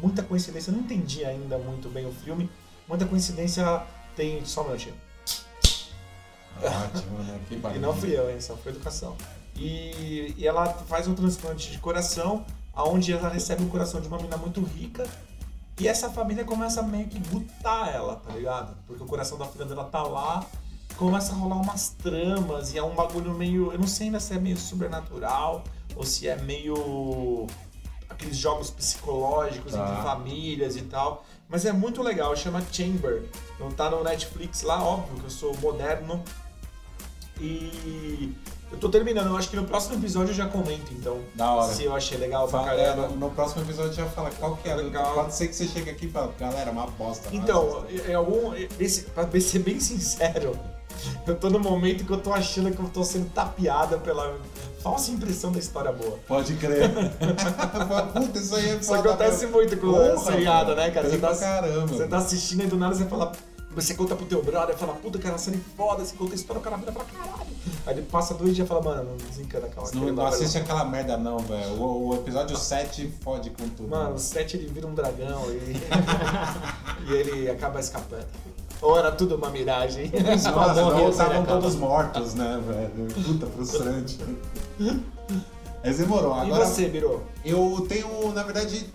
muita 0.00 0.22
coincidência. 0.22 0.70
Eu 0.70 0.76
não 0.76 0.82
entendi 0.82 1.24
ainda 1.24 1.56
muito 1.56 1.88
bem 1.88 2.06
o 2.06 2.12
filme. 2.12 2.50
Muita 2.88 3.06
coincidência 3.06 3.82
tem. 4.16 4.44
Só 4.44 4.62
um 4.62 4.66
minutinho. 4.66 4.94
Ótimo, 6.62 7.18
né? 7.18 7.40
Que 7.48 7.54
E 7.76 7.78
não 7.78 7.94
fui 7.94 8.16
eu, 8.16 8.30
hein? 8.30 8.40
Só 8.40 8.56
foi 8.56 8.72
educação. 8.72 9.16
E, 9.56 10.34
e 10.36 10.46
ela 10.46 10.66
faz 10.66 11.06
um 11.06 11.14
transplante 11.14 11.70
de 11.70 11.78
coração, 11.78 12.44
aonde 12.72 13.12
ela 13.12 13.28
recebe 13.28 13.62
o 13.64 13.68
coração 13.68 14.00
de 14.00 14.08
uma 14.08 14.16
menina 14.16 14.36
muito 14.36 14.62
rica. 14.62 15.06
E 15.78 15.88
essa 15.88 16.10
família 16.10 16.44
começa 16.44 16.82
meio 16.82 17.08
que 17.08 17.18
butar 17.18 17.94
ela, 17.94 18.16
tá 18.16 18.32
ligado? 18.32 18.76
Porque 18.86 19.02
o 19.02 19.06
coração 19.06 19.38
da 19.38 19.46
filha 19.46 19.64
dela 19.64 19.84
tá 19.84 20.02
lá, 20.02 20.44
começa 20.96 21.32
a 21.32 21.34
rolar 21.34 21.56
umas 21.56 21.90
tramas, 21.90 22.72
e 22.72 22.78
é 22.78 22.82
um 22.82 22.94
bagulho 22.94 23.32
meio. 23.34 23.72
Eu 23.72 23.78
não 23.78 23.86
sei 23.86 24.06
ainda 24.06 24.20
se 24.20 24.34
é 24.34 24.38
meio 24.38 24.56
sobrenatural 24.56 25.64
ou 25.96 26.04
se 26.04 26.28
é 26.28 26.36
meio. 26.36 27.46
Aqueles 28.12 28.36
jogos 28.36 28.70
psicológicos 28.70 29.72
Tá. 29.72 29.82
entre 29.90 30.02
famílias 30.02 30.76
e 30.76 30.82
tal. 30.82 31.24
Mas 31.48 31.64
é 31.66 31.72
muito 31.72 32.02
legal, 32.02 32.34
chama 32.36 32.62
Chamber. 32.72 33.24
Não 33.60 33.70
tá 33.70 33.90
no 33.90 34.02
Netflix 34.02 34.62
lá, 34.62 34.82
óbvio 34.82 35.16
que 35.18 35.24
eu 35.24 35.30
sou 35.30 35.54
moderno. 35.58 36.22
E 37.40 38.32
eu 38.70 38.78
tô 38.78 38.88
terminando, 38.88 39.26
eu 39.28 39.36
acho 39.36 39.50
que 39.50 39.56
no 39.56 39.64
próximo 39.64 39.96
episódio 39.96 40.30
eu 40.30 40.34
já 40.34 40.46
comento, 40.46 40.92
então. 40.92 41.18
Da 41.34 41.50
hora. 41.52 41.72
Se 41.72 41.84
eu 41.84 41.94
achei 41.94 42.16
legal 42.18 42.46
pra 42.48 42.60
Fala- 42.60 42.80
é, 42.80 42.84
caramba. 42.86 43.08
no, 43.08 43.16
no 43.16 43.30
próximo 43.30 43.62
episódio 43.62 43.92
já 43.94 44.06
fala 44.06 44.30
qual 44.38 44.56
que 44.56 44.68
é. 44.68 44.74
Legal. 44.74 45.14
Pode 45.14 45.34
ser 45.34 45.48
que 45.48 45.54
você 45.54 45.66
chegue 45.66 45.90
aqui 45.90 46.06
e 46.06 46.10
fale, 46.10 46.30
galera, 46.38 46.70
uma 46.70 46.86
bosta. 46.86 47.28
Então, 47.32 47.84
em 48.08 48.14
algum. 48.14 48.54
Esse, 48.78 49.02
pra 49.04 49.28
ser 49.40 49.58
bem 49.60 49.80
sincero, 49.80 50.58
eu 51.26 51.34
tô 51.36 51.50
no 51.50 51.58
momento 51.58 52.04
que 52.04 52.12
eu 52.12 52.20
tô 52.20 52.32
achando 52.32 52.70
que 52.74 52.80
eu 52.80 52.88
tô 52.90 53.02
sendo 53.04 53.28
tapeada 53.30 53.98
pela 53.98 54.36
falsa 54.82 55.10
impressão 55.12 55.52
da 55.52 55.58
história 55.58 55.92
boa. 55.92 56.18
Pode 56.26 56.54
crer. 56.54 56.90
Puta, 58.12 58.38
isso 58.38 58.56
aí 58.56 58.70
é 58.70 58.74
Isso 58.76 58.92
acontece 58.92 59.46
mesmo. 59.46 59.52
muito 59.52 59.76
com 59.76 59.92
Porra, 59.92 60.14
o 60.14 60.18
seriado, 60.18 60.74
né, 60.74 60.90
cara? 60.90 61.08
Você 61.08 61.18
tá, 61.18 61.34
caramba. 61.36 61.86
você 61.86 62.08
tá 62.08 62.18
assistindo 62.18 62.64
e 62.64 62.66
do 62.66 62.76
nada 62.76 62.94
você 62.94 63.04
fala. 63.04 63.32
Você 63.74 63.94
conta 63.94 64.14
pro 64.14 64.26
teu 64.26 64.42
brother, 64.42 64.76
fala, 64.76 64.92
puta, 64.92 65.18
cara, 65.18 65.38
série 65.38 65.58
foda, 65.74 66.04
você 66.04 66.14
conta 66.14 66.32
a 66.32 66.34
história, 66.34 66.60
o 66.60 66.62
cara 66.62 66.76
vira 66.76 66.92
pra 66.92 67.04
caralho. 67.04 67.46
Aí 67.86 67.94
ele 67.94 68.02
passa 68.02 68.34
dois 68.34 68.54
dias 68.54 68.66
e 68.66 68.68
fala, 68.68 68.82
mano, 68.82 69.04
não 69.04 69.16
desencana, 69.16 69.66
calma. 69.68 69.90
Não, 69.94 70.12
não 70.12 70.26
assiste 70.26 70.58
aquela 70.58 70.84
merda 70.84 71.16
não, 71.16 71.38
velho. 71.38 71.80
O, 71.80 72.08
o 72.08 72.14
episódio 72.16 72.54
7 72.54 73.10
fode 73.22 73.48
com 73.48 73.66
tudo. 73.70 73.88
Mano, 73.88 74.16
o 74.16 74.18
Seth 74.18 74.54
ele 74.54 74.66
vira 74.66 74.86
um 74.86 74.92
dragão 74.92 75.46
e, 75.50 75.80
e 77.08 77.12
ele 77.14 77.50
acaba 77.50 77.80
escapando. 77.80 78.26
Ou 78.82 78.98
era 78.98 79.12
tudo 79.12 79.36
uma 79.36 79.48
miragem. 79.48 80.10
Você 80.10 80.32
estavam 81.08 81.44
todos 81.46 81.76
mortos, 81.76 82.34
né, 82.34 82.60
velho? 82.66 83.08
Puta, 83.24 83.46
frustrante. 83.46 84.18
Mas 85.84 85.98
demorou. 85.98 86.36
E 86.36 86.40
Agora, 86.40 86.66
você, 86.66 86.88
Biro? 86.88 87.22
eu 87.44 87.86
tenho, 87.88 88.32
na 88.32 88.42
verdade, 88.42 88.90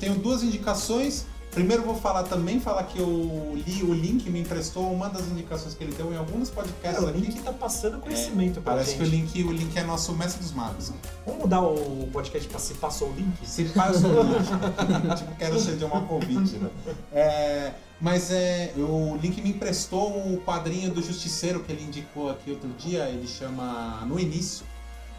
tenho 0.00 0.14
duas 0.16 0.42
indicações. 0.42 1.26
Primeiro 1.50 1.82
vou 1.82 1.96
falar 1.96 2.22
também, 2.22 2.60
falar 2.60 2.84
que 2.84 2.98
eu 2.98 3.60
li, 3.66 3.82
o 3.82 3.92
Link 3.92 4.30
me 4.30 4.40
emprestou 4.40 4.92
uma 4.92 5.08
das 5.08 5.26
indicações 5.28 5.74
que 5.74 5.82
ele 5.82 5.92
deu 5.92 6.12
em 6.12 6.16
alguns 6.16 6.48
podcasts 6.48 7.02
o 7.02 7.08
aqui. 7.08 7.18
Link 7.18 7.42
tá 7.42 7.52
passando 7.52 7.98
conhecimento 7.98 8.60
pra 8.60 8.74
Parece 8.74 8.92
gente. 8.92 9.00
que 9.00 9.04
o 9.04 9.10
Link, 9.10 9.44
o 9.44 9.52
Link 9.52 9.76
é 9.76 9.82
nosso 9.82 10.12
mestre 10.14 10.40
dos 10.42 10.52
magos. 10.52 10.92
Vamos 11.26 11.42
mudar 11.42 11.60
o 11.60 12.08
podcast 12.12 12.48
pra 12.48 12.58
se 12.60 12.74
passou 12.74 13.10
o 13.10 13.14
link? 13.14 13.34
Se 13.44 13.64
passa 13.64 14.06
o 14.06 14.22
Link. 14.22 14.46
tipo, 15.18 15.34
quero 15.36 15.58
ser 15.58 15.76
de 15.76 15.84
uma 15.84 16.02
convite, 16.02 16.56
né? 16.56 16.70
É, 17.12 17.72
mas 18.00 18.30
é, 18.30 18.72
o 18.76 19.18
Link 19.20 19.42
me 19.42 19.50
emprestou 19.50 20.32
o 20.32 20.40
quadrinho 20.46 20.90
do 20.90 21.02
Justiceiro 21.02 21.60
que 21.60 21.72
ele 21.72 21.82
indicou 21.82 22.30
aqui 22.30 22.50
outro 22.50 22.68
dia. 22.78 23.08
Ele 23.08 23.26
chama 23.26 24.04
No 24.06 24.20
Início. 24.20 24.64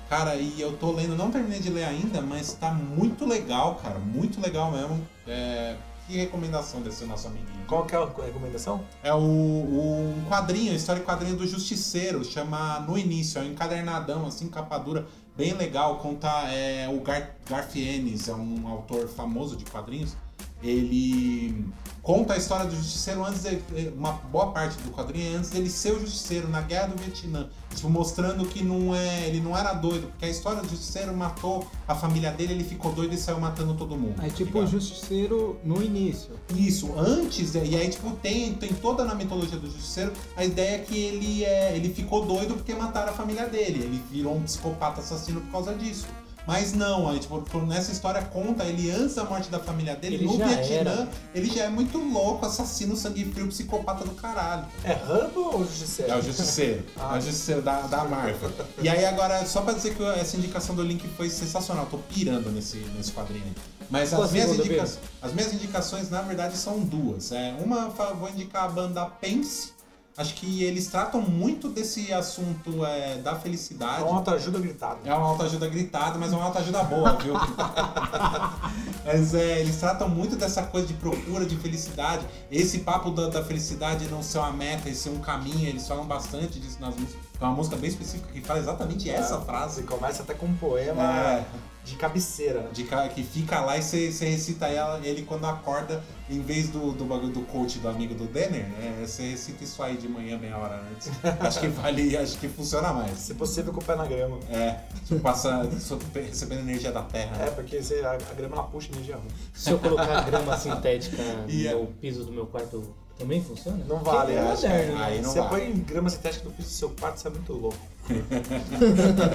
Cara, 0.10 0.36
e 0.36 0.60
eu 0.60 0.74
tô 0.74 0.92
lendo, 0.92 1.16
não 1.16 1.32
terminei 1.32 1.60
de 1.60 1.70
ler 1.70 1.86
ainda, 1.86 2.22
mas 2.22 2.54
tá 2.54 2.74
muito 2.74 3.26
legal, 3.26 3.76
cara. 3.76 3.98
Muito 3.98 4.42
legal 4.42 4.72
mesmo. 4.72 5.08
É, 5.26 5.76
que 6.12 6.18
recomendação 6.18 6.82
desse 6.82 7.06
nosso 7.06 7.28
amiguinho. 7.28 7.66
Qual 7.68 7.86
que 7.86 7.96
é 7.96 7.98
a 7.98 8.06
recomendação? 8.06 8.84
É 9.02 9.14
o, 9.14 9.18
o- 9.18 10.14
um 10.18 10.26
quadrinho, 10.30 10.72
a 10.74 10.76
história 10.76 11.00
em 11.02 11.06
quadrinho 11.06 11.36
do 11.38 11.48
Justiceiro, 11.48 12.24
chama 12.26 12.80
No 12.82 12.98
Início, 12.98 13.40
é 13.40 13.44
um 13.44 13.52
encadernadão, 13.52 14.26
assim, 14.28 14.48
capa 14.50 14.78
dura, 14.78 15.08
bem 15.38 15.54
legal. 15.54 15.98
Conta 16.00 16.28
é, 16.52 16.90
o 16.90 17.00
Gar, 17.02 17.32
Garfienes, 17.50 18.28
é 18.28 18.34
um 18.34 18.68
autor 18.68 19.08
famoso 19.08 19.56
de 19.56 19.64
quadrinhos. 19.66 20.16
Ele 20.62 21.66
conta 22.04 22.34
a 22.34 22.38
história 22.38 22.66
do 22.66 22.76
Justiceiro 22.76 23.24
antes 23.26 23.42
de, 23.44 23.60
uma 23.96 24.12
boa 24.14 24.52
parte 24.52 24.78
do 24.84 24.92
quadrinho 24.92 25.34
é 25.34 25.38
antes 25.38 25.50
dele 25.50 25.70
ser 25.70 25.94
o 25.94 26.00
Justiceiro 26.00 26.48
na 26.50 26.62
Guerra 26.62 26.88
do 26.88 26.98
Vietnã, 27.02 27.50
tipo, 27.76 27.90
mostrando 27.90 28.46
que 28.46 28.64
não 28.64 28.96
é, 28.96 29.28
ele 29.28 29.40
não 29.40 29.58
era 29.58 29.74
doido, 29.74 30.08
porque 30.08 30.26
a 30.26 30.30
história 30.30 30.62
do 30.62 30.70
Justiceiro 30.70 31.16
matou 31.16 31.68
a 31.88 31.96
família 31.96 32.32
dele, 32.32 32.54
ele 32.54 32.64
ficou 32.64 32.92
doido 32.92 33.14
e 33.14 33.18
saiu 33.18 33.40
matando 33.40 33.74
todo 33.74 33.98
mundo. 33.98 34.16
Aí 34.20 34.30
tá 34.30 34.36
tipo 34.38 34.60
o? 34.60 34.68
Justiceiro 34.68 35.60
no 35.64 35.82
início. 35.82 36.32
Isso, 36.56 36.94
antes, 36.98 37.56
e 37.56 37.76
aí 37.76 37.90
tipo, 37.90 38.12
tem, 38.18 38.54
tem 38.54 38.70
toda 38.74 39.04
na 39.06 39.16
mitologia 39.16 39.58
do 39.58 39.68
Justiceiro 39.68 40.12
a 40.36 40.44
ideia 40.44 40.80
que 40.80 40.98
ele 40.98 41.44
é. 41.44 41.76
ele 41.76 41.94
ficou 41.94 42.26
doido 42.26 42.56
porque 42.56 42.74
mataram 42.74 43.10
a 43.10 43.14
família 43.14 43.48
dele. 43.48 43.84
Ele 43.84 44.04
virou 44.10 44.36
um 44.36 44.44
psicopata 44.44 45.02
assassino 45.02 45.42
por 45.42 45.52
causa 45.52 45.74
disso. 45.74 46.08
Mas 46.48 46.74
não, 46.74 47.08
aí, 47.08 47.20
tipo, 47.20 47.40
nessa 47.66 47.92
história 47.92 48.22
conta 48.24 48.64
ele 48.64 48.90
antes 48.92 49.16
da 49.16 49.24
morte 49.24 49.50
da 49.50 49.60
família 49.60 49.96
dele, 49.96 50.16
Ele 50.16 50.26
no 50.26 50.38
Vietnã, 50.38 50.92
era. 50.92 51.10
ele 51.36 51.48
já 51.54 51.66
é 51.66 51.70
muito 51.70 51.98
louco, 51.98 52.46
assassino, 52.46 52.96
sangue 52.96 53.26
frio, 53.26 53.48
psicopata 53.48 54.04
do 54.04 54.12
caralho. 54.12 54.66
É 54.84 54.94
Rambo 54.94 55.40
ou 55.54 55.60
Justiceiro? 55.66 56.12
É 56.12 56.18
o 56.18 56.22
Justiceiro. 56.22 56.84
Ah. 56.98 57.16
É 57.16 57.20
o 57.20 57.22
Justiceiro 57.22 57.62
da, 57.62 57.82
da 57.82 58.04
Marvel. 58.06 58.52
E 58.82 58.90
aí 58.90 59.06
agora, 59.06 59.46
só 59.46 59.62
pra 59.62 59.74
dizer 59.74 59.96
que 59.96 60.04
essa 60.04 60.36
indicação 60.36 60.76
do 60.76 60.82
Link 60.84 61.08
foi 61.10 61.30
sensacional, 61.30 61.86
tô 61.86 61.98
pirando 61.98 62.50
nesse, 62.52 62.78
nesse 62.98 63.12
quadrinho 63.12 63.44
aí. 63.46 63.54
Mas 63.90 64.14
as 64.14 64.32
minhas, 64.32 64.52
indica- 64.52 64.88
as 65.22 65.34
minhas 65.34 65.54
indicações, 65.54 66.10
na 66.10 66.22
verdade, 66.22 66.58
são 66.58 66.80
duas. 66.80 67.32
É, 67.32 67.56
uma, 67.64 67.90
vou 67.90 68.30
indicar 68.30 68.64
a 68.64 68.68
banda 68.70 69.06
Pense. 69.06 69.74
Acho 70.22 70.36
que 70.36 70.64
eles 70.64 70.86
tratam 70.88 71.20
muito 71.20 71.68
desse 71.68 72.14
assunto 72.14 72.86
é, 72.86 73.18
da 73.18 73.32
É 73.32 73.36
felicidade. 73.40 74.04
uma 74.04 74.18
autoajuda 74.18 74.60
gritada. 74.60 75.00
É 75.04 75.14
uma 75.14 75.28
autoajuda 75.28 75.68
gritada, 75.68 76.20
mas 76.20 76.32
é 76.32 76.36
uma 76.36 76.46
autoajuda 76.46 76.84
boa, 76.84 77.14
viu? 77.14 77.34
mas 79.04 79.34
é, 79.34 79.60
eles 79.62 79.78
tratam 79.78 80.08
muito 80.08 80.36
dessa 80.36 80.62
coisa 80.64 80.86
de 80.86 80.94
procura 80.94 81.44
de 81.44 81.56
felicidade. 81.58 82.24
Esse 82.52 82.80
papo 82.80 83.10
da, 83.10 83.30
da 83.30 83.44
felicidade 83.44 84.06
não 84.10 84.22
ser 84.22 84.38
uma 84.38 84.52
meta 84.52 84.90
e 84.90 84.96
ser 84.96 85.10
um 85.10 85.20
caminho, 85.20 85.68
eles 85.68 85.88
falam 85.88 86.06
bastante 86.06 86.60
disso 86.60 86.78
nas 86.80 86.96
músicas. 86.96 87.31
É 87.42 87.44
uma 87.46 87.54
música 87.56 87.76
bem 87.76 87.90
específica 87.90 88.32
que 88.32 88.40
fala 88.42 88.60
exatamente 88.60 89.10
essa 89.10 89.36
É. 89.36 89.42
frase. 89.42 89.76
Você 89.76 89.84
começa 89.84 90.24
até 90.24 90.34
com 90.34 90.46
um 90.46 90.56
poema 90.56 91.02
É, 91.04 91.46
de 91.84 91.96
cabeceira. 91.96 92.70
de 92.72 92.84
ca- 92.84 93.08
que 93.10 93.24
fica 93.24 93.60
lá 93.62 93.76
e 93.78 93.82
você, 93.82 94.10
recita 94.30 94.68
ela, 94.68 95.00
ele 95.04 95.24
quando 95.24 95.46
acorda, 95.46 96.04
em 96.30 96.40
vez 96.40 96.70
do, 96.70 96.92
do 96.92 97.04
bagulho 97.04 97.34
do 97.34 97.42
coach 97.42 97.80
do 97.80 97.90
amigo 97.90 98.14
do 98.14 98.26
Denner, 98.26 98.66
é, 98.80 99.06
você 99.06 99.32
recita 99.32 99.64
isso 99.64 99.82
aí 99.82 99.98
de 99.98 100.08
manhã, 100.08 100.38
meia 100.38 100.56
hora 100.58 100.82
antes. 100.94 101.10
acho 101.42 101.60
que 101.60 101.68
vale, 101.68 102.16
acho 102.16 102.38
que 102.38 102.48
funciona 102.48 102.94
mais. 102.94 103.18
Se 103.18 103.34
possível, 103.34 103.74
com 103.74 103.80
o 103.82 103.84
pé 103.84 103.96
na 103.96 104.06
grama. 104.06 104.38
É, 104.50 104.80
tipo, 105.06 105.20
passa, 105.20 105.68
recebendo 106.14 106.60
energia 106.60 106.92
da 106.92 107.02
terra. 107.02 107.36
É, 107.44 107.50
porque 107.50 107.82
você, 107.82 107.96
a, 108.06 108.12
a 108.14 108.34
grama 108.36 108.56
ela 108.58 108.64
puxa 108.66 108.90
energia 108.92 109.16
ruim. 109.16 109.28
Se 109.54 109.72
eu 109.72 109.80
colocar 109.80 110.22
grama 110.22 110.56
sintética 110.58 111.18
E 111.50 111.68
é- 111.68 111.74
no 111.74 111.88
piso 111.88 112.24
do 112.24 112.32
meu 112.32 112.46
quarto, 112.46 112.94
também 113.22 113.44
funciona? 113.44 113.84
Não 113.88 114.00
vale, 114.04 114.34
é 114.34 114.44
moderno, 114.44 114.96
né? 114.96 115.04
Aí 115.04 115.22
não 115.22 115.32
Você 115.32 115.40
vale. 115.40 115.50
põe 115.50 115.80
grama 115.82 116.10
sintética 116.10 116.46
no 116.46 116.52
piso 116.52 116.68
do 116.70 116.74
seu 116.74 116.90
quarto, 116.90 117.18
você 117.20 117.28
é 117.28 117.32
muito 117.32 117.54
louco. 117.54 117.78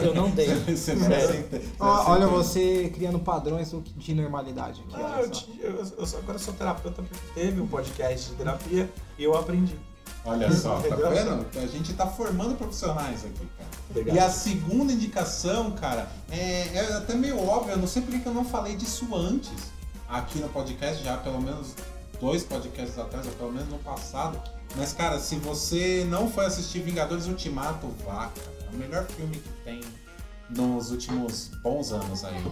Eu 0.02 0.14
não 0.14 0.30
tenho. 0.30 0.56
Você 0.76 0.94
não 0.94 1.06
aceita- 1.06 1.60
Ó, 1.80 2.12
olha 2.12 2.26
você 2.26 2.90
criando 2.94 3.18
padrões 3.18 3.72
de 3.96 4.14
normalidade 4.14 4.82
aqui. 4.88 4.96
Ah, 5.02 5.20
eu, 5.22 5.30
te- 5.30 5.48
eu- 5.60 5.84
eu 5.98 6.06
sou- 6.06 6.18
agora 6.18 6.38
sou 6.38 6.52
terapeuta 6.52 7.02
porque 7.02 7.16
teve 7.34 7.60
um 7.60 7.66
podcast 7.66 8.30
de 8.30 8.36
terapia 8.36 8.90
e 9.18 9.24
eu 9.24 9.36
aprendi. 9.36 9.76
Olha 10.24 10.52
só, 10.52 10.80
tá 10.80 10.96
vendo? 10.96 11.46
A 11.56 11.66
gente 11.66 11.92
tá 11.94 12.06
formando 12.06 12.56
profissionais 12.56 13.24
aqui, 13.24 13.46
cara. 13.56 13.70
Obrigado. 13.90 14.16
E 14.16 14.18
a 14.18 14.28
segunda 14.28 14.92
indicação, 14.92 15.70
cara, 15.70 16.08
é, 16.30 16.68
é 16.74 16.92
até 16.96 17.14
meio 17.14 17.40
óbvio, 17.46 17.72
eu 17.74 17.78
não 17.78 17.86
sei 17.86 18.02
porque 18.02 18.18
que 18.18 18.26
eu 18.26 18.34
não 18.34 18.44
falei 18.44 18.74
disso 18.74 19.06
antes 19.14 19.52
aqui 20.08 20.40
no 20.40 20.48
podcast, 20.48 21.02
já 21.04 21.16
pelo 21.16 21.40
menos 21.40 21.74
dois 22.20 22.42
podcasts 22.42 22.98
atrás, 22.98 23.26
ou 23.26 23.32
pelo 23.32 23.52
menos 23.52 23.68
no 23.68 23.78
passado. 23.78 24.40
Mas, 24.76 24.92
cara, 24.92 25.18
se 25.18 25.36
você 25.36 26.06
não 26.08 26.30
foi 26.30 26.46
assistir 26.46 26.80
Vingadores 26.80 27.26
Ultimato, 27.26 27.86
vá, 28.04 28.30
cara. 28.34 28.56
É 28.66 28.74
o 28.74 28.78
melhor 28.78 29.04
filme 29.06 29.36
que 29.36 29.48
tem 29.64 29.80
nos 30.50 30.90
últimos 30.90 31.50
bons 31.62 31.92
anos 31.92 32.24
aí. 32.24 32.42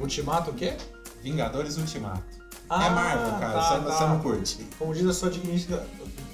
Ultimato 0.00 0.50
o 0.50 0.54
quê? 0.54 0.76
Vingadores 1.22 1.76
Ultimato. 1.78 2.22
Ah, 2.68 2.86
é 2.86 2.90
Marvel, 2.90 3.38
cara, 3.38 3.52
tá, 3.52 3.78
você, 3.80 3.98
tá. 3.98 4.08
não 4.08 4.20
curte. 4.20 4.66
Como 4.78 4.94
diz 4.94 5.06
a 5.06 5.12
sua 5.12 5.30
digníssima, 5.30 5.82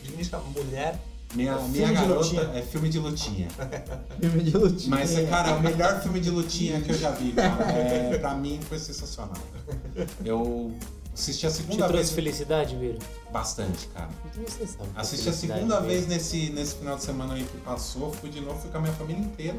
digníssima 0.03 0.39
mulher, 0.39 0.99
Minha, 1.35 1.53
É 1.53 1.69
minha 1.69 1.93
garota 1.93 2.41
é 2.55 2.63
filme 2.63 2.89
de 2.89 2.99
lutinha. 2.99 3.49
Filme 4.21 4.43
de 4.43 4.57
lutinha. 4.57 4.91
Mas, 4.97 5.29
cara, 5.29 5.51
é 5.51 5.55
o 5.55 5.61
melhor 5.61 6.01
filme 6.01 6.21
de 6.21 6.31
lutinha 6.31 6.81
que 6.81 6.91
eu 6.91 6.99
já 6.99 7.11
vi, 7.11 7.33
cara. 7.33 7.65
É, 7.73 8.19
pra 8.19 8.35
mim 8.35 8.61
foi 8.69 8.79
sensacional. 8.79 9.37
Eu 10.25 10.73
assisti 11.15 11.47
a 11.47 11.51
Te 11.51 11.57
segunda 11.57 11.87
trouxe 11.89 11.97
vez. 12.05 12.11
felicidade, 12.11 12.77
Viro? 12.77 12.99
Bastante, 13.33 13.87
cara. 13.89 14.09
Você 14.35 14.67
sabe. 14.67 14.89
Assisti 14.97 15.29
a 15.29 15.33
segunda 15.33 15.75
mesmo. 15.81 15.87
vez 15.89 16.07
nesse, 16.07 16.51
nesse 16.51 16.77
final 16.77 16.97
de 16.97 17.03
semana 17.03 17.35
aí 17.35 17.45
que 17.45 17.57
passou. 17.59 18.13
Fui 18.13 18.29
de 18.31 18.41
novo, 18.41 18.61
fui 18.61 18.71
com 18.71 18.79
a 18.79 18.81
minha 18.81 18.93
família 18.95 19.23
inteira. 19.23 19.57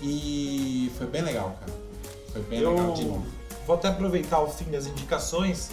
E 0.00 0.90
foi 0.98 1.06
bem 1.06 1.22
legal, 1.22 1.56
cara. 1.60 1.72
Foi 2.32 2.42
bem 2.42 2.60
eu 2.60 2.70
legal 2.74 2.92
de 2.94 3.04
novo. 3.04 3.24
vou 3.66 3.76
até 3.76 3.88
aproveitar 3.88 4.40
o 4.40 4.48
fim 4.48 4.64
das 4.70 4.86
indicações 4.86 5.70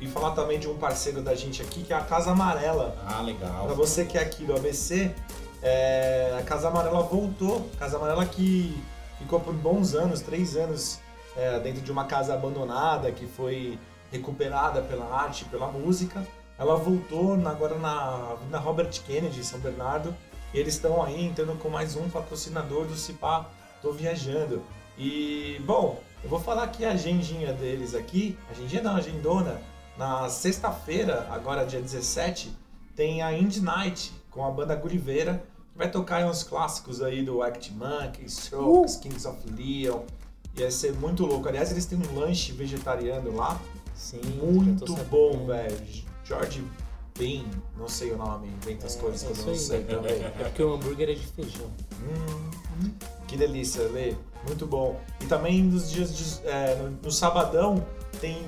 e 0.00 0.06
falar 0.06 0.32
também 0.32 0.58
de 0.58 0.68
um 0.68 0.76
parceiro 0.76 1.20
da 1.22 1.34
gente 1.34 1.60
aqui, 1.62 1.82
que 1.82 1.92
é 1.92 1.96
a 1.96 2.00
Casa 2.02 2.30
Amarela. 2.30 2.96
Ah, 3.06 3.20
legal. 3.20 3.66
Pra 3.66 3.74
você 3.74 4.04
que 4.04 4.16
é 4.16 4.22
aqui 4.22 4.44
do 4.44 4.54
ABC, 4.54 5.14
é, 5.62 6.36
a 6.38 6.42
Casa 6.42 6.68
Amarela 6.68 7.02
voltou. 7.02 7.68
Casa 7.78 7.96
Amarela 7.96 8.24
que 8.24 8.76
ficou 9.18 9.40
por 9.40 9.52
bons 9.54 9.94
anos, 9.94 10.20
três 10.20 10.56
anos, 10.56 10.98
é, 11.36 11.58
dentro 11.60 11.80
de 11.82 11.90
uma 11.92 12.04
casa 12.04 12.32
abandonada 12.34 13.10
que 13.12 13.26
foi 13.26 13.78
recuperada 14.10 14.82
pela 14.82 15.04
arte, 15.12 15.44
pela 15.46 15.68
música. 15.68 16.26
Ela 16.58 16.76
voltou 16.76 17.34
agora 17.46 17.76
na, 17.78 18.36
na 18.50 18.58
Robert 18.58 18.90
Kennedy, 19.02 19.40
em 19.40 19.42
São 19.44 19.60
Bernardo. 19.60 20.14
E 20.54 20.58
eles 20.58 20.74
estão 20.74 21.02
aí 21.02 21.24
entrando 21.24 21.58
com 21.58 21.68
mais 21.68 21.96
um 21.96 22.08
patrocinador 22.08 22.86
do 22.86 22.96
Cipá 22.96 23.46
Tô 23.82 23.92
Viajando. 23.92 24.62
E, 24.98 25.60
bom, 25.66 26.00
eu 26.24 26.30
vou 26.30 26.40
falar 26.40 26.64
aqui 26.64 26.84
a 26.84 26.92
agendinha 26.92 27.52
deles 27.52 27.94
aqui. 27.94 28.38
Agendinha 28.50 28.82
não, 28.82 28.96
agendona. 28.96 29.60
Na 29.98 30.28
sexta-feira, 30.28 31.26
agora 31.30 31.64
dia 31.64 31.80
17, 31.80 32.50
tem 32.94 33.22
a 33.22 33.32
Indie 33.36 33.60
Night 33.60 34.12
com 34.30 34.44
a 34.44 34.50
banda 34.50 34.74
Gulliveira, 34.74 35.42
que 35.72 35.78
vai 35.78 35.90
tocar 35.90 36.24
uns 36.26 36.42
clássicos 36.42 37.02
aí 37.02 37.22
do 37.22 37.42
Act 37.42 37.72
Monkey, 37.72 38.24
Strokes, 38.24 38.96
Kings 38.96 39.26
of 39.26 39.38
Leon. 39.50 40.00
Ia 40.56 40.70
ser 40.70 40.92
muito 40.94 41.24
louco. 41.24 41.48
Aliás, 41.48 41.70
eles 41.70 41.86
têm 41.86 41.98
um 41.98 42.18
lanche 42.18 42.52
vegetariano 42.52 43.34
lá, 43.34 43.60
Sim, 43.96 44.20
muito 44.40 44.94
bom, 45.04 45.46
velho. 45.46 45.76
George 46.24 46.62
Bean, 47.18 47.44
não 47.78 47.88
sei 47.88 48.12
o 48.12 48.18
nome, 48.18 48.48
inventa 48.48 48.86
as 48.86 48.94
coisas 48.94 49.22
É 49.22 49.32
que 49.32 49.40
eu 49.40 49.46
não 49.46 49.54
sei 49.54 49.84
também. 49.84 50.22
É 50.22 50.30
porque 50.44 50.62
o 50.62 50.74
hambúrguer 50.74 51.08
é 51.08 51.14
de 51.14 51.26
feijão. 51.26 51.70
Hum, 52.02 52.92
que 53.26 53.36
delícia, 53.36 53.82
Lê. 53.88 54.14
Muito 54.46 54.66
bom. 54.66 55.00
E 55.20 55.26
também 55.26 55.62
nos 55.62 55.90
dias 55.90 56.16
de, 56.16 56.46
é, 56.46 56.76
no, 56.76 56.90
no 56.90 57.10
sabadão 57.10 57.84
tem 58.20 58.46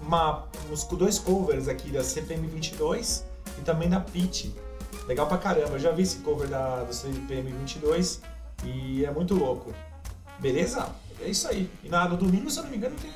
uma, 0.00 0.46
uns 0.70 0.84
dois 0.84 1.18
covers 1.18 1.68
aqui 1.68 1.90
da 1.90 2.02
CPM 2.02 2.46
22 2.48 3.24
e 3.58 3.62
também 3.62 3.88
da 3.88 4.00
Pit. 4.00 4.52
Legal 5.06 5.26
pra 5.26 5.38
caramba. 5.38 5.70
Eu 5.74 5.78
já 5.78 5.92
vi 5.92 6.02
esse 6.02 6.18
cover 6.18 6.48
da, 6.48 6.82
do 6.82 6.92
CPM 6.92 7.50
22 7.52 8.20
e 8.64 9.04
é 9.04 9.10
muito 9.10 9.34
louco. 9.34 9.72
Beleza? 10.38 10.88
É 11.20 11.28
isso 11.28 11.46
aí. 11.48 11.70
E 11.84 11.88
na, 11.88 12.08
no 12.08 12.16
domingo, 12.16 12.50
se 12.50 12.58
eu 12.58 12.64
não 12.64 12.70
me 12.70 12.76
engano, 12.76 12.96
tem, 13.00 13.10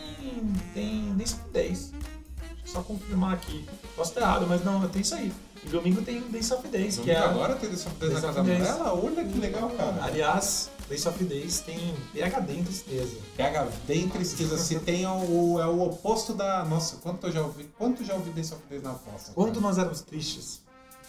tem 0.73 1.15
Dance 1.17 1.35
of 1.35 1.51
Days. 1.53 1.91
Deixa 1.91 2.67
eu 2.67 2.73
só 2.73 2.83
confirmar 2.83 3.35
aqui. 3.35 3.65
Posso 3.97 4.11
estar 4.11 4.23
errado, 4.23 4.47
mas 4.49 4.65
não, 4.65 4.87
tem 4.89 5.03
isso 5.03 5.15
aí. 5.15 5.33
E 5.65 5.69
domingo 5.69 6.03
tem 6.03 6.21
Dance 6.21 6.53
of 6.53 6.69
Days, 6.69 6.99
que 6.99 7.11
é... 7.11 7.19
agora 7.19 7.55
tem 7.57 7.71
na 7.71 7.77
casa 8.21 8.41
of 8.41 8.51
Days. 8.51 8.63
dela? 8.63 8.95
Olha 8.95 9.25
que 9.25 9.39
legal, 9.39 9.71
cara. 9.71 10.05
Aliás, 10.05 10.71
Dance 10.89 11.09
of 11.09 11.25
Days 11.25 11.61
tem 11.61 11.95
PHD 12.13 12.53
em 12.53 12.65
tristeza. 12.65 13.17
Pega 13.37 13.69
bem 13.87 14.09
tristeza. 14.09 14.59
Se 14.59 14.79
tem 14.81 15.07
o, 15.07 15.59
é 15.61 15.67
o 15.67 15.83
oposto 15.83 16.35
da. 16.35 16.65
Nossa, 16.65 16.97
quanto 16.97 17.27
eu 17.27 17.33
já 17.33 17.43
ouvi. 17.43 17.65
Quanto 17.79 18.05
já 18.05 18.15
ouvi 18.15 18.31
desse 18.31 18.53
of 18.53 18.63
Days 18.69 18.83
na 18.83 18.95
fossa? 18.95 19.33
Quando 19.35 19.61
nós 19.61 19.79
éramos 19.79 20.03
tristes 20.03 20.61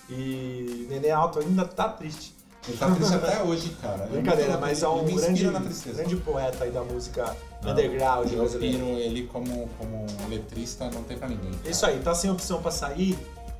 e 0.10 0.88
Nenê 0.90 1.12
Alto 1.12 1.40
ainda 1.40 1.66
tá 1.66 1.90
triste. 1.90 2.34
Ele 2.68 2.78
tá 2.78 2.90
triste 2.90 3.14
até 3.14 3.44
hoje, 3.44 3.70
cara. 3.82 4.08
Brincadeira, 4.08 4.54
Ele- 4.54 4.62
mas 4.62 4.82
é 4.82 4.88
um 4.88 5.06
grande, 5.06 5.46
na 5.52 5.60
grande 5.60 6.16
poeta 6.18 6.64
aí 6.64 6.72
da 6.72 6.84
música 6.84 7.36
underground 7.64 8.32
Eu 8.32 8.50
piro 8.60 8.86
ele 8.86 9.28
como, 9.28 9.70
como 9.78 10.06
letrista, 10.30 10.90
não 10.92 11.04
tem 11.04 11.18
pra 11.18 11.28
ninguém. 11.28 11.52
cara. 11.52 11.70
Isso 11.70 11.86
aí, 11.86 12.00
tá 12.00 12.14
sem 12.14 12.30
opção 12.30 12.62
pra 12.62 12.72
sair, 12.72 13.18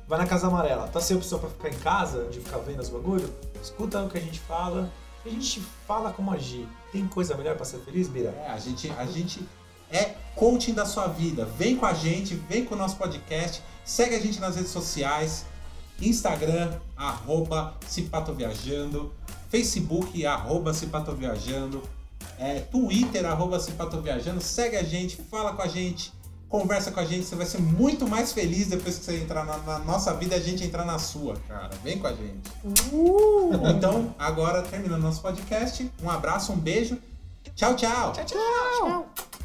vai 0.08 0.18
na 0.18 0.26
Casa 0.26 0.46
Amarela. 0.46 0.88
Tá 0.88 1.00
sem 1.00 1.16
opção 1.16 1.38
pra 1.38 1.48
ficar 1.48 1.68
em 1.68 1.78
casa, 1.78 2.24
de 2.24 2.40
ficar 2.40 2.58
vendo 2.58 2.80
os 2.80 2.88
bagulho? 2.88 3.32
Escuta 3.62 4.02
o 4.02 4.08
que 4.08 4.18
a 4.18 4.20
gente 4.20 4.40
fala. 4.40 4.90
A 5.24 5.28
gente 5.28 5.60
fala 5.86 6.12
como 6.12 6.30
agir. 6.32 6.68
Tem 6.92 7.06
coisa 7.06 7.36
melhor 7.36 7.56
pra 7.56 7.64
ser 7.64 7.78
feliz, 7.78 8.06
Bira? 8.08 8.30
É, 8.46 8.50
a 8.50 8.58
gente, 8.58 8.88
a 8.96 9.04
gente 9.06 9.40
é 9.90 10.14
coaching 10.36 10.72
da 10.72 10.86
sua 10.86 11.08
vida. 11.08 11.44
Vem 11.44 11.76
com 11.76 11.86
a 11.86 11.92
gente, 11.92 12.34
vem 12.34 12.64
com 12.64 12.74
o 12.74 12.78
nosso 12.78 12.96
podcast, 12.96 13.62
segue 13.84 14.14
a 14.14 14.20
gente 14.20 14.38
nas 14.40 14.54
redes 14.56 14.70
sociais, 14.70 15.44
Instagram, 16.00 16.74
arroba 16.96 17.74
Cipatoviajando, 17.86 19.12
Facebook, 19.48 20.24
arroba 20.24 20.72
Cipatoviajando, 20.74 21.82
é, 22.38 22.60
Twitter, 22.60 23.24
arroba 23.24 23.58
Cipatoviajando, 23.58 24.40
segue 24.40 24.76
a 24.76 24.82
gente, 24.82 25.16
fala 25.30 25.54
com 25.54 25.62
a 25.62 25.66
gente, 25.66 26.12
conversa 26.48 26.90
com 26.90 27.00
a 27.00 27.04
gente, 27.04 27.26
você 27.26 27.34
vai 27.34 27.46
ser 27.46 27.60
muito 27.60 28.06
mais 28.06 28.32
feliz 28.32 28.68
depois 28.68 28.98
que 28.98 29.04
você 29.04 29.16
entrar 29.16 29.44
na, 29.44 29.58
na 29.58 29.78
nossa 29.80 30.14
vida 30.14 30.36
e 30.36 30.38
a 30.38 30.42
gente 30.42 30.64
entrar 30.64 30.84
na 30.84 30.98
sua, 30.98 31.36
cara. 31.48 31.70
Vem 31.82 31.98
com 31.98 32.06
a 32.06 32.12
gente. 32.12 32.50
Então, 33.76 34.14
agora 34.18 34.62
terminando 34.62 35.02
nosso 35.02 35.20
podcast, 35.20 35.90
um 36.02 36.10
abraço, 36.10 36.52
um 36.52 36.56
beijo. 36.56 36.98
Tchau, 37.54 37.74
tchau. 37.74 38.12
Tchau, 38.12 38.24
tchau. 38.24 39.35